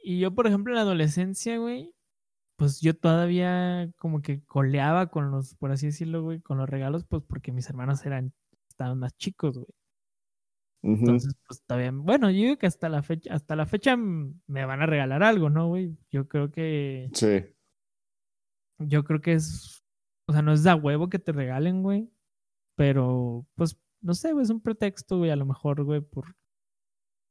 y 0.04 0.20
yo, 0.20 0.34
por 0.34 0.48
ejemplo, 0.48 0.72
en 0.72 0.78
la 0.78 0.82
adolescencia, 0.82 1.58
güey, 1.58 1.94
pues 2.56 2.82
yo 2.82 2.96
todavía 2.96 3.92
como 3.98 4.22
que 4.22 4.44
coleaba 4.46 5.08
con 5.08 5.32
los, 5.32 5.56
por 5.56 5.72
así 5.72 5.88
decirlo, 5.88 6.24
güey, 6.24 6.40
con 6.40 6.58
los 6.58 6.70
regalos, 6.70 7.06
pues 7.06 7.24
porque 7.28 7.52
mis 7.52 7.70
hermanos 7.70 8.06
eran, 8.06 8.34
estaban 8.70 9.00
más 9.00 9.16
chicos, 9.18 9.56
güey. 9.56 9.68
Entonces, 10.86 11.34
pues 11.48 11.62
todavía, 11.66 11.92
bueno, 11.94 12.30
yo 12.30 12.38
digo 12.38 12.58
que 12.58 12.68
hasta 12.68 12.90
la 12.90 13.04
fecha, 13.04 13.34
hasta 13.34 13.56
la 13.56 13.66
fecha 13.66 13.96
me 13.96 14.66
van 14.66 14.82
a 14.82 14.86
regalar 14.86 15.24
algo, 15.24 15.50
¿no, 15.50 15.70
güey? 15.70 15.98
Yo 16.12 16.28
creo 16.28 16.52
que, 16.52 17.10
Sí, 17.14 17.46
yo 18.80 19.06
creo 19.06 19.22
que 19.22 19.34
es, 19.34 19.82
o 20.28 20.34
sea, 20.34 20.42
no 20.42 20.52
es 20.52 20.64
da 20.64 20.76
huevo 20.76 21.10
que 21.10 21.20
te 21.20 21.32
regalen, 21.32 21.84
güey, 21.84 22.10
pero, 22.76 23.46
pues, 23.56 23.80
no 24.02 24.14
sé, 24.14 24.34
güey, 24.34 24.44
es 24.44 24.50
un 24.50 24.62
pretexto, 24.62 25.20
güey, 25.20 25.32
a 25.32 25.38
lo 25.38 25.46
mejor, 25.46 25.84
güey, 25.84 26.02
por, 26.02 26.36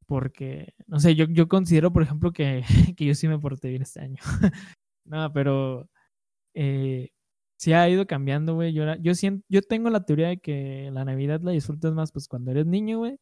porque, 0.07 0.75
no 0.87 1.01
sé, 1.01 1.15
yo, 1.15 1.27
yo 1.29 1.49
considero, 1.49 1.93
por 1.93 2.03
ejemplo, 2.03 2.33
que, 2.33 2.63
que 2.97 3.05
yo 3.07 3.15
sí 3.15 3.29
me 3.29 3.39
porté 3.39 3.69
bien 3.71 3.83
este 3.83 4.01
año. 4.01 4.17
no, 5.05 5.33
pero 5.33 5.89
eh, 6.55 7.11
sí 7.59 7.73
ha 7.73 7.89
ido 7.89 8.07
cambiando, 8.07 8.55
güey. 8.55 8.73
Yo, 8.73 8.85
era- 8.85 8.97
yo, 8.99 9.15
siento, 9.15 9.45
yo 9.49 9.63
tengo 9.63 9.91
la 9.91 10.05
teoría 10.05 10.29
de 10.29 10.39
que 10.39 10.91
la 10.93 11.05
Navidad 11.05 11.41
la 11.43 11.53
disfrutas 11.53 11.93
más, 11.95 12.13
pues, 12.13 12.29
cuando 12.29 12.51
eres 12.51 12.67
niño, 12.67 12.99
güey, 12.99 13.19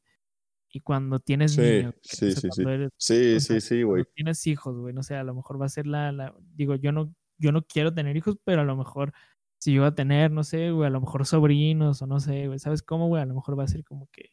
y 0.70 0.80
cuando 0.80 1.20
tienes 1.20 1.52
Sí, 1.52 1.62
niños. 1.62 1.94
sí, 2.02 2.26
O 2.26 2.30
sea, 2.32 2.40
sí, 2.42 2.48
sí. 2.52 2.62
eres- 2.62 2.90
sí, 2.96 3.36
o 3.36 3.40
sea, 3.40 3.60
sí, 3.60 3.68
sí, 3.68 3.82
güey. 3.82 4.04
tienes 4.14 4.46
hijos, 4.46 4.76
güey, 4.78 4.94
no 4.94 5.02
sé, 5.02 5.16
a 5.16 5.24
lo 5.24 5.34
mejor 5.34 5.60
va 5.60 5.66
a 5.66 5.68
ser 5.70 5.86
la, 5.86 6.12
la, 6.12 6.34
digo, 6.54 6.76
yo 6.76 6.92
no, 6.92 7.14
yo 7.38 7.52
no 7.52 7.62
quiero 7.62 7.92
tener 7.94 8.16
hijos, 8.16 8.36
pero 8.44 8.62
a 8.62 8.64
lo 8.64 8.76
mejor 8.76 9.12
si 9.58 9.74
yo 9.74 9.82
voy 9.82 9.88
a 9.88 9.94
tener, 9.94 10.30
no 10.30 10.42
sé, 10.44 10.70
güey, 10.70 10.86
a 10.86 10.90
lo 10.90 11.00
mejor 11.00 11.26
sobrinos 11.26 12.00
o 12.02 12.06
no 12.06 12.20
sé, 12.20 12.46
güey, 12.46 12.58
¿sabes 12.58 12.82
cómo, 12.82 13.08
güey? 13.08 13.22
A 13.22 13.26
lo 13.26 13.34
mejor 13.34 13.58
va 13.58 13.64
a 13.64 13.68
ser 13.68 13.84
como 13.84 14.08
que 14.12 14.30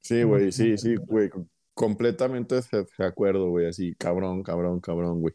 Sí, 0.00 0.22
güey, 0.22 0.52
sí, 0.52 0.76
sí, 0.76 0.96
güey. 0.96 1.30
Completamente 1.74 2.54
de 2.98 3.04
acuerdo, 3.04 3.50
güey. 3.50 3.66
Así, 3.66 3.94
cabrón, 3.96 4.42
cabrón, 4.42 4.80
cabrón, 4.80 5.20
güey. 5.20 5.34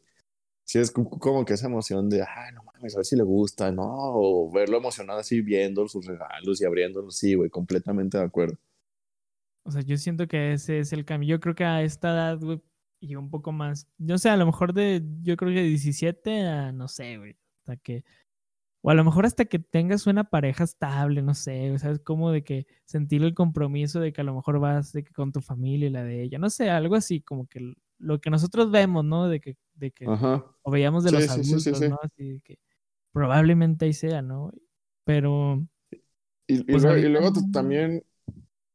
Sí, 0.66 0.80
es 0.80 0.92
co- 0.92 1.10
como 1.10 1.46
que 1.46 1.54
esa 1.56 1.68
emoción 1.68 2.10
de, 2.10 2.24
ay, 2.24 2.54
no 2.54 2.64
mames, 2.64 2.96
a 2.96 3.00
ver 3.00 3.06
si 3.06 3.16
le 3.18 3.24
gusta, 3.24 3.72
¿no? 3.72 3.84
O 3.88 4.52
verlo 4.52 4.78
emocionado 4.78 5.20
así, 5.20 5.42
viendo 5.42 5.88
sus 5.90 6.06
regalos 6.06 6.62
y 6.62 6.66
abriéndolos. 6.66 7.18
Sí, 7.18 7.36
güey, 7.36 7.50
completamente 7.52 8.18
de 8.20 8.26
acuerdo. 8.26 8.58
O 9.64 9.72
sea, 9.72 9.82
yo 9.82 9.98
siento 9.98 10.28
que 10.28 10.54
ese 10.54 10.80
es 10.80 10.94
el 10.94 11.06
cambio. 11.06 11.30
Yo 11.30 11.40
creo 11.40 11.56
que 11.56 11.64
a 11.66 11.84
esta 11.84 12.10
edad, 12.12 12.40
güey, 12.40 12.62
y 13.00 13.16
un 13.16 13.30
poco 13.30 13.52
más, 13.52 13.88
no 13.98 14.18
sé, 14.18 14.30
a 14.30 14.38
lo 14.38 14.46
mejor 14.46 14.74
de, 14.74 15.04
yo 15.22 15.38
creo 15.38 15.52
que 15.52 15.58
de 15.62 15.64
17 15.70 16.42
a, 16.48 16.72
no 16.72 16.88
sé, 16.88 17.18
güey, 17.18 17.38
hasta 17.60 17.78
que, 17.78 18.04
o 18.82 18.90
a 18.92 18.94
lo 18.94 19.04
mejor 19.04 19.26
hasta 19.26 19.46
que 19.46 19.60
tengas 19.60 20.08
una 20.08 20.24
pareja 20.26 20.64
estable, 20.64 21.22
no 21.22 21.34
sé, 21.36 21.78
¿sabes? 21.80 22.00
Como 22.00 22.32
de 22.32 22.44
que 22.44 22.68
sentir 22.86 23.24
el 23.24 23.34
compromiso 23.34 24.00
de 24.00 24.14
que 24.14 24.22
a 24.22 24.24
lo 24.24 24.36
mejor 24.36 24.60
vas 24.60 24.92
de 24.94 25.04
que 25.04 25.14
con 25.14 25.32
tu 25.32 25.42
familia 25.42 25.88
y 25.88 25.92
la 25.92 26.04
de 26.04 26.24
ella, 26.24 26.40
no 26.40 26.50
sé, 26.50 26.70
algo 26.70 26.96
así, 26.96 27.22
como 27.22 27.48
que 27.48 27.74
lo 27.98 28.20
que 28.22 28.30
nosotros 28.30 28.72
vemos, 28.72 29.04
¿no? 29.06 29.28
De 29.28 29.40
que, 29.42 29.58
de 29.74 29.92
que, 29.92 30.12
Ajá. 30.12 30.44
o 30.64 30.72
veíamos 30.72 31.04
de 31.04 31.12
Sí, 31.12 31.12
los 31.12 31.30
sí, 31.30 31.44
sí, 31.44 31.60
adultos, 31.60 31.64
sí, 31.76 31.88
sí. 31.90 31.90
¿no? 31.90 31.98
Así 32.02 32.30
de 32.34 32.42
que 32.42 32.60
probablemente 33.14 33.86
ahí 33.86 33.94
sea, 33.94 34.22
¿no? 34.22 34.52
Pero, 35.06 35.66
Y, 36.48 36.60
y 36.62 36.64
Pues 36.70 36.84
luego, 36.84 36.98
y 36.98 37.52
también 37.52 38.04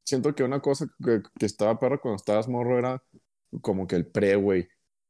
siento 0.05 0.35
que 0.35 0.45
una 0.45 0.61
cosa 0.61 0.87
que, 1.05 1.23
que 1.39 1.47
estaba 1.47 1.79
perro 1.81 2.01
cuando 2.01 2.17
estabas 2.17 2.49
morro 2.49 2.79
era 2.79 3.03
como 3.63 3.87
que 3.87 3.97
el 3.97 4.07
pre, 4.07 4.37
güey. 4.37 4.69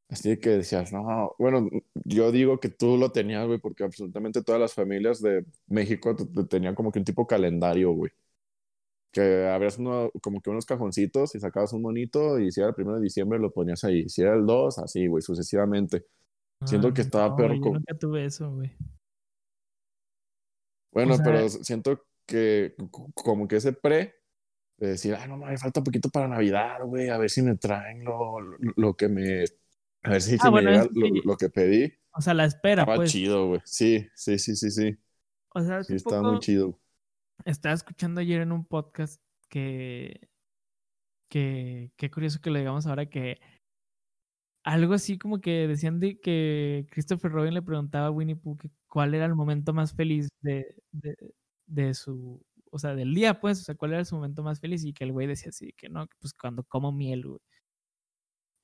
Así 0.09 0.39
que 0.39 0.51
decías, 0.51 0.93
no, 0.93 1.35
bueno, 1.39 1.69
yo 2.05 2.31
digo 2.31 2.61
que 2.61 2.69
tú 2.69 2.97
lo 2.97 3.11
tenías, 3.11 3.47
güey, 3.47 3.59
porque 3.59 3.85
absolutamente 3.85 4.43
todas 4.43 4.61
las 4.61 4.75
familias 4.75 5.21
de 5.21 5.45
México 5.67 6.15
te- 6.15 6.27
te 6.27 6.45
tenían 6.45 6.75
como 6.75 6.93
que 6.93 6.99
un 7.01 7.05
tipo 7.05 7.27
calendario, 7.27 7.93
güey. 7.93 8.13
Que 9.13 9.47
abrías 9.47 9.79
uno, 9.79 10.11
como 10.23 10.41
que 10.41 10.51
unos 10.51 10.67
cajoncitos 10.67 11.35
y 11.37 11.41
sacabas 11.41 11.73
un 11.73 11.83
monito 11.83 12.39
y 12.41 12.51
si 12.51 12.61
era 12.61 12.71
el 12.71 12.75
primero 12.75 12.97
de 12.97 13.05
diciembre 13.05 13.39
lo 13.39 13.53
ponías 13.53 13.85
ahí. 13.85 14.09
Si 14.09 14.23
era 14.23 14.35
el 14.35 14.45
2, 14.45 14.79
así, 14.79 15.07
güey, 15.07 15.23
sucesivamente. 15.23 16.05
Siento 16.65 16.89
ah, 16.89 16.95
que 16.95 17.03
estaba 17.03 17.29
no, 17.29 17.37
perro 17.37 17.55
yo 17.55 17.61
nunca 17.71 17.95
tuve 17.99 18.25
eso, 18.25 18.51
güey. 18.53 18.73
Bueno, 20.93 21.15
sea- 21.17 21.25
pero 21.25 21.49
siento 21.49 22.05
que 22.27 22.75
como 23.15 23.47
que 23.49 23.57
ese 23.57 23.73
pre, 23.73 24.15
de 24.79 24.89
decir, 24.89 25.15
ah, 25.15 25.27
no, 25.27 25.37
me 25.39 25.59
falta 25.59 25.83
poquito 25.83 26.09
para 26.11 26.29
Navidad, 26.29 26.79
güey, 26.85 27.09
a 27.11 27.19
ver 27.19 27.31
si 27.31 27.43
me 27.43 27.57
traen 27.57 28.05
lo, 28.05 28.41
lo 28.77 28.95
que 28.97 29.09
me, 29.09 29.45
a 30.05 30.11
ver 30.11 30.23
si, 30.23 30.37
Ah, 30.41 30.47
si 30.47 30.51
me 30.53 30.63
llega 30.63 30.87
lo, 31.25 31.37
que 31.37 31.49
pedí. 31.51 31.93
O 32.13 32.21
sea, 32.21 32.35
la 32.35 32.45
espera, 32.45 32.83
Estaba 32.83 32.97
pues. 32.97 33.11
chido, 33.13 33.49
güey. 33.49 33.61
Sí, 33.65 34.09
sí, 34.15 34.39
sí, 34.39 34.55
sí, 34.57 34.71
sí. 34.71 34.97
O 35.51 35.63
sea, 35.63 35.83
Sí, 35.83 35.97
poco 36.03 36.23
muy 36.23 36.39
chido. 36.41 36.79
estaba 37.45 37.75
escuchando 37.75 38.21
ayer 38.21 38.41
en 38.43 38.53
un 38.53 38.65
podcast 38.67 39.21
que, 39.49 40.29
que, 41.29 41.93
qué 41.97 42.11
curioso 42.11 42.41
que 42.41 42.51
lo 42.51 42.59
digamos 42.59 42.87
ahora 42.87 43.07
que 43.09 43.41
algo 44.65 44.95
así 44.95 45.19
como 45.19 45.41
que 45.41 45.69
decían 45.69 46.01
de 46.01 46.19
que 46.21 46.87
Christopher 46.91 47.31
Robin 47.33 47.55
le 47.55 47.63
preguntaba 47.63 48.07
a 48.07 48.11
Winnie 48.11 48.37
Pooh 48.37 48.57
que 48.57 48.71
cuál 48.89 49.15
era 49.15 49.27
el 49.27 49.35
momento 49.35 49.73
más 49.75 49.95
feliz 49.95 50.29
de, 50.41 50.75
de, 50.93 51.17
de 51.67 51.95
su, 51.95 52.43
o 52.71 52.79
sea, 52.79 52.95
del 52.95 53.15
día, 53.15 53.41
pues, 53.41 53.61
o 53.61 53.65
sea, 53.65 53.75
cuál 53.75 53.93
era 53.93 54.05
su 54.05 54.15
momento 54.17 54.43
más 54.43 54.61
feliz 54.61 54.85
y 54.85 54.93
que 54.95 55.05
el 55.05 55.13
güey 55.13 55.27
decía 55.27 55.51
así, 55.51 55.73
que 55.77 55.89
no, 55.89 56.07
pues 56.21 56.33
cuando 56.35 56.65
como 56.65 56.93
miel, 56.93 57.27
güey. 57.27 57.41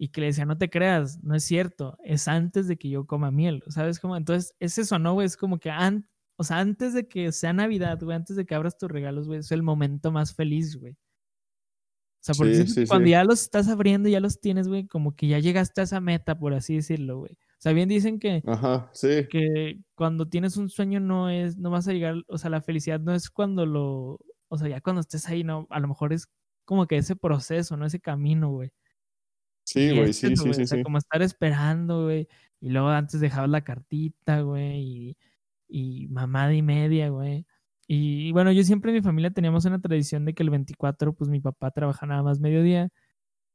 Y 0.03 0.09
que 0.11 0.22
le 0.22 0.28
decía, 0.28 0.46
no 0.46 0.57
te 0.59 0.70
creas, 0.70 1.22
no 1.22 1.34
es 1.34 1.44
cierto, 1.44 1.98
es 2.05 2.26
antes 2.26 2.66
de 2.68 2.78
que 2.78 2.88
yo 2.88 3.07
coma 3.07 3.30
miel, 3.30 3.62
¿sabes 3.68 4.01
cómo? 4.01 4.16
Entonces, 4.16 4.55
es 4.59 4.78
eso, 4.78 4.98
¿no, 4.98 5.12
güey? 5.14 5.26
Es 5.26 5.36
como 5.36 5.59
que 5.61 5.70
an- 5.70 6.09
o 6.36 6.44
sea, 6.44 6.59
antes 6.61 6.94
de 6.94 7.07
que 7.07 7.32
sea 7.32 7.53
Navidad, 7.53 7.98
güey, 8.03 8.16
antes 8.16 8.36
de 8.36 8.46
que 8.46 8.55
abras 8.55 8.78
tus 8.78 8.90
regalos, 8.90 9.26
güey, 9.28 9.40
es 9.40 9.53
el 9.53 9.62
momento 9.62 10.11
más 10.11 10.34
feliz, 10.34 10.76
güey. 10.76 10.94
O 10.94 12.22
sea, 12.22 12.34
porque 12.34 12.55
Sí, 12.55 12.66
sí, 12.66 12.86
cuando 12.86 13.07
sí. 13.07 13.11
ya 13.12 13.24
los 13.24 13.40
estás 13.42 13.68
abriendo, 13.68 14.09
ya 14.09 14.20
los 14.20 14.40
tienes, 14.40 14.68
güey, 14.68 14.86
como 14.86 15.16
que 15.16 15.26
ya 15.28 15.38
llegaste 15.38 15.80
a 15.80 15.84
esa 15.84 16.01
meta, 16.01 16.38
por 16.38 16.53
así 16.55 16.76
decirlo, 16.76 17.18
güey. 17.20 17.32
O 17.32 17.62
sea, 17.62 17.72
bien 17.72 17.88
dicen 17.88 18.18
que, 18.20 18.44
Ajá, 18.44 18.90
que 19.28 19.80
cuando 19.94 20.28
tienes 20.28 20.57
un 20.57 20.68
sueño 20.70 21.01
no 21.01 21.30
es, 21.30 21.57
no 21.59 21.70
vas 21.70 21.88
a 21.88 21.92
llegar, 21.92 22.16
o 22.28 22.38
sea, 22.38 22.51
la 22.51 22.61
felicidad 22.62 23.01
no 23.01 23.14
es 23.14 23.30
cuando 23.30 23.66
lo, 23.66 24.18
o 24.48 24.59
sea, 24.59 24.68
ya 24.68 24.80
cuando 24.80 25.01
estés 25.01 25.28
ahí, 25.28 25.44
no, 25.44 25.66
a 25.70 25.80
lo 25.80 25.88
mejor 25.88 26.12
es 26.12 26.28
como 26.64 26.86
que 26.86 26.96
ese 26.98 27.16
proceso, 27.16 27.76
¿no? 27.76 27.86
Ese 27.86 28.01
camino, 28.01 28.51
güey. 28.51 28.72
Sí, 29.72 29.96
güey, 29.96 30.12
sí, 30.12 30.34
sí, 30.34 30.36
sí, 30.36 30.48
o 30.50 30.66
sea, 30.66 30.78
sí. 30.78 30.82
como 30.82 30.98
estar 30.98 31.22
esperando, 31.22 32.04
güey. 32.04 32.26
Y 32.60 32.70
luego 32.70 32.88
antes 32.88 33.20
dejabas 33.20 33.50
la 33.50 33.62
cartita, 33.62 34.40
güey. 34.40 34.80
Y, 34.80 35.16
y 35.68 36.08
mamada 36.08 36.52
y 36.54 36.62
media, 36.62 37.08
güey. 37.10 37.46
Y 37.86 38.32
bueno, 38.32 38.50
yo 38.52 38.64
siempre 38.64 38.90
en 38.90 38.96
mi 38.96 39.02
familia 39.02 39.30
teníamos 39.30 39.64
una 39.66 39.80
tradición 39.80 40.24
de 40.24 40.34
que 40.34 40.42
el 40.42 40.50
24, 40.50 41.14
pues 41.14 41.30
mi 41.30 41.40
papá 41.40 41.70
trabajaba 41.70 42.10
nada 42.10 42.22
más 42.24 42.40
mediodía, 42.40 42.88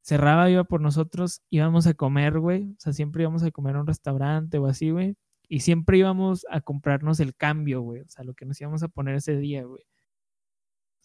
cerraba, 0.01 0.49
iba 0.49 0.63
por 0.65 0.81
nosotros, 0.81 1.41
íbamos 1.49 1.87
a 1.87 1.93
comer, 1.95 2.39
güey. 2.39 2.71
O 2.71 2.75
sea, 2.79 2.93
siempre 2.93 3.23
íbamos 3.23 3.43
a 3.43 3.51
comer 3.51 3.75
a 3.75 3.81
un 3.81 3.87
restaurante 3.87 4.57
o 4.57 4.67
así, 4.67 4.91
güey. 4.91 5.15
Y 5.49 5.61
siempre 5.61 5.97
íbamos 5.97 6.45
a 6.49 6.61
comprarnos 6.61 7.19
el 7.19 7.35
cambio, 7.35 7.81
güey. 7.81 8.01
O 8.03 8.09
sea, 8.09 8.23
lo 8.25 8.33
que 8.35 8.45
nos 8.45 8.59
íbamos 8.61 8.83
a 8.83 8.87
poner 8.89 9.15
ese 9.15 9.37
día, 9.37 9.65
güey. 9.65 9.83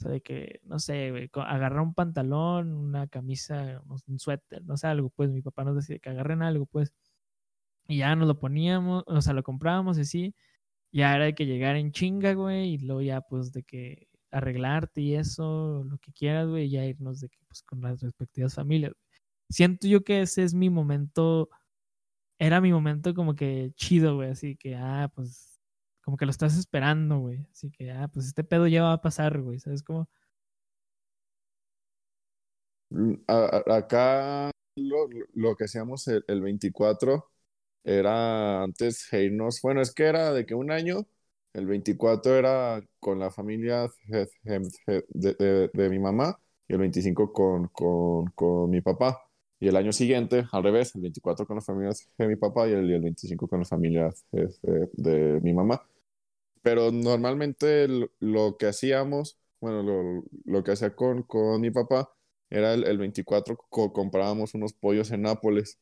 Sea, 0.00 0.10
de 0.12 0.20
que, 0.22 0.60
no 0.64 0.78
sé, 0.80 1.30
agarrar 1.34 1.80
un 1.82 1.94
pantalón, 1.94 2.72
una 2.74 3.06
camisa, 3.08 3.82
un 4.08 4.18
suéter, 4.18 4.64
no 4.64 4.76
sé, 4.78 4.86
algo, 4.88 5.10
pues 5.10 5.30
mi 5.30 5.42
papá 5.42 5.64
nos 5.64 5.76
decía 5.76 5.98
que 5.98 6.10
agarren 6.10 6.42
algo, 6.42 6.66
pues. 6.66 6.92
Y 7.88 7.98
ya 7.98 8.14
nos 8.16 8.28
lo 8.28 8.38
poníamos, 8.38 9.04
o 9.06 9.20
sea, 9.22 9.32
lo 9.34 9.42
comprábamos 9.42 9.98
y 9.98 10.02
así. 10.02 10.34
Ya 10.92 11.14
era 11.16 11.26
de 11.26 11.34
que 11.34 11.46
llegar 11.46 11.76
en 11.76 11.92
chinga, 11.92 12.34
güey, 12.34 12.74
y 12.74 12.78
luego 12.78 13.02
ya, 13.02 13.20
pues, 13.22 13.52
de 13.52 13.62
que 13.64 14.08
arreglarte 14.32 15.00
y 15.02 15.14
eso, 15.16 15.84
lo 15.88 15.98
que 15.98 16.12
quieras, 16.12 16.48
güey, 16.48 16.66
y 16.66 16.70
ya 16.70 16.84
irnos 16.86 17.20
de 17.20 17.28
que, 17.30 17.38
pues, 17.48 17.62
con 17.62 17.80
las 17.82 18.00
respectivas 18.02 18.54
familias. 18.54 18.92
Siento 19.50 19.88
yo 19.88 20.02
que 20.04 20.22
ese 20.22 20.44
es 20.44 20.54
mi 20.54 20.70
momento, 20.70 21.50
era 22.38 22.60
mi 22.60 22.72
momento 22.72 23.14
como 23.14 23.34
que 23.36 23.72
chido, 23.76 24.16
güey, 24.16 24.30
así 24.30 24.56
que, 24.56 24.76
ah, 24.76 25.10
pues, 25.14 25.49
como 26.10 26.16
que 26.18 26.26
lo 26.26 26.32
estás 26.32 26.58
esperando, 26.58 27.20
güey. 27.20 27.46
Así 27.52 27.70
que, 27.70 27.92
ah, 27.92 28.08
pues 28.12 28.26
este 28.26 28.44
pedo 28.44 28.66
ya 28.66 28.82
va 28.82 28.94
a 28.94 29.00
pasar, 29.02 29.40
güey, 29.40 29.60
¿sabes 29.60 29.82
cómo? 29.84 30.08
Mm, 32.90 33.14
acá 33.28 34.50
lo, 34.76 35.08
que 35.56 35.64
hacíamos 35.64 36.08
el, 36.08 36.24
el 36.28 36.40
24 36.40 37.30
era 37.84 38.62
antes 38.64 39.08
de 39.12 39.24
irnos, 39.26 39.60
bueno, 39.62 39.80
es 39.82 39.94
que 39.94 40.04
era 40.04 40.32
de 40.32 40.46
que 40.46 40.54
un 40.54 40.70
año, 40.72 41.06
el 41.54 41.66
24 41.66 42.36
era 42.36 42.82
con 43.00 43.18
la 43.20 43.30
familia 43.30 43.88
de, 44.06 45.88
mi 45.90 45.98
mamá 46.00 46.38
y 46.68 46.74
el 46.74 46.80
25 46.80 47.32
con, 47.32 47.68
con, 47.68 48.26
con 48.32 48.70
mi 48.70 48.80
papá. 48.82 49.22
Y 49.60 49.68
el 49.68 49.76
año 49.76 49.92
siguiente, 49.92 50.46
al 50.52 50.62
revés, 50.64 50.94
el 50.96 51.02
24 51.02 51.46
con 51.46 51.56
la 51.56 51.62
familia 51.62 51.92
de 52.18 52.28
mi 52.28 52.36
papá 52.36 52.68
y 52.68 52.72
el, 52.72 52.90
y 52.90 52.94
el 52.94 53.02
25 53.02 53.48
con 53.48 53.60
la 53.60 53.66
familia 53.66 54.10
je- 54.32 54.48
je- 54.62 54.90
de 54.94 55.40
mi 55.42 55.54
mamá. 55.54 55.82
Pero 56.62 56.92
normalmente 56.92 57.88
lo, 58.20 58.56
que 58.58 58.66
hacíamos, 58.66 59.38
bueno, 59.60 59.82
lo, 59.82 60.24
lo 60.44 60.64
que 60.64 60.72
hacía 60.72 60.94
con, 60.94 61.22
con 61.24 61.60
mi 61.60 61.70
papá 61.70 62.12
era 62.50 62.74
el, 62.74 62.84
el 62.86 62.98
24, 62.98 63.56
co- 63.70 63.92
comprábamos 63.92 64.54
unos 64.54 64.72
pollos 64.74 65.10
en 65.12 65.22
Nápoles 65.22 65.78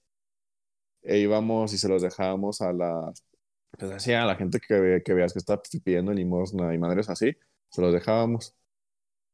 e 1.02 1.18
íbamos 1.18 1.72
y 1.74 1.78
se 1.78 1.88
los 1.88 2.02
dejábamos 2.02 2.60
a 2.60 2.72
la, 2.72 3.12
pues 3.78 3.92
así 3.92 4.12
a 4.12 4.24
la 4.26 4.36
gente 4.36 4.60
que, 4.60 5.02
que 5.04 5.14
veas 5.14 5.32
que 5.32 5.38
está 5.40 5.60
pidiendo 5.84 6.12
limosna 6.12 6.74
y 6.74 6.78
madres 6.78 7.08
así, 7.10 7.36
se 7.70 7.82
los 7.82 7.92
dejábamos. 7.94 8.56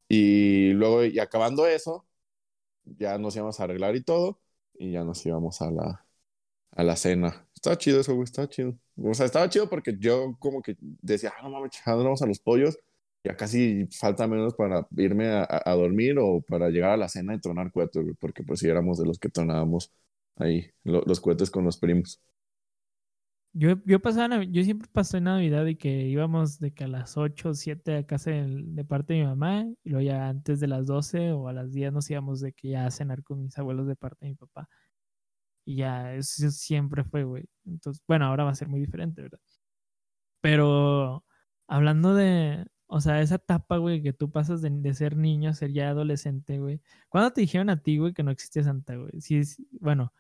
Y 0.09 0.73
luego, 0.75 1.05
y 1.05 1.19
acabando 1.21 1.67
eso, 1.67 2.07
ya 2.85 3.19
nos 3.19 3.37
íbamos 3.37 3.61
a 3.61 3.65
arreglar 3.65 3.97
y 3.97 4.03
todo, 4.05 4.41
y 4.75 4.93
ya 4.93 5.05
nos 5.05 5.25
íbamos 5.27 5.63
a 5.63 5.71
la, 5.71 6.07
a 6.73 6.85
la 6.85 6.97
cena. 6.97 7.49
Estaba 7.65 7.79
chido 7.79 8.01
eso, 8.01 8.13
güey, 8.15 8.25
estaba 8.25 8.47
chido. 8.47 8.79
O 8.97 9.15
sea, 9.15 9.25
estaba 9.25 9.49
chido 9.49 9.71
porque 9.71 9.97
yo 9.99 10.37
como 10.39 10.61
que 10.61 10.77
decía, 11.01 11.33
ah, 11.39 11.43
no 11.45 11.49
mames, 11.51 11.73
vamos 11.87 12.21
a 12.21 12.27
los 12.27 12.39
pollos, 12.39 12.79
ya 13.25 13.35
casi 13.37 13.87
falta 13.87 14.27
menos 14.29 14.55
para 14.55 14.87
irme 14.99 15.29
a, 15.29 15.73
dormir 15.75 16.17
o 16.19 16.43
para 16.43 16.69
llegar 16.69 16.91
a 16.91 16.97
la 16.99 17.09
cena 17.09 17.35
y 17.35 17.41
tronar 17.41 17.73
cohetes, 17.73 18.03
güey, 18.03 18.15
porque 18.21 18.43
pues 18.43 18.61
sí 18.61 18.69
éramos 18.69 18.99
de 18.99 19.07
los 19.07 19.19
que 19.19 19.31
tronábamos 19.31 19.91
ahí 20.37 20.71
lo- 20.85 21.03
los 21.07 21.21
cohetes 21.21 21.51
con 21.51 21.65
los 21.65 21.79
primos. 21.79 22.21
Yo, 23.55 23.77
yo 23.87 24.01
pasaba, 24.03 24.43
yo 24.45 24.63
siempre 24.65 24.89
pasé 24.93 25.21
Navidad 25.23 25.65
y 25.67 25.77
que 25.77 25.89
íbamos 26.09 26.59
de 26.59 26.73
que 26.75 26.85
a 26.85 26.89
las 26.89 27.17
8 27.17 27.51
o 27.51 27.55
7 27.55 27.97
a 27.97 28.05
casa 28.07 28.31
del- 28.31 28.75
de 28.75 28.85
parte 28.85 29.15
de 29.15 29.21
mi 29.21 29.27
mamá 29.27 29.65
y 29.85 29.91
luego 29.91 30.05
ya 30.07 30.29
antes 30.29 30.61
de 30.61 30.67
las 30.67 30.87
12 30.87 31.33
o 31.33 31.49
a 31.49 31.53
las 31.55 31.73
10 31.73 31.93
nos 31.93 32.11
íbamos 32.11 32.41
de 32.41 32.53
que 32.53 32.69
ya 32.71 32.85
a 32.87 32.91
cenar 32.91 33.23
con 33.23 33.43
mis 33.43 33.57
abuelos 33.59 33.87
de 33.87 33.97
parte 33.97 34.27
de 34.27 34.31
mi 34.33 34.35
papá. 34.37 34.69
Y 35.65 35.77
ya, 35.77 36.15
eso 36.15 36.51
siempre 36.51 37.05
fue, 37.05 37.25
güey. 37.25 37.45
Entonces, 37.65 38.03
bueno, 38.07 38.27
ahora 38.27 38.45
va 38.45 38.51
a 38.51 38.55
ser 38.55 38.69
muy 38.69 38.81
diferente, 38.81 39.23
¿verdad? 39.23 39.41
Pero 40.41 41.25
hablando 41.67 42.15
de, 42.15 42.67
o 42.87 43.01
sea, 43.01 43.21
esa 43.23 43.37
etapa, 43.37 43.79
güey, 43.79 44.03
que 44.03 44.13
tú 44.13 44.31
pasas 44.31 44.61
de, 44.63 44.71
de 44.71 44.95
ser 44.95 45.17
niño 45.17 45.51
a 45.51 45.55
ser 45.55 45.73
ya 45.73 45.89
adolescente, 45.89 46.59
güey. 46.59 46.81
¿Cuándo 47.09 47.33
te 47.33 47.41
dijeron 47.41 47.71
a 47.71 47.83
ti, 47.83 47.99
güey, 47.99 48.13
que 48.13 48.23
no 48.23 48.31
existía 48.31 48.63
Santa, 48.63 48.97
güey? 48.97 49.21
Sí, 49.21 49.41
bueno, 49.81 50.13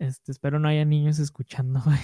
este, 0.00 0.32
espero 0.32 0.58
no 0.58 0.68
haya 0.68 0.84
niños 0.84 1.18
escuchando, 1.18 1.80
güey. 1.84 1.98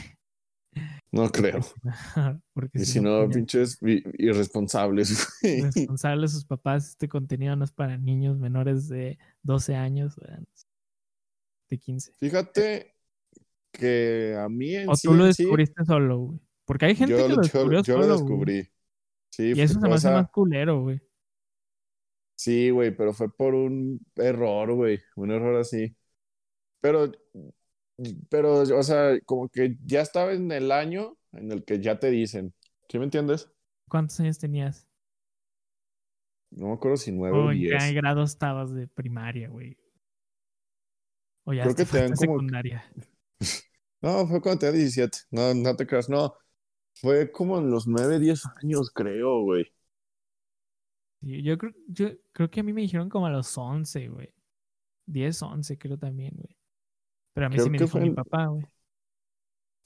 No 1.11 1.31
creo. 1.31 1.61
Porque 2.53 2.79
Y 2.79 2.85
si 2.85 2.93
si 2.93 3.01
no, 3.01 3.29
pinches 3.31 3.79
irresponsables. 4.19 5.27
güey. 5.43 5.63
responsables 5.63 6.33
sus 6.33 6.45
papás, 6.45 6.91
este 6.91 7.09
contenido 7.09 7.57
no 7.57 7.65
es 7.65 7.73
para 7.73 7.97
niños 7.97 8.39
menores 8.39 8.89
de 8.89 9.19
12 9.43 9.75
años, 9.75 10.17
güey, 10.17 10.31
de 11.69 11.79
15. 11.79 12.13
Fíjate 12.19 12.95
que 13.73 14.35
a 14.39 14.49
mí 14.49 14.75
en 14.75 14.89
O 14.89 14.95
sí, 14.97 15.09
tú 15.09 15.15
lo 15.15 15.33
sí, 15.33 15.43
descubriste 15.45 15.85
solo, 15.85 16.19
güey. 16.19 16.41
Porque 16.65 16.87
hay 16.87 16.95
gente 16.97 17.13
yo, 17.13 17.19
que 17.19 17.29
lo 17.29 17.35
yo- 17.37 17.41
descubrió 17.43 17.83
yo 17.83 17.97
lo 17.97 18.03
solo, 18.03 18.15
güey. 18.15 18.19
descubrí. 18.29 18.69
Sí, 19.31 19.53
Y 19.55 19.61
eso 19.61 19.81
se 19.81 19.89
me 19.89 19.95
hace 19.95 20.11
más 20.11 20.31
culero, 20.31 20.81
güey. 20.83 21.01
Sí, 22.39 22.71
güey, 22.71 22.95
pero 22.95 23.13
fue 23.13 23.31
por 23.35 23.55
un 23.55 24.01
error, 24.17 24.73
güey, 24.75 25.01
un 25.17 25.31
error 25.31 25.57
así. 25.57 25.97
Pero, 26.81 27.11
pero, 28.29 28.61
o 28.61 28.83
sea, 28.83 29.19
como 29.25 29.49
que 29.49 29.77
ya 29.85 30.01
estaba 30.03 30.33
en 30.33 30.51
el 30.53 30.71
año 30.71 31.17
en 31.33 31.51
el 31.53 31.65
que 31.65 31.81
ya 31.81 31.99
te 31.99 32.11
dicen, 32.11 32.53
¿sí 32.89 32.99
me 32.99 33.05
entiendes? 33.05 33.51
¿Cuántos 33.89 34.19
años 34.21 34.39
tenías? 34.39 34.87
No 36.51 36.69
me 36.69 36.73
acuerdo 36.75 36.97
si 36.97 37.13
nueve 37.13 37.37
¿O 37.37 37.47
o 37.47 37.53
en 37.53 37.59
qué 37.61 37.69
diez. 37.69 37.93
grado 37.95 38.23
estabas 38.23 38.75
de 38.75 38.87
primaria, 38.87 39.49
güey? 39.49 39.77
O 41.47 41.53
ya 41.55 41.63
Creo 41.63 41.75
que 41.77 41.85
te 41.87 41.99
dan 41.99 42.09
como- 42.09 42.17
secundaria. 42.17 42.85
No, 44.03 44.27
fue 44.29 44.41
cuando 44.43 44.61
tenía 44.61 44.75
17. 44.81 45.19
No, 45.31 45.55
no 45.55 45.75
te 45.75 45.87
creas, 45.87 46.09
no. 46.09 46.35
Fue 47.01 47.33
como 47.33 47.59
en 47.59 47.71
los 47.71 47.87
nueve, 47.89 48.19
diez 48.21 48.43
años, 48.63 48.91
creo, 48.95 49.41
güey. 49.43 49.67
Sí, 51.23 51.43
yo, 51.43 51.57
creo, 51.59 51.73
yo 51.89 52.09
creo 52.33 52.51
que 52.51 52.61
a 52.61 52.63
mí 52.63 52.73
me 52.73 52.83
dijeron 52.83 53.09
como 53.09 53.27
a 53.27 53.31
los 53.31 53.57
11, 53.57 54.09
güey. 54.09 54.33
10, 55.07 55.43
11 55.43 55.79
creo 55.79 55.99
también, 55.99 56.35
güey. 56.37 56.57
Pero 57.35 57.47
a 57.47 57.49
mí 57.49 57.55
Creo 57.57 57.65
sí 57.67 57.71
me 57.71 57.79
dijo 57.79 57.99
mi 57.99 58.09
en- 58.09 58.15
papá, 58.15 58.47
güey. 58.47 58.67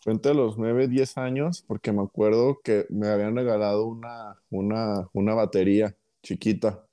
Fue 0.02 0.12
entre 0.12 0.34
los 0.34 0.58
9 0.58 0.84
y 0.84 0.88
10 0.88 1.16
años 1.18 1.62
porque 1.66 1.92
me 1.92 2.02
acuerdo 2.02 2.60
que 2.62 2.86
me 2.90 3.08
habían 3.08 3.36
regalado 3.36 3.86
una, 3.86 4.42
una, 4.50 5.08
una 5.12 5.34
batería 5.34 5.96
chiquita. 6.22 6.84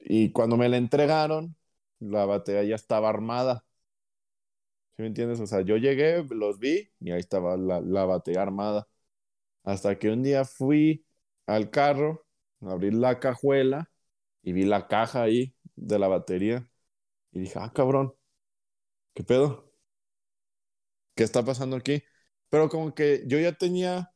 Y 0.00 0.32
cuando 0.32 0.56
me 0.56 0.68
la 0.68 0.76
entregaron, 0.76 1.56
la 2.02 2.24
batería 2.26 2.64
ya 2.64 2.74
estaba 2.76 3.08
armada. 3.10 3.64
¿Sí 4.96 5.02
me 5.02 5.08
entiendes? 5.08 5.40
O 5.40 5.46
sea, 5.46 5.62
yo 5.62 5.76
llegué, 5.76 6.22
los 6.30 6.58
vi 6.58 6.90
y 7.00 7.10
ahí 7.12 7.20
estaba 7.20 7.56
la, 7.56 7.80
la 7.80 8.04
batería 8.04 8.42
armada. 8.42 8.88
Hasta 9.64 9.98
que 9.98 10.10
un 10.10 10.22
día 10.22 10.44
fui 10.44 11.06
al 11.46 11.70
carro, 11.70 12.26
abrí 12.62 12.90
la 12.92 13.20
cajuela 13.20 13.90
y 14.42 14.52
vi 14.52 14.64
la 14.64 14.88
caja 14.88 15.22
ahí 15.24 15.54
de 15.76 15.98
la 15.98 16.08
batería. 16.08 16.68
Y 17.32 17.40
dije, 17.40 17.58
ah, 17.60 17.72
cabrón, 17.74 18.14
¿qué 19.14 19.24
pedo? 19.24 19.72
¿qué 21.14 21.24
está 21.24 21.44
pasando 21.44 21.76
aquí? 21.76 22.02
Pero 22.48 22.68
como 22.68 22.94
que 22.94 23.22
yo 23.26 23.38
ya 23.38 23.52
tenía 23.52 24.12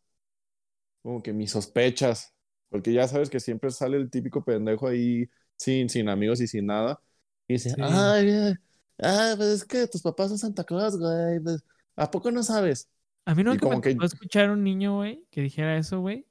como 1.03 1.22
que 1.22 1.32
mis 1.32 1.51
sospechas, 1.53 2.34
porque 2.68 2.93
ya 2.93 3.07
sabes 3.09 3.30
que 3.30 3.41
siempre 3.41 3.70
sale 3.70 3.97
el 3.97 4.11
típico 4.11 4.45
pendejo 4.45 4.89
ahí 4.89 5.28
sin, 5.57 5.89
sin 5.89 6.09
amigos 6.09 6.41
y 6.41 6.49
sin 6.49 6.66
nada. 6.66 7.01
Y 7.49 7.55
dice, 7.55 7.71
Sí. 7.71 7.77
ay, 7.81 8.29
eh, 8.29 8.55
ah, 9.03 9.35
pues 9.37 9.49
es 9.49 9.65
que 9.65 9.87
tus 9.87 10.03
papás 10.03 10.29
son 10.29 10.39
Santa 10.39 10.65
Claus, 10.65 10.99
güey. 10.99 11.41
pues, 11.41 11.63
¿A 11.97 12.11
poco 12.11 12.31
no 12.31 12.43
sabes? 12.43 12.89
A 13.25 13.35
mí 13.35 13.43
no 13.43 13.55
Y 13.55 13.59
que 13.59 13.65
me 13.67 13.71
como 13.71 13.81
que- 13.81 13.97
escuchar 14.05 14.51
a 14.51 14.53
un 14.53 14.63
niño, 14.65 14.97
güey, 14.97 15.25
que 15.31 15.41
dijera 15.43 15.77
eso, 15.79 16.01
güey. 16.01 16.27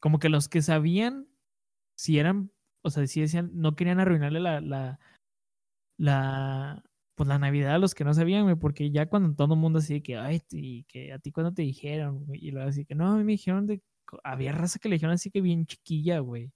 Como 0.00 0.18
que 0.18 0.28
los 0.28 0.48
que 0.48 0.62
sabían, 0.62 1.28
si 1.96 2.18
eran, 2.18 2.50
o 2.82 2.90
sea, 2.90 3.06
si 3.06 3.20
decían, 3.20 3.50
no 3.54 3.76
querían 3.76 4.00
arruinarle 4.00 4.40
la, 4.40 4.60
la, 4.60 4.98
la, 5.98 6.82
pues 7.14 7.28
la 7.28 7.38
Navidad 7.38 7.74
a 7.74 7.78
los 7.78 7.94
que 7.94 8.04
no 8.04 8.14
sabían, 8.14 8.44
güey, 8.44 8.56
porque 8.56 8.90
ya 8.90 9.06
cuando 9.06 9.34
todo 9.34 9.54
el 9.54 9.60
mundo 9.60 9.80
así 9.80 10.00
que, 10.00 10.16
ay, 10.16 10.42
y 10.50 10.84
que 10.84 11.12
a 11.12 11.18
ti 11.18 11.30
cuando 11.32 11.52
te 11.52 11.62
dijeron, 11.62 12.24
güey, 12.24 12.44
y 12.44 12.50
luego 12.50 12.68
así 12.70 12.84
que, 12.86 12.94
no, 12.94 13.12
a 13.12 13.16
mí 13.16 13.24
me 13.24 13.32
dijeron 13.32 13.66
de, 13.66 13.82
había 14.24 14.52
raza 14.52 14.78
que 14.78 14.88
le 14.88 14.94
dijeron 14.96 15.14
así 15.14 15.30
que 15.30 15.40
bien 15.42 15.66
chiquilla, 15.66 16.20
güey. 16.20 16.50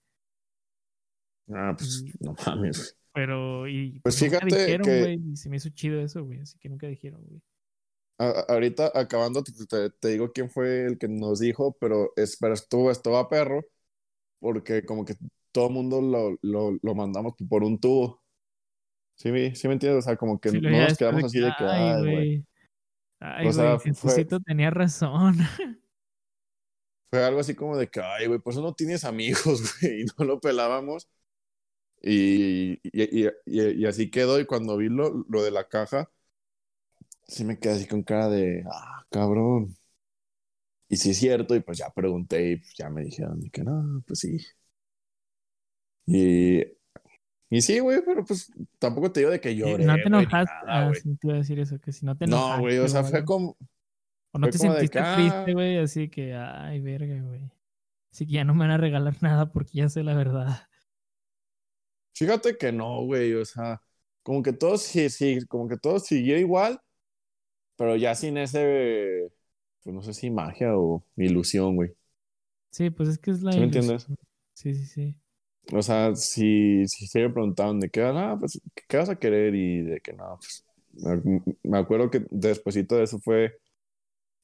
Ah, 1.52 1.74
pues 1.76 2.02
Y- 2.06 2.12
no 2.24 2.34
mames. 2.46 2.96
Güey. 3.14 3.26
Pero, 3.26 3.68
y 3.68 4.00
Pues 4.00 4.20
nunca 4.22 4.38
fíjate 4.40 4.64
dijeron, 4.64 4.84
que- 4.86 5.00
güey, 5.00 5.32
y 5.32 5.36
se 5.36 5.48
me 5.48 5.56
hizo 5.56 5.68
chido 5.70 6.00
eso, 6.00 6.24
güey, 6.24 6.40
así 6.40 6.58
que 6.58 6.68
nunca 6.68 6.86
dijeron, 6.86 7.22
güey. 7.24 7.40
Ahorita 8.18 8.92
acabando 8.94 9.42
te, 9.42 9.52
te- 9.66 9.90
te 9.90 10.08
digo 10.08 10.30
quién 10.32 10.48
fue 10.48 10.86
el 10.86 10.98
que 10.98 11.08
nos 11.08 11.40
dijo, 11.40 11.76
pero, 11.80 12.12
es, 12.16 12.36
pero 12.40 12.54
estuvo, 12.54 12.90
estuvo 12.90 13.16
a 13.18 13.28
perro, 13.28 13.64
porque 14.40 14.84
como 14.84 15.04
que 15.04 15.16
todo 15.52 15.68
el 15.68 15.74
mundo 15.74 16.00
lo, 16.00 16.36
lo, 16.42 16.78
lo 16.80 16.94
mandamos 16.94 17.34
por 17.48 17.64
un 17.64 17.80
tubo. 17.80 18.22
¿Sí, 19.16 19.30
sí 19.54 19.68
me 19.68 19.74
entiendes? 19.74 20.04
O 20.04 20.08
sea, 20.08 20.16
como 20.16 20.40
que 20.40 20.50
Sí, 20.50 20.60
no 20.60 20.70
nos 20.70 20.96
quedamos 20.98 21.24
así 21.24 21.40
de 21.40 21.52
que, 21.56 21.64
ay, 21.64 22.00
güey. 22.02 22.44
Ay, 23.20 23.46
O 23.48 23.52
sea, 23.52 23.76
güey, 23.76 23.94
fue- 23.94 24.26
tenía 24.44 24.70
razón. 24.70 25.36
fue 27.10 27.24
algo 27.24 27.40
así 27.40 27.54
como 27.54 27.76
de 27.76 27.88
que, 27.88 28.00
ay, 28.00 28.26
güey, 28.26 28.38
por 28.40 28.52
eso 28.52 28.62
no 28.62 28.74
tienes 28.74 29.04
amigos, 29.04 29.60
güey, 29.80 30.02
y 30.02 30.04
no 30.18 30.24
lo 30.24 30.40
pelábamos. 30.40 31.08
Y, 32.06 32.80
y, 32.82 33.26
y, 33.26 33.30
y 33.46 33.86
así 33.86 34.10
quedó, 34.10 34.38
y 34.38 34.44
cuando 34.44 34.76
vi 34.76 34.90
lo, 34.90 35.24
lo 35.26 35.42
de 35.42 35.50
la 35.50 35.68
caja, 35.68 36.10
sí 37.26 37.44
me 37.44 37.58
quedé 37.58 37.72
así 37.72 37.86
con 37.86 38.02
cara 38.02 38.28
de, 38.28 38.62
ah, 38.70 39.06
cabrón. 39.10 39.74
Y 40.86 40.96
sí 40.98 41.10
es 41.10 41.16
cierto, 41.16 41.56
y 41.56 41.60
pues 41.60 41.78
ya 41.78 41.88
pregunté 41.90 42.52
y 42.52 42.62
ya 42.76 42.90
me 42.90 43.02
dijeron 43.02 43.40
que 43.50 43.64
no, 43.64 44.02
pues 44.06 44.18
sí. 44.18 44.36
Y, 46.04 46.60
y 47.48 47.62
sí, 47.62 47.78
güey, 47.78 48.02
pero 48.04 48.22
pues 48.22 48.52
tampoco 48.78 49.10
te 49.10 49.20
digo 49.20 49.32
de 49.32 49.40
que 49.40 49.56
lloré. 49.56 49.86
no 49.86 49.94
te 49.94 50.06
enojaste. 50.06 50.52
ah, 50.66 50.92
sí, 50.92 51.16
te 51.16 51.26
iba 51.26 51.36
a 51.36 51.38
decir 51.38 51.58
eso, 51.58 51.78
que 51.78 51.90
si 51.90 52.04
no 52.04 52.14
te 52.18 52.26
enojaste. 52.26 52.56
No, 52.56 52.60
güey, 52.60 52.78
o 52.80 52.88
sea, 52.88 53.02
fue 53.02 53.24
como, 53.24 53.56
O 54.32 54.38
no 54.38 54.50
te 54.50 54.58
sentiste 54.58 54.90
que, 54.90 54.98
ah. 54.98 55.16
triste, 55.16 55.54
güey, 55.54 55.78
así 55.78 56.10
que, 56.10 56.34
ay, 56.34 56.80
verga, 56.80 57.18
güey. 57.22 57.50
Así 58.12 58.26
que 58.26 58.32
ya 58.34 58.44
no 58.44 58.52
me 58.52 58.60
van 58.60 58.72
a 58.72 58.76
regalar 58.76 59.16
nada 59.22 59.50
porque 59.50 59.78
ya 59.78 59.88
sé 59.88 60.02
la 60.02 60.14
verdad. 60.14 60.68
Fíjate 62.14 62.56
que 62.58 62.72
no, 62.72 63.02
güey, 63.04 63.34
o 63.34 63.44
sea, 63.44 63.82
como 64.22 64.42
que 64.42 64.52
todo 64.52 64.78
sí, 64.78 65.10
sí, 65.10 65.40
como 65.48 65.68
que 65.68 65.76
todo 65.78 65.98
siguió 66.00 66.38
igual, 66.38 66.80
pero 67.76 67.96
ya 67.96 68.14
sin 68.14 68.38
ese, 68.38 69.32
pues 69.82 69.94
no 69.94 70.02
sé 70.02 70.14
si 70.14 70.30
magia 70.30 70.76
o 70.78 71.04
ilusión, 71.16 71.76
güey. 71.76 71.94
Sí, 72.70 72.90
pues 72.90 73.08
es 73.08 73.18
que 73.18 73.30
es 73.30 73.42
la 73.42 73.52
¿Sí 73.52 73.60
me 73.60 73.64
ilusión. 73.64 73.66
entiendes? 73.66 74.10
Sí, 74.54 74.74
sí, 74.74 74.86
sí. 74.86 75.16
O 75.72 75.82
sea, 75.82 76.14
si, 76.14 76.86
si 76.88 77.06
se 77.06 77.20
me 77.22 77.30
preguntaban 77.30 77.80
de 77.80 77.88
qué, 77.90 78.02
ah, 78.02 78.36
pues, 78.38 78.60
¿qué 78.88 78.96
vas 78.98 79.08
a 79.08 79.16
querer? 79.18 79.54
Y 79.54 79.80
de 79.82 80.00
que 80.00 80.12
no, 80.12 80.38
pues, 80.38 80.64
me, 81.24 81.42
me 81.62 81.78
acuerdo 81.78 82.10
que 82.10 82.26
despuesito 82.30 82.96
de 82.96 83.04
eso 83.04 83.18
fue, 83.18 83.58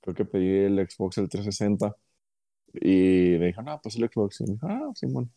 creo 0.01 0.15
que 0.17 0.25
pedí 0.27 0.49
el 0.67 0.79
Xbox 0.91 1.19
el 1.19 1.29
360 1.31 1.97
y 2.75 3.39
me 3.39 3.49
dijo, 3.49 3.63
no, 3.63 3.81
pues 3.83 3.97
el 3.97 4.09
Xbox. 4.11 4.41
Y 4.43 4.45
me 4.47 4.53
dijo, 4.55 4.69
ah, 4.69 4.91
Simón. 4.97 5.33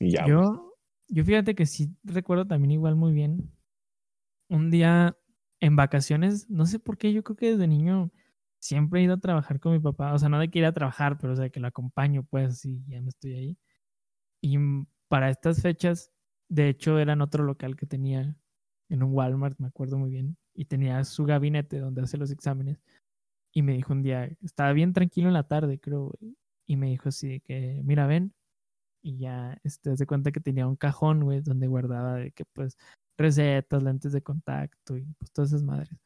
Y 0.00 0.12
ya. 0.12 0.28
Yo, 0.28 0.75
yo 1.08 1.24
fíjate 1.24 1.54
que 1.54 1.66
sí 1.66 1.96
recuerdo 2.04 2.46
también 2.46 2.72
igual 2.72 2.96
muy 2.96 3.12
bien. 3.12 3.52
Un 4.48 4.70
día 4.70 5.16
en 5.60 5.76
vacaciones, 5.76 6.48
no 6.50 6.66
sé 6.66 6.78
por 6.78 6.98
qué, 6.98 7.12
yo 7.12 7.24
creo 7.24 7.36
que 7.36 7.52
desde 7.52 7.66
niño 7.68 8.12
siempre 8.60 9.00
he 9.00 9.04
ido 9.04 9.14
a 9.14 9.20
trabajar 9.20 9.60
con 9.60 9.72
mi 9.72 9.80
papá. 9.80 10.14
O 10.14 10.18
sea, 10.18 10.28
no 10.28 10.38
de 10.38 10.50
que 10.50 10.60
ir 10.60 10.66
a 10.66 10.72
trabajar, 10.72 11.18
pero 11.18 11.32
o 11.34 11.36
sea, 11.36 11.50
que 11.50 11.60
lo 11.60 11.68
acompaño, 11.68 12.24
pues, 12.24 12.64
y 12.64 12.84
ya 12.88 13.00
me 13.02 13.08
estoy 13.10 13.34
ahí. 13.34 13.58
Y 14.42 14.58
para 15.08 15.30
estas 15.30 15.62
fechas, 15.62 16.12
de 16.48 16.68
hecho, 16.70 16.98
era 16.98 17.14
en 17.14 17.22
otro 17.22 17.44
local 17.44 17.76
que 17.76 17.86
tenía 17.86 18.36
en 18.90 19.02
un 19.02 19.12
Walmart, 19.14 19.58
me 19.60 19.68
acuerdo 19.68 19.98
muy 19.98 20.10
bien. 20.10 20.36
Y 20.54 20.66
tenía 20.66 21.04
su 21.04 21.24
gabinete 21.26 21.78
donde 21.80 22.02
hace 22.02 22.18
los 22.18 22.30
exámenes. 22.30 22.82
Y 23.52 23.62
me 23.62 23.74
dijo 23.74 23.92
un 23.94 24.02
día, 24.02 24.26
estaba 24.42 24.72
bien 24.74 24.92
tranquilo 24.94 25.28
en 25.28 25.34
la 25.34 25.48
tarde, 25.48 25.80
creo. 25.80 26.14
Y 26.66 26.76
me 26.76 26.88
dijo 26.90 27.10
así 27.10 27.40
que, 27.40 27.82
mira, 27.84 28.06
ven, 28.08 28.34
y 29.06 29.18
ya 29.18 29.56
este, 29.62 29.94
de 29.94 30.04
cuenta 30.04 30.32
que 30.32 30.40
tenía 30.40 30.66
un 30.66 30.74
cajón, 30.74 31.22
güey, 31.22 31.40
donde 31.40 31.68
guardaba 31.68 32.16
de 32.16 32.32
que 32.32 32.44
pues 32.44 32.76
recetas, 33.16 33.80
lentes 33.80 34.10
de 34.10 34.20
contacto 34.20 34.96
y 34.96 35.04
pues 35.18 35.30
todas 35.30 35.50
esas 35.50 35.62
madres. 35.62 35.96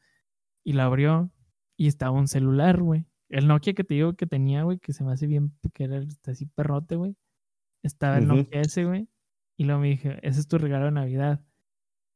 Y 0.63 0.73
la 0.73 0.85
abrió 0.85 1.31
y 1.77 1.87
estaba 1.87 2.11
un 2.11 2.27
celular, 2.27 2.79
güey. 2.79 3.07
El 3.29 3.47
Nokia 3.47 3.73
que 3.73 3.83
te 3.83 3.95
digo 3.95 4.13
que 4.13 4.27
tenía, 4.27 4.61
güey, 4.63 4.77
que 4.77 4.93
se 4.93 5.03
me 5.03 5.13
hace 5.13 5.25
bien, 5.25 5.51
que 5.73 5.85
era 5.85 5.97
este, 5.97 6.29
así 6.29 6.45
perrote, 6.45 6.95
güey. 6.95 7.17
Estaba 7.81 8.19
el 8.19 8.25
Ujú. 8.25 8.35
Nokia 8.35 8.61
ese, 8.61 8.85
güey. 8.85 9.09
Y 9.57 9.63
luego 9.63 9.81
me 9.81 9.87
dije, 9.87 10.19
ese 10.21 10.39
es 10.39 10.47
tu 10.47 10.59
regalo 10.59 10.85
de 10.85 10.91
Navidad. 10.91 11.43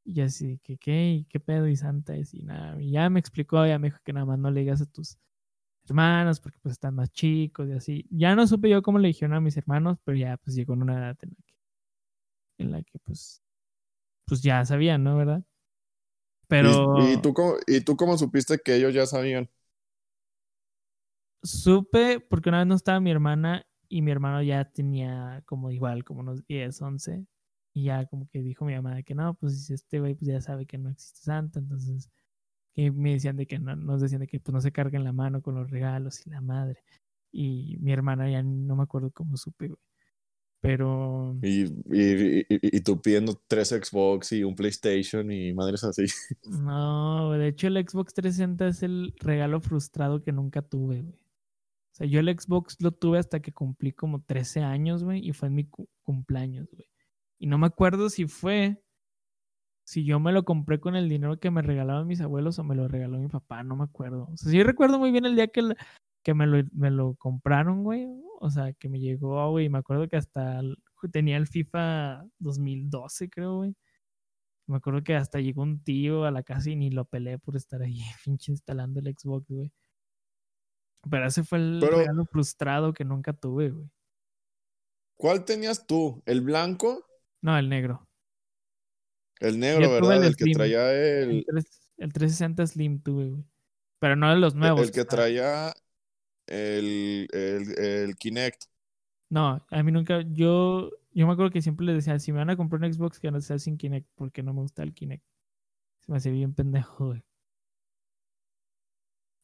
Y 0.05 0.13
yo 0.13 0.25
así, 0.25 0.59
qué? 0.59 1.13
¿Y 1.13 1.25
qué 1.25 1.39
pedo? 1.39 1.67
Y 1.67 1.75
Santa, 1.75 2.15
y 2.15 2.21
así, 2.21 2.43
nada. 2.43 2.79
Y 2.79 2.91
ya 2.91 3.09
me 3.09 3.19
explicó, 3.19 3.65
ya 3.65 3.79
me 3.79 3.87
dijo 3.87 3.97
que 4.03 4.13
nada 4.13 4.27
más 4.27 4.37
no 4.37 4.51
le 4.51 4.59
digas 4.59 4.81
a 4.81 4.85
tus 4.85 5.17
hermanos 5.89 6.39
porque 6.39 6.59
pues 6.61 6.73
están 6.73 6.95
más 6.95 7.11
chicos 7.11 7.67
y 7.69 7.73
así. 7.73 8.07
Ya 8.09 8.35
no 8.35 8.47
supe 8.47 8.69
yo 8.69 8.81
cómo 8.81 8.99
le 8.99 9.09
dijeron 9.09 9.35
a 9.35 9.41
mis 9.41 9.57
hermanos, 9.57 9.97
pero 10.03 10.17
ya 10.17 10.37
pues 10.37 10.55
llegó 10.55 10.73
en 10.73 10.83
una 10.83 10.97
edad 10.97 11.17
en 11.21 11.29
la 11.29 11.43
que, 11.45 11.53
en 12.57 12.71
la 12.71 12.83
que 12.83 12.99
pues, 12.99 13.41
pues 14.25 14.41
ya 14.41 14.65
sabían, 14.65 15.03
¿no? 15.03 15.17
¿Verdad? 15.17 15.43
Pero 16.47 16.97
¿Y, 17.09 17.13
y 17.13 17.17
tú 17.21 17.33
cómo, 17.33 17.55
¿Y 17.67 17.81
tú 17.81 17.95
cómo 17.97 18.17
supiste 18.17 18.59
que 18.59 18.75
ellos 18.75 18.93
ya 18.93 19.05
sabían? 19.05 19.49
supe 21.45 22.19
porque 22.19 22.49
una 22.49 22.59
vez 22.59 22.67
no 22.67 22.75
estaba 22.75 22.99
mi 22.99 23.11
hermana 23.11 23.65
y 23.87 24.01
mi 24.01 24.11
hermano 24.11 24.41
ya 24.41 24.65
tenía 24.65 25.43
como 25.45 25.71
igual, 25.71 26.03
como 26.03 26.21
unos 26.21 26.45
10, 26.47 26.81
11. 26.81 27.25
Y 27.73 27.85
ya 27.85 28.05
como 28.05 28.27
que 28.29 28.41
dijo 28.41 28.65
mi 28.65 28.73
mamá 28.73 28.95
de 28.95 29.03
que 29.03 29.15
no, 29.15 29.35
pues 29.35 29.69
este 29.69 29.99
güey 29.99 30.15
pues 30.15 30.27
ya 30.27 30.41
sabe 30.41 30.65
que 30.65 30.77
no 30.77 30.89
existe 30.89 31.21
Santa, 31.21 31.59
entonces 31.59 32.09
que 32.75 32.91
me 32.91 33.13
decían 33.13 33.37
de 33.37 33.47
que 33.47 33.57
no, 33.59 33.75
nos 33.75 34.01
decían 34.01 34.21
de 34.21 34.27
que 34.27 34.39
pues 34.39 34.53
no 34.53 34.61
se 34.61 34.71
carguen 34.71 35.03
la 35.03 35.13
mano 35.13 35.41
con 35.41 35.55
los 35.55 35.69
regalos 35.71 36.25
y 36.25 36.29
la 36.29 36.41
madre. 36.41 36.83
Y 37.31 37.77
mi 37.79 37.91
hermana 37.93 38.29
ya 38.29 38.43
no 38.43 38.75
me 38.75 38.83
acuerdo 38.83 39.11
cómo 39.11 39.37
supe, 39.37 39.67
güey. 39.69 39.79
Pero 40.61 41.37
Y, 41.43 41.63
y, 41.65 42.39
y, 42.39 42.45
y 42.49 42.81
tú 42.81 42.99
pidiendo 42.99 43.39
tres 43.47 43.69
Xbox 43.69 44.31
y 44.31 44.43
un 44.43 44.55
PlayStation 44.55 45.31
y 45.31 45.53
madres 45.53 45.83
así. 45.83 46.05
no, 46.49 47.31
de 47.33 47.49
hecho 47.49 47.67
el 47.67 47.77
Xbox 47.87 48.13
360 48.15 48.67
es 48.67 48.81
el 48.83 49.13
regalo 49.19 49.61
frustrado 49.61 50.23
que 50.23 50.31
nunca 50.31 50.61
tuve, 50.63 51.03
güey. 51.03 51.15
O 51.15 51.97
sea, 51.97 52.07
yo 52.07 52.19
el 52.19 52.27
Xbox 52.37 52.77
lo 52.81 52.91
tuve 52.91 53.19
hasta 53.19 53.41
que 53.41 53.53
cumplí 53.53 53.91
como 53.93 54.21
13 54.23 54.61
años, 54.61 55.03
güey, 55.03 55.25
y 55.25 55.33
fue 55.33 55.47
en 55.49 55.55
mi 55.55 55.65
cu- 55.65 55.87
cumpleaños, 56.03 56.67
güey. 56.71 56.87
Y 57.39 57.47
no 57.47 57.57
me 57.57 57.67
acuerdo 57.67 58.09
si 58.09 58.25
fue, 58.27 58.83
si 59.85 60.03
yo 60.03 60.19
me 60.19 60.33
lo 60.33 60.43
compré 60.43 60.79
con 60.81 60.95
el 60.97 61.07
dinero 61.07 61.39
que 61.39 61.51
me 61.51 61.61
regalaban 61.61 62.07
mis 62.07 62.19
abuelos 62.19 62.59
o 62.59 62.63
me 62.65 62.75
lo 62.75 62.87
regaló 62.87 63.17
mi 63.19 63.27
papá, 63.29 63.63
no 63.63 63.75
me 63.77 63.83
acuerdo. 63.85 64.27
O 64.33 64.35
sea, 64.37 64.51
sí 64.51 64.61
recuerdo 64.63 64.99
muy 64.99 65.11
bien 65.11 65.25
el 65.25 65.35
día 65.35 65.47
que, 65.47 65.61
que 66.23 66.33
me, 66.33 66.47
lo, 66.47 66.61
me 66.73 66.89
lo 66.91 67.15
compraron, 67.15 67.83
güey. 67.83 68.07
O 68.41 68.49
sea, 68.49 68.73
que 68.73 68.89
me 68.89 68.99
llegó, 68.99 69.49
güey, 69.51 69.69
me 69.69 69.77
acuerdo 69.77 70.09
que 70.09 70.17
hasta 70.17 70.59
el- 70.59 70.77
tenía 71.13 71.37
el 71.37 71.47
FIFA 71.47 72.25
2012, 72.39 73.29
creo, 73.29 73.57
güey. 73.57 73.75
Me 74.67 74.77
acuerdo 74.77 75.03
que 75.03 75.15
hasta 75.15 75.39
llegó 75.39 75.61
un 75.61 75.83
tío 75.83 76.25
a 76.25 76.31
la 76.31 76.41
casa 76.41 76.71
y 76.71 76.75
ni 76.75 76.89
lo 76.89 77.05
peleé 77.05 77.37
por 77.37 77.55
estar 77.55 77.81
ahí, 77.83 77.99
pinche 78.25 78.51
instalando 78.51 78.99
el 78.99 79.15
Xbox, 79.15 79.47
güey. 79.47 79.71
Pero 81.09 81.27
ese 81.27 81.43
fue 81.43 81.59
el 81.59 81.77
Pero- 81.79 81.97
regalo 81.99 82.25
frustrado 82.25 82.91
que 82.91 83.05
nunca 83.05 83.33
tuve, 83.33 83.69
güey. 83.69 83.87
¿Cuál 85.17 85.45
tenías 85.45 85.85
tú? 85.85 86.21
¿El 86.25 86.41
blanco? 86.41 87.05
No, 87.41 87.57
el 87.57 87.69
negro. 87.69 88.04
El 89.39 89.59
negro, 89.59 89.91
¿verdad? 89.91 90.17
el 90.17 90.23
El, 90.23 90.35
que 90.35 90.45
traía 90.53 90.91
El, 90.91 91.29
el, 91.31 91.45
tres- 91.45 91.91
el 91.97 92.13
360 92.13 92.67
Slim 92.67 92.99
tuve, 93.01 93.29
güey. 93.29 93.43
Pero 93.99 94.15
no 94.15 94.29
de 94.29 94.37
los 94.39 94.55
nuevos. 94.55 94.81
el 94.81 94.91
que 94.91 95.05
traía 95.05 95.73
el, 96.47 97.27
el, 97.31 97.79
el 97.79 98.15
Kinect. 98.15 98.63
No, 99.29 99.65
a 99.69 99.83
mí 99.83 99.91
nunca. 99.91 100.21
Yo, 100.21 100.91
yo 101.11 101.27
me 101.27 101.33
acuerdo 101.33 101.51
que 101.51 101.61
siempre 101.61 101.85
les 101.85 101.95
decía: 101.95 102.19
si 102.19 102.31
me 102.31 102.39
van 102.39 102.49
a 102.49 102.57
comprar 102.57 102.81
un 102.83 102.93
Xbox, 102.93 103.19
que 103.19 103.31
no 103.31 103.41
sea 103.41 103.57
sin 103.59 103.77
Kinect, 103.77 104.07
porque 104.15 104.43
no 104.43 104.53
me 104.53 104.61
gusta 104.61 104.83
el 104.83 104.93
Kinect. 104.93 105.23
Se 106.01 106.11
me 106.11 106.17
hacía 106.17 106.31
bien 106.31 106.53
pendejo, 106.53 107.07
güey. 107.07 107.23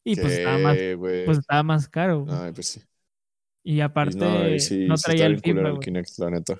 Y 0.04 0.16
pues 0.16 0.32
estaba 0.32 0.58
más, 0.58 0.76
pues 1.24 1.38
estaba 1.38 1.62
más 1.62 1.88
caro, 1.88 2.24
güey. 2.24 2.36
Ay, 2.36 2.52
pues 2.52 2.66
sí. 2.68 2.82
Y 3.64 3.80
aparte, 3.80 4.16
Y 4.16 4.20
no, 4.20 4.48
y 4.48 4.60
sí, 4.60 4.86
no 4.86 4.96
sí 4.96 5.04
traía 5.04 5.26
el 5.26 5.40
FIFA, 5.40 5.68
el. 5.68 5.78
Kinect, 5.78 6.18
la 6.18 6.30
neta. 6.30 6.56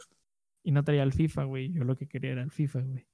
Y 0.65 0.71
no 0.73 0.85
traía 0.85 1.03
el 1.03 1.13
FIFA, 1.13 1.45
güey. 1.45 1.73
Yo 1.73 1.85
lo 1.85 1.97
que 1.97 2.07
quería 2.07 2.33
era 2.33 2.43
el 2.43 2.51
FIFA, 2.51 2.81
güey. 2.81 3.07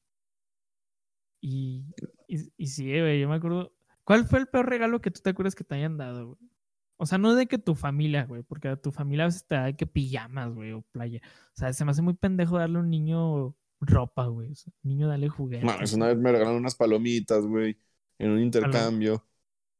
Y, 1.40 1.84
y, 2.26 2.52
y 2.56 2.66
sí, 2.66 2.84
güey, 2.88 3.20
yo 3.20 3.28
me 3.28 3.36
acuerdo. 3.36 3.72
¿Cuál 4.04 4.26
fue 4.26 4.38
el 4.38 4.46
peor 4.46 4.68
regalo 4.68 5.00
que 5.00 5.10
tú 5.10 5.20
te 5.20 5.30
acuerdas 5.30 5.54
que 5.54 5.64
te 5.64 5.74
hayan 5.74 5.96
dado, 5.98 6.28
güey? 6.28 6.50
O 6.96 7.06
sea, 7.06 7.16
no 7.18 7.34
de 7.34 7.46
que 7.46 7.58
tu 7.58 7.76
familia, 7.76 8.24
güey, 8.24 8.42
porque 8.42 8.68
a 8.68 8.76
tu 8.76 8.90
familia 8.90 9.24
a 9.24 9.28
veces 9.28 9.46
te 9.46 9.54
da 9.54 9.72
que 9.72 9.86
pijamas, 9.86 10.52
güey, 10.52 10.72
o 10.72 10.82
playa. 10.90 11.20
O 11.24 11.56
sea, 11.56 11.72
se 11.72 11.84
me 11.84 11.92
hace 11.92 12.02
muy 12.02 12.14
pendejo 12.14 12.58
darle 12.58 12.78
a 12.78 12.80
un 12.80 12.90
niño 12.90 13.54
ropa, 13.80 14.26
güey. 14.26 14.50
O 14.50 14.54
sea, 14.56 14.72
niño 14.82 15.06
darle 15.06 15.28
juguetes. 15.28 15.64
No, 15.64 15.80
es 15.80 15.92
una 15.92 16.08
vez 16.08 16.16
me 16.16 16.32
regalaron 16.32 16.58
unas 16.58 16.74
palomitas, 16.74 17.46
güey, 17.46 17.78
en 18.18 18.30
un 18.30 18.40
intercambio. 18.40 19.24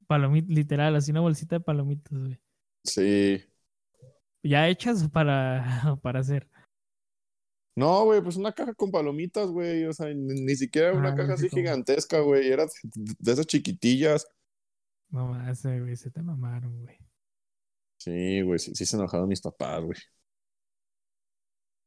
Palomit, 0.06 0.48
literal, 0.48 0.94
así 0.94 1.10
una 1.10 1.20
bolsita 1.20 1.56
de 1.56 1.60
palomitas, 1.60 2.16
güey. 2.16 2.38
Sí. 2.84 3.42
Ya 4.42 4.68
hechas 4.68 5.08
para, 5.08 5.98
para 6.02 6.20
hacer. 6.20 6.48
No, 7.78 8.04
güey, 8.04 8.20
pues 8.20 8.36
una 8.36 8.52
caja 8.52 8.74
con 8.74 8.90
palomitas, 8.90 9.48
güey. 9.50 9.84
O 9.84 9.92
sea, 9.92 10.08
ni, 10.12 10.40
ni 10.40 10.56
siquiera 10.56 10.92
una 10.92 11.10
Ah, 11.10 11.14
caja 11.14 11.34
así 11.34 11.48
gigantesca, 11.48 12.20
güey. 12.20 12.48
Era 12.50 12.64
de, 12.66 12.70
de 13.20 13.32
esas 13.32 13.46
chiquitillas. 13.46 14.26
No 15.10 15.28
más, 15.28 15.64
eh, 15.64 15.80
güey, 15.80 15.96
se 15.96 16.10
te 16.10 16.22
mamaron, 16.22 16.82
güey. 16.82 16.98
Sí, 17.98 18.42
güey, 18.42 18.58
sí, 18.58 18.74
sí 18.74 18.84
se 18.84 18.96
enojaron 18.96 19.28
mis 19.28 19.40
papás, 19.40 19.82
güey. 19.84 19.98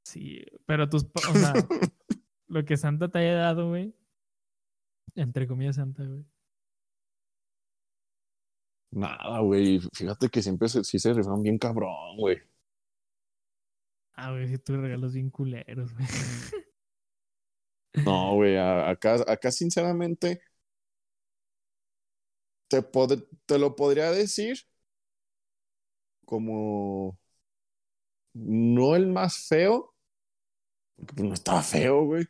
Sí, 0.06 0.44
pero 0.66 0.90
tus, 0.90 1.04
o 1.04 1.34
sea, 1.36 1.54
lo 2.48 2.66
que 2.66 2.78
Santa 2.78 3.10
te 3.10 3.20
haya 3.20 3.36
dado, 3.36 3.70
güey. 3.70 3.94
Entre 5.16 5.48
comillas, 5.48 5.76
Santa, 5.76 6.04
güey. 6.06 6.26
Nada, 8.92 9.40
güey. 9.42 9.80
Fíjate 9.94 10.30
que 10.30 10.42
siempre 10.42 10.68
se, 10.70 10.84
sí 10.84 11.00
se 11.00 11.14
rifaron 11.14 11.44
bien 11.44 11.58
cabrón, 11.58 12.18
güey. 12.18 12.38
Ah, 14.22 14.31
güey, 14.31 14.48
si 14.48 14.57
tú 14.60 14.77
regalos 14.77 15.14
bien 15.14 15.30
culeros, 15.31 15.93
güey. 15.95 16.07
No, 18.06 18.35
güey, 18.35 18.57
acá, 18.57 19.23
acá 19.27 19.52
sinceramente 19.52 20.41
te, 22.68 22.81
pod- 22.81 23.27
te 23.45 23.60
lo 23.60 23.76
podría 23.76 24.11
decir 24.11 24.57
como 26.26 27.18
no 28.34 28.95
el 28.98 29.07
más 29.07 29.48
feo, 29.48 29.93
porque 30.95 31.14
pues, 31.15 31.27
no 31.27 31.34
estaba 31.34 31.61
feo, 31.64 32.06
güey. 32.06 32.26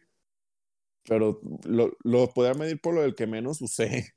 Pero 1.04 1.40
lo, 1.66 1.98
lo 2.04 2.30
podía 2.34 2.54
medir 2.54 2.80
por 2.82 2.94
lo 2.96 3.02
del 3.02 3.16
que 3.16 3.28
menos 3.28 3.62
usé. 3.62 4.14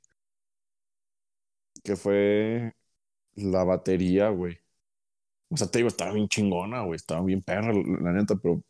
Que 1.85 1.97
fue 1.97 2.73
la 3.37 3.65
batería, 3.65 4.31
güey. 4.31 4.59
O 5.55 5.57
sea, 5.57 5.69
te 5.69 5.79
digo, 5.79 5.89
estaba 5.89 6.13
bien 6.13 6.29
chingona, 6.29 6.83
güey. 6.83 6.97
Estaba 6.97 7.23
bien 7.23 7.41
perra, 7.41 7.73
la 7.73 8.13
neta, 8.13 8.35
pero 8.35 8.61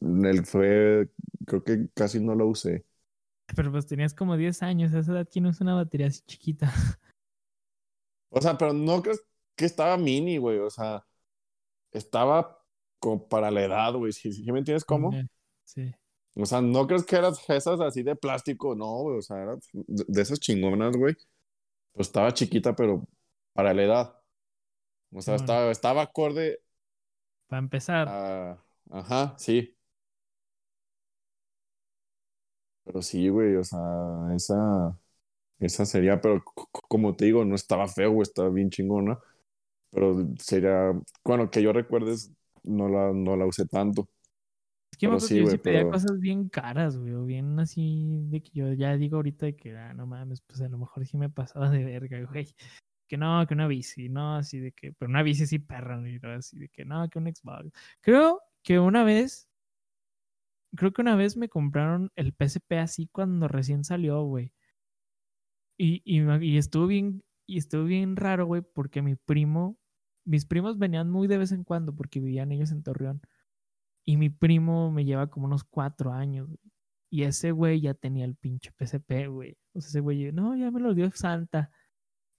él 0.00 0.46
fue, 0.46 1.10
creo 1.44 1.64
que 1.64 1.88
casi 1.92 2.20
no 2.20 2.36
la 2.36 2.44
usé. 2.44 2.86
Pero 3.56 3.72
pues 3.72 3.86
tenías 3.86 4.14
como 4.14 4.36
10 4.36 4.62
años, 4.62 4.94
a 4.94 5.00
esa 5.00 5.10
edad, 5.10 5.28
¿quién 5.28 5.46
usa 5.46 5.64
una 5.64 5.74
batería 5.74 6.06
así 6.06 6.22
chiquita? 6.26 6.72
O 8.32 8.40
sea, 8.40 8.56
pero 8.56 8.72
no 8.72 9.02
crees 9.02 9.20
que 9.56 9.64
estaba 9.64 9.96
mini, 9.96 10.38
güey. 10.38 10.58
O 10.58 10.70
sea, 10.70 11.04
estaba 11.90 12.64
como 13.00 13.26
para 13.26 13.50
la 13.50 13.64
edad, 13.64 13.92
güey. 13.94 14.12
¿Sí, 14.12 14.32
sí 14.32 14.52
me 14.52 14.60
entiendes 14.60 14.84
cómo? 14.84 15.10
Sí. 15.64 15.92
O 16.36 16.46
sea, 16.46 16.60
no 16.60 16.86
crees 16.86 17.04
que 17.04 17.16
eras 17.16 17.42
esas 17.50 17.80
así 17.80 18.04
de 18.04 18.14
plástico, 18.14 18.76
no, 18.76 19.02
güey. 19.02 19.18
O 19.18 19.22
sea, 19.22 19.42
eras 19.42 19.68
de 19.72 20.22
esas 20.22 20.38
chingonas, 20.38 20.96
güey. 20.96 21.16
Pues 21.92 22.06
estaba 22.06 22.32
chiquita, 22.32 22.76
pero 22.76 23.04
para 23.52 23.74
la 23.74 23.82
edad. 23.82 24.19
O 25.12 25.22
sea, 25.22 25.34
Bueno. 25.34 25.44
estaba, 25.44 25.70
estaba 25.70 26.02
acorde 26.02 26.60
Para 27.48 27.58
empezar, 27.60 28.08
a... 28.08 28.58
Ajá, 28.90 29.34
sí. 29.38 29.76
Pero 32.84 33.02
sí, 33.02 33.28
güey, 33.28 33.56
o 33.56 33.64
sea, 33.64 33.78
esa... 34.34 34.96
Esa 35.60 35.86
sería, 35.86 36.20
pero 36.20 36.42
como 36.88 37.16
te 37.16 37.26
digo, 37.26 37.44
no 37.44 37.54
estaba 37.54 37.88
feo, 37.88 38.12
güey, 38.12 38.22
estaba 38.22 38.50
bien 38.50 38.70
chingona. 38.70 39.18
Pero 39.90 40.16
sería... 40.38 40.92
Bueno, 41.24 41.50
que 41.50 41.62
yo 41.62 41.72
recuerdes, 41.72 42.32
no 42.64 42.88
la, 42.88 43.12
no 43.12 43.36
la 43.36 43.46
usé 43.46 43.66
tanto. 43.66 44.08
es 44.92 44.98
que 44.98 45.08
pero 45.08 45.20
sí, 45.20 45.36
que 45.36 45.36
yo 45.36 45.42
güey, 45.42 45.52
sí 45.52 45.58
pedía 45.58 45.78
pero- 45.80 45.90
cosas 45.90 46.18
bien 46.20 46.48
caras, 46.48 46.96
güey, 46.98 47.14
o 47.14 47.24
bien 47.24 47.58
así, 47.60 48.26
de 48.30 48.42
que 48.42 48.50
yo 48.52 48.72
ya 48.72 48.96
digo 48.96 49.16
ahorita 49.16 49.46
de 49.46 49.56
que, 49.56 49.76
ah, 49.76 49.94
no 49.94 50.06
mames, 50.06 50.40
pues 50.42 50.60
a 50.60 50.68
lo 50.68 50.78
mejor 50.78 51.06
sí 51.06 51.16
me 51.16 51.30
pasaba 51.30 51.70
de 51.70 51.84
verga, 51.84 52.20
güey. 52.30 52.54
Que 53.10 53.16
no, 53.16 53.44
que 53.44 53.54
una 53.54 53.66
bici, 53.66 54.08
no, 54.08 54.36
así 54.36 54.60
de 54.60 54.70
que, 54.70 54.92
pero 54.92 55.10
una 55.10 55.24
bici 55.24 55.44
sí 55.44 55.58
perra, 55.58 55.96
¿no? 56.00 56.28
así 56.30 56.60
de 56.60 56.68
que 56.68 56.84
no, 56.84 57.08
que 57.10 57.18
un 57.18 57.26
Xbox. 57.26 57.72
Creo 58.00 58.40
que 58.62 58.78
una 58.78 59.02
vez, 59.02 59.48
creo 60.76 60.92
que 60.92 61.02
una 61.02 61.16
vez 61.16 61.36
me 61.36 61.48
compraron 61.48 62.12
el 62.14 62.32
PSP 62.32 62.74
así 62.78 63.08
cuando 63.08 63.48
recién 63.48 63.82
salió, 63.82 64.22
güey. 64.22 64.52
Y, 65.76 66.02
y, 66.04 66.56
estuvo 66.56 66.86
bien, 66.86 67.24
y 67.48 67.58
estuvo 67.58 67.82
bien 67.84 68.14
raro, 68.14 68.46
güey, 68.46 68.62
porque 68.62 69.02
mi 69.02 69.16
primo, 69.16 69.76
mis 70.24 70.46
primos 70.46 70.78
venían 70.78 71.10
muy 71.10 71.26
de 71.26 71.38
vez 71.38 71.50
en 71.50 71.64
cuando 71.64 71.92
porque 71.96 72.20
vivían 72.20 72.52
ellos 72.52 72.70
en 72.70 72.84
Torreón. 72.84 73.22
Y 74.04 74.18
mi 74.18 74.30
primo 74.30 74.92
me 74.92 75.04
lleva 75.04 75.30
como 75.30 75.46
unos 75.46 75.64
cuatro 75.64 76.12
años. 76.12 76.48
Y 77.10 77.24
ese 77.24 77.50
güey 77.52 77.80
ya 77.80 77.94
tenía 77.94 78.24
el 78.24 78.36
pinche 78.36 78.70
PSP, 78.78 79.26
güey. 79.28 79.58
O 79.72 79.80
sea, 79.80 79.88
ese 79.88 80.00
güey, 80.00 80.30
no, 80.32 80.56
ya 80.56 80.70
me 80.70 80.80
lo 80.80 80.94
dio 80.94 81.10
Santa. 81.10 81.72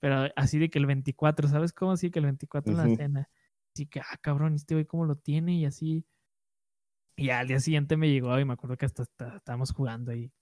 Pero 0.01 0.31
así 0.35 0.57
de 0.57 0.69
que 0.69 0.79
el 0.79 0.87
24, 0.87 1.47
¿sabes 1.47 1.73
cómo? 1.73 1.91
Así 1.91 2.09
que 2.09 2.19
el 2.19 2.25
24 2.25 2.71
en 2.71 2.77
la 2.77 2.95
cena. 2.95 3.29
Así 3.73 3.85
que, 3.85 4.01
ah, 4.01 4.17
cabrón, 4.19 4.55
este 4.55 4.73
güey 4.73 4.85
cómo 4.85 5.05
lo 5.05 5.15
tiene 5.15 5.53
y 5.53 5.65
así. 5.65 6.05
Y 7.15 7.29
al 7.29 7.47
día 7.47 7.59
siguiente 7.59 7.95
me 7.97 8.09
llegó 8.09 8.37
y 8.39 8.43
me 8.43 8.53
acuerdo 8.53 8.77
que 8.77 8.87
hasta, 8.87 9.03
hasta 9.03 9.37
estábamos 9.37 9.71
jugando 9.71 10.11
ahí. 10.11 10.33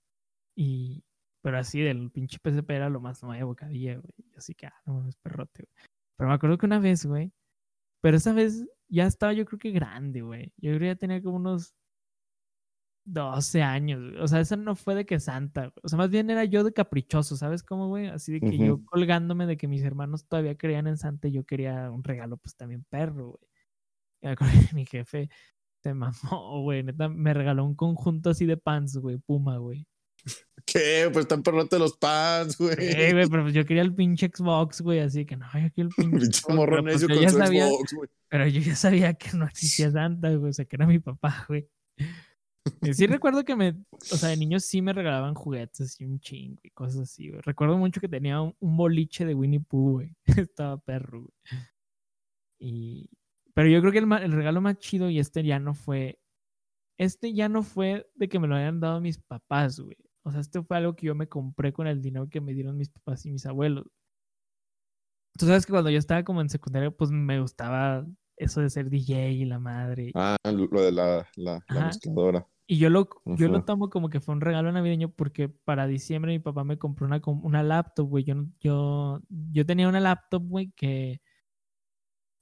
Y, 0.55 1.03
pero 1.41 1.57
así 1.59 1.81
del 1.81 2.09
pinche 2.09 2.39
PSP 2.41 2.69
era 2.71 2.89
lo 2.89 3.01
más 3.01 3.21
nuevo 3.21 3.53
que 3.53 3.65
había, 3.65 3.97
güey. 3.97 4.13
Así 4.37 4.55
que, 4.55 4.67
ah, 4.67 4.81
no 4.85 4.93
mames, 4.93 5.17
perrote, 5.17 5.63
güey. 5.63 5.87
Pero 6.15 6.29
me 6.29 6.35
acuerdo 6.35 6.57
que 6.57 6.65
una 6.65 6.79
vez, 6.79 7.05
güey. 7.05 7.33
Pero 8.01 8.15
esa 8.15 8.31
vez 8.31 8.65
ya 8.87 9.07
estaba 9.07 9.33
yo 9.33 9.45
creo 9.45 9.59
que 9.59 9.71
grande, 9.71 10.21
güey. 10.21 10.53
Yo 10.55 10.71
creo 10.71 10.79
que 10.79 10.85
ya 10.85 10.95
tenía 10.95 11.21
como 11.21 11.35
unos 11.35 11.75
12 13.13 13.61
años, 13.61 14.01
güey. 14.11 14.21
O 14.21 14.27
sea, 14.27 14.39
esa 14.39 14.55
no 14.55 14.75
fue 14.75 14.95
de 14.95 15.05
que 15.05 15.19
santa. 15.19 15.61
güey. 15.61 15.73
O 15.83 15.89
sea, 15.89 15.97
más 15.97 16.09
bien 16.09 16.29
era 16.29 16.43
yo 16.45 16.63
de 16.63 16.73
caprichoso, 16.73 17.35
¿sabes 17.35 17.63
cómo, 17.63 17.87
güey? 17.87 18.07
Así 18.07 18.31
de 18.33 18.39
que 18.39 18.57
yo 18.57 18.83
colgándome 18.85 19.45
de 19.45 19.57
que 19.57 19.67
mis 19.67 19.83
hermanos 19.83 20.25
todavía 20.27 20.57
creían 20.57 20.87
en 20.87 20.97
Santa 20.97 21.27
y 21.27 21.31
yo 21.31 21.43
quería 21.43 21.91
un 21.91 22.03
regalo, 22.03 22.37
pues 22.37 22.55
también 22.55 22.85
perro, 22.89 23.29
güey. 23.29 23.49
Y 24.21 24.25
me 24.27 24.31
acuerdo 24.33 24.53
que 24.69 24.75
mi 24.75 24.85
jefe 24.85 25.29
se 25.81 25.93
mamó, 25.93 26.61
güey. 26.61 26.83
Neta, 26.83 27.09
me 27.09 27.33
regaló 27.33 27.65
un 27.65 27.75
conjunto 27.75 28.29
así 28.29 28.45
de 28.45 28.57
pants, 28.57 28.97
güey. 28.97 29.17
Puma, 29.17 29.57
güey. 29.57 29.85
¿Qué? 30.65 31.09
Pues 31.11 31.23
están 31.23 31.41
perrote 31.41 31.79
los 31.79 31.97
pants, 31.97 32.57
güey. 32.57 32.75
Eh, 32.77 33.13
güey, 33.13 33.27
pero 33.29 33.43
pues 33.43 33.53
yo 33.53 33.65
quería 33.65 33.81
el 33.81 33.95
pinche 33.95 34.29
Xbox, 34.33 34.81
güey. 34.81 34.99
Así 34.99 35.25
que 35.25 35.35
no, 35.35 35.47
yo 35.53 35.71
quiero 35.73 35.89
el 35.89 35.95
pinche 35.95 36.19
Pinche 36.19 36.39
Xbox, 36.41 36.55
morro 36.55 36.83
pues, 36.83 37.01
necio 37.01 37.07
yo 37.07 37.21
con 37.21 37.29
su 37.31 37.37
sabía, 37.37 37.67
Xbox, 37.67 37.93
güey. 37.93 38.09
pero 38.27 38.47
yo 38.47 38.61
ya 38.61 38.75
sabía 38.75 39.13
que 39.13 39.37
no 39.37 39.45
existía 39.45 39.91
Santa, 39.91 40.29
güey. 40.35 40.49
O 40.49 40.53
sea, 40.53 40.65
que 40.65 40.75
era 40.75 40.85
mi 40.85 40.99
papá, 40.99 41.45
güey. 41.47 41.67
Sí 42.93 43.07
recuerdo 43.07 43.43
que 43.43 43.55
me, 43.55 43.75
o 43.91 44.15
sea, 44.15 44.29
de 44.29 44.37
niños 44.37 44.65
sí 44.65 44.81
me 44.81 44.93
regalaban 44.93 45.35
juguetes 45.35 45.99
y 45.99 46.05
un 46.05 46.19
chingo 46.19 46.59
y 46.63 46.69
cosas 46.71 47.01
así, 47.01 47.29
güey. 47.29 47.41
Recuerdo 47.41 47.77
mucho 47.77 48.01
que 48.01 48.09
tenía 48.09 48.41
un, 48.41 48.55
un 48.59 48.77
boliche 48.77 49.25
de 49.25 49.35
Winnie 49.35 49.59
Pooh, 49.59 49.91
güey. 49.93 50.15
Estaba 50.49 50.77
perro, 50.77 51.21
güey. 51.21 51.61
Y, 52.59 53.09
pero 53.53 53.69
yo 53.69 53.79
creo 53.81 53.91
que 53.91 53.99
el, 53.99 54.11
el 54.23 54.31
regalo 54.31 54.61
más 54.61 54.77
chido 54.77 55.09
y 55.09 55.19
este 55.19 55.43
ya 55.43 55.59
no 55.59 55.73
fue, 55.73 56.19
este 56.97 57.33
ya 57.33 57.49
no 57.49 57.63
fue 57.63 58.09
de 58.15 58.27
que 58.29 58.39
me 58.39 58.47
lo 58.47 58.55
hayan 58.55 58.79
dado 58.79 58.99
mis 59.01 59.17
papás, 59.17 59.79
güey. 59.79 59.97
O 60.23 60.31
sea, 60.31 60.41
este 60.41 60.61
fue 60.61 60.77
algo 60.77 60.95
que 60.95 61.07
yo 61.07 61.15
me 61.15 61.27
compré 61.27 61.73
con 61.73 61.87
el 61.87 62.01
dinero 62.01 62.29
que 62.29 62.41
me 62.41 62.53
dieron 62.53 62.77
mis 62.77 62.89
papás 62.89 63.25
y 63.25 63.31
mis 63.31 63.45
abuelos. 63.45 63.85
Tú 65.37 65.45
sabes 65.45 65.65
que 65.65 65.71
cuando 65.71 65.89
yo 65.89 65.97
estaba 65.97 66.23
como 66.23 66.41
en 66.41 66.49
secundaria, 66.49 66.91
pues 66.91 67.11
me 67.11 67.39
gustaba 67.39 68.05
eso 68.35 68.61
de 68.61 68.69
ser 68.69 68.89
DJ 68.89 69.31
y 69.31 69.45
la 69.45 69.59
madre. 69.59 70.11
Ah, 70.15 70.35
lo 70.45 70.81
de 70.81 70.91
la, 70.91 71.27
la, 71.35 71.63
la 71.67 71.85
mezcladora. 71.85 72.45
Y 72.71 72.77
yo 72.77 72.91
lo, 72.91 73.09
yo 73.25 73.47
lo 73.47 73.65
tomo 73.65 73.89
como 73.89 74.11
que 74.11 74.19
fue 74.19 74.35
un 74.35 74.41
regalo 74.41 74.71
navideño 74.71 75.09
porque 75.09 75.49
para 75.49 75.87
diciembre 75.87 76.33
mi 76.33 76.37
papá 76.37 76.63
me 76.63 76.77
compró 76.77 77.07
una, 77.07 77.19
una 77.25 77.63
laptop, 77.63 78.07
güey. 78.07 78.23
Yo, 78.23 78.45
yo, 78.59 79.21
yo 79.27 79.65
tenía 79.65 79.89
una 79.89 79.99
laptop, 79.99 80.43
güey, 80.47 80.71
que, 80.75 81.19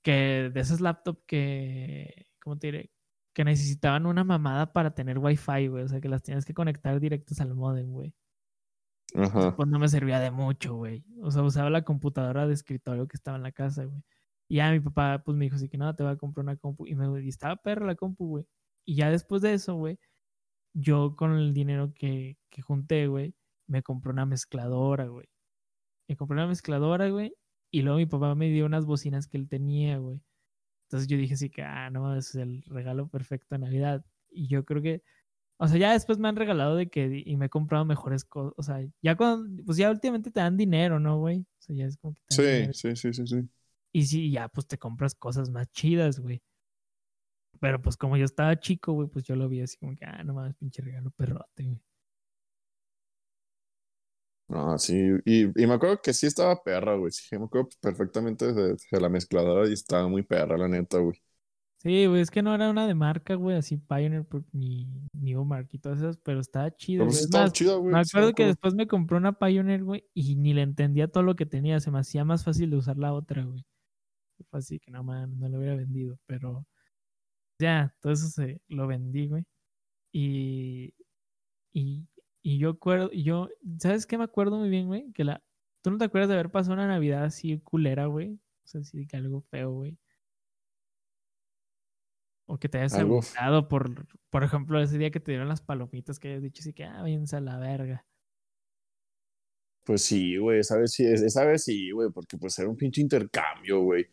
que 0.02 0.52
de 0.54 0.60
esas 0.60 0.82
laptops 0.82 1.22
que, 1.26 2.28
¿cómo 2.42 2.60
te 2.60 2.68
diré? 2.68 2.92
Que 3.32 3.46
necesitaban 3.46 4.06
una 4.06 4.26
mamada 4.26 4.74
para 4.74 4.94
tener 4.94 5.18
wifi, 5.18 5.70
güey. 5.70 5.86
O 5.86 5.88
sea, 5.88 6.02
que 6.02 6.10
las 6.10 6.24
tienes 6.24 6.44
que 6.44 6.54
conectar 6.54 7.00
directos 7.00 7.40
al 7.40 7.56
modem, 7.56 7.90
güey. 7.90 8.14
Ajá. 9.16 9.56
Pues 9.56 9.70
no 9.70 9.80
me 9.80 9.88
servía 9.88 10.20
de 10.20 10.32
mucho, 10.32 10.76
güey. 10.76 11.06
O 11.22 11.32
sea, 11.32 11.42
usaba 11.42 11.70
la 11.70 11.84
computadora 11.84 12.46
de 12.48 12.54
escritorio 12.54 13.08
que 13.08 13.16
estaba 13.16 13.38
en 13.38 13.44
la 13.44 13.54
casa, 13.54 13.86
güey. 13.86 14.04
Y 14.50 14.58
ya 14.58 14.72
mi 14.72 14.82
papá, 14.82 15.24
pues 15.24 15.38
me 15.38 15.46
dijo 15.46 15.56
así 15.56 15.70
que 15.70 15.78
no, 15.78 15.96
te 15.96 16.04
voy 16.04 16.12
a 16.12 16.18
comprar 16.18 16.44
una 16.44 16.58
compu. 16.58 16.86
Y 16.86 16.96
me 16.96 17.24
y 17.24 17.30
estaba 17.30 17.56
perra 17.56 17.86
la 17.86 17.96
compu, 17.96 18.28
güey. 18.28 18.46
Y 18.84 18.96
ya 18.96 19.10
después 19.10 19.42
de 19.42 19.54
eso, 19.54 19.76
güey, 19.76 19.98
yo 20.74 21.16
con 21.16 21.34
el 21.38 21.54
dinero 21.54 21.94
que, 21.94 22.38
que 22.50 22.62
junté, 22.62 23.08
güey, 23.08 23.36
me 23.68 23.84
compré 23.84 24.12
una 24.12 24.26
mezcladora, 24.26 25.06
güey. 25.08 25.28
Me 26.08 26.16
compré 26.18 26.36
una 26.36 26.48
mezcladora, 26.48 27.10
güey. 27.10 27.34
Y 27.72 27.82
luego 27.82 27.98
mi 27.98 28.06
papá 28.06 28.36
me 28.36 28.50
dio 28.50 28.66
unas 28.66 28.86
bocinas 28.86 29.28
que 29.28 29.38
él 29.38 29.50
tenía, 29.50 29.98
güey. 29.98 30.22
Entonces 30.88 31.08
yo 31.10 31.18
dije 31.18 31.36
así 31.36 31.50
que, 31.50 31.64
ah, 31.64 31.90
no, 31.90 32.16
es 32.16 32.36
el 32.36 32.64
regalo 32.64 33.08
perfecto 33.10 33.56
de 33.56 33.60
Navidad. 33.60 34.06
Y 34.30 34.48
yo 34.48 34.66
creo 34.66 34.82
que, 34.82 35.04
o 35.58 35.68
sea, 35.68 35.78
ya 35.80 35.94
después 35.94 36.20
me 36.20 36.30
han 36.30 36.36
regalado 36.38 36.76
de 36.76 36.90
que, 36.90 37.24
y 37.26 37.38
me 37.38 37.48
he 37.48 37.50
comprado 37.50 37.86
mejores 37.86 38.26
cosas. 38.26 38.54
O 38.58 38.64
sea, 38.64 38.80
ya 39.02 39.16
cuando, 39.18 39.64
pues 39.66 39.78
ya 39.78 39.92
últimamente 39.92 40.32
te 40.32 40.40
dan 40.42 40.58
dinero, 40.58 41.00
¿no, 41.00 41.20
güey? 41.20 41.40
O 41.42 41.46
sea, 41.62 41.76
ya 41.76 41.86
es 41.88 41.98
como 41.98 42.14
que 42.16 42.22
te 42.28 42.36
dan 42.36 42.38
Sí, 42.38 42.44
dinero. 42.52 42.74
sí, 42.74 42.96
sí, 42.96 43.14
sí, 43.14 43.28
sí. 43.28 43.50
Y 43.92 44.06
sí, 44.06 44.32
ya 44.32 44.48
pues 44.50 44.68
te 44.68 44.78
compras 44.78 45.16
cosas 45.16 45.50
más 45.50 45.70
chidas, 45.72 46.20
güey. 46.20 46.42
Pero 47.60 47.82
pues 47.82 47.98
como 47.98 48.18
yo 48.18 48.26
estaba 48.26 48.60
chico, 48.60 48.94
güey, 48.94 49.08
pues 49.10 49.26
yo 49.26 49.36
lo 49.36 49.50
vi 49.50 49.62
así 49.62 49.78
como 49.78 49.96
que, 49.96 50.06
ah, 50.06 50.24
no 50.24 50.34
mames, 50.34 50.56
pinche 50.56 50.82
regalo 50.82 51.12
perrote, 51.12 51.64
güey. 51.66 51.82
Ah, 54.50 54.78
sí. 54.78 54.94
Y, 55.26 55.44
y 55.62 55.68
me 55.68 55.74
acuerdo 55.74 56.02
que 56.02 56.14
sí 56.14 56.26
estaba 56.26 56.62
perra, 56.64 56.96
güey. 56.96 57.12
Sí, 57.12 57.38
me 57.38 57.46
acuerdo 57.46 57.70
perfectamente 57.82 58.54
de, 58.54 58.76
de 58.92 59.02
la 59.02 59.10
mezcladora 59.10 59.68
y 59.70 59.74
estaba 59.74 60.08
muy 60.08 60.24
perra, 60.24 60.58
la 60.58 60.68
neta, 60.70 61.00
güey. 61.00 61.22
Sí, 61.80 62.08
güey, 62.08 62.22
es 62.22 62.32
que 62.32 62.42
no 62.42 62.56
era 62.56 62.70
una 62.70 62.88
de 62.88 62.96
marca, 62.96 63.36
güey, 63.36 63.56
así 63.56 63.78
Pioneer 63.78 64.26
por- 64.26 64.44
ni 64.52 64.88
Newmark 65.14 65.68
y 65.72 65.78
todas 65.80 66.00
esas, 66.00 66.18
pero 66.18 66.40
estaba 66.40 66.76
chido, 66.76 67.06
Pero 67.06 67.12
güey. 67.12 67.20
sí 67.20 67.24
Es 67.24 67.26
estaba 67.26 67.50
más, 67.50 67.52
chida, 67.52 67.76
güey. 67.76 67.96
me 67.96 68.00
sí 68.04 68.20
acuerdo 68.20 68.34
que 68.34 68.46
después 68.46 68.74
me 68.74 68.88
compré 68.88 69.18
una 69.18 69.34
Pioneer, 69.38 69.84
güey, 69.84 70.04
y 70.14 70.36
ni 70.36 70.54
le 70.54 70.64
entendía 70.64 71.08
todo 71.08 71.24
lo 71.24 71.36
que 71.36 71.46
tenía, 71.46 71.80
se 71.80 71.92
me 71.92 72.00
hacía 72.00 72.26
más 72.26 72.44
fácil 72.44 72.72
de 72.72 72.78
usar 72.78 72.98
la 72.98 73.14
otra, 73.14 73.44
güey. 73.46 73.64
Fue 74.50 74.60
así 74.60 74.80
que 74.80 74.92
no 74.92 75.04
mames, 75.04 75.38
no 75.40 75.50
lo 75.50 75.60
hubiera 75.60 75.76
vendido, 75.76 76.20
pero 76.28 76.66
ya, 77.60 77.96
todo 78.00 78.14
eso 78.14 78.28
se 78.28 78.62
lo 78.68 78.88
vendí, 78.88 79.28
güey. 79.28 79.46
Y, 80.12 80.94
y, 81.74 82.08
y 82.42 82.60
yo 82.60 82.72
acuerdo, 82.72 83.12
yo, 83.12 83.50
¿sabes 83.80 84.06
qué 84.06 84.18
me 84.18 84.24
acuerdo 84.24 84.58
muy 84.58 84.70
bien, 84.70 84.88
güey? 84.88 85.12
Que 85.14 85.24
la, 85.24 85.44
¿tú 85.82 85.92
no 85.92 85.98
te 85.98 86.06
acuerdas 86.06 86.30
de 86.30 86.36
haber 86.36 86.52
pasado 86.52 86.74
una 86.74 86.88
Navidad 86.88 87.26
así 87.26 87.60
culera, 87.60 88.06
güey? 88.08 88.40
O 88.64 88.68
sea, 88.68 88.82
así 88.82 89.08
que 89.08 89.18
algo 89.18 89.42
feo, 89.42 89.72
güey. 89.72 89.98
O 92.46 92.58
que 92.58 92.70
te 92.70 92.78
hayas 92.78 92.94
agüitado 92.94 93.68
por, 93.68 94.08
por 94.30 94.44
ejemplo, 94.44 94.82
ese 94.82 94.98
día 94.98 95.12
que 95.12 95.20
te 95.20 95.32
dieron 95.32 95.50
las 95.50 95.62
palomitas 95.62 96.18
que 96.18 96.30
hayas 96.30 96.44
dicho 96.44 96.62
así 96.62 96.74
que, 96.74 96.86
ah, 96.86 97.02
váyanse 97.02 97.36
a 97.36 97.42
la 97.42 97.58
verga. 97.58 98.06
Pues 99.84 100.04
sí, 100.04 100.38
güey, 100.38 100.60
esa 100.60 100.78
vez 100.78 100.92
sí, 100.94 101.06
esa 101.06 101.46
vez 101.46 101.64
sí, 101.64 101.92
güey, 101.92 102.10
porque 102.12 102.38
pues 102.38 102.58
era 102.60 102.70
un 102.70 102.76
pinche 102.78 103.02
intercambio, 103.02 103.82
güey. 103.82 104.06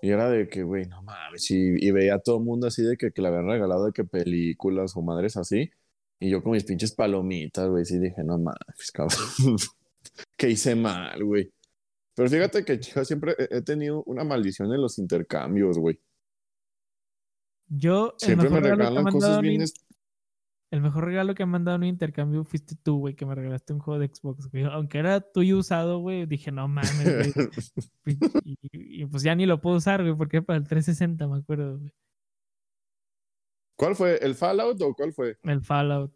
Y 0.00 0.10
era 0.10 0.28
de 0.30 0.48
que, 0.48 0.62
güey, 0.62 0.86
no 0.86 1.02
mames, 1.02 1.50
y, 1.50 1.56
y 1.84 1.90
veía 1.90 2.14
a 2.16 2.18
todo 2.20 2.38
el 2.38 2.44
mundo 2.44 2.68
así 2.68 2.82
de 2.82 2.96
que, 2.96 3.10
que 3.10 3.20
le 3.20 3.28
habían 3.28 3.48
regalado 3.48 3.86
de 3.86 3.92
que 3.92 4.04
películas 4.04 4.96
o 4.96 5.02
madres 5.02 5.36
así. 5.36 5.70
Y 6.20 6.30
yo 6.30 6.42
con 6.42 6.52
mis 6.52 6.64
pinches 6.64 6.92
palomitas, 6.94 7.68
güey, 7.68 7.84
sí 7.84 7.98
dije, 7.98 8.22
no 8.24 8.38
mames, 8.38 8.92
cabrón. 8.92 9.18
que 10.36 10.50
hice 10.50 10.74
mal, 10.74 11.22
güey. 11.24 11.52
Pero 12.14 12.28
fíjate 12.28 12.64
que 12.64 12.78
yo 12.80 13.04
siempre 13.04 13.34
he- 13.38 13.62
tenido 13.62 14.02
una 14.04 14.24
maldición 14.24 14.72
en 14.72 14.80
los 14.80 14.98
intercambios, 14.98 15.78
güey. 15.78 16.00
Yo, 17.68 18.14
Siempre 18.16 18.48
me 18.50 18.60
regalan 18.60 19.04
cosas 19.12 19.40
bien. 19.42 19.64
El 20.70 20.80
mejor 20.82 21.04
regalo 21.06 21.34
que 21.34 21.46
me 21.46 21.56
han 21.56 21.64
dado 21.64 21.76
en 21.76 21.82
un 21.82 21.88
intercambio 21.88 22.44
fuiste 22.44 22.74
tú, 22.82 22.98
güey, 22.98 23.14
que 23.14 23.24
me 23.26 23.34
regalaste 23.34 23.72
un 23.72 23.78
juego 23.78 23.98
de 24.00 24.08
Xbox, 24.08 24.50
güey. 24.50 24.64
Aunque 24.64 24.98
era 24.98 25.20
tuyo 25.20 25.58
usado, 25.58 25.98
güey, 26.00 26.26
dije, 26.26 26.52
no 26.52 26.68
mames, 26.68 27.04
güey. 27.04 27.32
y, 28.06 28.12
y- 28.72 29.02
y 29.02 29.06
pues 29.06 29.22
ya 29.22 29.34
ni 29.34 29.46
lo 29.46 29.60
puedo 29.60 29.76
usar, 29.76 30.02
güey, 30.02 30.14
porque 30.14 30.42
para 30.42 30.58
el 30.58 30.68
360, 30.68 31.26
me 31.26 31.38
acuerdo, 31.38 31.78
güey. 31.78 31.92
¿Cuál 33.78 33.94
fue? 33.94 34.18
¿El 34.18 34.34
Fallout 34.34 34.80
o 34.82 34.94
cuál 34.94 35.12
fue? 35.12 35.38
El 35.44 35.62
Fallout. 35.62 36.12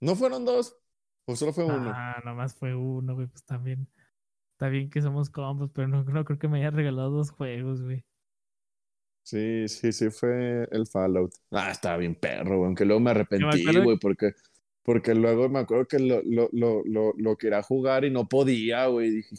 ¿No 0.00 0.14
fueron 0.14 0.44
dos? 0.44 0.76
¿O 1.26 1.34
solo 1.36 1.52
fue 1.52 1.64
uno? 1.64 1.90
Ah, 1.92 2.22
nomás 2.24 2.54
fue 2.54 2.74
uno, 2.74 3.14
güey, 3.14 3.26
pues 3.26 3.44
también. 3.44 3.88
Está 4.52 4.68
bien 4.68 4.90
que 4.90 5.02
somos 5.02 5.28
combos, 5.28 5.70
pero 5.72 5.88
no, 5.88 6.04
no 6.04 6.24
creo 6.24 6.38
que 6.38 6.48
me 6.48 6.58
haya 6.58 6.70
regalado 6.70 7.10
dos 7.10 7.30
juegos, 7.32 7.82
güey. 7.82 8.04
Sí, 9.28 9.68
sí, 9.68 9.92
sí, 9.92 10.08
fue 10.08 10.66
el 10.70 10.86
Fallout. 10.86 11.34
Ah, 11.50 11.70
estaba 11.70 11.98
bien 11.98 12.14
perro, 12.14 12.56
güey. 12.56 12.68
Aunque 12.68 12.86
luego 12.86 12.98
me 12.98 13.10
arrepentí, 13.10 13.62
güey, 13.62 13.98
porque, 13.98 14.32
porque 14.82 15.14
luego 15.14 15.50
me 15.50 15.58
acuerdo 15.58 15.86
que 15.86 15.98
lo, 15.98 16.22
lo, 16.24 16.48
lo, 16.50 16.82
lo, 16.86 17.12
lo 17.14 17.36
quería 17.36 17.62
jugar 17.62 18.06
y 18.06 18.10
no 18.10 18.26
podía, 18.26 18.86
güey. 18.86 19.10
Dije, 19.10 19.36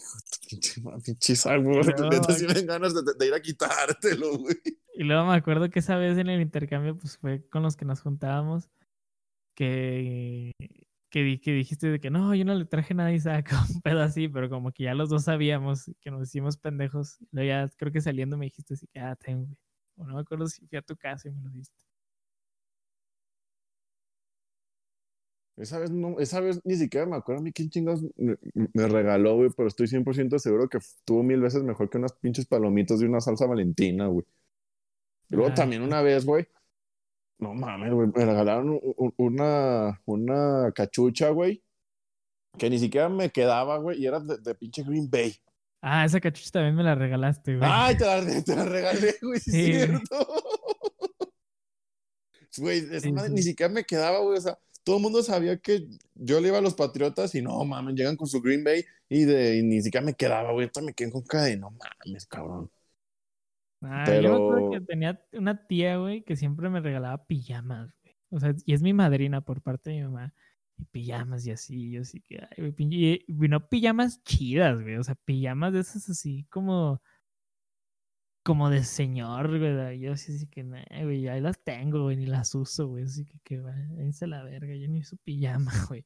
pinche 1.04 1.34
güey. 1.60 1.82
Dan 1.88 2.68
ganas 2.68 2.94
de, 2.94 3.02
de 3.18 3.28
ir 3.28 3.34
a 3.34 3.42
quitártelo, 3.42 4.38
güey. 4.38 4.58
Y 4.94 5.06
luego 5.06 5.26
me 5.26 5.34
acuerdo 5.34 5.72
que 5.72 5.80
esa 5.80 5.96
vez 5.96 6.20
en 6.20 6.30
el 6.30 6.40
intercambio, 6.40 6.96
pues 6.96 7.18
fue 7.18 7.44
con 7.50 7.64
los 7.64 7.76
que 7.76 7.86
nos 7.86 8.02
juntábamos, 8.02 8.70
que, 9.56 10.52
que 11.10 11.24
dijiste 11.24 11.88
de 11.88 12.00
que 12.00 12.12
no, 12.12 12.36
yo 12.36 12.46
no 12.46 12.54
le 12.54 12.66
traje 12.66 12.94
nada 12.94 13.10
a 13.10 13.14
Isaac, 13.14 13.50
un 13.74 13.82
pedo 13.82 14.04
así, 14.04 14.28
pero 14.28 14.52
como 14.52 14.72
que 14.72 14.84
ya 14.84 14.94
los 14.94 15.10
dos 15.10 15.24
sabíamos 15.24 15.90
que 16.00 16.12
nos 16.12 16.28
hicimos 16.28 16.58
pendejos. 16.58 17.18
Luego 17.32 17.48
ya 17.48 17.70
creo 17.76 17.92
que 17.92 18.02
saliendo 18.02 18.38
me 18.38 18.46
dijiste 18.46 18.76
así 18.76 18.86
que, 18.86 19.00
ah, 19.00 19.16
tengo, 19.16 19.48
güey. 19.48 19.69
O 20.00 20.06
no 20.06 20.16
me 20.16 20.22
acuerdo 20.22 20.48
si 20.48 20.66
fui 20.66 20.78
a 20.78 20.82
tu 20.82 20.96
casa 20.96 21.28
y 21.28 21.32
me 21.32 21.42
lo 21.44 21.50
diste. 21.50 21.84
Esa 25.58 25.78
vez, 25.78 25.92
no, 25.92 26.18
esa 26.20 26.40
vez 26.40 26.62
ni 26.64 26.76
siquiera 26.76 27.06
me 27.06 27.18
acuerdo 27.18 27.42
a 27.42 27.44
mí 27.44 27.52
quién 27.52 27.70
chingados 27.70 28.02
me, 28.16 28.38
me 28.74 28.88
regaló, 28.88 29.36
güey, 29.36 29.50
pero 29.56 29.68
estoy 29.68 29.88
100% 29.88 30.40
seguro 30.40 30.70
que 30.70 30.78
estuvo 30.78 31.22
mil 31.22 31.42
veces 31.42 31.64
mejor 31.64 31.90
que 31.90 31.98
unas 31.98 32.14
pinches 32.14 32.46
palomitas 32.46 33.00
de 33.00 33.08
una 33.08 33.20
salsa 33.20 33.46
valentina, 33.46 34.08
güey. 34.08 34.26
Luego 35.28 35.52
Ah, 35.52 35.54
también 35.54 35.82
una 35.82 36.02
vez, 36.02 36.26
güey, 36.26 36.48
no 37.40 37.54
mames, 37.54 37.92
güey, 37.94 38.08
me 38.08 38.26
regalaron 38.26 38.80
una, 39.18 40.02
una 40.06 40.72
cachucha, 40.74 41.30
güey, 41.32 41.62
que 42.58 42.70
ni 42.70 42.80
siquiera 42.80 43.10
me 43.10 43.30
quedaba, 43.30 43.78
güey, 43.80 44.02
y 44.02 44.08
era 44.08 44.22
de, 44.22 44.38
de 44.38 44.56
pinche 44.56 44.84
Green 44.84 45.10
Bay. 45.10 45.36
Ah, 45.82 46.04
esa 46.06 46.20
cachucha 46.20 46.52
también 46.52 46.76
me 46.76 46.84
la 46.84 46.96
regalaste, 46.96 47.56
güey. 47.58 47.70
Ay, 47.72 47.96
te 47.98 48.06
la, 48.06 48.44
te 48.44 48.56
la 48.56 48.66
regalé, 48.66 49.16
güey, 49.22 49.40
sí, 49.40 49.72
es 49.72 49.86
cierto. 49.86 50.28
Güey, 52.58 52.80
esa 52.80 53.00
Sí, 53.02 53.12
madre 53.14 53.30
sí. 53.30 53.36
ni 53.36 53.44
siquiera 53.44 53.72
me 53.72 53.84
quedaba, 53.86 54.20
güey, 54.20 54.38
o 54.38 54.42
sea, 54.42 54.58
todo 54.84 54.98
el 54.98 55.04
mundo 55.04 55.22
sabía 55.24 55.58
que 55.58 55.88
yo 56.16 56.42
le 56.42 56.48
iba 56.50 56.58
a 56.58 56.62
los 56.62 56.74
Patriotas 56.74 57.34
y 57.36 57.42
no, 57.42 57.64
mames, 57.64 57.96
llegan 57.96 58.18
con 58.18 58.28
su 58.28 58.42
Green 58.42 58.64
Bay 58.64 58.84
y, 59.08 59.24
de, 59.24 59.58
y 59.58 59.64
ni 59.64 59.82
siquiera 59.82 60.06
me 60.06 60.14
quedaba, 60.16 60.52
güey, 60.52 60.64
ahorita 60.66 60.82
me 60.82 60.94
quedé 60.94 61.12
con 61.12 61.24
de 61.24 61.58
no 61.58 61.72
mames, 61.72 62.26
cabrón. 62.26 62.70
Ah, 63.82 64.04
yo 64.08 64.22
me 64.22 64.36
acuerdo 64.36 64.72
que 64.72 64.78
pero- 64.82 64.86
tenía 64.88 65.26
una 65.34 65.68
tía, 65.68 65.98
güey, 65.98 66.24
que 66.24 66.36
siempre 66.36 66.70
me 66.70 66.82
regalaba 66.82 67.26
pijamas, 67.28 67.94
güey. 68.04 68.16
O 68.32 68.40
sea, 68.40 68.54
y 68.66 68.74
es 68.74 68.82
mi 68.82 68.94
madrina 68.94 69.42
por 69.42 69.62
parte 69.62 69.92
de 69.92 69.98
mi 69.98 70.04
mamá. 70.04 70.34
Y 70.80 70.86
pijamas 70.86 71.46
y 71.46 71.52
así, 71.52 71.92
yo 71.92 72.02
así 72.02 72.22
que, 72.22 72.40
ay, 72.40 72.74
y, 72.78 73.26
y 73.28 73.60
pijamas 73.70 74.24
chidas, 74.24 74.82
güey. 74.82 74.96
O 74.96 75.04
sea, 75.04 75.16
pijamas 75.16 75.74
de 75.74 75.82
esas 75.82 76.10
así 76.10 76.46
como, 76.50 77.02
como 78.44 78.70
de 78.70 78.84
señor, 78.84 79.60
güey. 79.60 80.00
Yo 80.00 80.14
así, 80.14 80.34
así 80.36 80.48
que, 80.48 80.64
nah, 80.64 80.84
güey, 81.04 81.28
ahí 81.28 81.42
las 81.42 81.62
tengo, 81.64 82.04
güey, 82.04 82.16
ni 82.16 82.26
las 82.28 82.56
uso, 82.56 82.88
güey. 82.88 83.04
Así 83.04 83.26
que, 83.26 83.40
que, 83.44 83.60
váyanse 83.60 84.26
la 84.26 84.44
verga, 84.44 84.74
yo 84.76 84.88
ni 84.88 85.02
uso 85.02 85.18
pijama, 85.18 85.72
güey. 85.90 86.06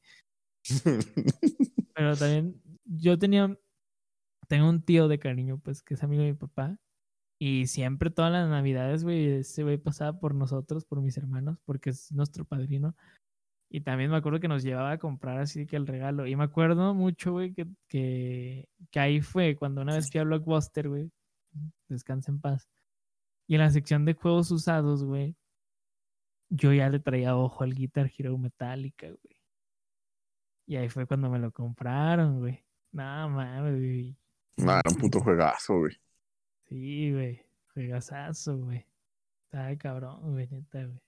Pero 1.94 2.16
también 2.16 2.60
yo 2.84 3.18
tenía, 3.18 3.56
tengo 4.48 4.68
un 4.68 4.82
tío 4.82 5.06
de 5.08 5.20
cariño, 5.20 5.58
pues, 5.58 5.82
que 5.82 5.94
es 5.94 6.02
amigo 6.02 6.22
de 6.22 6.32
mi 6.32 6.36
papá. 6.36 6.78
Y 7.38 7.66
siempre 7.66 8.10
todas 8.10 8.32
las 8.32 8.48
navidades, 8.48 9.04
güey, 9.04 9.26
ese 9.26 9.62
güey 9.62 9.78
pasaba 9.78 10.18
por 10.18 10.34
nosotros, 10.34 10.84
por 10.84 11.00
mis 11.00 11.16
hermanos, 11.16 11.58
porque 11.64 11.90
es 11.90 12.10
nuestro 12.12 12.44
padrino. 12.44 12.96
Y 13.74 13.80
también 13.80 14.08
me 14.08 14.16
acuerdo 14.16 14.38
que 14.38 14.46
nos 14.46 14.62
llevaba 14.62 14.92
a 14.92 14.98
comprar 14.98 15.40
así 15.40 15.66
que 15.66 15.74
el 15.74 15.88
regalo. 15.88 16.28
Y 16.28 16.36
me 16.36 16.44
acuerdo 16.44 16.94
mucho, 16.94 17.32
güey, 17.32 17.52
que, 17.52 17.66
que, 17.88 18.68
que 18.92 19.00
ahí 19.00 19.20
fue 19.20 19.56
cuando 19.56 19.82
una 19.82 19.96
vez 19.96 20.12
fui 20.12 20.20
a 20.20 20.22
Blockbuster, 20.22 20.88
güey. 20.88 21.10
Descansa 21.88 22.30
en 22.30 22.40
paz. 22.40 22.68
Y 23.48 23.56
en 23.56 23.62
la 23.62 23.70
sección 23.70 24.04
de 24.04 24.14
juegos 24.14 24.52
usados, 24.52 25.02
güey, 25.02 25.34
yo 26.50 26.72
ya 26.72 26.88
le 26.88 27.00
traía 27.00 27.36
ojo 27.36 27.64
al 27.64 27.74
Guitar 27.74 28.12
Hero 28.16 28.38
Metallica, 28.38 29.08
güey. 29.08 29.42
Y 30.68 30.76
ahí 30.76 30.88
fue 30.88 31.04
cuando 31.08 31.28
me 31.28 31.40
lo 31.40 31.50
compraron, 31.50 32.38
güey. 32.38 32.64
No 32.92 33.28
mames, 33.28 33.74
güey. 33.74 34.16
Nah, 34.56 34.78
era 34.78 34.94
un 34.94 35.00
puto 35.00 35.18
juegazo, 35.18 35.80
güey. 35.80 35.96
Sí, 36.68 37.10
güey. 37.12 37.42
Juegazazo, 37.72 38.56
güey. 38.56 38.86
Está 39.46 39.66
de 39.66 39.78
cabrón, 39.78 40.30
güey, 40.30 40.46
neta, 40.46 40.84
güey. 40.84 41.00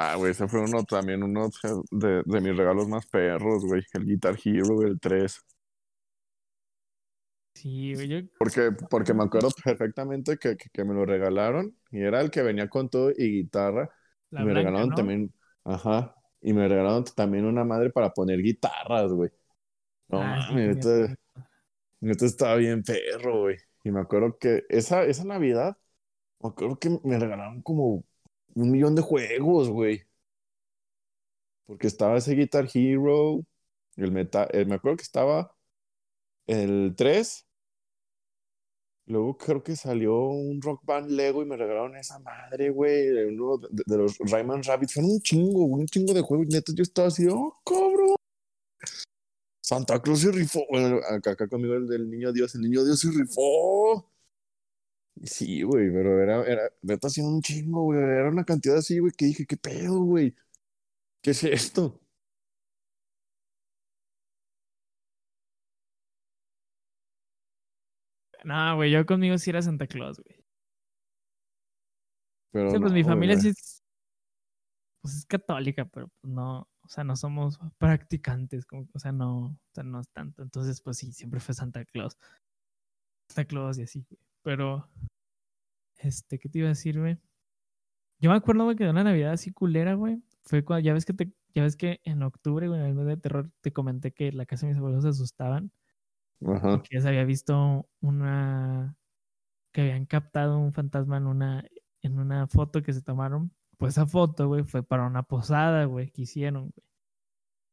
Ah, 0.00 0.14
güey, 0.16 0.30
ese 0.32 0.46
fue 0.48 0.60
uno 0.60 0.84
también, 0.84 1.22
uno 1.24 1.50
de, 1.90 2.22
de 2.24 2.40
mis 2.40 2.56
regalos 2.56 2.88
más 2.88 3.06
perros, 3.06 3.64
güey, 3.66 3.82
el 3.94 4.06
Guitar 4.06 4.36
Hero, 4.44 4.82
el 4.82 4.98
3. 5.00 5.40
Sí, 7.54 7.94
güey. 7.94 8.08
Yo, 8.08 8.18
Porque, 8.36 8.70
porque 8.90 9.14
me 9.14 9.24
acuerdo 9.24 9.50
perfectamente 9.64 10.38
que, 10.38 10.56
que, 10.56 10.70
que 10.70 10.84
me 10.84 10.94
lo 10.94 11.04
regalaron 11.04 11.76
y 11.90 12.02
era 12.02 12.20
el 12.20 12.30
que 12.30 12.42
venía 12.42 12.68
con 12.68 12.88
todo 12.88 13.10
y 13.10 13.30
guitarra. 13.42 13.90
la 14.30 14.42
y 14.42 14.44
me 14.44 14.54
blanca, 14.54 14.54
regalaron 14.54 14.94
¿no? 14.94 14.94
también, 14.94 15.34
ajá, 15.64 16.14
y 16.40 16.52
me 16.52 16.68
regalaron 16.68 17.04
también 17.16 17.44
una 17.46 17.64
madre 17.64 17.90
para 17.90 18.10
poner 18.12 18.40
guitarras, 18.40 19.12
güey. 19.12 19.30
No 20.08 20.24
Ah, 20.24 20.52
mames, 20.52 20.78
neta 22.00 22.26
estaba 22.26 22.56
bien 22.56 22.82
perro, 22.82 23.42
güey. 23.42 23.56
Y 23.84 23.90
me 23.90 24.00
acuerdo 24.00 24.38
que 24.38 24.64
esa, 24.68 25.04
esa 25.04 25.24
Navidad, 25.24 25.76
me 26.40 26.50
acuerdo 26.50 26.78
que 26.78 26.90
me 27.04 27.18
regalaron 27.20 27.62
como 27.62 28.04
un 28.62 28.70
millón 28.70 28.94
de 28.94 29.02
juegos, 29.02 29.68
güey. 29.70 30.02
Porque 31.66 31.86
estaba 31.86 32.16
ese 32.18 32.34
Guitar 32.34 32.68
Hero, 32.72 33.44
el 33.96 34.12
Meta, 34.12 34.48
eh, 34.52 34.64
me 34.64 34.76
acuerdo 34.76 34.96
que 34.96 35.02
estaba 35.02 35.54
el 36.46 36.94
3. 36.96 37.46
Luego 39.06 39.38
creo 39.38 39.62
que 39.62 39.74
salió 39.74 40.18
un 40.28 40.60
Rock 40.60 40.84
Band 40.84 41.10
Lego 41.10 41.42
y 41.42 41.46
me 41.46 41.56
regalaron 41.56 41.96
esa 41.96 42.18
madre, 42.18 42.70
güey. 42.70 43.08
Uno 43.08 43.58
de, 43.58 43.96
los 43.96 44.18
Rayman 44.18 44.62
Rabbits. 44.62 44.94
Fueron 44.94 45.12
un 45.12 45.20
chingo, 45.20 45.64
un 45.64 45.86
chingo 45.86 46.12
de 46.12 46.20
juegos. 46.20 46.46
Neta, 46.48 46.72
yo 46.74 46.82
estaba 46.82 47.08
así, 47.08 47.26
oh, 47.30 47.54
cabrón. 47.64 48.16
Santa 49.62 50.00
Cruz 50.00 50.20
se 50.20 50.32
rifó. 50.32 50.64
Bueno, 50.70 51.00
acá, 51.08 51.32
acá 51.32 51.48
conmigo 51.48 51.74
el 51.74 51.86
del 51.86 52.10
niño 52.10 52.32
Dios. 52.32 52.54
El 52.54 52.62
niño 52.62 52.84
Dios 52.84 53.00
se 53.00 53.10
rifó. 53.10 54.10
Sí, 55.24 55.62
güey, 55.62 55.90
pero 55.92 56.22
era, 56.22 56.44
era, 56.46 56.62
neta, 56.82 57.08
haciendo 57.08 57.32
un 57.32 57.42
chingo, 57.42 57.82
güey. 57.84 58.00
Era 58.00 58.28
una 58.28 58.44
cantidad 58.44 58.76
así, 58.78 58.98
güey, 58.98 59.12
que 59.16 59.26
dije, 59.26 59.46
¿qué 59.46 59.56
pedo, 59.56 60.00
güey? 60.00 60.34
¿Qué 61.22 61.32
es 61.32 61.44
esto? 61.44 62.00
No, 68.44 68.76
güey, 68.76 68.90
yo 68.90 69.04
conmigo 69.06 69.36
sí 69.38 69.50
era 69.50 69.62
Santa 69.62 69.86
Claus, 69.86 70.20
güey. 70.20 70.44
Pero 72.52 72.70
Sí, 72.70 72.78
pues 72.78 72.92
no, 72.92 72.96
mi 72.96 73.04
familia 73.04 73.36
güey. 73.36 73.42
sí 73.42 73.48
es, 73.50 73.82
pues 75.02 75.14
es 75.16 75.26
católica, 75.26 75.84
pero 75.86 76.08
pues 76.20 76.32
no, 76.32 76.68
o 76.82 76.88
sea, 76.88 77.04
no 77.04 77.16
somos 77.16 77.58
practicantes, 77.78 78.64
como, 78.66 78.88
o 78.92 78.98
sea, 78.98 79.12
no, 79.12 79.46
o 79.46 79.58
sea, 79.74 79.84
no 79.84 80.00
es 80.00 80.08
tanto. 80.10 80.42
Entonces, 80.42 80.80
pues 80.82 80.98
sí, 80.98 81.12
siempre 81.12 81.40
fue 81.40 81.54
Santa 81.54 81.84
Claus. 81.84 82.16
Santa 83.28 83.46
Claus 83.46 83.78
y 83.78 83.82
así, 83.82 84.04
güey. 84.08 84.27
Pero, 84.42 84.88
este, 85.98 86.38
¿qué 86.38 86.48
te 86.48 86.58
iba 86.58 86.68
a 86.68 86.70
decir, 86.70 86.98
güey? 86.98 87.18
Yo 88.20 88.30
me 88.30 88.36
acuerdo, 88.36 88.64
güey, 88.64 88.76
que 88.76 88.84
de 88.84 88.90
una 88.90 89.04
Navidad 89.04 89.32
así 89.32 89.52
culera, 89.52 89.94
güey. 89.94 90.22
Fue 90.42 90.64
cuando, 90.64 90.84
ya 90.84 90.92
ves 90.92 91.04
que 91.04 91.12
te, 91.12 91.32
ya 91.54 91.62
ves 91.62 91.76
que 91.76 92.00
en 92.04 92.22
octubre, 92.22 92.68
güey, 92.68 92.80
en 92.80 92.86
el 92.86 92.94
mes 92.94 93.06
de 93.06 93.16
terror, 93.16 93.50
te 93.60 93.72
comenté 93.72 94.12
que 94.12 94.32
la 94.32 94.46
casa 94.46 94.66
de 94.66 94.72
mis 94.72 94.78
abuelos 94.78 95.02
se 95.02 95.10
asustaban. 95.10 95.72
Ajá. 96.46 96.82
que 96.82 96.94
ya 96.96 97.00
se 97.00 97.08
había 97.08 97.24
visto 97.24 97.88
una 98.00 98.96
que 99.72 99.80
habían 99.80 100.06
captado 100.06 100.58
un 100.58 100.72
fantasma 100.72 101.16
en 101.16 101.26
una 101.26 101.64
en 102.02 102.18
una 102.18 102.46
foto 102.46 102.82
que 102.82 102.92
se 102.92 103.02
tomaron. 103.02 103.52
Pues 103.76 103.94
esa 103.94 104.06
foto, 104.06 104.48
güey, 104.48 104.64
fue 104.64 104.82
para 104.82 105.06
una 105.06 105.22
posada, 105.22 105.84
güey, 105.84 106.10
que 106.10 106.22
hicieron, 106.22 106.70
güey. 106.70 106.86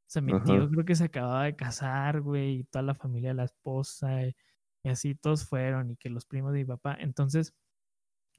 O 0.08 0.10
sea, 0.10 0.22
mi 0.22 0.34
tío 0.44 0.70
creo 0.70 0.86
que 0.86 0.96
se 0.96 1.06
acababa 1.06 1.46
de 1.46 1.56
casar, 1.56 2.22
güey, 2.22 2.60
y 2.60 2.64
toda 2.66 2.84
la 2.84 2.94
familia, 2.94 3.34
la 3.34 3.46
esposa, 3.46 4.24
y, 4.24 4.36
Y 4.86 4.90
así 4.90 5.16
todos 5.16 5.46
fueron 5.46 5.90
y 5.92 5.98
que 5.98 6.12
los 6.12 6.26
primos 6.28 6.54
de 6.54 6.60
mi 6.60 6.66
papá. 6.66 6.96
Entonces, 7.00 7.56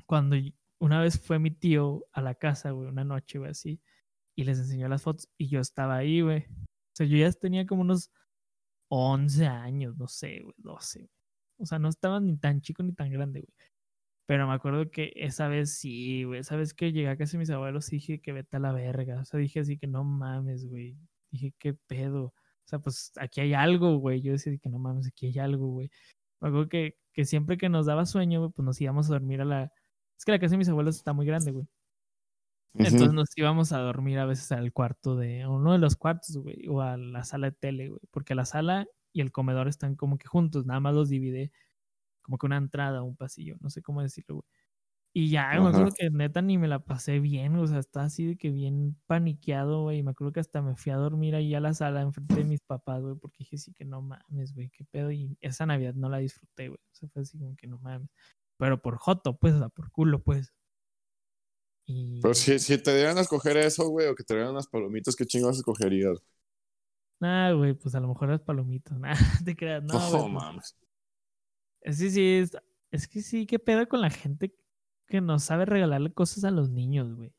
cuando 0.07 0.37
una 0.79 1.01
vez 1.01 1.21
fue 1.21 1.41
mi 1.41 1.51
tío 1.51 2.07
a 2.13 2.23
la 2.23 2.37
casa, 2.37 2.71
güey, 2.71 2.89
una 2.89 3.05
noche, 3.05 3.39
güey, 3.39 3.51
así, 3.51 3.81
y 4.37 4.45
les 4.45 4.59
enseñó 4.61 4.89
las 4.89 5.03
fotos 5.03 5.29
y 5.37 5.49
yo 5.49 5.59
estaba 5.61 5.97
ahí, 5.97 6.21
güey. 6.21 6.47
O 6.49 6.97
sea, 6.97 7.07
yo 7.07 7.17
ya 7.19 7.33
tenía 7.33 7.67
como 7.67 7.83
unos 7.83 8.13
11 8.91 9.47
años, 9.47 9.97
no 9.97 10.07
sé, 10.07 10.41
güey, 10.43 10.55
12. 10.59 11.01
güey. 11.01 11.11
O 11.59 11.67
sea, 11.67 11.81
no 11.81 11.89
estaba 11.89 12.21
ni 12.21 12.37
tan 12.37 12.61
chico 12.61 12.85
ni 12.85 12.93
tan 12.93 13.11
grande, 13.11 13.41
güey. 13.41 13.55
Pero 14.27 14.47
me 14.47 14.55
acuerdo 14.55 14.91
que 14.91 15.13
esa 15.17 15.49
vez 15.49 15.79
sí, 15.79 16.25
güey. 16.25 16.41
Esa 16.41 16.57
vez 16.57 16.75
que 16.75 16.93
llegué 16.93 17.09
a 17.09 17.17
casa 17.17 17.33
de 17.33 17.39
mis 17.39 17.51
abuelos, 17.51 17.91
dije 17.91 18.21
que 18.21 18.33
vete 18.33 18.57
a 18.57 18.61
la 18.61 18.73
verga. 18.73 19.21
O 19.21 19.25
sea, 19.25 19.41
dije 19.41 19.61
así 19.61 19.79
que 19.79 19.89
no 19.89 20.05
mames, 20.05 20.67
güey. 20.69 20.97
Dije, 21.33 21.55
qué 21.59 21.75
pedo. 21.75 22.27
O 22.27 22.69
sea, 22.69 22.79
pues 22.81 23.13
aquí 23.17 23.41
hay 23.41 23.55
algo, 23.55 23.99
güey. 23.99 24.23
Yo 24.23 24.33
decía 24.33 24.57
que 24.59 24.69
no 24.69 24.79
mames, 24.79 25.09
aquí 25.09 25.27
hay 25.27 25.39
algo, 25.39 25.69
güey. 25.69 25.91
Acuerdo 26.49 26.69
que, 26.69 26.97
que 27.13 27.25
siempre 27.25 27.59
que 27.59 27.69
nos 27.69 27.87
daba 27.87 28.07
sueño, 28.07 28.41
güey, 28.41 28.53
pues 28.53 28.65
nos 28.65 28.81
íbamos 28.81 29.09
a 29.11 29.15
dormir 29.15 29.41
a 29.41 29.45
la. 29.45 29.73
Es 30.19 30.25
que 30.25 30.33
la 30.33 30.39
casa 30.39 30.53
de 30.53 30.59
mis 30.59 30.69
abuelos 30.69 30.97
está 30.97 31.13
muy 31.13 31.27
grande, 31.27 31.53
güey. 31.53 31.67
Entonces 32.75 33.13
nos 33.13 33.29
íbamos 33.37 33.73
a 33.73 33.79
dormir 33.79 34.19
a 34.19 34.27
veces 34.27 34.53
al 34.53 34.73
cuarto 34.73 35.17
de 35.17 35.43
a 35.43 35.49
uno 35.49 35.73
de 35.73 35.79
los 35.79 35.97
cuartos, 35.97 36.37
güey, 36.37 36.67
o 36.69 36.83
a 36.83 36.97
la 36.97 37.25
sala 37.25 37.51
de 37.51 37.57
tele, 37.57 37.89
güey, 37.89 38.01
porque 38.11 38.35
la 38.35 38.45
sala 38.45 38.87
y 39.13 39.23
el 39.23 39.33
comedor 39.33 39.67
están 39.69 39.97
como 39.97 40.19
que 40.19 40.27
juntos, 40.27 40.67
nada 40.67 40.81
más 40.81 40.95
los 40.95 41.09
divide 41.09 41.53
como 42.23 42.39
que 42.39 42.47
una 42.47 42.59
entrada, 42.59 43.03
un 43.03 43.17
pasillo, 43.17 43.57
no 43.61 43.71
sé 43.71 43.83
cómo 43.83 44.03
decirlo, 44.03 44.37
güey. 44.37 44.47
Y 45.19 45.31
ya, 45.31 45.49
me 45.53 45.69
acuerdo 45.69 45.87
Ajá. 45.87 45.95
que 45.97 46.11
neta 46.11 46.43
ni 46.43 46.59
me 46.59 46.69
la 46.69 46.79
pasé 46.79 47.21
bien, 47.21 47.57
o 47.57 47.67
sea, 47.67 47.79
estaba 47.79 48.05
así 48.05 48.27
de 48.27 48.37
que 48.37 48.51
bien 48.51 49.01
paniqueado, 49.07 49.85
güey, 49.85 50.01
y 50.01 50.03
me 50.03 50.11
acuerdo 50.11 50.31
que 50.31 50.41
hasta 50.41 50.61
me 50.61 50.77
fui 50.77 50.93
a 50.93 50.97
dormir 50.97 51.35
ahí 51.35 51.55
a 51.55 51.61
la 51.61 51.73
sala 51.73 52.03
enfrente 52.03 52.35
de 52.35 52.45
mis 52.45 52.61
papás, 52.61 53.01
güey, 53.01 53.15
porque 53.15 53.39
dije, 53.39 53.57
sí 53.57 53.73
que 53.73 53.87
no 53.87 54.03
mames, 54.03 54.53
güey, 54.53 54.69
qué 54.69 54.85
pedo, 54.85 55.11
y 55.11 55.39
esa 55.41 55.65
Navidad 55.65 55.95
no 55.95 56.11
la 56.11 56.19
disfruté, 56.19 56.69
güey, 56.69 56.79
o 56.79 56.95
sea, 56.95 57.09
fue 57.09 57.23
así 57.23 57.39
como 57.39 57.57
que 57.57 57.67
no 57.67 57.79
mames. 57.79 58.11
Pero 58.59 58.83
por 58.83 58.99
joto, 58.99 59.39
pues, 59.39 59.55
o 59.55 59.59
sea, 59.59 59.71
por 59.71 59.91
culo, 59.91 60.23
pues. 60.23 60.53
Y... 61.87 62.21
Pero 62.21 62.35
si, 62.35 62.59
si 62.59 62.77
te 62.77 62.95
dieran 62.95 63.17
a 63.17 63.23
escoger 63.23 63.57
eso, 63.57 63.89
güey, 63.89 64.09
o 64.09 64.15
que 64.15 64.23
te 64.23 64.35
dieran 64.35 64.53
las 64.53 64.67
palomitas, 64.67 65.17
¿qué 65.17 65.25
chingados 65.25 65.57
escogerías? 65.57 66.23
Nah, 67.21 67.53
güey, 67.53 67.73
pues 67.73 67.95
a 67.95 68.01
lo 68.01 68.09
mejor 68.09 68.29
las 68.29 68.43
palomitas. 68.43 68.99
Nah, 69.01 69.17
te 69.43 69.57
creas, 69.57 69.83
no, 69.83 69.95
pues, 69.95 70.31
mames. 70.31 70.77
Sí, 71.85 72.11
sí, 72.11 72.35
es, 72.35 72.55
es 72.91 73.09
que 73.09 73.23
sí, 73.23 73.47
qué 73.47 73.59
pedo 73.59 73.89
con 73.89 74.03
la 74.03 74.11
gente 74.11 74.55
que 75.07 75.21
no 75.21 75.39
sabe 75.39 75.65
regalarle 75.67 76.13
cosas 76.13 76.45
a 76.45 76.51
los 76.51 76.71
niños, 76.71 77.15
güey. 77.15 77.33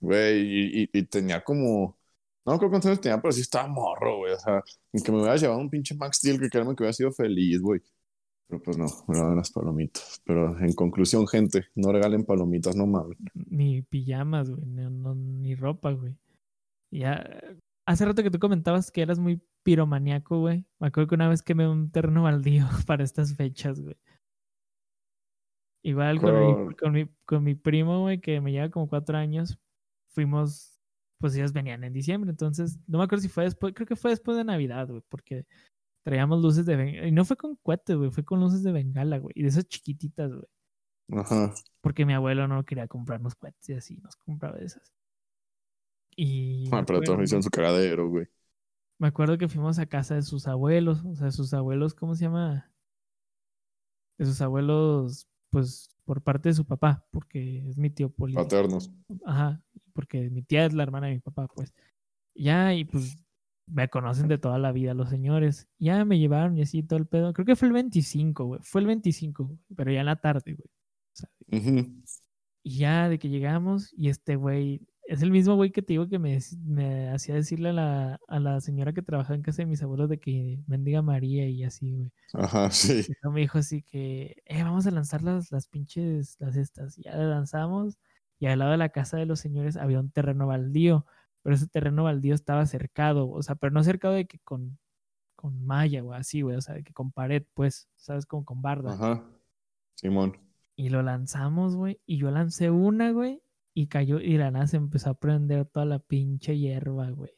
Güey, 0.00 0.40
y, 0.42 0.82
y, 0.84 0.90
y 0.92 1.02
tenía 1.06 1.42
como. 1.42 1.98
No 2.46 2.56
creo 2.58 2.70
cuántos 2.70 2.88
años 2.88 3.00
tenía, 3.00 3.20
pero 3.20 3.32
sí 3.32 3.42
estaba 3.42 3.68
morro, 3.68 4.18
güey. 4.18 4.32
O 4.32 4.38
sea, 4.38 4.62
en 4.92 5.02
que 5.02 5.12
me 5.12 5.18
hubiera 5.18 5.36
llevado 5.36 5.60
un 5.60 5.68
pinche 5.70 5.94
Max 5.96 6.18
Steel 6.18 6.40
que 6.40 6.48
créeme 6.48 6.74
que 6.74 6.82
hubiera 6.82 6.92
sido 6.94 7.12
feliz, 7.12 7.60
güey. 7.60 7.80
Pero 8.48 8.62
pues 8.62 8.78
no, 8.78 8.86
me 9.08 9.18
daban 9.18 9.36
las 9.36 9.50
palomitas. 9.52 10.22
Pero 10.24 10.58
en 10.60 10.72
conclusión, 10.74 11.26
gente, 11.28 11.66
no 11.76 11.92
regalen 11.92 12.24
palomitas, 12.24 12.76
no 12.76 12.86
mames. 12.86 13.18
Ni 13.34 13.82
pijamas, 13.82 14.50
güey, 14.50 14.66
ni, 14.66 14.82
no- 14.90 15.14
ni 15.14 15.54
ropa, 15.54 15.92
güey. 15.92 16.16
Ya, 16.90 17.40
hace 17.86 18.04
rato 18.06 18.22
que 18.22 18.30
tú 18.30 18.38
comentabas 18.38 18.90
que 18.90 19.02
eras 19.02 19.18
muy 19.18 19.42
piromaníaco, 19.64 20.40
güey. 20.40 20.66
Me 20.80 20.88
acuerdo 20.88 21.08
que 21.08 21.14
una 21.16 21.28
vez 21.28 21.42
quemé 21.42 21.68
un 21.68 21.90
terreno 21.90 22.22
baldío 22.24 22.66
para 22.86 23.04
estas 23.04 23.36
fechas, 23.36 23.80
güey. 23.80 23.96
Igual 25.88 26.20
con, 26.20 26.34
mi, 26.68 26.74
con, 26.74 26.92
mi, 26.92 27.08
con 27.24 27.44
mi 27.44 27.54
primo, 27.54 28.02
güey, 28.02 28.20
que 28.20 28.40
me 28.42 28.52
lleva 28.52 28.68
como 28.68 28.88
cuatro 28.88 29.16
años, 29.16 29.58
fuimos, 30.08 30.78
pues 31.18 31.34
ellos 31.34 31.54
venían 31.54 31.82
en 31.82 31.94
diciembre, 31.94 32.30
entonces, 32.30 32.78
no 32.86 32.98
me 32.98 33.04
acuerdo 33.04 33.22
si 33.22 33.28
fue 33.28 33.44
después, 33.44 33.72
creo 33.74 33.86
que 33.86 33.96
fue 33.96 34.10
después 34.10 34.36
de 34.36 34.44
Navidad, 34.44 34.86
güey, 34.88 35.02
porque 35.08 35.46
traíamos 36.04 36.42
luces 36.42 36.66
de 36.66 36.76
bengala, 36.76 37.06
y 37.06 37.12
no 37.12 37.24
fue 37.24 37.36
con 37.38 37.56
cohetes, 37.56 37.96
güey, 37.96 38.10
fue 38.10 38.22
con 38.24 38.38
luces 38.38 38.62
de 38.62 38.72
bengala, 38.72 39.16
güey, 39.18 39.32
y 39.34 39.42
de 39.42 39.48
esas 39.48 39.66
chiquititas, 39.66 40.30
güey, 40.30 40.44
Ajá. 41.12 41.54
porque 41.80 42.04
mi 42.04 42.12
abuelo 42.12 42.46
no 42.48 42.62
quería 42.64 42.86
comprarnos 42.86 43.34
cohetes 43.34 43.68
y 43.70 43.72
así, 43.74 43.96
nos 43.98 44.16
compraba 44.16 44.58
de 44.58 44.66
esas. 44.66 44.92
Y 46.16 46.68
Ah, 46.70 46.84
pero 46.86 47.00
todos 47.00 47.22
hicieron 47.22 47.42
su 47.42 47.50
cagadero, 47.50 48.10
güey. 48.10 48.26
me 48.98 49.08
acuerdo 49.08 49.38
que 49.38 49.48
fuimos 49.48 49.78
a 49.78 49.86
casa 49.86 50.16
de 50.16 50.22
sus 50.22 50.46
abuelos, 50.48 51.02
o 51.04 51.14
sea, 51.14 51.30
sus 51.30 51.54
abuelos, 51.54 51.94
¿cómo 51.94 52.14
se 52.14 52.24
llama? 52.24 52.70
De 54.18 54.26
sus 54.26 54.40
abuelos, 54.42 55.28
pues, 55.50 55.90
por 56.04 56.22
parte 56.22 56.48
de 56.48 56.54
su 56.54 56.64
papá, 56.64 57.06
porque 57.10 57.68
es 57.68 57.78
mi 57.78 57.90
tío 57.90 58.10
político. 58.10 58.44
Paternos. 58.44 58.90
Ajá, 59.24 59.62
porque 59.92 60.30
mi 60.30 60.42
tía 60.42 60.66
es 60.66 60.74
la 60.74 60.82
hermana 60.82 61.08
de 61.08 61.14
mi 61.14 61.20
papá, 61.20 61.48
pues. 61.48 61.74
Ya, 62.34 62.72
y 62.74 62.84
pues 62.84 63.16
me 63.66 63.88
conocen 63.88 64.28
de 64.28 64.38
toda 64.38 64.58
la 64.58 64.72
vida 64.72 64.94
los 64.94 65.10
señores. 65.10 65.68
Ya 65.78 66.04
me 66.04 66.18
llevaron 66.18 66.56
y 66.56 66.62
así 66.62 66.82
todo 66.82 66.98
el 66.98 67.06
pedo. 67.06 67.32
Creo 67.32 67.46
que 67.46 67.56
fue 67.56 67.68
el 67.68 67.74
25, 67.74 68.44
güey. 68.44 68.60
Fue 68.62 68.80
el 68.80 68.86
25, 68.86 69.44
güey, 69.44 69.58
pero 69.76 69.92
ya 69.92 70.00
en 70.00 70.06
la 70.06 70.16
tarde, 70.16 70.54
güey. 70.54 71.60
Ujú. 71.60 71.92
Y 72.62 72.78
ya 72.78 73.08
de 73.08 73.18
que 73.18 73.28
llegamos 73.28 73.92
y 73.96 74.08
este 74.08 74.36
güey, 74.36 74.86
es 75.08 75.22
el 75.22 75.30
mismo 75.30 75.54
güey 75.56 75.70
que 75.72 75.80
te 75.80 75.94
digo 75.94 76.06
que 76.06 76.18
me, 76.18 76.38
me 76.66 77.08
hacía 77.08 77.34
decirle 77.34 77.70
a 77.70 77.72
la, 77.72 78.20
a 78.28 78.38
la 78.38 78.60
señora 78.60 78.92
que 78.92 79.00
trabajaba 79.00 79.36
en 79.36 79.42
casa 79.42 79.62
de 79.62 79.66
mis 79.66 79.82
abuelos 79.82 80.10
de 80.10 80.20
que 80.20 80.60
mendiga 80.66 81.00
María 81.00 81.48
y 81.48 81.64
así, 81.64 81.92
güey. 81.92 82.12
Ajá, 82.34 82.70
sí. 82.70 83.06
Y 83.08 83.28
me 83.30 83.40
dijo 83.40 83.56
así 83.56 83.82
que, 83.82 84.36
eh, 84.44 84.62
vamos 84.62 84.86
a 84.86 84.90
lanzar 84.90 85.22
las, 85.22 85.50
las 85.50 85.66
pinches, 85.66 86.36
las 86.38 86.56
estas. 86.56 86.98
Y 86.98 87.04
Ya 87.04 87.16
lanzamos 87.16 87.96
y 88.38 88.46
al 88.46 88.58
lado 88.58 88.72
de 88.72 88.76
la 88.76 88.90
casa 88.90 89.16
de 89.16 89.24
los 89.24 89.40
señores 89.40 89.76
había 89.78 89.98
un 89.98 90.10
terreno 90.10 90.46
baldío, 90.46 91.06
pero 91.42 91.56
ese 91.56 91.66
terreno 91.68 92.04
baldío 92.04 92.34
estaba 92.34 92.66
cercado, 92.66 93.30
o 93.30 93.42
sea, 93.42 93.54
pero 93.54 93.72
no 93.72 93.82
cercado 93.82 94.14
de 94.14 94.26
que 94.26 94.38
con, 94.40 94.78
con 95.34 95.64
malla 95.64 96.04
o 96.04 96.12
así, 96.12 96.42
güey, 96.42 96.56
o 96.56 96.60
sea, 96.60 96.74
de 96.74 96.84
que 96.84 96.92
con 96.92 97.12
pared, 97.12 97.44
pues, 97.54 97.88
¿sabes? 97.96 98.26
Como 98.26 98.44
con 98.44 98.62
barda. 98.62 98.92
Ajá. 98.92 99.24
Simón. 99.94 100.38
Y 100.76 100.90
lo 100.90 101.02
lanzamos, 101.02 101.74
güey, 101.74 102.00
y 102.06 102.18
yo 102.18 102.30
lancé 102.30 102.70
una, 102.70 103.10
güey, 103.10 103.42
y 103.78 103.86
cayó, 103.86 104.18
y 104.18 104.36
la 104.36 104.50
nada 104.50 104.66
se 104.66 104.76
empezó 104.76 105.10
a 105.10 105.14
prender 105.14 105.64
toda 105.66 105.86
la 105.86 106.00
pinche 106.00 106.58
hierba, 106.58 107.10
güey. 107.10 107.30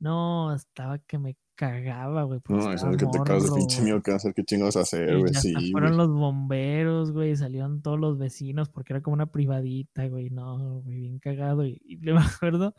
No, 0.00 0.54
estaba 0.54 0.98
que 1.00 1.18
me 1.18 1.36
cagaba, 1.56 2.22
güey. 2.22 2.40
No, 2.48 2.72
eso 2.72 2.90
es 2.90 2.96
que 2.96 3.04
te 3.04 3.18
cagas 3.18 3.42
de 3.44 3.50
morro, 3.50 3.56
pinche 3.56 3.82
miedo 3.82 4.02
que 4.02 4.12
hacer, 4.12 4.32
qué 4.32 4.44
chingados 4.44 4.76
hacer, 4.76 5.18
güey. 5.18 5.30
hasta 5.34 5.42
Sí, 5.42 5.70
fueron 5.70 5.90
güey. 5.94 5.98
los 5.98 6.16
bomberos, 6.16 7.12
güey, 7.12 7.36
salieron 7.36 7.82
todos 7.82 8.00
los 8.00 8.16
vecinos 8.16 8.70
porque 8.70 8.94
era 8.94 9.02
como 9.02 9.12
una 9.12 9.30
privadita, 9.30 10.08
güey, 10.08 10.30
no, 10.30 10.80
güey, 10.80 11.00
bien 11.00 11.18
cagado. 11.18 11.66
Y, 11.66 11.82
y 11.84 11.96
me 12.12 12.18
acuerdo 12.18 12.74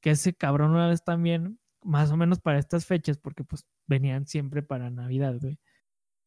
que 0.00 0.10
ese 0.10 0.34
cabrón 0.34 0.72
una 0.72 0.88
vez 0.88 1.04
también, 1.04 1.60
más 1.84 2.10
o 2.10 2.16
menos 2.16 2.40
para 2.40 2.58
estas 2.58 2.84
fechas, 2.84 3.16
porque 3.16 3.44
pues 3.44 3.64
venían 3.86 4.26
siempre 4.26 4.64
para 4.64 4.90
Navidad, 4.90 5.36
güey. 5.40 5.60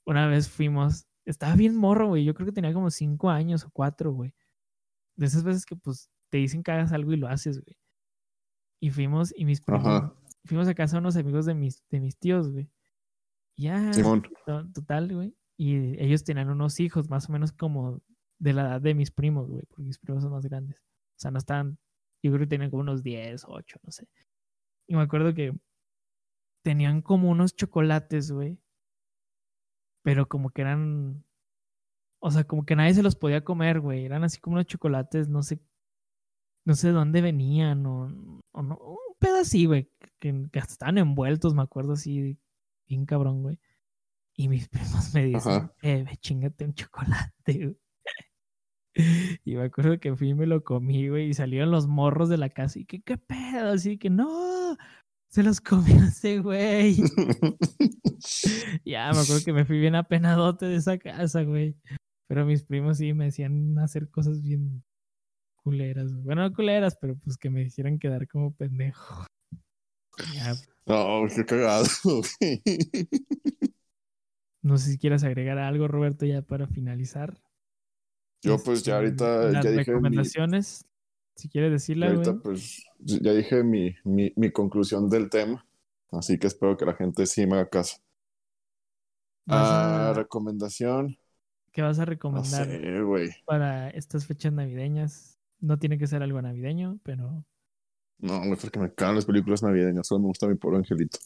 Una 0.06 0.28
vez 0.28 0.48
fuimos, 0.48 1.06
estaba 1.26 1.54
bien 1.58 1.76
morro, 1.76 2.08
güey, 2.08 2.24
yo 2.24 2.34
creo 2.34 2.46
que 2.46 2.54
tenía 2.54 2.72
como 2.72 2.92
cinco 2.92 3.30
años 3.30 3.66
o 3.66 3.72
cuatro, 3.72 4.14
güey. 4.14 4.34
De 5.16 5.26
esas 5.26 5.44
veces 5.44 5.66
que 5.66 5.76
pues 5.76 6.10
te 6.30 6.38
dicen 6.38 6.64
que 6.64 6.72
hagas 6.72 6.92
algo 6.92 7.14
y 7.14 7.18
lo 7.18 7.28
haces, 7.28 7.62
güey. 7.62 7.78
Y 8.82 8.92
fuimos, 8.92 9.34
y 9.36 9.46
mis 9.46 9.62
primos, 9.62 10.12
fuimos 10.44 10.68
a 10.68 10.76
casa 10.76 10.98
de 10.98 11.00
unos 11.00 11.16
amigos 11.16 11.46
de 11.46 11.56
mis, 11.56 11.84
de 11.90 12.00
mis 12.00 12.18
tíos, 12.18 12.52
güey. 12.52 12.70
Ya, 13.58 13.92
total, 14.74 15.14
güey. 15.14 15.36
Y 15.58 16.02
ellos 16.04 16.24
tenían 16.24 16.50
unos 16.50 16.80
hijos 16.80 17.10
más 17.10 17.30
o 17.30 17.32
menos 17.32 17.54
como 17.54 18.02
de 18.40 18.54
la 18.54 18.64
edad 18.64 18.82
de 18.82 18.94
mis 18.94 19.12
primos, 19.12 19.50
güey, 19.50 19.64
porque 19.68 19.84
mis 19.84 19.98
primos 19.98 20.24
son 20.24 20.34
más 20.34 20.46
grandes. 20.46 20.78
O 20.78 21.20
sea, 21.20 21.32
no 21.32 21.38
estaban, 21.38 21.80
yo 22.22 22.32
creo 22.32 22.42
que 22.42 22.48
tenían 22.48 22.70
como 22.70 22.82
unos 22.82 23.02
10, 23.02 23.46
8, 23.48 23.80
no 23.84 23.92
sé. 23.92 24.08
Y 24.88 24.96
me 24.96 25.02
acuerdo 25.02 25.34
que 25.34 25.58
tenían 26.64 27.02
como 27.02 27.30
unos 27.30 27.56
chocolates, 27.56 28.32
güey. 28.32 28.60
Pero 30.04 30.28
como 30.28 30.50
que 30.50 30.62
eran, 30.62 31.24
o 32.26 32.32
sea, 32.32 32.44
como 32.44 32.66
que 32.66 32.76
nadie 32.76 32.96
se 32.96 33.04
los 33.04 33.16
podía 33.16 33.44
comer, 33.44 33.80
güey. 33.80 34.04
Eran 34.04 34.24
así 34.24 34.40
como 34.40 34.56
unos 34.56 34.66
chocolates, 34.66 35.30
no 35.30 35.44
sé, 35.44 35.62
no 36.66 36.74
sé 36.74 36.88
de 36.88 36.94
dónde 36.94 37.22
venían 37.22 37.86
o, 37.86 38.08
o 38.52 38.64
no, 38.64 38.78
un 38.78 39.16
pedo 39.20 39.38
así, 39.38 39.68
güey, 39.68 39.92
que, 40.20 40.50
que 40.52 40.60
hasta 40.60 40.74
estaban 40.74 40.98
envueltos, 40.98 41.54
me 41.54 41.62
acuerdo 41.62 41.94
así, 41.94 42.40
bien 42.88 43.06
cabrón, 43.06 43.44
güey. 43.44 43.60
Y 44.36 44.48
mis 44.48 44.68
primos 44.70 45.14
me 45.14 45.24
dicen, 45.24 45.52
Ajá. 45.52 45.74
eh, 45.84 46.04
chingate 46.20 46.66
un 46.66 46.74
chocolate, 46.74 47.54
güey. 47.54 47.78
Y 49.44 49.56
me 49.56 49.66
acuerdo 49.66 50.00
que 50.00 50.16
fui 50.16 50.30
y 50.30 50.34
me 50.34 50.48
lo 50.48 50.64
comí, 50.64 51.10
güey, 51.10 51.28
y 51.28 51.34
salieron 51.36 51.70
los 51.70 51.86
morros 51.86 52.30
de 52.30 52.38
la 52.38 52.50
casa 52.50 52.80
y 52.80 52.86
que, 52.86 53.02
¿qué 53.02 53.18
pedo? 53.18 53.72
Así 53.74 54.00
que, 54.00 54.10
no, 54.10 54.78
se 55.28 55.44
los 55.44 55.62
comió 55.62 55.96
ese 56.08 56.40
güey. 56.40 56.96
Ya, 58.84 59.12
me 59.12 59.20
acuerdo 59.20 59.44
que 59.46 59.54
me 59.54 59.66
fui 59.66 59.80
bien 59.80 59.94
apenadote 59.94 60.66
de 60.66 60.78
esa 60.78 60.98
casa, 60.98 61.44
güey. 61.44 61.76
Pero 62.28 62.46
mis 62.46 62.64
primos 62.64 62.98
sí 62.98 63.14
me 63.14 63.28
hacían 63.28 63.78
hacer 63.80 64.10
cosas 64.10 64.42
bien 64.42 64.84
culeras. 65.58 66.14
Bueno, 66.24 66.44
no 66.44 66.54
culeras, 66.54 66.98
pero 67.00 67.16
pues 67.18 67.38
que 67.38 67.50
me 67.50 67.64
hicieran 67.64 68.00
quedar 68.00 68.28
como 68.28 68.54
pendejo. 68.54 69.26
Ya, 70.34 70.54
No, 70.86 71.26
qué 71.36 71.46
cagado, 71.46 71.86
no 74.62 74.78
sé 74.78 74.92
si 74.92 74.98
quieras 74.98 75.24
agregar 75.24 75.58
algo, 75.58 75.88
Roberto, 75.88 76.26
ya 76.26 76.42
para 76.42 76.68
finalizar. 76.68 77.38
Yo 78.42 78.58
pues 78.64 78.84
ya 78.84 79.02
Este, 79.04 79.24
ahorita 79.24 79.52
Las 79.52 79.64
ya 79.64 79.72
dije 79.72 79.92
mi, 79.92 80.00
recomendaciones, 80.10 80.86
si 81.36 81.50
quieres 81.50 81.72
decirla, 81.72 82.08
ahorita 82.08 82.32
güey. 82.32 82.44
pues 82.44 82.84
ya 83.00 83.34
dije 83.34 83.64
mi, 83.64 83.96
mi, 84.04 84.32
mi 84.36 84.52
conclusión 84.52 85.10
del 85.10 85.30
tema. 85.30 85.66
Así 86.12 86.38
que 86.38 86.48
espero 86.48 86.78
que 86.78 86.86
la 86.86 86.94
gente 86.96 87.26
sí 87.26 87.46
me 87.46 87.56
haga 87.56 87.70
caso. 87.70 87.98
Ah, 89.48 90.14
recomendación. 90.16 91.18
¿Qué 91.76 91.84
vas 91.84 92.00
a 92.00 92.06
No 92.36 92.44
recomendar 92.46 92.50
sé, 92.50 92.82
para 93.46 93.90
estas 93.92 94.26
fechas 94.28 94.54
navideñas? 94.54 95.40
No 95.60 95.80
tiene 95.80 95.98
que 96.00 96.08
ser 96.08 96.24
algo 96.24 96.42
navideño, 96.42 97.00
pero 97.04 97.46
No, 98.20 98.40
güey, 98.40 98.56
porque 98.60 98.80
me 98.80 98.94
cagan 98.94 99.16
las 99.16 99.26
películas 99.26 99.64
navideñas. 99.64 100.08
Solo 100.08 100.22
me 100.22 100.28
gusta 100.28 100.48
mi 100.48 100.56
pobre 100.56 100.78
angelito. 100.78 101.18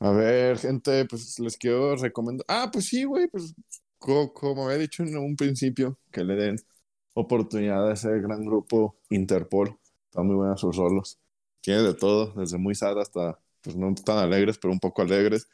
A 0.00 0.10
ver, 0.10 0.58
gente, 0.58 1.04
pues 1.06 1.38
les 1.38 1.56
quiero 1.56 1.96
recomendar. 1.96 2.44
Ah, 2.48 2.68
pues 2.72 2.86
sí, 2.86 3.04
güey, 3.04 3.28
pues 3.28 3.54
co- 3.98 4.32
como 4.34 4.66
había 4.66 4.78
dicho 4.78 5.02
en 5.02 5.16
un 5.16 5.36
principio, 5.36 5.98
que 6.12 6.24
le 6.24 6.34
den 6.34 6.56
oportunidad 7.14 7.88
a 7.88 7.94
ese 7.94 8.20
gran 8.20 8.44
grupo 8.44 8.98
Interpol. 9.10 9.78
Están 10.06 10.26
muy 10.26 10.36
buenas 10.36 10.60
sus 10.60 10.76
rolos. 10.76 11.18
Tiene 11.60 11.82
de 11.82 11.94
todo, 11.94 12.32
desde 12.34 12.58
muy 12.58 12.74
sad 12.74 13.00
hasta, 13.00 13.38
pues 13.62 13.76
no 13.76 13.94
tan 13.94 14.18
alegres, 14.18 14.58
pero 14.58 14.72
un 14.72 14.80
poco 14.80 15.02
alegres. 15.02 15.48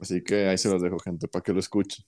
Así 0.00 0.22
que 0.24 0.48
ahí 0.48 0.58
se 0.58 0.70
los 0.70 0.82
dejo, 0.82 0.98
gente, 1.00 1.28
para 1.28 1.42
que 1.44 1.52
lo 1.54 1.60
escuchen. 1.60 2.04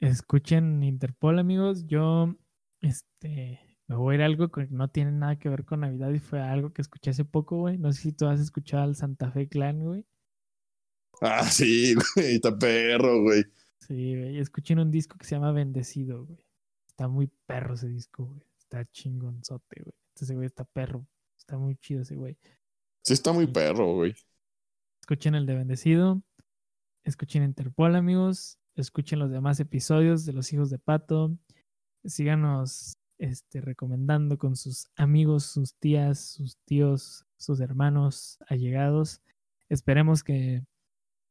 Escuchen 0.00 0.82
Interpol, 0.82 1.38
amigos. 1.38 1.86
Yo, 1.86 2.34
este, 2.80 3.60
me 3.86 3.96
voy 3.96 4.14
a 4.14 4.16
ir 4.16 4.22
a 4.22 4.26
algo 4.26 4.50
que 4.50 4.66
no 4.70 4.88
tiene 4.88 5.12
nada 5.12 5.38
que 5.38 5.48
ver 5.48 5.64
con 5.64 5.80
Navidad 5.80 6.10
y 6.10 6.18
fue 6.18 6.40
algo 6.40 6.72
que 6.72 6.82
escuché 6.82 7.10
hace 7.10 7.24
poco, 7.24 7.56
güey. 7.58 7.78
No 7.78 7.92
sé 7.92 8.02
si 8.02 8.12
tú 8.12 8.26
has 8.26 8.40
escuchado 8.40 8.84
al 8.84 8.96
Santa 8.96 9.30
Fe 9.30 9.48
Clan, 9.48 9.80
güey. 9.80 10.06
Ah, 11.20 11.44
sí, 11.44 11.94
güey, 12.14 12.36
está 12.36 12.56
perro, 12.56 13.22
güey. 13.22 13.44
Sí, 13.80 14.16
güey. 14.16 14.38
Escuchen 14.38 14.78
un 14.78 14.90
disco 14.90 15.16
que 15.16 15.26
se 15.26 15.34
llama 15.34 15.52
Bendecido, 15.52 16.26
güey. 16.26 16.44
Está 16.86 17.08
muy 17.08 17.30
perro 17.46 17.74
ese 17.74 17.88
disco, 17.88 18.26
güey. 18.26 18.42
Está 18.58 18.84
chingonzote, 18.90 19.82
güey. 19.82 19.94
Ese 20.14 20.34
güey 20.34 20.46
está 20.46 20.64
perro. 20.64 21.06
Está 21.36 21.56
muy 21.56 21.76
chido 21.76 22.02
ese 22.02 22.16
güey. 22.16 22.36
Sí, 23.02 23.14
está 23.14 23.32
muy 23.32 23.46
perro, 23.46 23.94
güey. 23.94 24.14
Escuchen 25.00 25.34
el 25.34 25.46
de 25.46 25.54
Bendecido. 25.54 26.22
Escuchen 27.04 27.42
Interpol, 27.42 27.96
amigos. 27.96 28.57
Escuchen 28.78 29.18
los 29.18 29.32
demás 29.32 29.58
episodios 29.58 30.24
de 30.24 30.32
Los 30.32 30.52
Hijos 30.52 30.70
de 30.70 30.78
Pato. 30.78 31.36
Síganos 32.04 32.96
este, 33.18 33.60
recomendando 33.60 34.38
con 34.38 34.54
sus 34.54 34.88
amigos, 34.94 35.46
sus 35.46 35.74
tías, 35.74 36.20
sus 36.20 36.56
tíos, 36.58 37.26
sus 37.36 37.58
hermanos, 37.58 38.38
allegados. 38.46 39.20
Esperemos 39.68 40.22
que, 40.22 40.62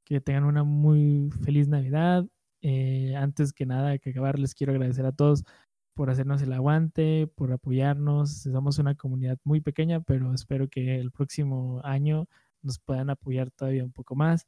que 0.04 0.20
tengan 0.20 0.44
una 0.44 0.66
muy 0.66 1.32
feliz 1.46 1.70
Navidad. 1.70 2.26
Eh, 2.62 3.16
antes 3.16 3.54
que 3.54 3.66
nada, 3.66 3.98
que 3.98 4.10
acabar, 4.10 4.40
les 4.40 4.54
quiero 4.54 4.74
agradecer 4.74 5.06
a 5.06 5.14
todos 5.14 5.46
por 5.94 6.10
hacernos 6.10 6.42
el 6.42 6.52
aguante, 6.52 7.28
por 7.34 7.54
apoyarnos. 7.54 8.42
Somos 8.42 8.78
una 8.78 8.96
comunidad 8.96 9.38
muy 9.46 9.62
pequeña, 9.62 10.02
pero 10.02 10.34
espero 10.34 10.68
que 10.68 11.00
el 11.00 11.12
próximo 11.12 11.80
año 11.86 12.28
nos 12.62 12.78
puedan 12.78 13.10
apoyar 13.10 13.52
todavía 13.52 13.86
un 13.86 13.94
poco 13.94 14.16
más. 14.16 14.46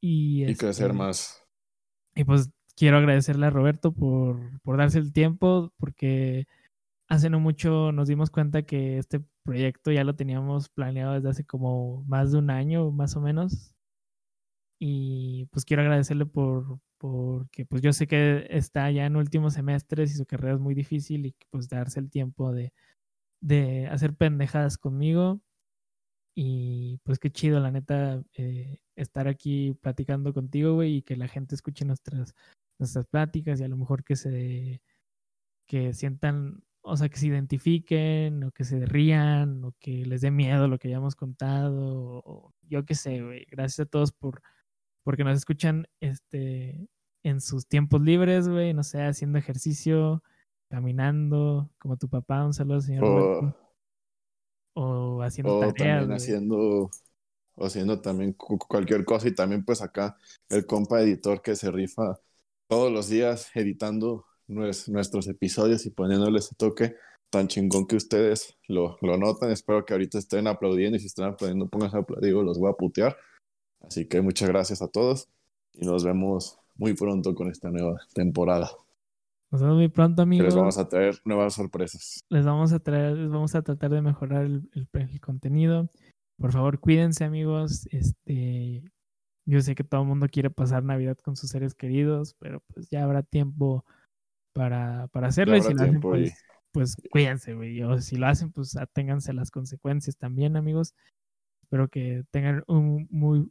Y, 0.00 0.44
Y 0.44 0.56
crecer 0.56 0.86
este, 0.86 0.98
más. 0.98 1.45
Y 2.16 2.24
pues 2.24 2.50
quiero 2.76 2.98
agradecerle 2.98 3.46
a 3.46 3.50
Roberto 3.50 3.92
por, 3.92 4.60
por 4.62 4.78
darse 4.78 4.98
el 4.98 5.12
tiempo, 5.12 5.72
porque 5.78 6.46
hace 7.08 7.30
no 7.30 7.40
mucho 7.40 7.92
nos 7.92 8.08
dimos 8.08 8.30
cuenta 8.30 8.62
que 8.64 8.98
este 8.98 9.22
proyecto 9.44 9.92
ya 9.92 10.04
lo 10.04 10.16
teníamos 10.16 10.68
planeado 10.70 11.14
desde 11.14 11.30
hace 11.30 11.44
como 11.46 12.04
más 12.04 12.32
de 12.32 12.38
un 12.38 12.50
año, 12.50 12.90
más 12.92 13.16
o 13.16 13.20
menos. 13.20 13.74
Y 14.78 15.46
pues 15.46 15.64
quiero 15.64 15.82
agradecerle 15.82 16.26
por 16.26 16.80
porque 16.98 17.66
pues 17.66 17.82
yo 17.82 17.92
sé 17.92 18.06
que 18.06 18.46
está 18.50 18.90
ya 18.90 19.04
en 19.06 19.16
últimos 19.16 19.54
semestres 19.54 20.10
y 20.12 20.14
su 20.14 20.26
carrera 20.26 20.54
es 20.54 20.60
muy 20.60 20.74
difícil 20.74 21.26
y 21.26 21.34
pues 21.50 21.68
darse 21.68 22.00
el 22.00 22.10
tiempo 22.10 22.52
de, 22.52 22.72
de 23.40 23.86
hacer 23.88 24.14
pendejadas 24.16 24.78
conmigo. 24.78 25.40
Y 26.34 26.98
pues 27.04 27.18
qué 27.18 27.30
chido, 27.30 27.60
la 27.60 27.70
neta, 27.70 28.22
eh, 28.34 28.80
estar 28.96 29.28
aquí 29.28 29.74
platicando 29.80 30.32
contigo, 30.34 30.74
güey, 30.74 30.96
y 30.96 31.02
que 31.02 31.16
la 31.16 31.28
gente 31.28 31.54
escuche 31.54 31.84
nuestras, 31.84 32.34
nuestras 32.78 33.06
pláticas 33.06 33.60
y 33.60 33.64
a 33.64 33.68
lo 33.68 33.76
mejor 33.76 34.04
que 34.04 34.16
se 34.16 34.82
que 35.68 35.92
sientan, 35.92 36.62
o 36.82 36.96
sea, 36.96 37.08
que 37.08 37.18
se 37.18 37.26
identifiquen 37.26 38.44
o 38.44 38.52
que 38.52 38.64
se 38.64 38.86
rían 38.86 39.64
o 39.64 39.72
que 39.80 40.06
les 40.06 40.20
dé 40.20 40.30
miedo 40.30 40.68
lo 40.68 40.78
que 40.78 40.88
hayamos 40.88 41.16
contado 41.16 42.22
o 42.24 42.54
yo 42.62 42.84
qué 42.84 42.94
sé, 42.94 43.22
güey. 43.22 43.44
Gracias 43.50 43.86
a 43.86 43.90
todos 43.90 44.12
por 44.12 44.42
porque 45.04 45.24
nos 45.24 45.36
escuchan 45.36 45.86
este 46.00 46.88
en 47.22 47.40
sus 47.40 47.66
tiempos 47.66 48.02
libres, 48.02 48.48
güey, 48.48 48.72
no 48.72 48.84
sé, 48.84 49.02
haciendo 49.02 49.38
ejercicio, 49.38 50.22
caminando, 50.70 51.70
como 51.78 51.96
tu 51.96 52.08
papá, 52.08 52.44
un 52.44 52.54
saludo, 52.54 52.80
señor 52.80 53.04
O, 53.04 53.08
Roberto, 53.08 53.58
o 54.74 55.22
haciendo 55.22 55.56
o 55.56 55.60
tareas, 55.60 56.00
también 56.00 56.12
haciendo, 56.12 56.90
o 57.56 57.66
haciendo 57.66 58.00
también 58.00 58.32
cu- 58.34 58.58
cualquier 58.58 59.04
cosa. 59.04 59.28
Y 59.28 59.34
también, 59.34 59.64
pues 59.64 59.82
acá, 59.82 60.16
el 60.48 60.64
compa 60.66 61.00
editor 61.02 61.42
que 61.42 61.56
se 61.56 61.70
rifa 61.70 62.18
todos 62.68 62.92
los 62.92 63.08
días 63.08 63.50
editando 63.54 64.24
nues- 64.48 64.88
nuestros 64.88 65.26
episodios 65.28 65.84
y 65.86 65.90
poniéndole 65.90 66.38
ese 66.38 66.54
toque 66.56 66.94
tan 67.30 67.48
chingón 67.48 67.86
que 67.86 67.96
ustedes 67.96 68.56
lo, 68.68 68.96
lo 69.02 69.16
notan. 69.18 69.50
Espero 69.50 69.84
que 69.84 69.92
ahorita 69.94 70.18
estén 70.18 70.46
aplaudiendo 70.46 70.96
y 70.96 71.00
si 71.00 71.06
están 71.06 71.26
aplaudiendo, 71.32 71.68
pónganse 71.68 71.96
a 71.96 72.00
aplaudir, 72.00 72.34
los 72.34 72.58
voy 72.58 72.70
a 72.70 72.74
putear. 72.74 73.16
Así 73.80 74.06
que 74.06 74.20
muchas 74.20 74.48
gracias 74.48 74.80
a 74.82 74.88
todos 74.88 75.28
y 75.72 75.84
nos 75.86 76.04
vemos 76.04 76.58
muy 76.76 76.94
pronto 76.94 77.34
con 77.34 77.50
esta 77.50 77.70
nueva 77.70 77.96
temporada. 78.14 78.70
Nos 79.50 79.60
vemos 79.62 79.76
muy 79.76 79.88
pronto, 79.88 80.22
amigos. 80.22 80.46
les 80.46 80.54
vamos 80.56 80.76
a 80.76 80.88
traer 80.88 81.20
nuevas 81.24 81.54
sorpresas. 81.54 82.20
les 82.28 82.44
vamos 82.44 82.72
a 82.72 82.80
traer, 82.80 83.16
les 83.16 83.30
vamos 83.30 83.54
a 83.54 83.62
tratar 83.62 83.90
de 83.90 84.02
mejorar 84.02 84.44
el, 84.44 84.68
el- 84.74 84.88
el 84.92 85.20
contenido. 85.20 85.88
Por 86.38 86.52
favor, 86.52 86.78
cuídense, 86.80 87.24
amigos. 87.24 87.86
Este, 87.90 88.82
yo 89.46 89.60
sé 89.60 89.74
que 89.74 89.84
todo 89.84 90.02
el 90.02 90.08
mundo 90.08 90.28
quiere 90.28 90.50
pasar 90.50 90.84
Navidad 90.84 91.16
con 91.18 91.36
sus 91.36 91.50
seres 91.50 91.74
queridos, 91.74 92.34
pero 92.38 92.60
pues 92.72 92.88
ya 92.90 93.04
habrá 93.04 93.22
tiempo 93.22 93.84
para, 94.52 95.08
para 95.08 95.28
hacerlo. 95.28 95.56
Y 95.56 95.62
si 95.62 95.72
lo 95.72 95.82
hacen, 95.82 96.00
pues, 96.00 96.34
pues 96.72 96.96
cuídense, 97.10 97.54
güey. 97.54 97.82
O 97.82 97.98
si 98.00 98.16
lo 98.16 98.26
hacen, 98.26 98.52
pues 98.52 98.76
aténganse 98.76 99.30
a 99.30 99.34
las 99.34 99.50
consecuencias 99.50 100.16
también, 100.16 100.56
amigos. 100.56 100.94
Espero 101.62 101.88
que 101.88 102.24
tengan 102.30 102.62
un 102.66 103.06
muy, 103.10 103.50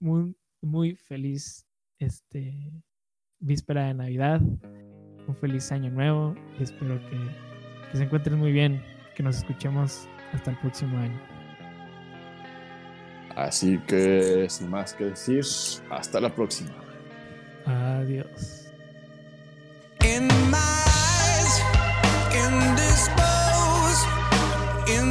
muy, 0.00 0.36
muy 0.60 0.96
feliz 0.96 1.66
este 1.98 2.72
víspera 3.40 3.86
de 3.86 3.94
Navidad 3.94 4.40
un 4.40 5.36
feliz 5.36 5.70
año 5.72 5.90
nuevo 5.90 6.34
y 6.58 6.62
espero 6.62 6.98
que, 7.08 7.18
que 7.90 7.96
se 7.96 8.04
encuentren 8.04 8.38
muy 8.38 8.52
bien, 8.52 8.82
que 9.14 9.22
nos 9.22 9.38
escuchemos 9.38 10.08
hasta 10.32 10.50
el 10.50 10.58
próximo 10.58 10.96
año. 10.98 11.31
Así 13.36 13.78
que, 13.86 14.46
sin 14.48 14.70
más 14.70 14.94
que 14.94 15.04
decir, 15.06 15.44
hasta 15.90 16.20
la 16.20 16.34
próxima. 16.34 16.70
Adiós. 17.66 18.72
In 20.04 20.26
my 20.50 20.58
eyes, 20.58 21.62
in 22.34 22.74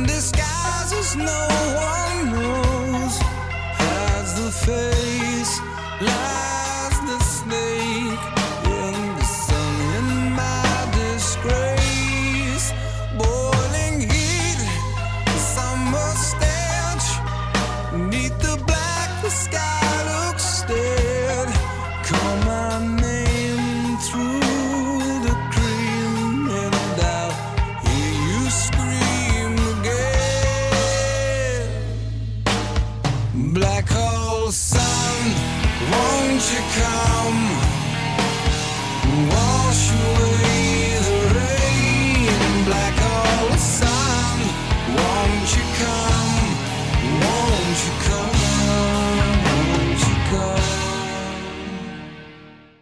disguises 0.06 1.16
no 1.16 1.51